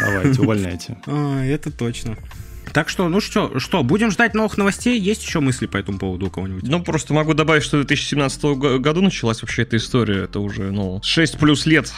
Давайте, 0.00 0.40
увольняйте. 0.40 0.96
А, 1.06 1.44
это 1.44 1.70
точно. 1.70 2.16
Так 2.72 2.88
что, 2.88 3.08
ну 3.08 3.20
что, 3.20 3.58
что, 3.58 3.82
будем 3.82 4.10
ждать 4.10 4.34
новых 4.34 4.56
новостей? 4.56 4.98
Есть 4.98 5.22
еще 5.26 5.40
мысли 5.40 5.66
по 5.66 5.76
этому 5.76 5.98
поводу 5.98 6.26
у 6.26 6.30
кого-нибудь? 6.30 6.62
Ну, 6.62 6.82
просто 6.82 7.12
могу 7.12 7.34
добавить, 7.34 7.64
что 7.64 7.76
в 7.76 7.80
2017 7.84 8.42
го- 8.44 8.78
году 8.78 9.02
началась 9.02 9.42
вообще 9.42 9.62
эта 9.62 9.76
история. 9.76 10.22
Это 10.24 10.40
уже, 10.40 10.70
ну, 10.70 11.00
6 11.02 11.38
плюс 11.38 11.66
лет 11.66 11.92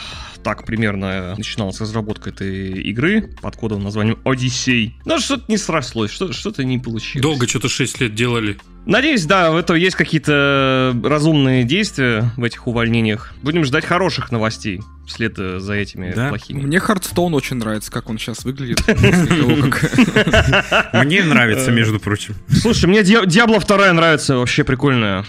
так 0.45 0.65
примерно 0.65 1.35
начиналась 1.37 1.81
разработка 1.81 2.31
этой 2.31 2.81
игры 2.83 3.35
под 3.43 3.57
кодовым 3.57 3.83
названием 3.85 4.19
Одиссей. 4.25 4.95
Но 5.05 5.19
что-то 5.19 5.45
не 5.49 5.57
срослось, 5.57 6.11
что- 6.11 6.33
что-то 6.33 6.63
не 6.65 6.79
получилось. 6.79 7.23
Долго 7.23 7.49
что-то 7.49 7.69
6 7.69 8.01
лет 8.01 8.15
делали. 8.15 8.59
Надеюсь, 8.87 9.25
да, 9.25 9.51
в 9.51 9.57
этом 9.57 9.77
есть 9.77 9.97
какие-то 9.97 10.95
разумные 11.03 11.65
действия 11.65 12.31
в 12.37 12.45
этих 12.45 12.67
увольнениях. 12.67 13.33
Будем 13.43 13.65
ждать 13.65 13.87
хороших 13.87 14.31
новостей 14.31 14.83
вслед 15.07 15.35
э, 15.39 15.59
за 15.59 15.73
этими 15.73 16.13
Да. 16.15 16.29
плохими. 16.29 16.61
Мне 16.61 16.79
Хардстоун 16.81 17.33
очень 17.35 17.57
нравится, 17.57 17.91
как 17.91 18.11
он 18.11 18.19
сейчас 18.19 18.45
выглядит. 18.45 18.85
после 18.85 19.27
того, 19.27 19.71
как- 19.71 20.93
Мне 21.07 21.23
нравится, 21.25 21.71
между 21.71 21.99
прочим. 21.99 22.35
Слушай, 22.51 22.87
мне 22.87 23.03
Диабло 23.03 23.59
2 23.59 23.93
нравится, 23.95 24.37
вообще 24.37 24.65
прикольная. 24.65 25.25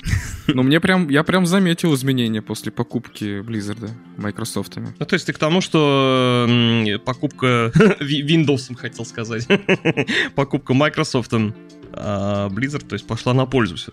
Но 0.48 0.64
мне 0.64 0.80
прям, 0.80 1.10
я 1.10 1.24
прям 1.24 1.46
заметил 1.46 1.93
изменения 1.96 2.41
после 2.41 2.72
покупки 2.72 3.41
Blizzard 3.41 3.89
Microsoft'ами. 4.18 4.89
Ну, 5.00 5.06
то 5.06 5.14
есть 5.14 5.26
ты 5.26 5.34
к 5.34 5.38
тому, 5.38 5.62
что 5.62 6.48
покупка 7.06 7.72
Windows, 8.00 8.76
хотел 8.76 9.06
сказать, 9.06 9.48
покупка 10.36 10.74
Microsoft 10.74 11.34
а 11.98 12.50
Blizzard, 12.50 12.86
то 12.88 12.93
есть, 12.93 13.08
пошла 13.08 13.34
на 13.34 13.46
пользу 13.46 13.76
все 13.76 13.91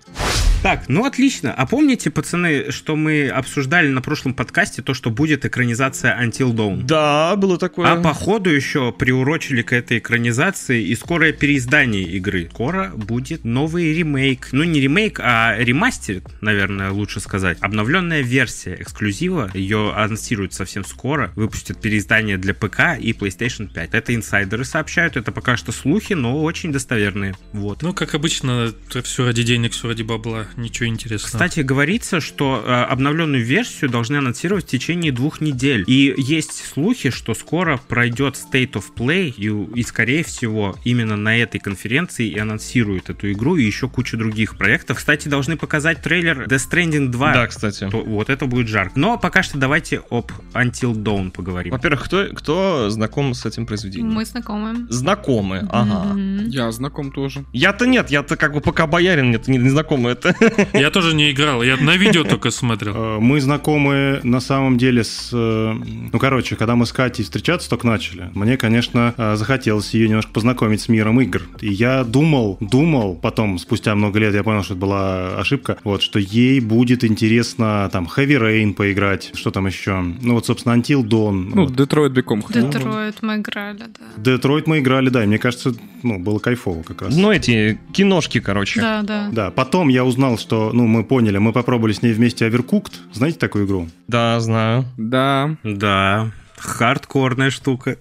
Так, 0.63 0.89
ну 0.89 1.05
отлично. 1.05 1.53
А 1.53 1.67
помните, 1.67 2.11
пацаны, 2.11 2.71
что 2.71 2.97
мы 2.97 3.29
обсуждали 3.29 3.89
на 3.89 4.01
прошлом 4.01 4.35
подкасте, 4.35 4.83
то, 4.83 4.95
что 4.95 5.11
будет 5.11 5.45
экранизация 5.45 6.17
Until 6.21 6.53
Dawn? 6.53 6.83
Да, 6.83 7.35
было 7.37 7.59
такое. 7.59 7.91
А 7.91 8.01
походу 8.01 8.51
еще 8.51 8.93
приурочили 8.93 9.63
к 9.63 9.73
этой 9.73 9.99
экранизации 9.99 10.85
и 10.85 10.95
скорое 10.95 11.33
переиздание 11.33 12.05
игры. 12.05 12.49
Скоро 12.53 12.93
будет 12.95 13.45
новый 13.45 13.93
ремейк. 13.93 14.49
Ну, 14.53 14.65
не 14.65 14.81
ремейк, 14.81 15.21
а 15.21 15.57
ремастер, 15.59 16.23
наверное, 16.41 16.91
лучше 16.91 17.21
сказать. 17.21 17.59
Обновленная 17.61 18.23
версия 18.23 18.77
эксклюзива. 18.81 19.51
Ее 19.55 19.93
анонсируют 19.95 20.55
совсем 20.55 20.85
скоро. 20.85 21.33
Выпустят 21.35 21.81
переиздание 21.81 22.39
для 22.39 22.55
ПК 22.55 22.99
и 22.99 23.13
PlayStation 23.13 23.73
5. 23.73 23.95
Это 23.95 24.15
инсайдеры 24.15 24.65
сообщают. 24.65 25.17
Это 25.17 25.33
пока 25.33 25.57
что 25.57 25.73
слухи, 25.73 26.13
но 26.13 26.43
очень 26.43 26.73
достоверные. 26.73 27.35
Вот. 27.53 27.83
Ну, 27.83 27.92
как 27.93 28.15
обычно, 28.15 28.73
это 28.89 29.03
все 29.03 29.25
ради 29.25 29.43
денег, 29.43 29.73
все 29.73 29.89
ради 29.89 30.03
бабла. 30.03 30.47
Ничего 30.57 30.89
интересного. 30.89 31.27
Кстати, 31.33 31.61
говорится, 31.61 32.21
что 32.21 32.63
э, 32.65 32.71
обновленную 32.71 33.45
версию 33.45 33.91
должны 33.91 34.17
анонсировать 34.17 34.65
в 34.65 34.69
течение 34.69 35.13
двух 35.13 35.41
недель. 35.41 35.85
И 35.87 36.15
есть 36.17 36.65
слухи, 36.73 37.11
что 37.11 37.35
скоро 37.35 37.79
пройдет 37.89 38.35
State 38.37 38.73
of 38.73 38.85
Play, 38.97 39.33
и, 39.37 39.81
и 39.81 39.83
скорее 39.83 40.25
всего 40.25 40.77
именно 40.85 41.17
на 41.17 41.37
этой 41.37 41.59
конференции 41.61 42.29
и 42.29 42.39
анонсируют 42.39 43.11
эту 43.11 43.31
игру 43.33 43.57
и 43.57 43.65
еще 43.65 43.89
кучу 43.89 44.17
других 44.17 44.57
проектов. 44.57 44.99
Кстати, 44.99 45.29
должны 45.29 45.57
показать 45.57 46.03
трейлер 46.03 46.47
Death 46.47 46.71
Stranding 46.71 47.09
2. 47.09 47.33
Да, 47.33 47.47
кстати. 47.47 47.89
То- 47.91 48.03
вот 48.03 48.31
это 48.31 48.47
будет 48.47 48.69
жарко. 48.69 48.99
Но 48.99 49.19
пока 49.19 49.43
что 49.43 49.59
давайте 49.59 50.03
об 50.11 50.31
Until 50.55 50.95
Dawn 50.95 51.31
поговорим. 51.31 51.73
Во-первых, 51.73 52.05
кто, 52.05 52.27
кто 52.35 52.91
знаком 52.91 53.35
с 53.35 53.47
этим 53.47 53.67
произведением? 53.67 54.13
Мы 54.13 54.25
знакомы. 54.25 54.87
Знакомы, 54.91 55.67
ага. 55.71 56.13
Мгм. 56.15 56.49
Я 56.49 56.71
знаком 56.73 57.13
тоже. 57.13 57.45
Я-то 57.83 57.91
нет, 57.91 58.11
я-то 58.11 58.37
как 58.37 58.53
бы 58.53 58.61
пока 58.61 58.87
боярин, 58.87 59.31
нет, 59.31 59.49
не, 59.49 59.59
не 59.59 59.69
знакомый 59.69 60.13
это. 60.13 60.35
Я 60.73 60.91
тоже 60.91 61.15
не 61.15 61.31
играл, 61.33 61.63
я 61.63 61.77
на 61.77 61.97
видео 61.97 62.23
только 62.25 62.51
смотрел. 62.51 62.95
Э, 62.97 63.19
Мы 63.19 63.41
знакомы 63.41 64.21
на 64.23 64.41
самом 64.41 64.79
деле 64.79 65.03
с... 65.05 65.31
э, 65.33 65.73
Ну, 66.13 66.19
короче, 66.19 66.55
когда 66.57 66.77
мы 66.77 66.87
с 66.87 66.93
Катей 66.93 67.25
встречаться 67.25 67.69
только 67.69 67.87
начали, 67.87 68.31
мне, 68.35 68.57
конечно, 68.57 69.15
э, 69.17 69.37
захотелось 69.37 69.95
ее 69.95 70.09
немножко 70.09 70.33
познакомить 70.33 70.81
с 70.81 70.89
миром 70.89 71.21
игр. 71.21 71.43
И 71.61 71.73
я 71.73 72.05
думал, 72.05 72.57
думал, 72.61 73.17
потом, 73.17 73.59
спустя 73.59 73.95
много 73.95 74.19
лет, 74.21 74.35
я 74.35 74.43
понял, 74.45 74.63
что 74.63 74.75
это 74.75 74.81
была 74.81 75.37
ошибка, 75.41 75.79
вот, 75.85 76.03
что 76.03 76.19
ей 76.19 76.61
будет 76.61 77.05
интересно 77.05 77.89
там 77.93 78.05
Heavy 78.17 78.39
Rain 78.41 78.75
поиграть, 78.75 79.31
что 79.35 79.51
там 79.51 79.67
еще? 79.67 80.01
Ну, 80.01 80.35
вот, 80.35 80.47
собственно, 80.47 80.75
Until 80.75 81.03
Dawn. 81.03 81.53
Ну, 81.55 81.67
вот. 81.67 81.73
Detroit 81.73 82.13
Become 82.15 82.43
Human. 82.47 82.71
Детройт 82.71 83.23
мы 83.23 83.37
играли, 83.37 83.79
да. 83.79 83.87
Детройт 84.17 84.67
мы 84.67 84.79
играли, 84.79 85.09
да, 85.09 85.25
и 85.25 85.27
мне 85.27 85.39
кажется, 85.39 85.75
ну, 86.03 86.19
было 86.19 86.39
кайфово 86.39 86.83
как 86.83 87.03
раз. 87.03 87.17
Ну, 87.17 87.31
эти 87.33 87.72
киношки, 87.93 88.41
короче. 88.41 88.81
Да, 88.81 89.03
да. 89.03 89.29
Да, 89.33 89.51
потом 89.51 89.89
я 89.89 90.05
узнал, 90.05 90.39
что, 90.39 90.71
ну, 90.73 90.87
мы 90.87 91.05
поняли, 91.05 91.39
мы 91.39 91.53
попробовали 91.53 91.93
с 91.93 92.03
ней 92.03 92.13
вместе 92.13 92.49
Overcooked. 92.49 92.93
Знаете 93.13 93.39
такую 93.39 93.67
игру? 93.67 93.89
Да, 94.09 94.41
знаю. 94.41 94.85
Да. 94.97 95.57
Да, 95.65 96.31
хардкорная 96.63 97.51
штука. 97.51 97.97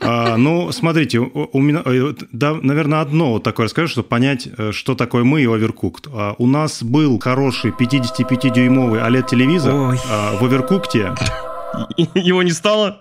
А, 0.00 0.36
ну, 0.36 0.70
смотрите, 0.70 1.18
у, 1.18 1.48
у 1.52 1.60
меня, 1.60 1.82
э, 1.84 2.12
да, 2.30 2.54
наверное, 2.54 3.00
одно 3.00 3.32
вот 3.32 3.42
такое 3.42 3.64
расскажу, 3.64 3.88
чтобы 3.88 4.08
понять, 4.08 4.46
э, 4.56 4.70
что 4.72 4.94
такое 4.94 5.24
мы 5.24 5.42
и 5.42 5.46
Overcooked. 5.46 6.10
А, 6.12 6.34
у 6.36 6.46
нас 6.46 6.82
был 6.82 7.18
хороший 7.18 7.70
55-дюймовый 7.70 9.00
OLED-телевизор 9.00 9.98
а, 10.10 10.36
в 10.36 10.44
Overcooked. 10.44 11.18
Его 12.14 12.42
не 12.42 12.52
стало? 12.52 13.00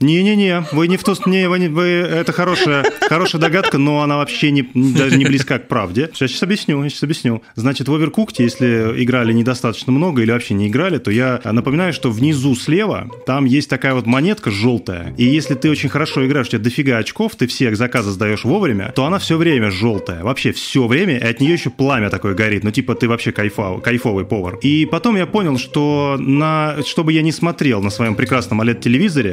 Не-не-не, 0.00 0.64
вы 0.72 0.88
не 0.88 0.96
в 0.96 1.04
то... 1.04 1.14
Не, 1.26 1.48
вы 1.48 1.68
вы- 1.68 1.84
это 1.84 2.32
хорошая, 2.32 2.84
хорошая 3.08 3.40
догадка, 3.40 3.78
но 3.78 4.02
она 4.02 4.16
вообще 4.16 4.50
не, 4.50 4.62
даже 4.74 5.16
не 5.16 5.24
близка 5.24 5.58
к 5.58 5.68
правде. 5.68 6.10
Сейчас, 6.12 6.30
сейчас 6.30 6.42
объясню, 6.42 6.82
сейчас 6.88 7.02
объясню. 7.02 7.42
Значит, 7.54 7.88
в 7.88 7.94
Overcooked, 7.94 8.34
если 8.38 8.94
играли 9.02 9.32
недостаточно 9.32 9.92
много 9.92 10.22
или 10.22 10.30
вообще 10.30 10.54
не 10.54 10.68
играли, 10.68 10.98
то 10.98 11.10
я 11.10 11.40
напоминаю, 11.44 11.92
что 11.92 12.10
внизу 12.10 12.54
слева 12.54 13.08
там 13.26 13.44
есть 13.44 13.68
такая 13.68 13.94
вот 13.94 14.06
монетка 14.06 14.50
желтая. 14.50 15.14
И 15.16 15.24
если 15.24 15.54
ты 15.54 15.70
очень 15.70 15.88
хорошо 15.88 16.26
играешь, 16.26 16.48
у 16.48 16.50
тебя 16.50 16.62
дофига 16.62 16.98
очков, 16.98 17.36
ты 17.36 17.46
все 17.46 17.74
заказы 17.74 18.10
сдаешь 18.10 18.44
вовремя, 18.44 18.92
то 18.94 19.04
она 19.04 19.18
все 19.18 19.36
время 19.36 19.70
желтая. 19.70 20.22
Вообще 20.22 20.52
все 20.52 20.86
время, 20.86 21.18
и 21.18 21.24
от 21.24 21.40
нее 21.40 21.52
еще 21.52 21.70
пламя 21.70 22.10
такое 22.10 22.34
горит. 22.34 22.64
Ну, 22.64 22.70
типа, 22.70 22.94
ты 22.94 23.08
вообще 23.08 23.32
кайфов, 23.32 23.82
кайфовый 23.82 24.24
повар. 24.24 24.56
И 24.62 24.86
потом 24.86 25.16
я 25.16 25.26
понял, 25.26 25.58
что 25.58 26.16
на, 26.18 26.76
чтобы 26.86 27.12
я 27.12 27.22
не 27.22 27.32
смотрел 27.32 27.82
на 27.82 27.90
своем 27.90 28.14
прекрасном 28.14 28.60
OLED-телевизоре, 28.60 29.29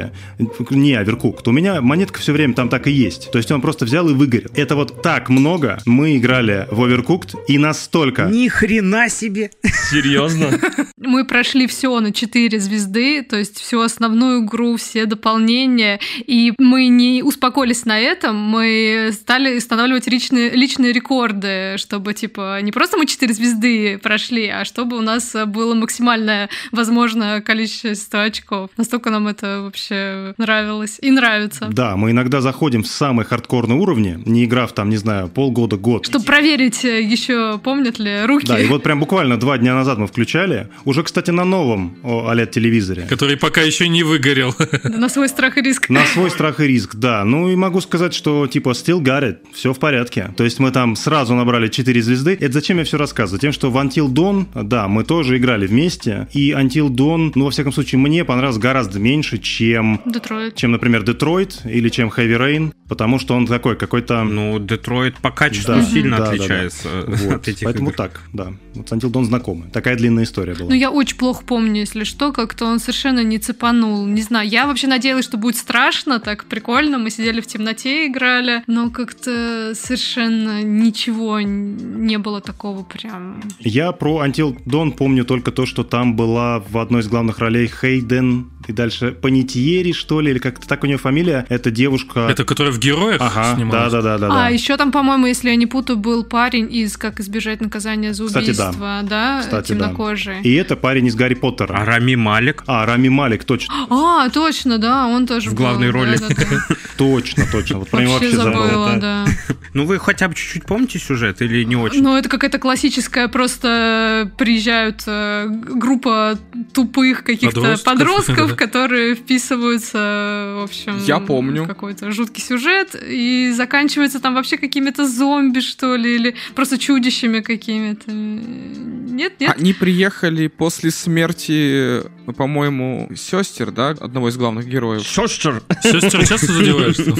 не 0.70 0.94
Overcooked, 0.94 1.42
у 1.46 1.52
меня 1.52 1.80
монетка 1.80 2.20
все 2.20 2.32
время 2.32 2.54
там 2.54 2.68
так 2.68 2.86
и 2.86 2.90
есть. 2.90 3.30
То 3.30 3.38
есть 3.38 3.50
он 3.50 3.60
просто 3.60 3.84
взял 3.84 4.08
и 4.08 4.14
выгорел. 4.14 4.50
Это 4.54 4.76
вот 4.76 5.02
так 5.02 5.28
много 5.28 5.78
мы 5.86 6.16
играли 6.16 6.66
в 6.70 6.82
Overcooked, 6.82 7.36
и 7.48 7.58
настолько... 7.58 8.26
Ни 8.26 8.48
хрена 8.48 9.08
себе! 9.08 9.50
Серьезно? 9.90 10.58
Мы 10.98 11.24
прошли 11.24 11.66
все 11.66 11.98
на 12.00 12.12
4 12.12 12.58
звезды, 12.60 13.22
то 13.22 13.36
есть 13.36 13.58
всю 13.58 13.80
основную 13.80 14.44
игру, 14.44 14.76
все 14.76 15.06
дополнения, 15.06 16.00
и 16.18 16.52
мы 16.58 16.88
не 16.88 17.22
успокоились 17.22 17.84
на 17.84 17.98
этом, 17.98 18.36
мы 18.36 19.10
стали 19.12 19.56
устанавливать 19.56 20.06
личные, 20.08 20.50
личные 20.50 20.92
рекорды, 20.92 21.76
чтобы, 21.78 22.14
типа, 22.14 22.60
не 22.62 22.72
просто 22.72 22.98
мы 22.98 23.06
4 23.06 23.32
звезды 23.32 23.98
прошли, 23.98 24.48
а 24.48 24.64
чтобы 24.64 24.98
у 24.98 25.00
нас 25.00 25.34
было 25.46 25.74
максимальное 25.74 26.50
возможное 26.72 27.40
количество 27.40 28.24
очков. 28.24 28.70
Настолько 28.76 29.10
нам 29.10 29.28
это 29.28 29.62
вообще 29.62 29.87
нравилось 29.90 30.98
и 31.00 31.10
нравится. 31.10 31.68
Да, 31.70 31.96
мы 31.96 32.10
иногда 32.10 32.40
заходим 32.40 32.82
в 32.82 32.86
самые 32.86 33.26
хардкорные 33.26 33.78
уровни, 33.78 34.18
не 34.26 34.44
играв 34.44 34.72
там, 34.72 34.88
не 34.88 34.96
знаю, 34.96 35.28
полгода, 35.28 35.76
год. 35.76 36.06
Чтобы 36.06 36.24
проверить 36.24 36.84
еще, 36.84 37.58
помнят 37.58 37.98
ли 37.98 38.24
руки. 38.24 38.46
Да, 38.46 38.58
и 38.58 38.66
вот 38.66 38.82
прям 38.82 39.00
буквально 39.00 39.38
два 39.38 39.58
дня 39.58 39.74
назад 39.74 39.98
мы 39.98 40.06
включали, 40.06 40.68
уже, 40.84 41.02
кстати, 41.02 41.30
на 41.30 41.44
новом 41.44 41.96
OLED-телевизоре. 42.02 43.02
Который 43.08 43.36
пока 43.36 43.62
еще 43.62 43.88
не 43.88 44.02
выгорел. 44.02 44.54
На 44.84 45.08
свой 45.08 45.28
страх 45.28 45.58
и 45.58 45.62
риск. 45.62 45.88
На 45.88 46.04
свой 46.06 46.30
страх 46.30 46.60
и 46.60 46.66
риск, 46.66 46.96
да. 46.96 47.24
Ну 47.24 47.50
и 47.50 47.56
могу 47.56 47.80
сказать, 47.80 48.14
что 48.14 48.46
типа 48.46 48.70
still 48.70 49.00
got 49.00 49.22
it, 49.22 49.38
все 49.52 49.72
в 49.72 49.78
порядке. 49.78 50.32
То 50.36 50.44
есть 50.44 50.58
мы 50.58 50.70
там 50.70 50.96
сразу 50.96 51.34
набрали 51.34 51.68
4 51.68 52.02
звезды. 52.02 52.36
Это 52.40 52.52
зачем 52.52 52.78
я 52.78 52.84
все 52.84 52.98
рассказываю? 52.98 53.40
Тем, 53.40 53.52
что 53.52 53.70
в 53.70 53.76
Until 53.76 54.08
Dawn, 54.08 54.46
да, 54.64 54.88
мы 54.88 55.04
тоже 55.04 55.36
играли 55.38 55.66
вместе. 55.66 56.28
И 56.32 56.50
Until 56.50 56.88
Dawn, 56.88 57.32
ну 57.34 57.44
во 57.46 57.50
всяком 57.50 57.72
случае, 57.72 57.98
мне 57.98 58.24
понравился 58.24 58.60
гораздо 58.60 58.98
меньше, 58.98 59.38
чем, 59.38 59.77
Детройт. 60.04 60.54
чем 60.56 60.72
например, 60.72 61.02
Детройт 61.02 61.62
или 61.64 61.88
чем 61.88 62.08
Heavy 62.08 62.38
Rain. 62.38 62.72
Потому 62.88 63.18
что 63.18 63.34
он 63.34 63.46
такой 63.46 63.76
какой-то... 63.76 64.24
Ну, 64.24 64.58
Детройт 64.58 65.16
по 65.18 65.30
качеству 65.30 65.74
Да, 65.74 65.82
сильно 65.82 66.16
да, 66.16 66.24
да, 66.24 66.24
да. 66.24 66.30
отличается 66.32 66.88
Вот, 67.06 67.32
от 67.34 67.48
этих 67.48 67.64
поэтому 67.64 67.88
игр. 67.88 67.96
так, 67.96 68.20
да. 68.32 68.52
Вот 68.74 68.88
с 68.88 68.92
Until 68.92 69.10
Dawn 69.10 69.24
знакомы. 69.24 69.66
Такая 69.72 69.96
длинная 69.96 70.24
история 70.24 70.54
была. 70.54 70.70
Ну, 70.70 70.74
я 70.74 70.90
очень 70.90 71.16
плохо 71.18 71.44
помню, 71.44 71.80
если 71.80 72.04
что, 72.04 72.32
как-то 72.32 72.64
он 72.64 72.78
совершенно 72.78 73.22
не 73.22 73.38
цепанул. 73.38 74.06
Не 74.06 74.22
знаю, 74.22 74.48
я 74.48 74.66
вообще 74.66 74.86
надеялась, 74.86 75.26
что 75.26 75.36
будет 75.36 75.56
страшно, 75.56 76.18
так 76.18 76.46
прикольно. 76.46 76.98
Мы 76.98 77.10
сидели 77.10 77.40
в 77.42 77.46
темноте, 77.46 78.06
играли, 78.06 78.62
но 78.66 78.90
как-то 78.90 79.72
совершенно 79.74 80.62
ничего 80.62 81.40
не 81.40 82.16
было 82.18 82.40
такого 82.40 82.84
прям. 82.84 83.42
Я 83.60 83.92
про 83.92 84.24
Until 84.24 84.56
Dawn 84.64 84.92
помню 84.92 85.24
только 85.26 85.52
то, 85.52 85.66
что 85.66 85.84
там 85.84 86.16
была 86.16 86.60
в 86.60 86.78
одной 86.78 87.02
из 87.02 87.08
главных 87.08 87.38
ролей 87.38 87.66
Хейден 87.68 88.50
и 88.68 88.72
дальше 88.72 89.12
Панетьери, 89.12 89.92
что 89.92 90.20
ли, 90.20 90.30
или 90.30 90.38
как-то 90.38 90.68
так 90.68 90.84
у 90.84 90.86
нее 90.86 90.98
фамилия. 90.98 91.46
Это 91.48 91.70
девушка... 91.70 92.28
Это 92.28 92.44
которая 92.44 92.72
в 92.72 92.78
героях 92.78 93.20
Ага, 93.20 93.56
снималась? 93.56 93.92
да-да-да-да. 93.92 94.46
А, 94.46 94.50
еще 94.50 94.76
там, 94.76 94.92
по-моему, 94.92 95.26
если 95.26 95.48
я 95.48 95.56
не 95.56 95.66
путаю, 95.66 95.98
был 95.98 96.22
парень 96.22 96.68
из 96.70 96.96
«Как 96.98 97.18
избежать 97.20 97.60
наказания 97.62 98.12
за 98.12 98.26
Кстати, 98.26 98.52
да. 98.52 98.66
убийство», 98.68 99.00
да? 99.04 99.40
Кстати, 99.40 99.72
да. 99.72 99.86
Темнокожий. 99.86 100.42
И 100.42 100.54
это 100.54 100.76
парень 100.76 101.06
из 101.06 101.14
Гарри 101.14 101.34
Поттера. 101.34 101.74
А 101.78 101.84
Рами 101.86 102.14
Малик? 102.14 102.62
А, 102.66 102.84
Рами 102.84 103.08
Малик, 103.08 103.44
точно, 103.44 103.74
А, 103.90 104.28
точно, 104.28 104.76
да, 104.78 105.06
он 105.06 105.26
тоже 105.26 105.48
В 105.48 105.54
был, 105.54 105.64
главной 105.64 105.88
роли. 105.90 106.18
точно, 106.98 107.44
точно. 107.50 107.78
Вот 107.78 107.88
про 107.88 108.02
него 108.02 108.12
Вообще 108.12 108.28
вообще 108.30 108.42
забыл. 108.42 108.62
забыла, 108.64 108.96
да. 109.00 109.24
Ну, 109.74 109.84
вы 109.84 109.98
хотя 109.98 110.28
бы 110.28 110.34
чуть-чуть 110.34 110.64
помните 110.64 110.98
сюжет 110.98 111.42
или 111.42 111.62
не 111.62 111.76
очень? 111.76 112.02
Ну, 112.02 112.16
это 112.16 112.28
какая-то 112.28 112.58
классическая, 112.58 113.28
просто 113.28 114.30
приезжают 114.38 115.02
э, 115.06 115.46
группа 115.48 116.38
тупых 116.72 117.22
каких-то 117.22 117.76
Подростков, 117.84 118.48
да. 118.50 118.54
которые 118.58 119.14
вписываются, 119.14 120.54
в 120.58 120.64
общем... 120.64 120.98
Я 121.04 121.20
помню. 121.20 121.64
в 121.64 121.68
Какой-то 121.68 122.10
жуткий 122.12 122.42
сюжет, 122.42 122.94
и 123.00 123.52
заканчивается 123.56 124.20
там 124.20 124.34
вообще 124.34 124.58
какими-то 124.58 125.06
зомби, 125.08 125.60
что 125.60 125.96
ли, 125.96 126.16
или 126.16 126.34
просто 126.54 126.76
чудищами 126.78 127.40
какими-то. 127.40 128.10
Нет, 128.10 129.40
нет. 129.40 129.54
Они 129.56 129.72
приехали 129.72 130.48
после 130.48 130.90
смерти, 130.90 132.02
по-моему, 132.36 133.10
сестер, 133.16 133.70
да, 133.70 133.90
одного 133.90 134.28
из 134.28 134.36
главных 134.36 134.66
героев. 134.66 135.02
Шостер. 135.04 135.62
Сестер 135.82 136.26
часто 136.26 136.52
задеваешься? 136.52 137.14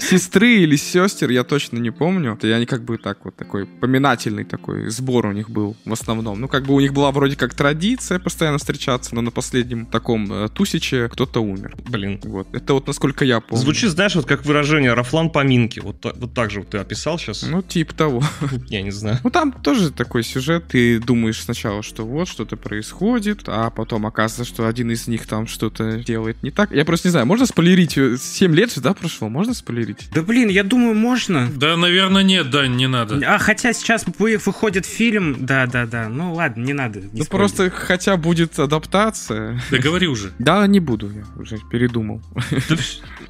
Сестры 0.00 0.56
или 0.56 0.76
сестер, 0.76 1.30
я 1.30 1.44
точно 1.44 1.78
не 1.78 1.90
помню. 1.90 2.38
И 2.42 2.48
они 2.48 2.66
как 2.66 2.84
бы 2.84 2.98
так 2.98 3.24
вот 3.24 3.36
такой 3.36 3.66
поминательный 3.66 4.44
такой 4.44 4.90
сбор 4.90 5.26
у 5.26 5.32
них 5.32 5.50
был 5.50 5.76
в 5.84 5.92
основном. 5.92 6.40
Ну, 6.40 6.48
как 6.48 6.64
бы 6.64 6.74
у 6.74 6.80
них 6.80 6.92
была 6.92 7.10
вроде 7.12 7.36
как 7.36 7.54
традиция 7.54 8.18
постоянно 8.18 8.58
встречаться, 8.58 9.14
но 9.14 9.22
на 9.22 9.30
последнем 9.30 9.85
таком 9.90 10.30
э, 10.32 10.48
тусиче 10.48 11.08
кто-то 11.08 11.40
умер. 11.40 11.74
Блин. 11.88 12.20
Вот. 12.24 12.48
Это 12.54 12.74
вот 12.74 12.86
насколько 12.86 13.24
я 13.24 13.40
помню. 13.40 13.62
Звучит, 13.62 13.90
знаешь, 13.90 14.14
вот 14.14 14.26
как 14.26 14.44
выражение 14.44 14.92
«рафлан 14.94 15.30
поминки». 15.30 15.80
Вот, 15.80 16.04
вот 16.16 16.34
так 16.34 16.50
же 16.50 16.60
вот 16.60 16.70
ты 16.70 16.78
описал 16.78 17.18
сейчас. 17.18 17.42
Ну, 17.42 17.62
типа 17.62 17.94
того. 17.94 18.22
Я 18.68 18.82
не 18.82 18.90
знаю. 18.90 19.18
Ну, 19.24 19.30
там 19.30 19.52
тоже 19.52 19.90
такой 19.90 20.22
сюжет. 20.22 20.64
Ты 20.68 20.98
думаешь 21.00 21.40
сначала, 21.42 21.82
что 21.82 22.04
вот 22.04 22.28
что-то 22.28 22.56
происходит, 22.56 23.42
а 23.46 23.70
потом 23.70 24.06
оказывается, 24.06 24.44
что 24.52 24.66
один 24.66 24.90
из 24.90 25.06
них 25.08 25.26
там 25.26 25.46
что-то 25.46 25.98
делает 25.98 26.42
не 26.42 26.50
так. 26.50 26.70
Я 26.72 26.84
просто 26.84 27.08
не 27.08 27.10
знаю, 27.12 27.26
можно 27.26 27.46
спойлерить? 27.46 27.92
7 28.20 28.54
лет 28.54 28.72
же, 28.74 28.80
да, 28.80 28.94
прошло? 28.94 29.28
Можно 29.28 29.54
спойлерить? 29.54 30.08
Да 30.12 30.22
блин, 30.22 30.48
я 30.48 30.62
думаю, 30.64 30.94
можно. 30.94 31.48
Да, 31.54 31.76
наверное, 31.76 32.22
нет, 32.22 32.50
да, 32.50 32.66
не 32.66 32.86
надо. 32.86 33.20
А 33.26 33.38
хотя 33.38 33.72
сейчас 33.72 34.04
вы- 34.18 34.38
выходит 34.44 34.86
фильм, 34.86 35.36
да-да-да, 35.46 36.08
ну 36.08 36.34
ладно, 36.34 36.62
не 36.64 36.72
надо. 36.72 37.00
не 37.00 37.04
Ну, 37.06 37.24
спойлерить. 37.24 37.28
просто 37.30 37.70
хотя 37.70 38.16
будет 38.16 38.58
адаптация. 38.58 39.60
Да 39.76 39.82
говори 39.82 40.06
уже. 40.06 40.32
Да, 40.38 40.66
не 40.66 40.80
буду, 40.80 41.10
я 41.10 41.24
уже 41.40 41.58
передумал. 41.70 42.22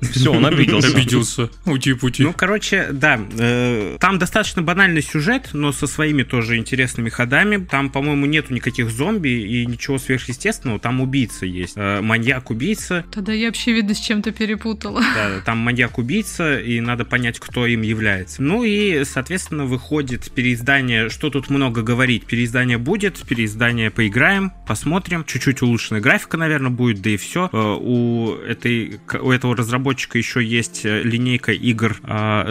Все, 0.00 0.32
он 0.32 0.44
обиделся. 0.46 0.88
Обиделся. 0.88 1.50
Ути-пути. 1.64 2.22
Ну, 2.22 2.32
короче, 2.32 2.88
да, 2.92 3.20
э, 3.38 3.96
там 4.00 4.18
достаточно 4.18 4.62
банальный 4.62 5.02
сюжет, 5.02 5.50
но 5.52 5.72
со 5.72 5.86
своими 5.86 6.22
тоже 6.22 6.56
интересными 6.56 7.08
ходами. 7.08 7.64
Там, 7.64 7.90
по-моему, 7.90 8.26
нету 8.26 8.52
никаких 8.52 8.90
зомби 8.90 9.28
и 9.28 9.66
ничего 9.66 9.98
сверхъестественного. 9.98 10.78
Там 10.78 11.00
убийца 11.00 11.46
есть. 11.46 11.74
Э, 11.76 12.00
маньяк-убийца. 12.00 13.04
Тогда 13.10 13.32
я 13.32 13.46
вообще, 13.46 13.72
видно, 13.72 13.94
с 13.94 13.98
чем-то 13.98 14.32
перепутала. 14.32 15.00
Да, 15.14 15.40
там 15.44 15.58
маньяк-убийца, 15.58 16.60
и 16.60 16.80
надо 16.80 17.04
понять, 17.04 17.38
кто 17.40 17.66
им 17.66 17.82
является. 17.82 18.42
Ну 18.42 18.64
и, 18.64 19.04
соответственно, 19.04 19.64
выходит 19.64 20.30
переиздание. 20.32 21.08
Что 21.08 21.30
тут 21.30 21.48
много 21.50 21.82
говорить? 21.82 22.26
Переиздание 22.26 22.78
будет, 22.78 23.20
переиздание 23.26 23.90
поиграем, 23.90 24.52
посмотрим. 24.66 25.24
Чуть-чуть 25.24 25.62
улучшенная 25.62 26.00
графика, 26.00 26.25
наверное, 26.36 26.70
будет, 26.70 27.00
да 27.02 27.10
и 27.10 27.16
все. 27.16 27.48
У, 27.52 28.34
этой, 28.46 29.00
у 29.20 29.30
этого 29.30 29.56
разработчика 29.56 30.18
еще 30.18 30.42
есть 30.44 30.84
э, 30.84 31.02
линейка 31.02 31.52
игр 31.52 31.96
э, 32.02 32.06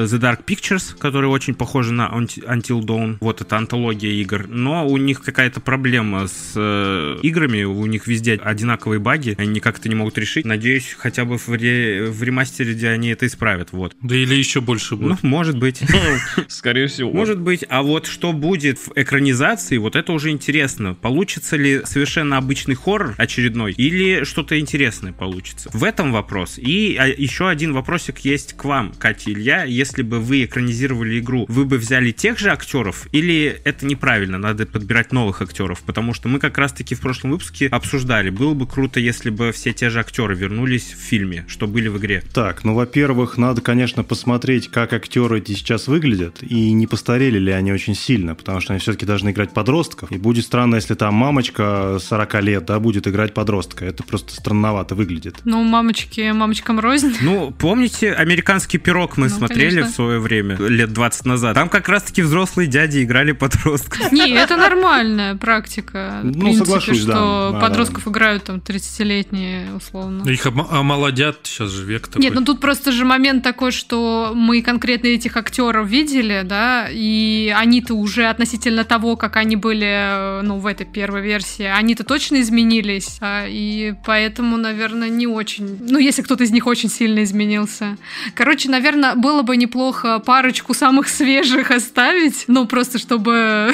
The 0.06 0.20
Dark 0.20 0.44
Pictures, 0.46 0.98
которая 0.98 1.30
очень 1.30 1.54
похожа 1.56 1.94
на 1.94 2.08
Unti- 2.14 2.44
Until 2.46 2.82
Dawn. 2.82 3.18
Вот 3.20 3.42
это 3.42 3.58
антология 3.58 4.12
игр. 4.12 4.48
Но 4.48 4.88
у 4.88 4.98
них 4.98 5.22
какая-то 5.22 5.60
проблема 5.60 6.28
с 6.28 6.54
э, 6.56 7.18
играми, 7.22 7.64
у 7.64 7.86
них 7.86 8.08
везде 8.08 8.34
одинаковые 8.36 9.00
баги, 9.00 9.36
они 9.38 9.50
никак 9.50 9.80
это 9.80 9.90
не 9.90 9.96
могут 9.96 10.18
решить. 10.18 10.46
Надеюсь, 10.46 10.96
хотя 10.98 11.26
бы 11.26 11.38
в, 11.38 11.50
ре- 11.50 12.10
в 12.10 12.24
ремастере 12.24 12.76
они 12.90 13.10
это 13.10 13.26
исправят. 13.28 13.70
Вот. 13.72 13.96
Да 14.02 14.16
или 14.16 14.36
еще 14.36 14.62
больше 14.62 14.96
Ну, 14.96 15.10
будет. 15.10 15.24
может 15.24 15.58
быть. 15.58 15.82
Скорее 16.48 16.88
всего. 16.88 17.12
Может 17.12 17.40
быть. 17.40 17.66
А 17.70 17.82
вот 17.84 18.06
что 18.08 18.34
будет 18.34 18.78
в 18.80 18.92
экранизации, 18.96 19.78
вот 19.78 19.96
это 19.96 20.12
уже 20.14 20.30
интересно. 20.30 20.94
Получится 20.94 21.56
ли 21.58 21.82
совершенно 21.86 22.38
обычный 22.38 22.76
хоррор 22.76 23.16
очередной, 23.18 23.65
или 23.74 24.24
что-то 24.24 24.60
интересное 24.60 25.14
получится? 25.14 25.70
В 25.74 25.84
этом 25.84 26.12
вопрос. 26.12 26.58
И 26.58 26.96
а, 27.00 27.08
еще 27.08 27.50
один 27.50 27.74
вопросик 27.74 28.20
есть 28.20 28.54
к 28.54 28.66
вам, 28.66 28.94
Катя 28.98 29.32
Илья. 29.32 29.64
Если 29.64 30.02
бы 30.02 30.20
вы 30.20 30.46
экранизировали 30.46 31.20
игру, 31.20 31.46
вы 31.48 31.66
бы 31.66 31.78
взяли 31.78 32.12
тех 32.12 32.40
же 32.40 32.52
актеров, 32.52 33.08
или 33.12 33.60
это 33.64 33.86
неправильно, 33.86 34.38
надо 34.38 34.66
подбирать 34.66 35.12
новых 35.12 35.42
актеров? 35.42 35.82
Потому 35.82 36.14
что 36.14 36.30
мы 36.30 36.40
как 36.40 36.58
раз-таки 36.58 36.96
в 36.96 37.02
прошлом 37.02 37.32
выпуске 37.32 37.68
обсуждали. 37.68 38.30
Было 38.30 38.54
бы 38.54 38.68
круто, 38.68 39.00
если 39.00 39.30
бы 39.30 39.52
все 39.52 39.74
те 39.74 39.90
же 39.90 40.00
актеры 40.00 40.36
вернулись 40.36 40.94
в 40.94 41.00
фильме, 41.00 41.46
что 41.48 41.68
были 41.68 41.88
в 41.88 41.98
игре. 41.98 42.24
Так, 42.34 42.64
ну, 42.64 42.74
во-первых, 42.74 43.38
надо, 43.38 43.62
конечно, 43.62 44.04
посмотреть, 44.04 44.70
как 44.70 44.94
актеры 44.94 45.40
эти 45.40 45.54
сейчас 45.54 45.88
выглядят, 45.88 46.42
и 46.42 46.72
не 46.72 46.88
постарели 46.88 47.40
ли 47.40 47.52
они 47.52 47.72
очень 47.72 47.96
сильно, 47.96 48.36
потому 48.36 48.62
что 48.62 48.74
они 48.74 48.80
все-таки 48.80 49.06
должны 49.06 49.32
играть 49.32 49.54
подростков. 49.54 50.12
И 50.12 50.18
будет 50.18 50.46
странно, 50.46 50.76
если 50.76 50.96
там 50.96 51.14
мамочка 51.14 51.98
40 52.00 52.42
лет, 52.44 52.66
да, 52.66 52.80
будет 52.80 53.08
играть 53.08 53.34
подростка. 53.56 53.86
Это 53.86 54.04
просто 54.04 54.34
странновато 54.34 54.96
выглядит. 54.96 55.38
Ну, 55.46 55.64
мамочки, 55.64 56.32
мамочкам 56.32 56.80
рознь. 56.80 57.16
Ну, 57.22 57.52
помните, 57.52 58.12
американский 58.12 58.78
пирог 58.78 59.18
мы 59.18 59.30
Ну, 59.30 59.36
смотрели 59.36 59.70
конечно. 59.70 59.92
в 59.92 59.96
свое 59.96 60.20
время, 60.20 60.58
лет 60.58 60.92
20 60.94 61.26
назад. 61.26 61.56
Там 61.56 61.70
как 61.70 61.88
раз-таки 61.88 62.22
взрослые 62.22 62.68
дяди 62.68 63.04
играли 63.04 63.32
подростков. 63.32 64.12
Не, 64.12 64.32
это 64.34 64.58
нормальная 64.58 65.36
практика. 65.36 66.20
В 66.24 66.26
Ну, 66.26 66.34
принципе, 66.34 66.66
соглашусь, 66.66 67.02
что 67.02 67.52
да. 67.52 67.52
Да, 67.52 67.60
подростков 67.68 68.08
играют 68.08 68.44
там 68.44 68.58
30-летние, 68.58 69.74
условно. 69.76 70.28
Их 70.30 70.46
омолодят, 70.46 71.40
сейчас 71.44 71.72
же 71.72 71.86
век 71.86 72.08
такой. 72.08 72.22
Нет, 72.22 72.34
ну 72.34 72.44
тут 72.44 72.60
просто 72.60 72.92
же 72.92 73.06
момент 73.06 73.44
такой, 73.44 73.72
что 73.72 74.32
мы 74.36 74.62
конкретно 74.62 75.08
этих 75.08 75.38
актеров 75.38 75.88
видели, 75.88 76.42
да, 76.44 76.88
и 76.92 77.54
они-то 77.56 77.94
уже 77.94 78.26
относительно 78.26 78.84
того, 78.84 79.16
как 79.16 79.38
они 79.38 79.56
были, 79.56 79.86
э, 79.88 80.42
ну, 80.44 80.58
в 80.60 80.66
этой 80.68 80.86
первой 80.86 81.22
версии, 81.22 81.64
они-то 81.64 82.04
точно 82.04 82.42
изменились, 82.42 83.18
а, 83.22 83.45
и 83.48 83.94
поэтому, 84.06 84.58
наверное, 84.58 85.10
не 85.10 85.28
очень... 85.28 85.78
Ну, 85.82 86.00
если 86.00 86.22
кто-то 86.22 86.44
из 86.44 86.52
них 86.52 86.68
очень 86.68 86.90
сильно 86.90 87.24
изменился. 87.24 87.98
Короче, 88.34 88.70
наверное, 88.70 89.16
было 89.16 89.42
бы 89.42 89.58
неплохо 89.58 90.20
парочку 90.20 90.74
самых 90.74 91.08
свежих 91.10 91.72
оставить, 91.72 92.46
ну, 92.48 92.66
просто 92.66 93.00
чтобы... 93.00 93.74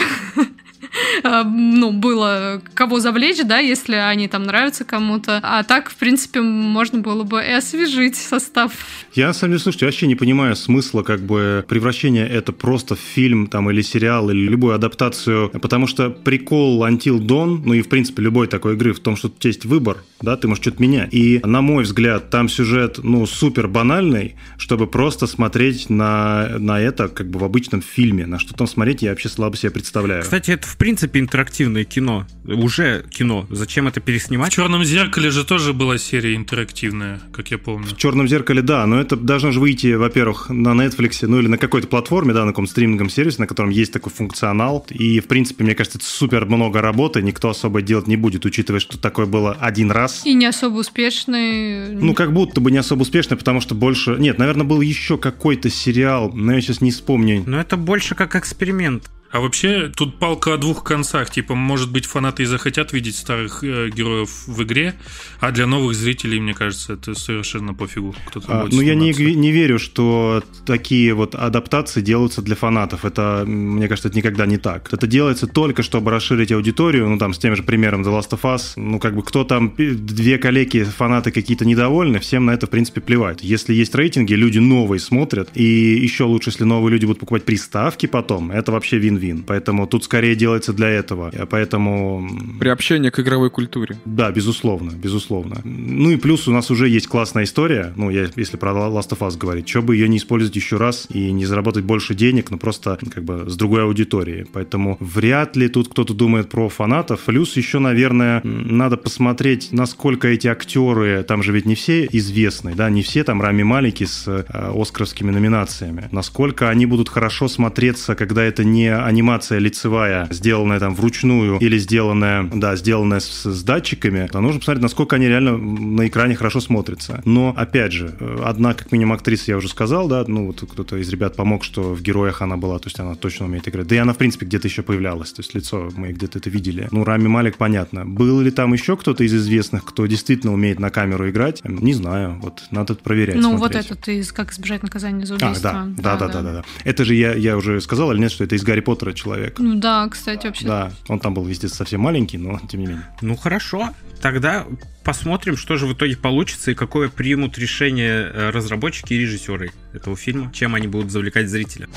э, 1.24 1.44
ну, 1.44 1.92
было 1.92 2.62
кого 2.74 3.00
завлечь, 3.00 3.42
да, 3.44 3.60
если 3.60 3.96
они 3.96 4.28
там 4.28 4.44
нравятся 4.44 4.84
кому-то. 4.84 5.40
А 5.44 5.64
так, 5.64 5.90
в 5.90 5.96
принципе, 5.96 6.42
можно 6.42 7.00
было 7.00 7.24
бы 7.24 7.42
и 7.42 7.52
освежить 7.52 8.16
состав. 8.16 8.72
Я, 9.14 9.34
самом 9.34 9.54
деле, 9.54 9.64
слушайте, 9.64 9.86
вообще 9.86 10.08
не 10.08 10.16
понимаю 10.16 10.56
смысла 10.56 11.04
как 11.04 11.22
бы 11.22 11.66
превращения 11.68 12.26
это 12.26 12.52
просто 12.52 12.96
в 12.96 13.00
фильм 13.00 13.48
там 13.48 13.70
или 13.70 13.82
сериал, 13.82 14.30
или 14.30 14.48
любую 14.48 14.76
адаптацию, 14.76 15.50
потому 15.50 15.88
что 15.88 16.10
прикол 16.10 16.86
Until 16.86 17.20
Dawn, 17.20 17.62
ну 17.66 17.74
и, 17.74 17.82
в 17.82 17.90
принципе, 17.90 18.22
любой 18.22 18.48
такой 18.48 18.76
игры 18.76 18.94
в 18.94 19.00
том, 19.00 19.16
что 19.16 19.30
тут 19.30 19.44
есть 19.46 19.66
выбор, 19.66 19.98
да, 20.22 20.38
ты 20.38 20.48
можешь 20.48 20.62
что-то 20.64 20.82
менять. 20.82 21.14
И, 21.14 21.42
на 21.44 21.62
мой 21.62 21.84
взгляд, 21.84 22.30
там 22.30 22.50
сюжет, 22.50 23.00
ну, 23.04 23.26
супер 23.26 23.68
банальный, 23.68 24.36
чтобы 24.58 24.88
просто 24.88 25.28
смотреть 25.28 25.90
на, 25.90 26.58
на 26.60 26.80
это 26.80 27.08
как 27.08 27.30
бы 27.30 27.40
в 27.40 27.44
обычном 27.44 27.82
фильме. 27.82 28.26
На 28.26 28.40
что 28.40 28.54
там 28.54 28.68
смотреть, 28.68 29.02
я 29.02 29.10
вообще 29.12 29.30
слабо 29.30 29.58
себе 29.58 29.72
представляю. 29.72 30.24
Кстати, 30.24 30.52
это 30.52 30.68
в 30.68 30.78
принципе 30.78 31.20
интерактивное 31.20 31.84
кино. 31.84 32.28
Уже 32.46 33.06
кино. 33.10 33.48
Зачем 33.50 33.88
это 33.88 34.00
В 34.00 34.04
переснимать? 34.04 34.52
черном 34.52 34.84
зеркале 34.84 35.32
же 35.32 35.44
тоже 35.46 35.74
была 35.74 35.98
серия 35.98 36.36
интерактивная, 36.36 37.22
как 37.32 37.52
я 37.52 37.58
помню. 37.58 37.88
В 37.88 37.98
черном 37.98 38.28
зеркале, 38.28 38.62
да, 38.62 38.86
но 38.86 39.00
это 39.00 39.16
должно 39.16 39.52
же 39.52 39.60
выйти, 39.60 39.94
во-первых, 39.94 40.50
на 40.50 40.70
Netflix, 40.70 41.26
ну 41.28 41.40
или 41.40 41.48
на 41.48 41.58
какой-то 41.58 41.88
платформе, 41.88 42.34
да, 42.34 42.46
на 42.46 42.52
каком-то 42.52 42.72
стриминговом 42.72 43.10
сервисе, 43.10 43.38
на 43.40 43.48
котором 43.48 43.70
есть 43.70 43.94
такой 43.94 44.12
функционал. 44.12 44.86
И, 44.90 45.20
в 45.20 45.26
принципе, 45.28 45.64
мне 45.64 45.76
кажется, 45.76 45.98
это 45.98 46.08
супер 46.08 46.46
много 46.46 46.82
работы, 46.82 47.22
никто 47.22 47.50
особо 47.50 47.82
делать 47.82 48.08
не 48.08 48.18
будет, 48.18 48.46
учитывая, 48.46 48.80
что 48.80 48.98
такое 48.98 49.26
было 49.26 49.54
один 49.60 49.92
раз. 49.92 50.11
И 50.24 50.34
не 50.34 50.46
особо 50.46 50.78
успешный. 50.80 51.90
Ну, 51.90 52.14
как 52.14 52.34
будто 52.34 52.62
бы 52.62 52.72
не 52.72 52.78
особо 52.78 53.02
успешно, 53.02 53.38
потому 53.38 53.62
что 53.62 53.76
больше... 53.76 54.18
Нет, 54.20 54.38
наверное, 54.38 54.66
был 54.66 54.82
еще 54.82 55.18
какой-то 55.18 55.70
сериал, 55.70 56.32
но 56.34 56.54
я 56.54 56.62
сейчас 56.62 56.82
не 56.82 56.92
вспомню. 56.92 57.44
Но 57.46 57.60
это 57.60 57.78
больше 57.78 58.16
как 58.16 58.36
эксперимент. 58.36 59.10
А 59.32 59.40
вообще, 59.40 59.90
тут 59.96 60.20
палка 60.20 60.54
о 60.54 60.58
двух 60.58 60.84
концах. 60.84 61.30
Типа, 61.30 61.56
может 61.56 61.92
быть, 61.92 62.06
фанаты 62.06 62.44
и 62.44 62.46
захотят 62.46 62.92
видеть 62.92 63.16
старых 63.16 63.64
э, 63.64 63.90
героев 63.90 64.30
в 64.46 64.64
игре, 64.64 64.96
а 65.40 65.52
для 65.52 65.68
новых 65.68 65.96
зрителей, 65.96 66.40
мне 66.40 66.54
кажется, 66.54 66.94
это 66.94 67.14
совершенно 67.16 67.74
пофигу. 67.74 68.14
Кто 68.28 68.42
А, 68.48 68.68
ну, 68.70 68.82
я 68.82 68.94
не, 68.94 69.14
не 69.14 69.52
верю, 69.52 69.80
что 69.80 70.44
такие 70.66 71.14
вот 71.14 71.36
адаптации 71.36 72.02
делаются 72.02 72.42
для 72.42 72.56
фанатов. 72.56 73.06
Это, 73.06 73.44
мне 73.48 73.88
кажется, 73.88 74.10
это 74.10 74.18
никогда 74.18 74.46
не 74.46 74.58
так. 74.58 74.92
Это 74.92 75.08
делается 75.08 75.48
только, 75.48 75.82
чтобы 75.82 76.12
расширить 76.12 76.52
аудиторию. 76.52 77.08
Ну, 77.08 77.18
там, 77.18 77.34
с 77.34 77.38
тем 77.38 77.56
же 77.56 77.64
примером 77.64 78.02
The 78.02 78.20
Last 78.20 78.32
of 78.32 78.42
Us. 78.42 78.74
Ну, 78.76 79.00
как 79.00 79.16
бы, 79.16 79.24
кто 79.24 79.46
там, 79.46 79.74
две 79.78 80.38
коллеги, 80.40 80.84
фанаты 80.84 81.32
какие-то 81.32 81.64
недовольны, 81.66 82.20
всем 82.20 82.46
на 82.46 82.52
это, 82.52 82.68
в 82.68 82.70
принципе, 82.70 83.00
плевать. 83.00 83.44
Если 83.44 83.74
есть 83.74 83.96
рейтинги, 83.96 84.34
люди 84.34 84.60
новые 84.60 85.00
смотрят. 85.00 85.50
И 85.56 85.64
еще 85.64 86.26
лучше, 86.26 86.50
если 86.50 86.66
новые 86.66 86.92
люди 86.92 87.06
будут 87.06 87.20
покупать 87.20 87.46
приставки 87.46 88.08
потом. 88.08 88.52
Это 88.52 88.74
вообще 88.74 88.98
вин-вин. 89.22 89.44
Поэтому 89.44 89.88
тут 89.88 90.04
скорее 90.04 90.36
делается 90.36 90.74
для 90.74 90.90
этого. 90.90 91.32
А 91.34 91.46
Поэтому... 91.46 92.28
Приобщение 92.60 93.12
к 93.12 93.20
игровой 93.20 93.50
культуре. 93.50 93.98
да, 94.06 94.32
безусловно, 94.32 94.92
безусловно. 94.92 95.62
Ну 95.64 96.12
и 96.12 96.18
плюс 96.18 96.48
у 96.48 96.52
нас 96.52 96.72
уже 96.72 96.90
есть 96.90 97.08
классная 97.08 97.44
история, 97.44 97.94
ну, 97.96 98.10
я, 98.10 98.28
если 98.36 98.58
про 98.58 98.72
Last 98.72 99.10
of 99.10 99.20
Us 99.20 99.38
говорить, 99.38 99.70
что 99.70 99.82
бы 99.82 99.96
ее 99.96 100.08
не 100.08 100.18
использовать 100.18 100.56
еще 100.56 100.78
раз 100.78 101.08
и 101.14 101.32
не 101.32 101.46
заработать 101.46 101.84
больше 101.84 102.16
денег, 102.16 102.52
но 102.52 102.58
просто 102.58 102.98
как 103.14 103.24
бы 103.24 103.50
с 103.50 103.56
другой 103.56 103.84
аудиторией. 103.84 104.46
Поэтому 104.52 104.98
вряд 105.00 105.56
ли 105.56 105.68
тут 105.68 105.90
кто-то 105.90 106.14
думает 106.14 106.50
про 106.50 106.70
фанатов. 106.70 107.22
Плюс 107.26 107.58
еще, 107.58 107.80
наверное, 107.80 108.42
надо 108.44 108.98
посмотреть, 108.98 109.70
насколько 109.72 110.28
эти 110.28 110.48
актеры, 110.48 111.24
там 111.24 111.44
же 111.44 111.52
ведь 111.52 111.66
не 111.66 111.76
все 111.76 112.08
известные, 112.12 112.76
да, 112.76 112.90
не 112.90 113.02
все 113.02 113.24
там 113.24 113.42
Рами 113.42 113.64
Малики 113.64 114.06
с 114.06 114.28
э, 114.28 114.44
оскаровскими 114.82 115.32
номинациями, 115.32 116.08
насколько 116.12 116.70
они 116.70 116.86
будут 116.86 117.10
хорошо 117.10 117.48
смотреться, 117.48 118.16
когда 118.16 118.44
это 118.44 118.64
не 118.64 118.88
анимация 119.12 119.60
лицевая, 119.60 120.28
сделанная 120.32 120.80
там 120.80 120.96
вручную 120.96 121.60
или 121.60 121.78
сделанная, 121.78 122.44
да, 122.44 122.76
сделанная 122.76 123.20
с, 123.20 123.44
с 123.44 123.64
датчиками, 123.64 124.28
то 124.32 124.40
нужно 124.40 124.60
посмотреть, 124.60 124.84
насколько 124.84 125.16
они 125.18 125.28
реально 125.28 125.58
на 125.58 126.08
экране 126.08 126.36
хорошо 126.36 126.62
смотрятся. 126.62 127.22
Но, 127.26 127.54
опять 127.56 127.92
же, 127.92 128.16
э, 128.20 128.42
одна, 128.44 128.74
как 128.74 128.92
минимум, 128.92 129.14
актриса, 129.14 129.52
я 129.52 129.58
уже 129.58 129.68
сказал, 129.68 130.08
да, 130.08 130.24
ну, 130.28 130.48
вот 130.48 130.62
кто-то 130.62 130.98
из 130.98 131.10
ребят 131.10 131.36
помог, 131.36 131.64
что 131.64 131.94
в 131.94 132.02
героях 132.02 132.42
она 132.42 132.58
была, 132.58 132.80
то 132.80 132.88
есть 132.88 133.00
она 133.00 133.16
точно 133.16 133.46
умеет 133.46 133.68
играть. 133.68 133.88
Да 133.88 133.96
и 133.96 134.00
она, 134.00 134.14
в 134.14 134.18
принципе, 134.18 134.46
где-то 134.46 134.68
еще 134.68 134.82
появлялась, 134.82 135.34
то 135.34 135.42
есть 135.42 135.54
лицо 135.54 135.90
мы 135.96 136.14
где-то 136.14 136.40
это 136.40 136.50
видели. 136.50 136.88
Ну, 136.92 137.04
Рами 137.04 137.28
Малик, 137.28 137.58
понятно. 137.58 138.06
Был 138.06 138.40
ли 138.42 138.52
там 138.52 138.74
еще 138.74 138.96
кто-то 138.96 139.24
из 139.24 139.34
известных, 139.34 139.84
кто 139.86 140.06
действительно 140.06 140.54
умеет 140.54 140.80
на 140.80 140.90
камеру 140.90 141.30
играть? 141.30 141.62
Не 141.64 141.94
знаю, 141.94 142.40
вот 142.42 142.64
надо 142.72 142.96
проверять. 142.96 143.36
Ну, 143.36 143.52
вот 143.58 143.72
смотреть. 143.72 143.86
этот 143.86 144.08
из 144.08 144.32
«Как 144.32 144.52
избежать 144.54 144.84
наказания 144.84 145.26
за 145.26 145.36
А, 145.36 145.38
убийство». 145.38 145.72
да, 145.98 146.16
да, 146.16 146.16
да, 146.16 146.28
да, 146.28 146.42
да, 146.42 146.54
да. 146.54 146.64
Это 146.86 147.04
же 147.06 147.16
я, 147.16 147.34
я 147.34 147.58
уже 147.58 147.82
сказал 147.82 148.12
или 148.12 148.20
нет, 148.20 148.32
что 148.32 148.44
это 148.44 148.56
из 148.56 148.64
Гарри 148.64 148.82
Поттера 148.82 149.01
человек. 149.14 149.60
Ну 149.60 149.76
да, 149.76 150.08
кстати, 150.10 150.48
вообще. 150.48 150.66
Да, 150.66 150.92
он 151.08 151.20
там 151.20 151.34
был, 151.34 151.48
естественно, 151.48 151.78
совсем 151.78 152.02
маленький, 152.02 152.38
но 152.38 152.60
тем 152.70 152.82
не 152.82 152.86
менее. 152.88 153.06
Ну 153.22 153.36
хорошо, 153.36 153.90
тогда 154.22 154.66
посмотрим, 155.04 155.58
что 155.58 155.76
же 155.78 155.88
в 155.88 155.94
итоге 155.94 156.16
получится 156.16 156.72
и 156.72 156.76
какое 156.76 157.10
примут 157.10 157.58
решение 157.58 158.32
э, 158.32 158.50
разработчики 158.52 159.14
и 159.14 159.18
режиссеры 159.18 159.72
этого 159.94 160.16
фильма, 160.16 160.52
чем 160.54 160.76
они 160.76 160.88
будут 160.88 161.12
завлекать 161.12 161.50
зрителя. 161.50 161.90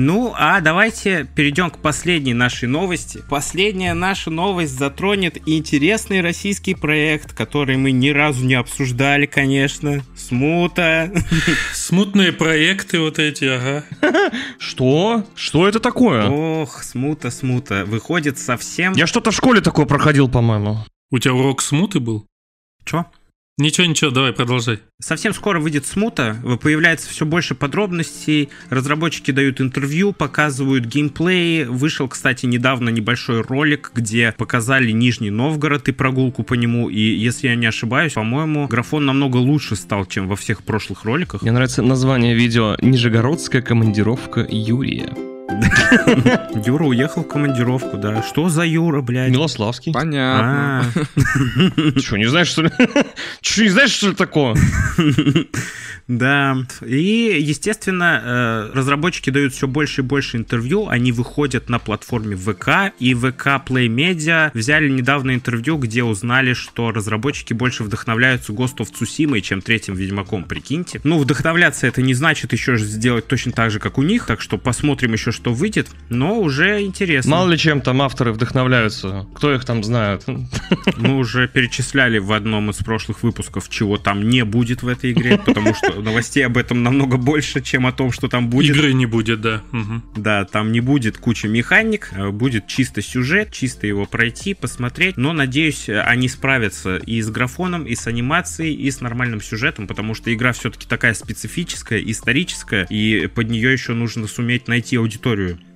Ну, 0.00 0.32
а 0.38 0.60
давайте 0.60 1.26
перейдем 1.34 1.70
к 1.70 1.78
последней 1.78 2.32
нашей 2.32 2.68
новости. 2.68 3.20
Последняя 3.28 3.94
наша 3.94 4.30
новость 4.30 4.78
затронет 4.78 5.38
интересный 5.44 6.20
российский 6.20 6.76
проект, 6.76 7.32
который 7.32 7.76
мы 7.78 7.90
ни 7.90 8.10
разу 8.10 8.44
не 8.44 8.54
обсуждали, 8.54 9.26
конечно. 9.26 10.04
Смута. 10.16 11.12
Смутные 11.74 12.30
проекты 12.30 13.00
вот 13.00 13.18
эти, 13.18 13.46
ага. 13.46 13.82
Что? 14.60 15.26
Что 15.34 15.66
это 15.66 15.80
такое? 15.80 16.28
Ох, 16.28 16.84
смута, 16.84 17.32
смута. 17.32 17.84
Выходит 17.84 18.38
совсем... 18.38 18.92
Я 18.92 19.08
что-то 19.08 19.32
в 19.32 19.34
школе 19.34 19.60
такое 19.60 19.86
проходил, 19.86 20.28
по-моему. 20.28 20.78
У 21.10 21.18
тебя 21.18 21.34
урок 21.34 21.60
смуты 21.60 21.98
был? 21.98 22.24
Чё? 22.84 23.06
Ничего, 23.58 23.88
ничего, 23.88 24.12
давай, 24.12 24.32
продолжай. 24.32 24.78
Совсем 25.00 25.34
скоро 25.34 25.58
выйдет 25.58 25.84
смута, 25.84 26.36
появляется 26.62 27.10
все 27.10 27.26
больше 27.26 27.56
подробностей, 27.56 28.50
разработчики 28.70 29.32
дают 29.32 29.60
интервью, 29.60 30.12
показывают 30.12 30.84
геймплей. 30.84 31.64
Вышел, 31.64 32.06
кстати, 32.06 32.46
недавно 32.46 32.88
небольшой 32.88 33.40
ролик, 33.42 33.90
где 33.94 34.32
показали 34.38 34.92
Нижний 34.92 35.30
Новгород 35.30 35.88
и 35.88 35.92
прогулку 35.92 36.44
по 36.44 36.54
нему, 36.54 36.88
и, 36.88 37.00
если 37.00 37.48
я 37.48 37.56
не 37.56 37.66
ошибаюсь, 37.66 38.12
по-моему, 38.12 38.68
графон 38.68 39.06
намного 39.06 39.38
лучше 39.38 39.74
стал, 39.74 40.06
чем 40.06 40.28
во 40.28 40.36
всех 40.36 40.62
прошлых 40.62 41.04
роликах. 41.04 41.42
Мне 41.42 41.50
нравится 41.50 41.82
название 41.82 42.36
видео 42.36 42.76
«Нижегородская 42.80 43.60
командировка 43.60 44.46
Юрия». 44.48 45.37
Юра 46.66 46.84
уехал 46.84 47.22
в 47.22 47.28
командировку, 47.28 47.96
да. 47.96 48.22
Что 48.22 48.48
за 48.48 48.64
Юра, 48.64 49.00
блядь? 49.00 49.30
Милославский. 49.30 49.92
Понятно. 49.92 50.80
А, 50.80 51.04
Ты 51.74 52.00
что, 52.00 52.16
не 52.18 52.26
знаешь, 52.26 52.48
что 52.48 52.62
ли? 52.62 52.70
Что, 53.40 53.62
не 53.62 53.68
знаешь, 53.70 53.90
что 53.90 54.08
ли 54.08 54.14
такое? 54.14 54.54
Да. 56.08 56.56
И, 56.86 57.36
естественно, 57.38 58.22
э, 58.24 58.70
разработчики 58.74 59.28
дают 59.28 59.52
все 59.52 59.68
больше 59.68 60.00
и 60.00 60.04
больше 60.04 60.38
интервью. 60.38 60.88
Они 60.88 61.12
выходят 61.12 61.68
на 61.68 61.78
платформе 61.78 62.34
ВК. 62.34 62.94
И 62.98 63.12
ВК 63.14 63.60
Play 63.66 63.88
Media 63.88 64.50
взяли 64.54 64.88
недавно 64.88 65.34
интервью, 65.34 65.76
где 65.76 66.02
узнали, 66.02 66.54
что 66.54 66.92
разработчики 66.92 67.52
больше 67.52 67.84
вдохновляются 67.84 68.54
Ghost 68.54 68.78
of 68.78 68.88
Tsushima, 68.90 69.38
чем 69.42 69.60
третьим 69.60 69.94
Ведьмаком, 69.94 70.44
прикиньте. 70.44 70.98
Ну, 71.04 71.18
вдохновляться 71.18 71.86
это 71.86 72.00
не 72.00 72.14
значит 72.14 72.54
еще 72.54 72.78
сделать 72.78 73.26
точно 73.26 73.52
так 73.52 73.70
же, 73.70 73.78
как 73.78 73.98
у 73.98 74.02
них. 74.02 74.24
Так 74.24 74.40
что 74.40 74.56
посмотрим 74.56 75.12
еще, 75.12 75.30
что 75.38 75.54
выйдет. 75.54 75.88
Но 76.08 76.40
уже 76.40 76.82
интересно. 76.82 77.30
Мало 77.30 77.50
ли 77.50 77.58
чем 77.58 77.80
там 77.80 78.02
авторы 78.02 78.32
вдохновляются. 78.32 79.26
Кто 79.34 79.54
их 79.54 79.64
там 79.64 79.84
знает? 79.84 80.24
Мы 80.96 81.16
уже 81.16 81.46
перечисляли 81.46 82.18
в 82.18 82.32
одном 82.32 82.70
из 82.70 82.76
прошлых 82.76 83.22
выпусков, 83.22 83.68
чего 83.68 83.98
там 83.98 84.28
не 84.28 84.44
будет 84.44 84.82
в 84.82 84.88
этой 84.88 85.12
игре, 85.12 85.38
потому 85.38 85.74
что 85.74 86.02
новостей 86.02 86.44
об 86.44 86.56
этом 86.56 86.82
намного 86.82 87.16
больше, 87.16 87.60
чем 87.60 87.86
о 87.86 87.92
том, 87.92 88.10
что 88.10 88.28
там 88.28 88.50
будет. 88.50 88.76
Игры 88.76 88.92
не 88.92 89.06
будет, 89.06 89.40
да. 89.40 89.62
Да, 90.16 90.44
там 90.44 90.72
не 90.72 90.80
будет 90.80 91.18
куча 91.18 91.46
механик, 91.46 92.10
э, 92.12 92.30
будет 92.30 92.66
чисто 92.66 93.00
сюжет, 93.00 93.52
чисто 93.52 93.86
его 93.86 94.06
пройти, 94.06 94.54
посмотреть. 94.54 95.16
Но, 95.16 95.32
надеюсь, 95.32 95.88
они 95.88 96.28
справятся 96.28 96.96
и 96.96 97.22
с 97.22 97.30
графоном, 97.30 97.84
и 97.84 97.94
с 97.94 98.08
анимацией, 98.08 98.74
и 98.74 98.90
с 98.90 99.00
нормальным 99.00 99.40
сюжетом, 99.40 99.86
потому 99.86 100.14
что 100.14 100.34
игра 100.34 100.52
все-таки 100.52 100.88
такая 100.88 101.14
специфическая, 101.14 102.00
историческая, 102.00 102.86
и 102.90 103.28
под 103.28 103.50
нее 103.50 103.72
еще 103.72 103.92
нужно 103.92 104.26
суметь 104.26 104.66
найти 104.66 104.96
аудиторию 104.96 105.27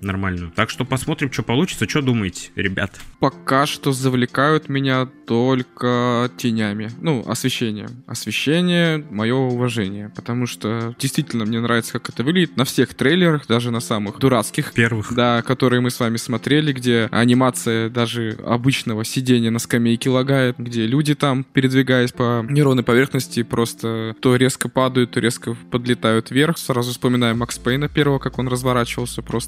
нормальную. 0.02 0.52
Так 0.54 0.70
что 0.70 0.84
посмотрим, 0.84 1.32
что 1.32 1.42
получится. 1.42 1.88
Что 1.88 2.02
думаете, 2.02 2.50
ребят? 2.56 3.00
Пока 3.20 3.66
что 3.66 3.92
завлекают 3.92 4.68
меня 4.68 5.08
только 5.26 6.30
тенями. 6.36 6.90
Ну, 7.00 7.22
освещение. 7.26 7.88
Освещение— 8.06 9.04
мое 9.10 9.34
уважение. 9.34 10.10
Потому 10.14 10.46
что 10.46 10.94
действительно 10.98 11.44
мне 11.44 11.60
нравится, 11.60 11.94
как 11.94 12.08
это 12.08 12.24
выглядит. 12.24 12.56
На 12.56 12.64
всех 12.64 12.94
трейлерах, 12.94 13.46
даже 13.46 13.70
на 13.70 13.80
самых 13.80 14.18
дурацких, 14.18 14.72
Первых. 14.72 15.14
да, 15.14 15.42
которые 15.42 15.80
мы 15.80 15.90
с 15.90 16.00
вами 16.00 16.16
смотрели, 16.16 16.72
где 16.72 17.08
анимация 17.10 17.88
даже 17.88 18.38
обычного 18.44 19.04
сидения 19.04 19.50
на 19.50 19.58
скамейке 19.58 20.10
лагает, 20.10 20.56
где 20.58 20.86
люди 20.86 21.14
там, 21.14 21.44
передвигаясь 21.44 22.12
по 22.12 22.44
неровной 22.48 22.82
поверхности, 22.82 23.42
просто 23.42 24.14
то 24.20 24.36
резко 24.36 24.68
падают, 24.68 25.12
то 25.12 25.20
резко 25.20 25.56
подлетают 25.70 26.30
вверх. 26.30 26.58
Сразу 26.58 26.90
вспоминаем 26.90 27.38
Макс 27.38 27.58
Пейна 27.58 27.88
первого, 27.88 28.18
как 28.18 28.38
он 28.38 28.48
разворачивался 28.48 29.22
просто 29.22 29.41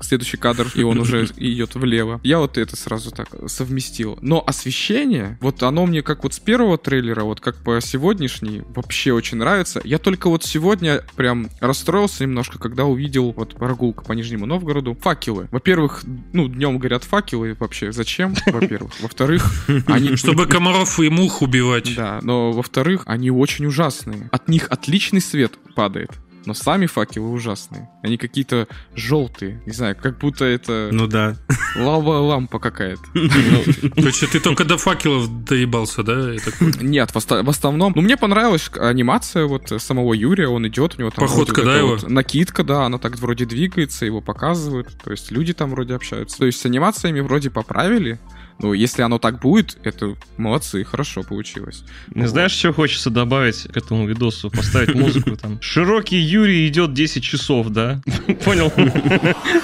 следующий 0.00 0.36
кадр, 0.36 0.70
и 0.74 0.82
он 0.82 0.98
уже 1.00 1.26
идет 1.36 1.74
влево. 1.74 2.20
Я 2.22 2.38
вот 2.38 2.58
это 2.58 2.76
сразу 2.76 3.10
так 3.10 3.28
совместил. 3.46 4.18
Но 4.22 4.42
освещение, 4.46 5.38
вот 5.40 5.62
оно 5.62 5.86
мне 5.86 6.02
как 6.02 6.22
вот 6.22 6.34
с 6.34 6.38
первого 6.38 6.78
трейлера, 6.78 7.24
вот 7.24 7.40
как 7.40 7.56
по 7.56 7.80
сегодняшний, 7.80 8.62
вообще 8.74 9.12
очень 9.12 9.38
нравится. 9.38 9.80
Я 9.84 9.98
только 9.98 10.28
вот 10.28 10.44
сегодня 10.44 11.02
прям 11.16 11.50
расстроился 11.60 12.24
немножко, 12.24 12.58
когда 12.58 12.84
увидел 12.84 13.32
вот 13.32 13.54
прогулка 13.54 14.04
по 14.04 14.12
Нижнему 14.12 14.46
Новгороду. 14.46 14.96
Факелы. 15.00 15.48
Во-первых, 15.50 16.02
ну, 16.32 16.48
днем 16.48 16.78
горят 16.78 17.04
факелы, 17.04 17.56
вообще 17.58 17.92
зачем, 17.92 18.34
во-первых. 18.46 18.92
Во-вторых, 19.00 19.44
они... 19.86 20.16
Чтобы 20.16 20.46
комаров 20.46 20.98
и 21.00 21.08
мух 21.08 21.42
убивать. 21.42 21.94
Да, 21.96 22.20
но 22.22 22.52
во-вторых, 22.52 23.02
они 23.06 23.30
очень 23.30 23.66
ужасные. 23.66 24.28
От 24.32 24.48
них 24.48 24.66
отличный 24.70 25.20
свет 25.20 25.52
падает. 25.74 26.10
Но 26.48 26.54
сами 26.54 26.86
факелы 26.86 27.28
ужасные. 27.28 27.90
Они 28.02 28.16
какие-то 28.16 28.68
желтые. 28.94 29.60
Не 29.66 29.72
знаю, 29.72 29.94
как 29.94 30.16
будто 30.16 30.46
это 30.46 30.88
Ну 30.92 31.06
да. 31.06 31.36
лава 31.76 32.20
лампа 32.20 32.58
какая-то. 32.58 33.02
Короче, 33.94 34.26
ты 34.28 34.40
только 34.40 34.64
до 34.64 34.78
факелов 34.78 35.44
доебался, 35.44 36.02
да? 36.02 36.34
Нет, 36.80 37.10
в, 37.12 37.48
основном. 37.50 37.92
Ну, 37.94 38.00
мне 38.00 38.16
понравилась 38.16 38.70
анимация 38.80 39.44
вот 39.44 39.70
самого 39.76 40.14
Юрия. 40.14 40.48
Он 40.48 40.66
идет, 40.66 40.94
у 40.96 41.00
него 41.00 41.10
там 41.10 41.26
Походка, 41.28 41.62
да, 41.62 41.76
его? 41.76 41.98
накидка, 42.08 42.64
да, 42.64 42.86
она 42.86 42.96
так 42.96 43.18
вроде 43.18 43.44
двигается, 43.44 44.06
его 44.06 44.22
показывают. 44.22 44.88
То 45.04 45.10
есть 45.10 45.30
люди 45.30 45.52
там 45.52 45.68
вроде 45.72 45.96
общаются. 45.96 46.38
То 46.38 46.46
есть 46.46 46.62
с 46.62 46.64
анимациями 46.64 47.20
вроде 47.20 47.50
поправили. 47.50 48.18
Ну, 48.60 48.72
если 48.72 49.02
оно 49.02 49.18
так 49.18 49.40
будет, 49.40 49.78
это 49.84 50.16
молодцы, 50.36 50.82
хорошо 50.84 51.22
получилось. 51.22 51.84
Не 52.14 52.26
знаешь, 52.26 52.52
что 52.52 52.72
хочется 52.72 53.10
добавить 53.10 53.62
к 53.62 53.76
этому 53.76 54.06
видосу? 54.06 54.50
Поставить 54.50 54.94
музыку 54.94 55.36
там. 55.36 55.58
Широкий 55.62 56.18
Юрий 56.18 56.66
идет 56.66 56.92
10 56.92 57.22
часов, 57.22 57.68
да? 57.68 58.02
Понял? 58.44 58.72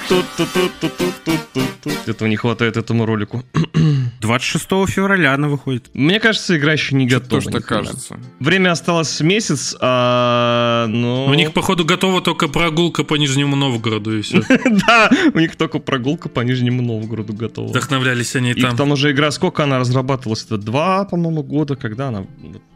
Тут-тут-тут-тут-тут-тут. 0.07 2.07
Этого 2.07 2.27
не 2.27 2.37
хватает 2.37 2.77
этому 2.77 3.05
ролику. 3.05 3.43
26 4.21 4.65
февраля 4.87 5.33
она 5.33 5.47
выходит. 5.47 5.89
Мне 5.93 6.19
кажется, 6.19 6.57
игра 6.57 6.73
еще 6.73 6.95
не 6.95 7.05
готова. 7.07 7.41
Так 7.41 7.65
хрена. 7.65 7.83
кажется. 7.83 8.19
Время 8.39 8.71
осталось 8.71 9.19
месяц, 9.21 9.75
а... 9.79 10.87
Ну... 10.87 11.25
У 11.25 11.33
них, 11.33 11.53
походу, 11.53 11.85
готова 11.85 12.21
только 12.21 12.47
прогулка 12.47 13.03
по 13.03 13.15
Нижнему 13.15 13.55
Новгороду, 13.55 14.17
и 14.17 14.21
все. 14.21 14.41
Да, 14.87 15.09
у 15.33 15.39
них 15.39 15.55
только 15.55 15.79
прогулка 15.79 16.29
по 16.29 16.41
Нижнему 16.41 16.81
Новгороду 16.81 17.33
готова. 17.33 17.67
Вдохновлялись 17.67 18.35
они 18.35 18.51
И 18.51 18.61
там. 18.61 18.75
там 18.75 18.91
уже 18.91 19.11
игра, 19.11 19.31
сколько 19.31 19.63
она 19.63 19.79
разрабатывалась? 19.79 20.43
Это 20.45 20.57
два, 20.57 21.05
по-моему, 21.05 21.43
года, 21.43 21.75
когда 21.75 22.09
она... 22.09 22.25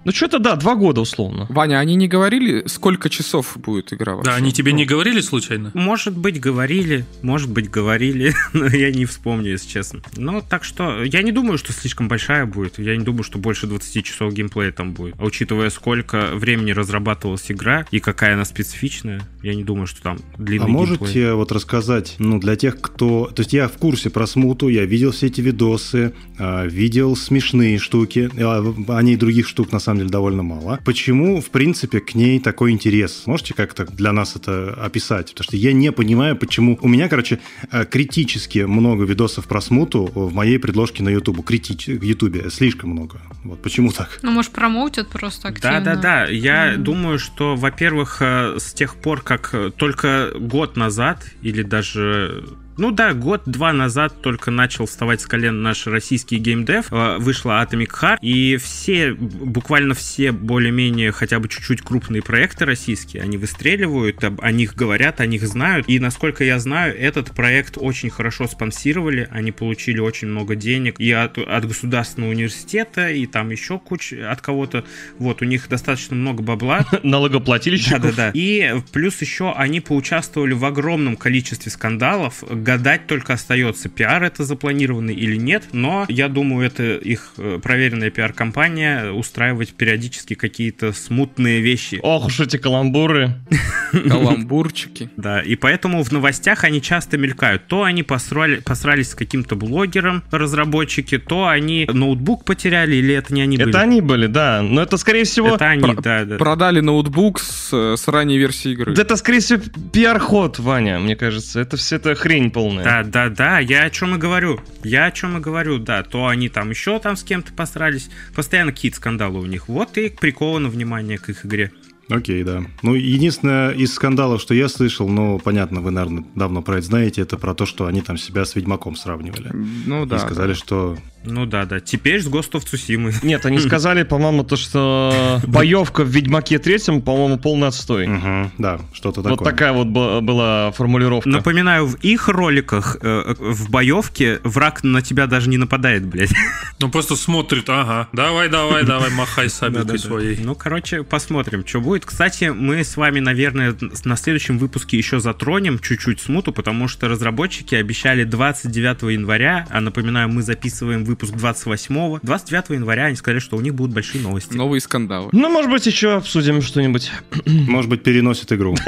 Ну, 0.05 0.11
что-то, 0.13 0.39
да, 0.39 0.55
два 0.55 0.75
года 0.75 1.01
условно. 1.01 1.45
Ваня, 1.49 1.79
они 1.79 1.95
не 1.95 2.07
говорили, 2.07 2.63
сколько 2.67 3.09
часов 3.09 3.57
будет 3.57 3.91
игра 3.91 4.15
вообще? 4.15 4.31
Да, 4.31 4.37
они 4.37 4.51
тебе 4.51 4.71
не 4.71 4.85
говорили 4.85 5.19
случайно? 5.19 5.71
Может 5.73 6.17
быть, 6.17 6.39
говорили, 6.39 7.05
может 7.21 7.49
быть, 7.49 7.69
говорили, 7.69 8.33
но 8.53 8.67
я 8.67 8.91
не 8.91 9.05
вспомню, 9.05 9.51
если 9.51 9.67
честно. 9.67 10.01
Ну, 10.15 10.41
так 10.41 10.63
что, 10.63 11.03
я 11.03 11.21
не 11.21 11.28
думаю, 11.31 11.57
что 11.57 11.73
слишком 11.73 12.07
большая 12.07 12.45
будет. 12.45 12.79
Я 12.79 12.97
не 12.97 13.03
думаю, 13.03 13.23
что 13.23 13.37
больше 13.37 13.67
20 13.67 14.03
часов 14.03 14.33
геймплея 14.33 14.71
там 14.71 14.93
будет. 14.93 15.15
А 15.19 15.25
учитывая, 15.25 15.69
сколько 15.69 16.31
времени 16.33 16.71
разрабатывалась 16.71 17.51
игра, 17.51 17.85
и 17.91 17.99
и 17.99 18.01
какая 18.01 18.33
она 18.33 18.45
специфичная. 18.45 19.21
Я 19.43 19.53
не 19.53 19.65
думаю, 19.65 19.85
что 19.85 20.01
там 20.01 20.19
длинный 20.37 20.67
А 20.67 20.69
можете 20.69 21.03
геймплей. 21.03 21.33
вот 21.33 21.51
рассказать, 21.51 22.15
ну, 22.17 22.39
для 22.39 22.55
тех, 22.55 22.79
кто... 22.79 23.25
То 23.35 23.41
есть 23.41 23.51
я 23.51 23.67
в 23.67 23.73
курсе 23.73 24.09
про 24.09 24.25
смуту, 24.25 24.69
я 24.69 24.85
видел 24.85 25.11
все 25.11 25.27
эти 25.27 25.41
видосы, 25.41 26.13
а, 26.37 26.65
видел 26.65 27.17
смешные 27.17 27.77
штуки, 27.77 28.29
а, 28.37 28.73
о 28.87 29.01
ней 29.03 29.17
других 29.17 29.49
штук, 29.49 29.73
на 29.73 29.79
самом 29.79 29.99
деле, 29.99 30.09
довольно 30.09 30.43
мало. 30.43 30.79
Почему, 30.85 31.41
в 31.41 31.49
принципе, 31.49 31.99
к 31.99 32.15
ней 32.15 32.39
такой 32.39 32.71
интерес? 32.71 33.23
Можете 33.25 33.53
как-то 33.53 33.85
для 33.85 34.13
нас 34.13 34.37
это 34.37 34.73
описать? 34.73 35.31
Потому 35.31 35.43
что 35.43 35.57
я 35.57 35.73
не 35.73 35.91
понимаю, 35.91 36.37
почему... 36.37 36.79
У 36.81 36.87
меня, 36.87 37.09
короче, 37.09 37.39
э, 37.69 37.83
критически 37.83 38.59
много 38.59 39.03
видосов 39.03 39.45
про 39.45 39.59
смуту 39.59 40.09
в 40.15 40.33
моей 40.33 40.57
предложке 40.57 41.03
на 41.03 41.09
YouTube. 41.09 41.18
Критич... 41.45 41.87
в 41.87 42.01
YouTube 42.03 42.51
слишком 42.51 42.91
много. 42.91 43.21
Вот 43.43 43.61
почему 43.61 43.91
так? 43.91 44.19
Ну, 44.21 44.31
может, 44.31 44.51
промоутят 44.51 45.09
просто 45.09 45.49
активно. 45.49 45.81
Да, 45.81 45.95
да, 45.95 46.01
да. 46.01 46.25
Я 46.27 46.71
Мгм. 46.73 46.83
думаю, 46.83 47.19
что, 47.19 47.55
во-первых, 47.55 48.17
э, 48.21 48.57
с 48.59 48.73
тех 48.73 48.95
пор, 48.95 49.21
как 49.21 49.53
только 49.77 50.31
год 50.39 50.75
назад, 50.77 51.25
или 51.41 51.63
даже 51.63 52.45
ну 52.79 52.91
да, 52.91 53.13
год-два 53.13 53.73
назад 53.73 54.21
только 54.21 54.51
начал 54.51 54.85
вставать 54.85 55.21
с 55.21 55.27
колен 55.27 55.61
наш 55.61 55.85
российский 55.85 56.37
геймдев, 56.37 56.91
э, 56.91 57.17
вышла 57.19 57.61
Atomic 57.63 57.89
Heart, 58.01 58.17
и 58.21 58.57
все, 58.57 59.13
буквально 59.13 59.93
все 59.93 60.31
более-менее 60.31 61.11
хотя 61.11 61.39
бы 61.39 61.47
чуть-чуть 61.47 61.81
крупные 61.81 62.21
проекты 62.23 62.65
российские, 62.65 63.21
они 63.23 63.37
выстреливают, 63.37 64.23
об- 64.23 64.41
о 64.41 64.51
них 64.51 64.75
говорят, 64.75 65.19
о 65.19 65.25
них 65.25 65.45
знают, 65.45 65.87
и 65.89 65.99
насколько 65.99 66.43
я 66.43 66.57
знаю, 66.59 66.97
этот 66.97 67.31
проект 67.35 67.75
очень 67.77 68.09
хорошо 68.09 68.47
спонсировали, 68.47 69.27
они 69.31 69.51
получили 69.51 69.99
очень 69.99 70.29
много 70.29 70.55
денег 70.55 70.99
и 70.99 71.11
от, 71.11 71.37
от 71.37 71.67
государственного 71.67 72.31
университета, 72.31 73.09
и 73.09 73.25
там 73.25 73.49
еще 73.49 73.77
куча 73.77 74.31
от 74.31 74.41
кого-то, 74.41 74.85
вот, 75.17 75.41
у 75.41 75.45
них 75.45 75.67
достаточно 75.69 76.15
много 76.15 76.41
бабла, 76.41 76.85
Налогоплательщиков. 77.03 78.01
да-да-да. 78.01 78.31
И 78.33 78.75
плюс 78.93 79.19
еще 79.21 79.51
они 79.53 79.81
поучаствовали 79.81 80.53
в 80.53 80.63
огромном 80.65 81.17
количестве 81.17 81.71
скандалов. 81.71 82.43
Гадать 82.69 83.07
только 83.07 83.33
остается, 83.33 83.89
пиар 83.89 84.23
это 84.23 84.43
запланированный 84.43 85.15
или 85.15 85.37
нет. 85.37 85.69
Но 85.71 86.05
я 86.07 86.27
думаю, 86.27 86.67
это 86.67 86.97
их 86.97 87.31
э, 87.37 87.59
проверенная 87.59 88.11
пиар-компания 88.11 89.11
устраивать 89.11 89.73
периодически 89.73 90.35
какие-то 90.35 90.93
смутные 90.93 91.61
вещи. 91.61 91.99
Ох 92.03 92.27
уж 92.27 92.39
эти 92.41 92.57
каламбуры. 92.57 93.33
Каламбурчики. 93.91 95.09
Да, 95.17 95.41
и 95.41 95.55
поэтому 95.55 96.03
в 96.03 96.11
новостях 96.11 96.63
они 96.63 96.79
часто 96.79 97.17
мелькают. 97.17 97.65
То 97.65 97.81
они 97.81 98.03
посрали, 98.03 98.57
посрались 98.59 99.09
с 99.09 99.15
каким-то 99.15 99.55
блогером, 99.55 100.23
разработчики, 100.29 101.17
то 101.17 101.47
они 101.47 101.89
ноутбук 101.91 102.45
потеряли, 102.45 102.97
или 102.97 103.15
это 103.15 103.33
не 103.33 103.41
они 103.41 103.57
были. 103.57 103.69
Это 103.69 103.79
они 103.81 104.01
были, 104.01 104.27
да. 104.27 104.61
Но 104.61 104.83
это, 104.83 104.97
скорее 104.97 105.23
всего... 105.23 105.55
Это 105.55 105.65
они, 105.65 105.81
Про- 105.81 106.01
да, 106.01 106.25
да. 106.25 106.37
Продали 106.37 106.81
ноутбук 106.81 107.39
с, 107.39 107.69
э, 107.73 107.95
с 107.97 108.07
ранней 108.07 108.37
версии 108.37 108.73
игры. 108.73 108.93
Да 108.93 109.01
это, 109.01 109.15
скорее 109.15 109.39
всего, 109.39 109.59
пиар-ход, 109.91 110.59
Ваня, 110.59 110.99
мне 110.99 111.15
кажется. 111.15 111.59
Это 111.59 111.75
все 111.75 111.95
это 111.95 112.13
хрень 112.13 112.51
полная. 112.59 112.83
Да, 112.83 113.03
да, 113.03 113.29
да, 113.29 113.59
я 113.59 113.83
о 113.83 113.89
чем 113.89 114.15
и 114.15 114.17
говорю. 114.17 114.59
Я 114.83 115.05
о 115.05 115.11
чем 115.11 115.37
и 115.37 115.39
говорю, 115.39 115.79
да. 115.79 116.03
То 116.03 116.27
они 116.27 116.49
там 116.49 116.69
еще 116.69 116.99
там 116.99 117.15
с 117.15 117.23
кем-то 117.23 117.53
посрались. 117.53 118.09
Постоянно 118.35 118.71
какие-то 118.71 118.97
скандалы 118.97 119.39
у 119.39 119.45
них. 119.45 119.67
Вот 119.67 119.97
и 119.97 120.09
приковано 120.09 120.69
внимание 120.69 121.17
к 121.17 121.29
их 121.29 121.45
игре. 121.45 121.71
Окей, 122.09 122.43
да. 122.43 122.63
Ну, 122.81 122.95
единственное 122.95 123.71
из 123.71 123.93
скандалов, 123.93 124.41
что 124.41 124.55
я 124.55 124.67
слышал, 124.67 125.07
ну, 125.07 125.37
понятно, 125.37 125.79
вы, 125.81 125.91
наверное, 125.91 126.25
давно 126.33 126.63
про 126.63 126.77
это 126.77 126.87
знаете, 126.87 127.21
это 127.21 127.37
про 127.37 127.53
то, 127.53 127.67
что 127.67 127.85
они 127.85 128.01
там 128.01 128.17
себя 128.17 128.45
с 128.45 128.55
Ведьмаком 128.55 128.95
сравнивали. 128.95 129.51
Ну 129.85 130.05
да. 130.05 130.15
и 130.15 130.19
сказали, 130.19 130.53
что... 130.53 130.97
Ну 131.23 131.45
да, 131.45 131.65
да. 131.65 131.79
Теперь 131.79 132.21
с 132.21 132.27
Ghost 132.27 132.51
of 132.51 132.63
Tsushima. 132.63 133.13
Нет, 133.23 133.45
они 133.45 133.59
сказали, 133.69 134.03
по-моему, 134.03 134.43
то, 134.43 134.55
что 134.55 135.41
боевка 135.45 136.03
в 136.03 136.09
Ведьмаке 136.09 136.59
третьем, 136.59 137.01
по-моему, 137.01 137.37
полный 137.37 137.67
отстой. 137.67 138.07
Мгм, 138.07 138.51
да, 138.57 138.79
что-то 138.93 139.21
такое. 139.21 139.37
Вот 139.37 139.43
такая 139.43 139.73
вот 139.73 139.87
была 139.87 140.71
формулировка. 140.71 141.29
Напоминаю, 141.29 141.85
в 141.87 141.95
их 141.95 142.27
роликах 142.29 142.97
э, 143.01 143.35
в 143.37 143.69
боевке 143.69 144.39
враг 144.43 144.83
на 144.83 145.01
тебя 145.01 145.27
даже 145.27 145.49
не 145.49 145.57
нападает, 145.57 146.05
блядь. 146.05 146.31
Ну 146.79 146.89
просто 146.89 147.15
смотрит, 147.15 147.69
ага, 147.69 148.07
давай, 148.13 148.49
давай, 148.49 148.85
давай, 148.85 149.09
махай 149.11 149.49
сабелькой 149.49 149.99
своей. 149.99 150.37
Ну, 150.41 150.55
короче, 150.55 151.03
посмотрим, 151.03 151.65
что 151.65 151.81
будет. 151.81 152.05
Кстати, 152.05 152.45
мы 152.45 152.83
с 152.83 152.95
вами, 152.95 153.19
наверное, 153.19 153.75
на 154.05 154.15
следующем 154.15 154.57
выпуске 154.57 154.97
еще 154.97 155.19
затронем 155.19 155.79
чуть-чуть 155.79 156.21
смуту, 156.21 156.53
потому 156.53 156.87
что 156.87 157.07
разработчики 157.07 157.75
обещали 157.75 158.23
29 158.23 159.13
января, 159.13 159.67
а 159.69 159.81
напоминаю, 159.81 160.29
мы 160.29 160.41
записываем 160.41 161.03
выпуск 161.09 161.33
28 161.33 162.19
29 162.21 162.69
января 162.69 163.05
они 163.05 163.15
сказали, 163.15 163.39
что 163.39 163.57
у 163.57 163.61
них 163.61 163.73
будут 163.73 163.93
большие 163.93 164.21
новости. 164.21 164.53
Новые 164.53 164.79
скандалы. 164.79 165.29
Ну, 165.31 165.49
может 165.49 165.69
быть, 165.69 165.85
еще 165.85 166.15
обсудим 166.15 166.61
что-нибудь. 166.61 167.11
Может 167.45 167.89
быть, 167.89 168.03
переносит 168.03 168.51
игру. 168.53 168.75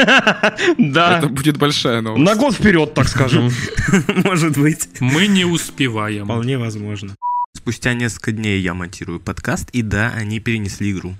Да. 0.78 1.18
Это 1.18 1.28
будет 1.28 1.58
большая 1.58 2.02
новость. 2.02 2.24
На 2.24 2.36
год 2.36 2.54
вперед, 2.54 2.94
так 2.94 3.08
скажем. 3.08 3.50
Может 4.24 4.58
быть. 4.58 4.90
Мы 5.00 5.28
не 5.28 5.46
успеваем. 5.46 6.26
Вполне 6.26 6.58
возможно. 6.58 7.16
Спустя 7.56 7.94
несколько 7.94 8.32
дней 8.32 8.60
я 8.62 8.74
монтирую 8.74 9.20
подкаст, 9.20 9.70
и 9.72 9.82
да, 9.82 10.12
они 10.16 10.40
перенесли 10.40 10.92
игру. 10.92 11.16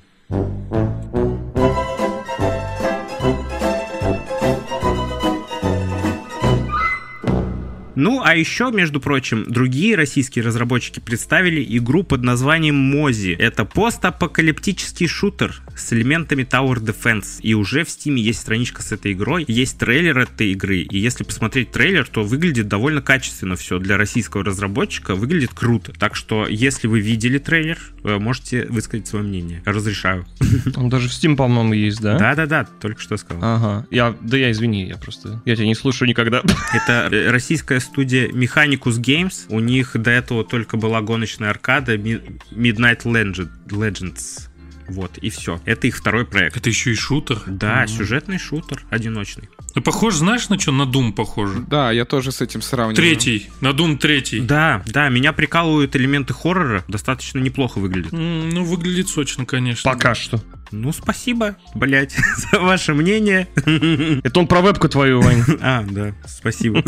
Ну, 8.02 8.20
а 8.26 8.36
еще, 8.36 8.72
между 8.72 9.00
прочим, 9.00 9.46
другие 9.48 9.96
российские 9.96 10.44
разработчики 10.44 11.00
представили 11.00 11.64
игру 11.78 12.02
под 12.02 12.24
названием 12.24 12.74
Мози. 12.74 13.36
Это 13.38 13.64
постапокалиптический 13.64 15.06
шутер 15.06 15.62
с 15.76 15.94
элементами 15.94 16.44
Tower 16.44 16.76
Defense. 16.76 17.40
И 17.42 17.54
уже 17.54 17.84
в 17.84 17.90
Стиме 17.90 18.22
есть 18.22 18.40
страничка 18.40 18.82
с 18.82 18.92
этой 18.92 19.14
игрой, 19.14 19.46
есть 19.48 19.78
трейлер 19.78 20.20
этой 20.20 20.52
игры. 20.52 20.80
И 20.80 20.98
если 20.98 21.24
посмотреть 21.24 21.72
трейлер, 21.72 22.08
то 22.08 22.24
выглядит 22.24 22.68
довольно 22.68 23.02
качественно 23.02 23.56
все. 23.56 23.80
Для 23.80 23.98
российского 23.98 24.44
разработчика 24.44 25.16
выглядит 25.16 25.52
круто. 25.54 25.94
Так 25.94 26.16
что, 26.16 26.48
если 26.48 26.88
вы 26.88 27.00
видели 27.00 27.38
трейлер, 27.38 27.80
э, 28.04 28.18
можете 28.18 28.66
высказать 28.66 29.08
свое 29.08 29.26
мнение. 29.26 29.62
Разрешаю. 29.66 30.26
Он 30.76 30.90
даже 30.90 31.10
в 31.10 31.12
Steam, 31.12 31.36
по-моему, 31.36 31.74
есть, 31.74 32.02
да? 32.02 32.18
Да-да-да, 32.18 32.66
только 32.80 33.02
что 33.02 33.18
сказал. 33.18 33.44
Ага. 33.44 33.88
Я, 33.92 34.16
да 34.22 34.38
я 34.38 34.52
извини, 34.52 34.88
я 34.88 34.98
просто... 34.98 35.42
Я 35.46 35.56
тебя 35.56 35.68
не 35.68 35.76
слушаю 35.76 36.08
никогда. 36.08 36.42
Это 36.74 37.10
э, 37.12 37.32
российская 37.32 37.80
студия 37.80 38.28
Mechanicus 38.30 39.00
Games. 39.00 39.46
У 39.50 39.60
них 39.60 39.92
до 39.96 40.12
этого 40.12 40.44
только 40.44 40.78
была 40.78 41.02
гоночная 41.02 41.50
аркада 41.50 41.96
Midnight 41.96 43.04
Legend- 43.04 43.50
Legends. 43.70 44.51
Вот, 44.92 45.18
и 45.18 45.30
все. 45.30 45.60
Это 45.66 45.88
их 45.88 45.98
второй 45.98 46.26
проект. 46.26 46.58
Это 46.58 46.70
еще 46.70 46.92
и 46.92 46.96
шутер. 46.96 47.42
Да, 47.48 47.84
Мгм. 47.84 47.88
сюжетный 47.88 48.38
шутер, 48.38 48.82
одиночный. 48.90 49.50
Ну, 49.74 49.82
похож, 49.82 50.16
знаешь, 50.16 50.50
на 50.50 50.60
что? 50.60 50.72
На 50.72 50.84
Doom 50.84 51.14
похоже. 51.14 51.64
Да, 51.68 51.92
я 51.92 52.04
тоже 52.06 52.32
с 52.32 52.42
этим 52.42 52.62
сравниваю. 52.62 52.96
Третий. 52.96 53.50
На 53.62 53.70
Doom 53.70 53.98
третий. 53.98 54.42
Да, 54.42 54.84
да, 54.88 55.08
меня 55.10 55.32
прикалывают 55.34 55.96
элементы 55.96 56.34
хоррора, 56.34 56.84
достаточно 56.88 57.40
неплохо 57.40 57.80
выглядит. 57.80 58.14
М, 58.14 58.50
Ну, 58.50 58.64
выглядит 58.66 59.08
сочно, 59.08 59.46
конечно. 59.46 59.90
Пока 59.90 60.14
что. 60.14 60.42
Ну, 60.72 60.94
спасибо, 60.94 61.58
блять, 61.76 62.16
за 62.52 62.60
ваше 62.60 62.94
мнение. 62.94 63.48
Это 64.24 64.40
он 64.40 64.48
про 64.48 64.62
вебку 64.62 64.88
твою, 64.90 65.22
Вань. 65.22 65.44
А, 65.62 65.84
да, 65.90 66.14
спасибо. 66.26 66.84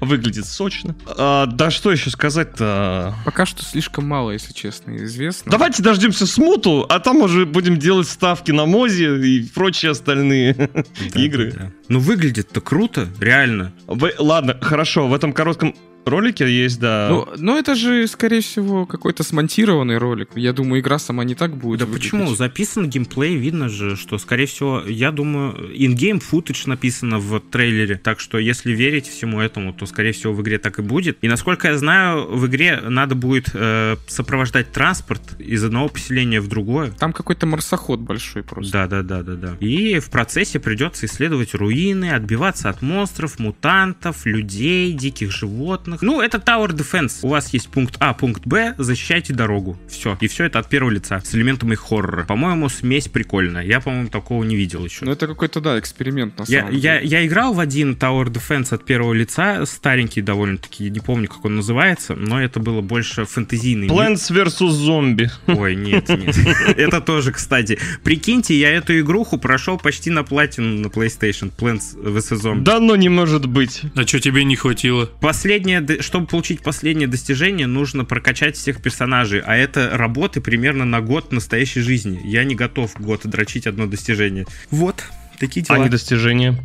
Выглядит 0.00 0.46
сочно. 0.46 0.94
А, 1.06 1.46
да 1.46 1.70
что 1.70 1.90
еще 1.90 2.10
сказать-то? 2.10 3.14
Пока 3.24 3.46
что 3.46 3.62
слишком 3.64 4.06
мало, 4.06 4.30
если 4.32 4.52
честно, 4.52 4.96
известно. 4.96 5.50
Давайте 5.50 5.82
дождемся 5.82 6.26
смуту, 6.26 6.84
а 6.88 7.00
там 7.00 7.22
уже 7.22 7.46
будем 7.46 7.78
делать 7.78 8.08
ставки 8.08 8.50
на 8.50 8.66
Мози 8.66 9.04
и 9.26 9.48
прочие 9.48 9.92
остальные 9.92 10.68
игры. 11.14 11.52
Да. 11.52 11.72
Ну, 11.88 11.98
выглядит-то 12.00 12.60
круто, 12.60 13.08
реально. 13.20 13.72
Вы- 13.86 14.14
ладно, 14.18 14.56
хорошо, 14.60 15.08
в 15.08 15.14
этом 15.14 15.32
коротком 15.32 15.74
ролике 16.08 16.50
есть, 16.50 16.80
да. 16.80 17.08
Ну, 17.10 17.28
но 17.36 17.58
это 17.58 17.74
же, 17.74 18.06
скорее 18.06 18.40
всего, 18.40 18.86
какой-то 18.86 19.22
смонтированный 19.22 19.98
ролик. 19.98 20.30
Я 20.34 20.52
думаю, 20.52 20.80
игра 20.80 20.98
сама 20.98 21.24
не 21.24 21.34
так 21.34 21.56
будет. 21.56 21.80
Да 21.80 21.86
выглядеть. 21.86 22.10
почему? 22.10 22.34
Записан 22.34 22.88
геймплей, 22.88 23.36
видно 23.36 23.68
же, 23.68 23.96
что, 23.96 24.18
скорее 24.18 24.46
всего, 24.46 24.82
я 24.86 25.10
думаю, 25.12 25.72
in-game 25.74 26.20
footage 26.20 26.68
написано 26.68 27.18
в 27.18 27.40
трейлере, 27.40 27.96
так 27.96 28.20
что 28.20 28.38
если 28.38 28.72
верить 28.72 29.06
всему 29.06 29.40
этому, 29.40 29.72
то, 29.72 29.86
скорее 29.86 30.12
всего, 30.12 30.32
в 30.32 30.42
игре 30.42 30.58
так 30.58 30.78
и 30.78 30.82
будет. 30.82 31.18
И, 31.22 31.28
насколько 31.28 31.68
я 31.68 31.78
знаю, 31.78 32.26
в 32.28 32.46
игре 32.46 32.80
надо 32.80 33.14
будет 33.14 33.50
э, 33.54 33.96
сопровождать 34.06 34.72
транспорт 34.72 35.22
из 35.38 35.64
одного 35.64 35.88
поселения 35.88 36.40
в 36.40 36.48
другое. 36.48 36.90
Там 36.92 37.12
какой-то 37.12 37.46
марсоход 37.46 38.00
большой 38.00 38.42
просто. 38.42 38.72
Да, 38.72 38.86
да, 38.86 39.02
да, 39.02 39.22
да, 39.22 39.34
да. 39.34 39.56
И 39.60 39.98
в 39.98 40.10
процессе 40.10 40.58
придется 40.58 41.06
исследовать 41.06 41.54
руины, 41.54 42.10
отбиваться 42.10 42.68
от 42.68 42.82
монстров, 42.82 43.38
мутантов, 43.38 44.26
людей, 44.26 44.92
диких 44.92 45.30
животных. 45.30 45.97
Данных. 46.00 46.02
Ну, 46.02 46.20
это 46.20 46.38
Tower 46.38 46.68
Defense. 46.68 47.18
У 47.22 47.28
вас 47.28 47.52
есть 47.52 47.68
пункт 47.68 47.96
А, 48.00 48.14
пункт 48.14 48.42
Б, 48.46 48.74
защищайте 48.78 49.34
дорогу. 49.34 49.78
Все. 49.88 50.16
И 50.20 50.28
все 50.28 50.44
это 50.44 50.58
от 50.58 50.68
первого 50.68 50.90
лица 50.90 51.20
с 51.24 51.34
элементами 51.34 51.74
хоррора. 51.74 52.24
По-моему, 52.24 52.68
смесь 52.68 53.08
прикольная. 53.08 53.64
Я, 53.64 53.80
по-моему, 53.80 54.08
такого 54.08 54.44
не 54.44 54.56
видел 54.56 54.84
еще. 54.84 55.04
Ну, 55.04 55.12
это 55.12 55.26
какой-то, 55.26 55.60
да, 55.60 55.78
эксперимент 55.78 56.38
на 56.38 56.44
Я, 56.48 56.60
самом 56.60 56.74
я, 56.76 56.98
деле. 56.98 57.08
я 57.10 57.26
играл 57.26 57.52
в 57.54 57.60
один 57.60 57.94
Tower 57.94 58.26
Defense 58.26 58.74
от 58.74 58.84
первого 58.84 59.12
лица, 59.12 59.64
старенький 59.66 60.22
довольно-таки, 60.22 60.90
не 60.90 61.00
помню, 61.00 61.28
как 61.28 61.44
он 61.44 61.56
называется, 61.56 62.14
но 62.14 62.42
это 62.42 62.60
было 62.60 62.80
больше 62.80 63.24
фэнтезийный. 63.24 63.88
Plants 63.88 64.30
vs. 64.30 64.68
Zombie. 64.68 65.28
Ой, 65.46 65.74
нет, 65.74 66.08
нет. 66.08 66.36
Это 66.76 67.00
тоже, 67.00 67.32
кстати. 67.32 67.78
Прикиньте, 68.04 68.54
я 68.58 68.70
эту 68.70 68.98
игруху 69.00 69.38
прошел 69.38 69.78
почти 69.78 70.10
на 70.10 70.22
платину 70.24 70.80
на 70.80 70.86
PlayStation. 70.86 71.50
Plants 71.56 71.96
vs. 72.00 72.40
Zombie. 72.40 72.60
Да 72.62 72.80
ну 72.80 72.94
не 72.94 73.08
может 73.08 73.46
быть. 73.46 73.82
А 73.94 74.06
что 74.06 74.20
тебе 74.20 74.44
не 74.44 74.56
хватило? 74.56 75.06
Последнее, 75.20 75.80
д- 75.80 75.87
чтобы 76.00 76.26
получить 76.26 76.62
последнее 76.62 77.08
достижение, 77.08 77.66
нужно 77.66 78.04
прокачать 78.04 78.56
всех 78.56 78.82
персонажей, 78.82 79.40
а 79.44 79.56
это 79.56 79.90
работы 79.96 80.40
примерно 80.40 80.84
на 80.84 81.00
год 81.00 81.32
настоящей 81.32 81.80
жизни. 81.80 82.20
Я 82.24 82.44
не 82.44 82.54
готов 82.54 82.92
год 83.00 83.22
дрочить 83.24 83.66
одно 83.66 83.86
достижение. 83.86 84.46
Вот, 84.70 85.04
такие 85.38 85.64
А 85.68 85.74
дела. 85.74 85.84
не 85.84 85.90
достижение. 85.90 86.56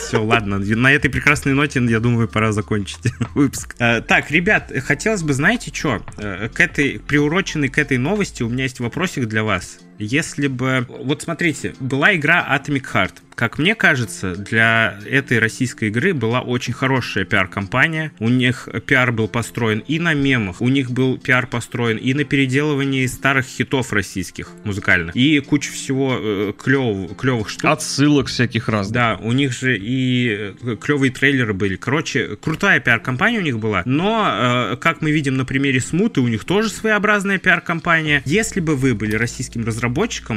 Все, 0.00 0.22
ладно, 0.22 0.58
на 0.58 0.92
этой 0.92 1.10
прекрасной 1.10 1.54
ноте, 1.54 1.84
я 1.84 2.00
думаю, 2.00 2.28
пора 2.28 2.52
закончить 2.52 2.98
выпуск. 3.34 3.74
Э, 3.78 4.00
Так, 4.00 4.30
ребят, 4.30 4.72
хотелось 4.84 5.22
бы, 5.22 5.32
знаете 5.32 5.72
что, 5.74 6.00
к 6.16 6.60
этой, 6.60 7.00
приуроченной 7.00 7.68
к 7.68 7.78
этой 7.78 7.98
новости 7.98 8.42
у 8.42 8.48
меня 8.48 8.64
есть 8.64 8.80
вопросик 8.80 9.26
для 9.26 9.42
вас. 9.44 9.78
Если 9.98 10.46
бы... 10.48 10.86
Вот 10.88 11.22
смотрите, 11.22 11.74
была 11.80 12.14
игра 12.14 12.46
Atomic 12.56 12.84
Heart. 12.92 13.12
Как 13.34 13.58
мне 13.58 13.74
кажется, 13.74 14.34
для 14.34 14.98
этой 15.06 15.38
российской 15.38 15.88
игры 15.88 16.14
была 16.14 16.40
очень 16.40 16.72
хорошая 16.72 17.26
пиар-компания. 17.26 18.10
У 18.18 18.30
них 18.30 18.66
пиар 18.86 19.12
был 19.12 19.28
построен 19.28 19.80
и 19.80 19.98
на 19.98 20.14
мемах, 20.14 20.62
у 20.62 20.68
них 20.68 20.90
был 20.90 21.18
пиар 21.18 21.46
построен 21.46 21.98
и 21.98 22.14
на 22.14 22.24
переделывании 22.24 23.04
старых 23.04 23.44
хитов 23.44 23.92
российских 23.92 24.48
музыкальных. 24.64 25.14
И 25.14 25.38
куча 25.40 25.70
всего 25.70 26.16
э, 26.18 26.52
клёв- 26.56 27.14
клевых 27.14 27.50
штук. 27.50 27.70
Отсылок 27.70 28.28
всяких 28.28 28.70
разных. 28.70 28.94
Да, 28.94 29.18
у 29.20 29.32
них 29.32 29.52
же 29.52 29.76
и 29.78 30.54
клевые 30.80 31.12
трейлеры 31.12 31.52
были. 31.52 31.76
Короче, 31.76 32.36
крутая 32.36 32.80
пиар-компания 32.80 33.38
у 33.38 33.42
них 33.42 33.58
была. 33.58 33.82
Но, 33.84 34.72
э, 34.72 34.76
как 34.80 35.02
мы 35.02 35.10
видим 35.10 35.36
на 35.36 35.44
примере 35.44 35.80
Смуты, 35.80 36.22
у 36.22 36.28
них 36.28 36.44
тоже 36.44 36.70
своеобразная 36.70 37.36
пиар-компания. 37.36 38.22
Если 38.24 38.60
бы 38.60 38.76
вы 38.76 38.94
были 38.94 39.14
российским 39.14 39.60
разработчиком 39.60 39.85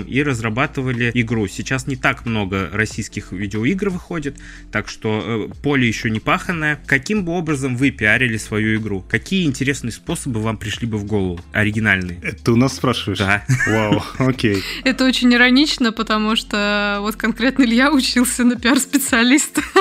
и 0.01 0.23
разрабатывали 0.23 1.11
игру, 1.13 1.47
сейчас 1.47 1.87
не 1.87 1.95
так 1.95 2.25
много 2.25 2.69
российских 2.71 3.31
видеоигр 3.31 3.89
выходит, 3.89 4.37
так 4.71 4.87
что 4.87 5.49
э, 5.49 5.61
поле 5.61 5.87
еще 5.87 6.09
не 6.09 6.19
паханное. 6.19 6.79
Каким 6.85 7.25
бы 7.25 7.33
образом 7.33 7.75
вы 7.75 7.91
пиарили 7.91 8.37
свою 8.37 8.79
игру? 8.79 9.05
Какие 9.09 9.45
интересные 9.45 9.91
способы 9.91 10.41
вам 10.41 10.57
пришли 10.57 10.87
бы 10.87 10.97
в 10.97 11.05
голову? 11.05 11.39
Оригинальные? 11.53 12.19
Это 12.23 12.43
ты 12.45 12.51
у 12.51 12.55
нас 12.55 12.75
спрашиваешь? 12.75 13.19
Да. 13.19 13.43
Вау, 13.67 14.03
окей. 14.17 14.63
Это 14.83 15.05
очень 15.05 15.33
иронично, 15.33 15.91
потому 15.91 16.35
что 16.35 16.99
вот 17.01 17.15
конкретно 17.15 17.63
Илья 17.63 17.91
учился 17.91 18.43
на 18.43 18.55
пиар-специалиста. 18.55 19.61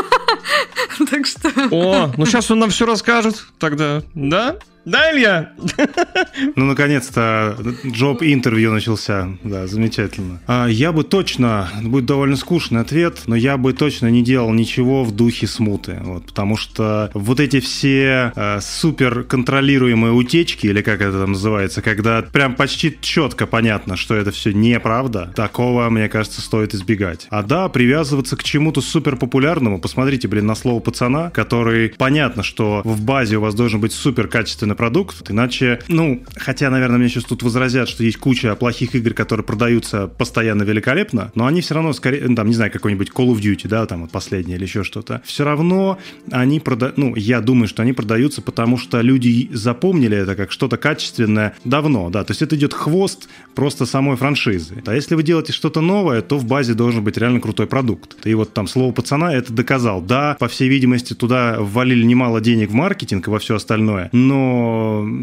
Так 1.11 1.27
что... 1.27 1.51
О, 1.71 2.13
ну 2.17 2.27
сейчас 2.27 2.51
он 2.51 2.59
нам 2.59 2.71
все 2.71 2.85
расскажет 2.85 3.47
тогда. 3.59 4.03
Да? 4.15 4.57
Да, 4.85 5.13
Илья? 5.13 5.53
Ну, 6.57 6.65
наконец-то 6.65 7.57
джоб 7.87 8.23
интервью 8.23 8.73
начался. 8.73 9.29
Да, 9.43 9.67
замечательно. 9.67 10.41
А, 10.47 10.67
я 10.67 10.93
бы 10.93 11.05
точно, 11.05 11.69
будет 11.83 12.07
довольно 12.07 12.37
скучный 12.37 12.81
ответ, 12.81 13.23
но 13.27 13.37
я 13.37 13.57
бы 13.57 13.73
точно 13.73 14.09
не 14.09 14.23
делал 14.23 14.53
ничего 14.53 15.05
в 15.05 15.15
духе 15.15 15.47
смуты. 15.47 15.99
Вот, 16.03 16.27
потому 16.27 16.57
что 16.57 17.11
вот 17.15 17.41
эти 17.41 17.61
все 17.61 18.33
э, 18.35 18.61
супер 18.61 19.25
контролируемые 19.25 20.13
утечки, 20.13 20.67
или 20.67 20.81
как 20.83 21.01
это 21.01 21.21
там 21.21 21.33
называется, 21.33 21.83
когда 21.83 22.23
прям 22.23 22.55
почти 22.55 22.97
четко 23.01 23.47
понятно, 23.47 23.97
что 23.97 24.15
это 24.15 24.31
все 24.31 24.53
неправда, 24.53 25.33
такого, 25.37 25.89
мне 25.91 26.09
кажется, 26.09 26.41
стоит 26.41 26.75
избегать. 26.75 27.27
А 27.31 27.43
да, 27.43 27.69
привязываться 27.69 28.37
к 28.37 28.43
чему-то 28.43 28.81
супер 28.81 29.17
популярному, 29.17 29.81
посмотрите, 29.81 30.29
блин, 30.29 30.47
на 30.47 30.55
слово 30.55 30.81
пацана, 30.81 31.31
который 31.31 31.91
понятно, 31.91 32.43
что 32.43 32.83
в 32.85 33.01
базе 33.03 33.37
у 33.37 33.41
вас 33.41 33.55
должен 33.55 33.81
быть 33.81 33.93
супер 33.93 34.29
качественный 34.29 34.68
продукт, 34.75 35.31
иначе, 35.31 35.81
ну, 35.89 36.23
хотя, 36.37 36.71
наверное, 36.71 36.99
мне 36.99 37.09
сейчас 37.09 37.25
тут 37.25 37.43
возразят, 37.43 37.89
что 37.89 38.05
есть 38.05 38.19
куча 38.19 38.55
плохих 38.55 38.95
игр, 38.95 39.15
которые 39.15 39.45
продаются 39.45 40.07
постоянно 40.07 40.63
великолепно, 40.63 41.31
но 41.35 41.47
они 41.47 41.61
все 41.61 41.75
равно 41.75 41.93
скорее, 41.93 42.29
ну, 42.29 42.35
там, 42.35 42.49
не 42.49 42.55
знаю, 42.55 42.71
какой-нибудь 42.71 43.11
Call 43.11 43.29
of 43.29 43.41
Duty, 43.41 43.69
да, 43.69 43.87
там 43.87 44.03
вот 44.03 44.11
последний 44.11 44.55
или 44.55 44.65
еще 44.65 44.85
что-то, 44.85 45.23
все 45.25 45.45
равно 45.45 45.99
они 46.31 46.61
продают, 46.61 46.99
ну, 46.99 47.15
я 47.17 47.41
думаю, 47.41 47.69
что 47.69 47.83
они 47.83 47.93
продаются, 47.93 48.43
потому 48.43 48.77
что 48.79 49.01
люди 49.01 49.49
запомнили 49.53 50.17
это 50.17 50.35
как 50.35 50.53
что-то 50.53 50.77
качественное 50.77 51.55
давно, 51.65 52.11
да, 52.11 52.25
то 52.25 52.33
есть 52.33 52.43
это 52.43 52.57
идет 52.57 52.75
хвост 52.75 53.29
просто 53.55 53.87
самой 53.87 54.17
франшизы. 54.17 54.83
А 54.87 54.95
если 54.95 55.15
вы 55.15 55.23
делаете 55.23 55.53
что-то 55.53 55.81
новое, 55.81 56.23
то 56.23 56.39
в 56.39 56.45
базе 56.45 56.75
должен 56.75 57.03
быть 57.05 57.17
реально 57.17 57.41
крутой 57.41 57.67
продукт. 57.67 58.17
И 58.27 58.35
вот 58.35 58.55
там 58.55 58.67
слово 58.67 58.93
пацана 58.93 59.35
это 59.35 59.53
доказал. 59.53 60.01
Да, 60.01 60.37
по 60.39 60.49
всей 60.49 60.69
видимости, 60.69 61.15
туда 61.15 61.57
ввалили 61.59 62.05
немало 62.05 62.41
денег 62.41 62.71
в 62.71 62.75
маркетинг 62.75 63.27
и 63.27 63.31
во 63.31 63.39
все 63.39 63.57
остальное, 63.57 64.09
но 64.13 64.58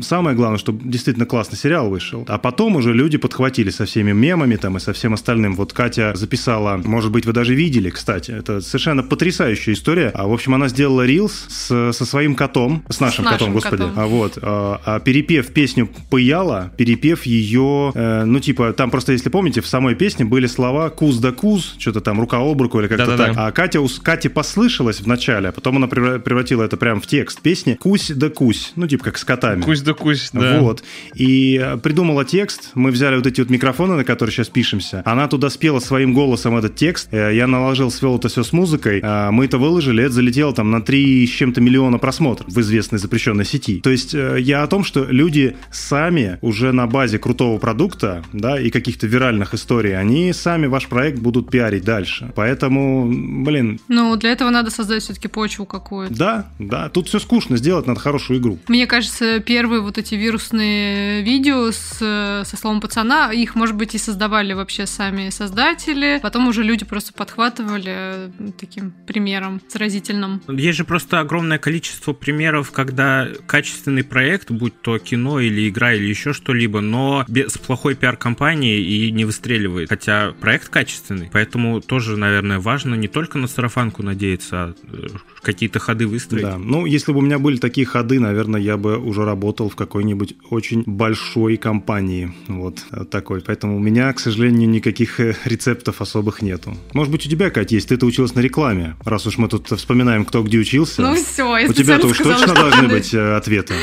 самое 0.01 0.35
главное, 0.35 0.57
чтобы 0.57 0.81
действительно 0.83 1.25
классный 1.25 1.57
сериал 1.57 1.89
вышел. 1.89 2.25
А 2.27 2.37
потом 2.37 2.75
уже 2.75 2.93
люди 2.93 3.17
подхватили 3.17 3.69
со 3.69 3.85
всеми 3.85 4.11
мемами 4.11 4.55
там 4.55 4.77
и 4.77 4.79
со 4.79 4.93
всем 4.93 5.13
остальным. 5.13 5.55
Вот 5.55 5.73
Катя 5.73 6.13
записала, 6.15 6.77
может 6.83 7.11
быть, 7.11 7.25
вы 7.25 7.33
даже 7.33 7.55
видели, 7.55 7.89
кстати, 7.89 8.31
это 8.31 8.61
совершенно 8.61 9.03
потрясающая 9.03 9.73
история. 9.73 10.11
А, 10.13 10.27
в 10.27 10.33
общем, 10.33 10.53
она 10.55 10.67
сделала 10.67 11.05
рилс 11.05 11.45
с, 11.49 11.93
со 11.93 12.05
своим 12.05 12.35
котом, 12.35 12.83
с 12.89 12.99
нашим, 12.99 13.25
нашим 13.25 13.39
котом, 13.39 13.53
господи. 13.53 13.77
котом. 13.83 13.93
А 13.95 14.05
вот, 14.07 14.37
а, 14.41 14.81
а 14.85 14.99
перепев 14.99 15.47
песню 15.47 15.89
Паяла, 16.09 16.71
перепев 16.77 17.25
ее, 17.25 17.91
э, 17.93 18.23
ну, 18.25 18.39
типа, 18.39 18.73
там 18.73 18.91
просто, 18.91 19.11
если 19.11 19.29
помните, 19.29 19.61
в 19.61 19.67
самой 19.67 19.95
песне 19.95 20.25
были 20.25 20.47
слова 20.47 20.89
«куз 20.89 21.17
да 21.17 21.31
куз», 21.31 21.75
что-то 21.77 22.01
там 22.01 22.19
«рука 22.19 22.37
об 22.37 22.61
руку» 22.61 22.79
или 22.79 22.87
как-то 22.87 23.05
Да-да-да. 23.05 23.33
так. 23.33 23.35
А 23.37 23.51
Катя, 23.51 23.81
у 23.81 23.87
Кати 24.03 24.29
послышалась 24.29 25.01
в 25.01 25.07
начале, 25.07 25.49
а 25.49 25.51
потом 25.51 25.77
она 25.77 25.87
превра- 25.87 26.19
превратила 26.19 26.63
это 26.63 26.77
прям 26.77 27.01
в 27.01 27.07
текст 27.07 27.41
песни 27.41 27.75
«кусь 27.75 28.11
да 28.11 28.29
кусь», 28.29 28.73
ну, 28.75 28.87
типа, 28.87 29.05
как 29.05 29.17
с 29.25 29.27
котами. 29.27 29.61
Кусь 29.61 29.81
да 29.81 29.93
кусь, 29.93 30.29
да. 30.33 30.59
Вот. 30.59 30.83
И 31.15 31.59
э, 31.61 31.77
придумала 31.77 32.23
текст. 32.25 32.69
Мы 32.75 32.91
взяли 32.91 33.15
вот 33.15 33.25
эти 33.25 33.41
вот 33.41 33.49
микрофоны, 33.49 33.95
на 33.95 34.03
которые 34.03 34.31
сейчас 34.31 34.49
пишемся. 34.49 35.01
Она 35.03 35.27
туда 35.27 35.49
спела 35.49 35.79
своим 35.79 36.13
голосом 36.13 36.55
этот 36.55 36.75
текст. 36.75 37.07
Э, 37.11 37.35
Я 37.35 37.47
наложил, 37.47 37.89
свел 37.89 38.17
это 38.17 38.27
все 38.27 38.43
с 38.43 38.53
музыкой. 38.53 39.01
А 39.03 39.31
Мы 39.31 39.45
это 39.45 39.57
выложили. 39.57 40.03
Это 40.03 40.13
залетело 40.13 40.53
там 40.53 40.69
на 40.69 40.81
3 40.81 41.25
с 41.25 41.29
чем-то 41.31 41.59
миллиона 41.59 41.97
просмотров 41.97 42.47
в 42.47 42.59
известной 42.61 42.99
запрещенной 42.99 43.45
сети. 43.45 43.79
То 43.81 43.89
есть 43.89 44.13
э, 44.13 44.37
я 44.39 44.61
о 44.63 44.67
том, 44.67 44.83
что 44.83 45.05
люди 45.05 45.55
сами 45.71 46.37
уже 46.41 46.71
на 46.71 46.85
базе 46.85 47.17
крутого 47.17 47.57
продукта, 47.57 48.23
да, 48.31 48.59
и 48.59 48.69
каких-то 48.69 49.07
виральных 49.07 49.53
историй, 49.55 49.97
они 49.97 50.33
сами 50.33 50.67
ваш 50.67 50.87
проект 50.87 51.17
будут 51.19 51.49
пиарить 51.49 51.83
дальше. 51.83 52.31
Поэтому, 52.35 53.07
блин, 53.43 53.79
Ну, 53.87 54.15
для 54.17 54.31
этого 54.31 54.49
надо 54.51 54.69
создать 54.69 55.01
все-таки 55.03 55.27
почву 55.27 55.65
какую-то. 55.65 56.13
да, 56.15 56.47
да, 56.59 56.89
тут 56.89 57.07
все 57.07 57.19
скучно, 57.19 57.57
сделать 57.57 57.87
надо 57.87 57.99
хорошую 57.99 58.39
игру. 58.39 58.59
Мне 58.67 58.85
кажется, 58.87 59.14
первые 59.45 59.81
вот 59.81 59.97
эти 59.97 60.15
вирусные 60.15 61.21
видео 61.21 61.71
с, 61.71 61.97
со 62.45 62.57
словом 62.57 62.81
пацана, 62.81 63.31
их, 63.31 63.55
может 63.55 63.75
быть, 63.75 63.95
и 63.95 63.97
создавали 63.97 64.53
вообще 64.53 64.85
сами 64.85 65.29
создатели. 65.29 66.19
Потом 66.21 66.47
уже 66.47 66.63
люди 66.63 66.85
просто 66.85 67.13
подхватывали 67.13 67.85
э, 67.87 68.29
таким 68.59 68.91
примером 69.05 69.61
заразительным. 69.67 70.41
Есть 70.47 70.77
же 70.77 70.85
просто 70.85 71.19
огромное 71.19 71.57
количество 71.57 72.13
примеров, 72.13 72.71
когда 72.71 73.27
качественный 73.45 74.03
проект, 74.03 74.51
будь 74.51 74.81
то 74.81 74.97
кино 74.99 75.39
или 75.39 75.69
игра 75.69 75.93
или 75.93 76.05
еще 76.05 76.33
что-либо, 76.33 76.81
но 76.81 77.25
без 77.27 77.57
плохой 77.57 77.95
пиар-компании 77.95 78.79
и 78.79 79.11
не 79.11 79.25
выстреливает. 79.25 79.89
Хотя 79.89 80.33
проект 80.39 80.69
качественный, 80.69 81.29
поэтому 81.31 81.81
тоже, 81.81 82.17
наверное, 82.17 82.59
важно 82.59 82.95
не 82.95 83.07
только 83.07 83.37
на 83.37 83.47
сарафанку 83.47 84.03
надеяться, 84.03 84.55
а 84.55 84.73
э, 84.91 85.07
какие-то 85.45 85.79
ходы 85.79 86.07
выстроить. 86.07 86.43
Да, 86.43 86.57
ну, 86.57 86.85
если 86.85 87.13
бы 87.13 87.19
у 87.19 87.21
меня 87.21 87.39
были 87.39 87.57
такие 87.57 87.85
ходы, 87.85 88.19
наверное, 88.19 88.59
я 88.59 88.75
бы 88.77 88.97
уже 88.97 89.23
работал 89.23 89.69
в 89.69 89.75
какой-нибудь 89.75 90.35
очень 90.49 90.83
большой 90.85 91.57
компании, 91.57 92.33
вот 92.47 92.79
э, 92.91 93.05
такой. 93.05 93.41
Поэтому 93.41 93.77
у 93.77 93.79
меня, 93.79 94.11
к 94.11 94.19
сожалению, 94.19 94.67
никаких 94.69 95.19
э, 95.19 95.35
рецептов 95.45 96.01
особых 96.01 96.41
нету. 96.41 96.75
Может 96.93 97.11
быть, 97.11 97.25
у 97.25 97.29
тебя, 97.29 97.49
Катя, 97.49 97.75
есть, 97.75 97.89
ты-то 97.89 98.05
училась 98.05 98.35
на 98.35 98.39
рекламе, 98.41 98.95
раз 99.05 99.27
уж 99.27 99.37
мы 99.37 99.47
тут 99.47 99.67
вспоминаем, 99.69 100.25
кто 100.25 100.43
где 100.43 100.57
учился. 100.57 101.01
Ну 101.01 101.15
все, 101.15 101.57
я 101.57 101.69
у 101.69 101.73
тебя-то 101.73 102.07
уж 102.07 102.17
сказала, 102.17 102.39
точно 102.39 102.53
должны 102.55 102.87
быть 102.89 103.13
э, 103.13 103.35
ответы. 103.35 103.75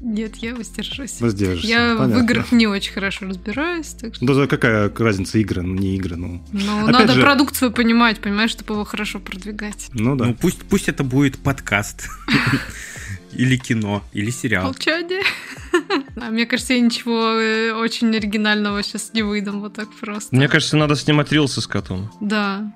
Нет, 0.00 0.36
я 0.36 0.54
воздержусь. 0.54 1.20
Воздержишься, 1.20 1.68
Я 1.68 1.94
понятно. 1.96 2.20
в 2.20 2.24
играх 2.24 2.52
не 2.52 2.66
очень 2.66 2.92
хорошо 2.92 3.26
разбираюсь, 3.26 3.86
так 3.88 4.14
что... 4.14 4.26
Да, 4.26 4.34
да, 4.34 4.46
какая 4.46 4.92
разница, 4.96 5.38
игры, 5.38 5.62
ну, 5.62 5.74
не 5.74 5.96
игры, 5.96 6.16
ну. 6.16 6.42
Ну, 6.52 6.82
Опять 6.82 6.92
надо 6.92 7.12
же- 7.14 7.20
продукт 7.20 7.54
свой 7.56 7.70
понимать, 7.70 8.20
понимаешь, 8.20 8.50
чтобы 8.50 8.74
его 8.74 8.84
хорошо 8.84 9.20
продвигать. 9.20 9.88
Ну 9.92 10.16
да. 10.16 10.26
Ну 10.26 10.34
пусть, 10.34 10.62
пусть 10.62 10.88
это 10.88 11.03
будет 11.04 11.38
подкаст. 11.38 12.08
Или 13.32 13.56
кино, 13.56 14.04
или 14.12 14.30
сериал. 14.30 14.64
Молчание. 14.66 15.22
Мне 16.30 16.46
кажется, 16.46 16.74
я 16.74 16.80
ничего 16.80 17.32
э, 17.32 17.72
очень 17.72 18.14
оригинального 18.14 18.80
сейчас 18.84 19.10
не 19.12 19.22
выдам 19.22 19.60
вот 19.60 19.74
так 19.74 19.88
просто. 20.00 20.34
Мне 20.36 20.46
кажется, 20.46 20.76
надо 20.76 20.94
снимать 20.94 21.32
рилсы 21.32 21.60
с 21.60 21.66
котом. 21.66 22.12
Да. 22.20 22.72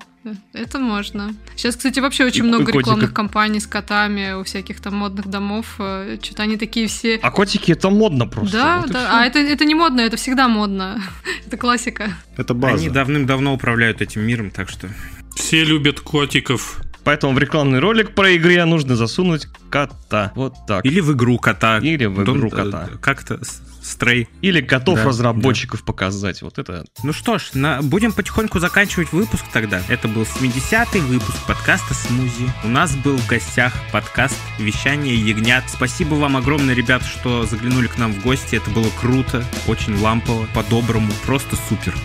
Это 0.51 0.79
можно. 0.79 1.33
Сейчас, 1.55 1.77
кстати, 1.77 1.99
вообще 1.99 2.25
очень 2.25 2.43
И 2.43 2.47
много 2.47 2.65
котика. 2.65 2.79
рекламных 2.79 3.13
кампаний 3.13 3.61
с 3.61 3.67
котами 3.67 4.33
у 4.33 4.43
всяких 4.43 4.81
там 4.81 4.95
модных 4.95 5.27
домов. 5.27 5.75
э, 5.79 6.17
Что-то 6.21 6.43
они 6.43 6.57
такие 6.57 6.87
все... 6.87 7.15
А 7.21 7.31
котики 7.31 7.71
это 7.71 7.89
модно 7.89 8.27
просто. 8.27 8.57
да, 8.57 8.77
вот 8.81 8.89
и 8.89 8.93
да. 8.93 9.21
А 9.21 9.25
это, 9.25 9.39
это 9.39 9.63
не 9.63 9.75
модно, 9.75 10.01
это 10.01 10.17
всегда 10.17 10.49
модно. 10.49 11.01
это 11.47 11.55
классика. 11.55 12.11
Это 12.35 12.53
база. 12.53 12.75
Они 12.75 12.89
давным-давно 12.89 13.53
управляют 13.53 14.01
этим 14.01 14.23
миром, 14.23 14.51
так 14.51 14.67
что... 14.67 14.89
Все 15.35 15.63
любят 15.63 16.01
котиков. 16.01 16.81
Поэтому 17.09 17.33
в 17.33 17.39
рекламный 17.39 17.79
ролик 17.79 18.13
про 18.13 18.35
игре 18.35 18.63
нужно 18.65 18.95
засунуть 18.95 19.47
кота. 19.71 20.31
Вот 20.35 20.53
так. 20.67 20.85
Или 20.85 20.99
в 20.99 21.11
игру 21.13 21.39
кота. 21.39 21.79
Или 21.79 22.05
в 22.05 22.21
игру 22.21 22.51
кота. 22.51 22.87
э, 22.93 22.97
Как 23.01 23.23
это? 23.23 23.43
С- 23.43 23.63
Стрей. 23.81 24.27
Или 24.41 24.61
котов 24.61 24.97
Да, 24.99 25.05
разработчиков 25.05 25.83
показать. 25.83 26.41
Вот 26.41 26.57
это 26.59 26.85
Ну 27.03 27.13
что 27.13 27.37
ж, 27.37 27.51
на- 27.53 27.81
будем 27.81 28.11
потихоньку 28.11 28.59
заканчивать 28.59 29.11
выпуск 29.11 29.45
тогда. 29.53 29.81
Это 29.87 30.07
был 30.07 30.23
70-й 30.23 30.99
выпуск 30.99 31.37
подкаста 31.47 31.93
«Смузи». 31.93 32.49
У 32.63 32.67
нас 32.67 32.95
был 32.95 33.17
в 33.17 33.27
гостях 33.27 33.73
подкаст 33.91 34.35
«Вещание 34.57 35.15
ягнят». 35.15 35.63
Спасибо 35.67 36.15
вам 36.15 36.37
огромное, 36.37 36.75
ребят, 36.75 37.03
что 37.05 37.45
заглянули 37.45 37.87
к 37.87 37.97
нам 37.97 38.13
в 38.13 38.21
гости. 38.21 38.55
Это 38.57 38.69
было 38.71 38.89
круто, 38.99 39.43
очень 39.67 39.95
лампово, 39.99 40.45
по-доброму, 40.53 41.11
просто 41.25 41.55
супер. 41.69 41.95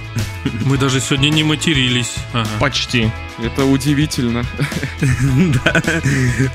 Мы 0.65 0.77
даже 0.79 1.01
сегодня 1.01 1.31
не 1.31 1.43
матерились. 1.43 2.15
Ага. 2.33 2.49
почти. 2.61 3.11
Это 3.43 3.65
удивительно. 3.65 4.45
Да, 5.65 5.83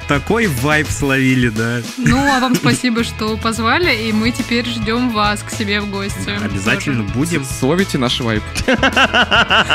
такой 0.07 0.47
вайб 0.47 0.87
словили, 0.89 1.49
да. 1.49 1.81
Ну, 1.97 2.17
а 2.17 2.39
вам 2.39 2.55
спасибо, 2.55 3.03
что 3.03 3.37
позвали, 3.37 4.07
и 4.07 4.11
мы 4.13 4.31
теперь 4.31 4.65
ждем 4.67 5.08
вас 5.09 5.43
к 5.43 5.51
себе 5.51 5.81
в 5.81 5.89
гости. 5.89 6.29
Обязательно 6.43 7.03
будем. 7.03 7.43
Словите 7.43 7.97
наш 7.97 8.19
вайб. 8.19 8.43
Это 8.67 9.65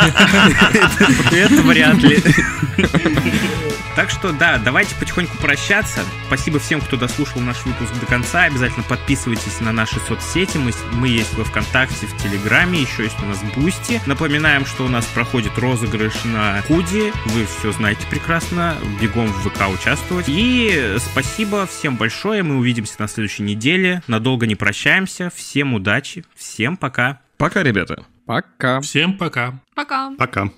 вряд 1.62 1.96
ли. 1.98 2.22
Так 3.96 4.10
что 4.10 4.32
да, 4.32 4.58
давайте 4.58 4.94
потихоньку 4.96 5.36
прощаться. 5.36 6.00
Спасибо 6.26 6.58
всем, 6.58 6.80
кто 6.80 6.96
дослушал 6.96 7.40
наш 7.40 7.64
выпуск 7.64 7.92
до 8.00 8.06
конца. 8.06 8.44
Обязательно 8.44 8.82
подписывайтесь 8.82 9.60
на 9.60 9.72
наши 9.72 10.00
соцсети. 10.00 10.58
Мы, 10.58 10.72
мы 10.92 11.08
есть 11.08 11.34
во 11.34 11.44
Вконтакте, 11.44 12.06
в 12.06 12.16
Телеграме, 12.22 12.80
еще 12.80 13.04
есть 13.04 13.20
у 13.22 13.26
нас 13.26 13.40
Boosty. 13.54 14.00
Напоминаем, 14.06 14.66
что 14.66 14.84
у 14.84 14.88
нас 14.88 15.04
проходит 15.06 15.56
розыгрыш 15.58 16.24
на 16.24 16.60
Худи. 16.62 17.12
Вы 17.26 17.46
все 17.46 17.70
знаете 17.72 18.04
прекрасно. 18.10 18.76
Бегом 19.00 19.28
в 19.28 19.48
ВК 19.48 19.68
участвовать. 19.72 20.26
И 20.28 20.96
спасибо 20.98 21.66
всем 21.66 21.96
большое. 21.96 22.42
Мы 22.42 22.56
увидимся 22.56 22.94
на 22.98 23.06
следующей 23.06 23.44
неделе. 23.44 24.02
Надолго 24.08 24.46
не 24.46 24.56
прощаемся. 24.56 25.30
Всем 25.34 25.74
удачи. 25.74 26.24
Всем 26.34 26.76
пока. 26.76 27.20
Пока, 27.36 27.62
ребята. 27.62 28.04
Пока. 28.26 28.80
Всем 28.80 29.16
пока. 29.16 29.54
Пока. 29.74 30.12
Пока. 30.18 30.50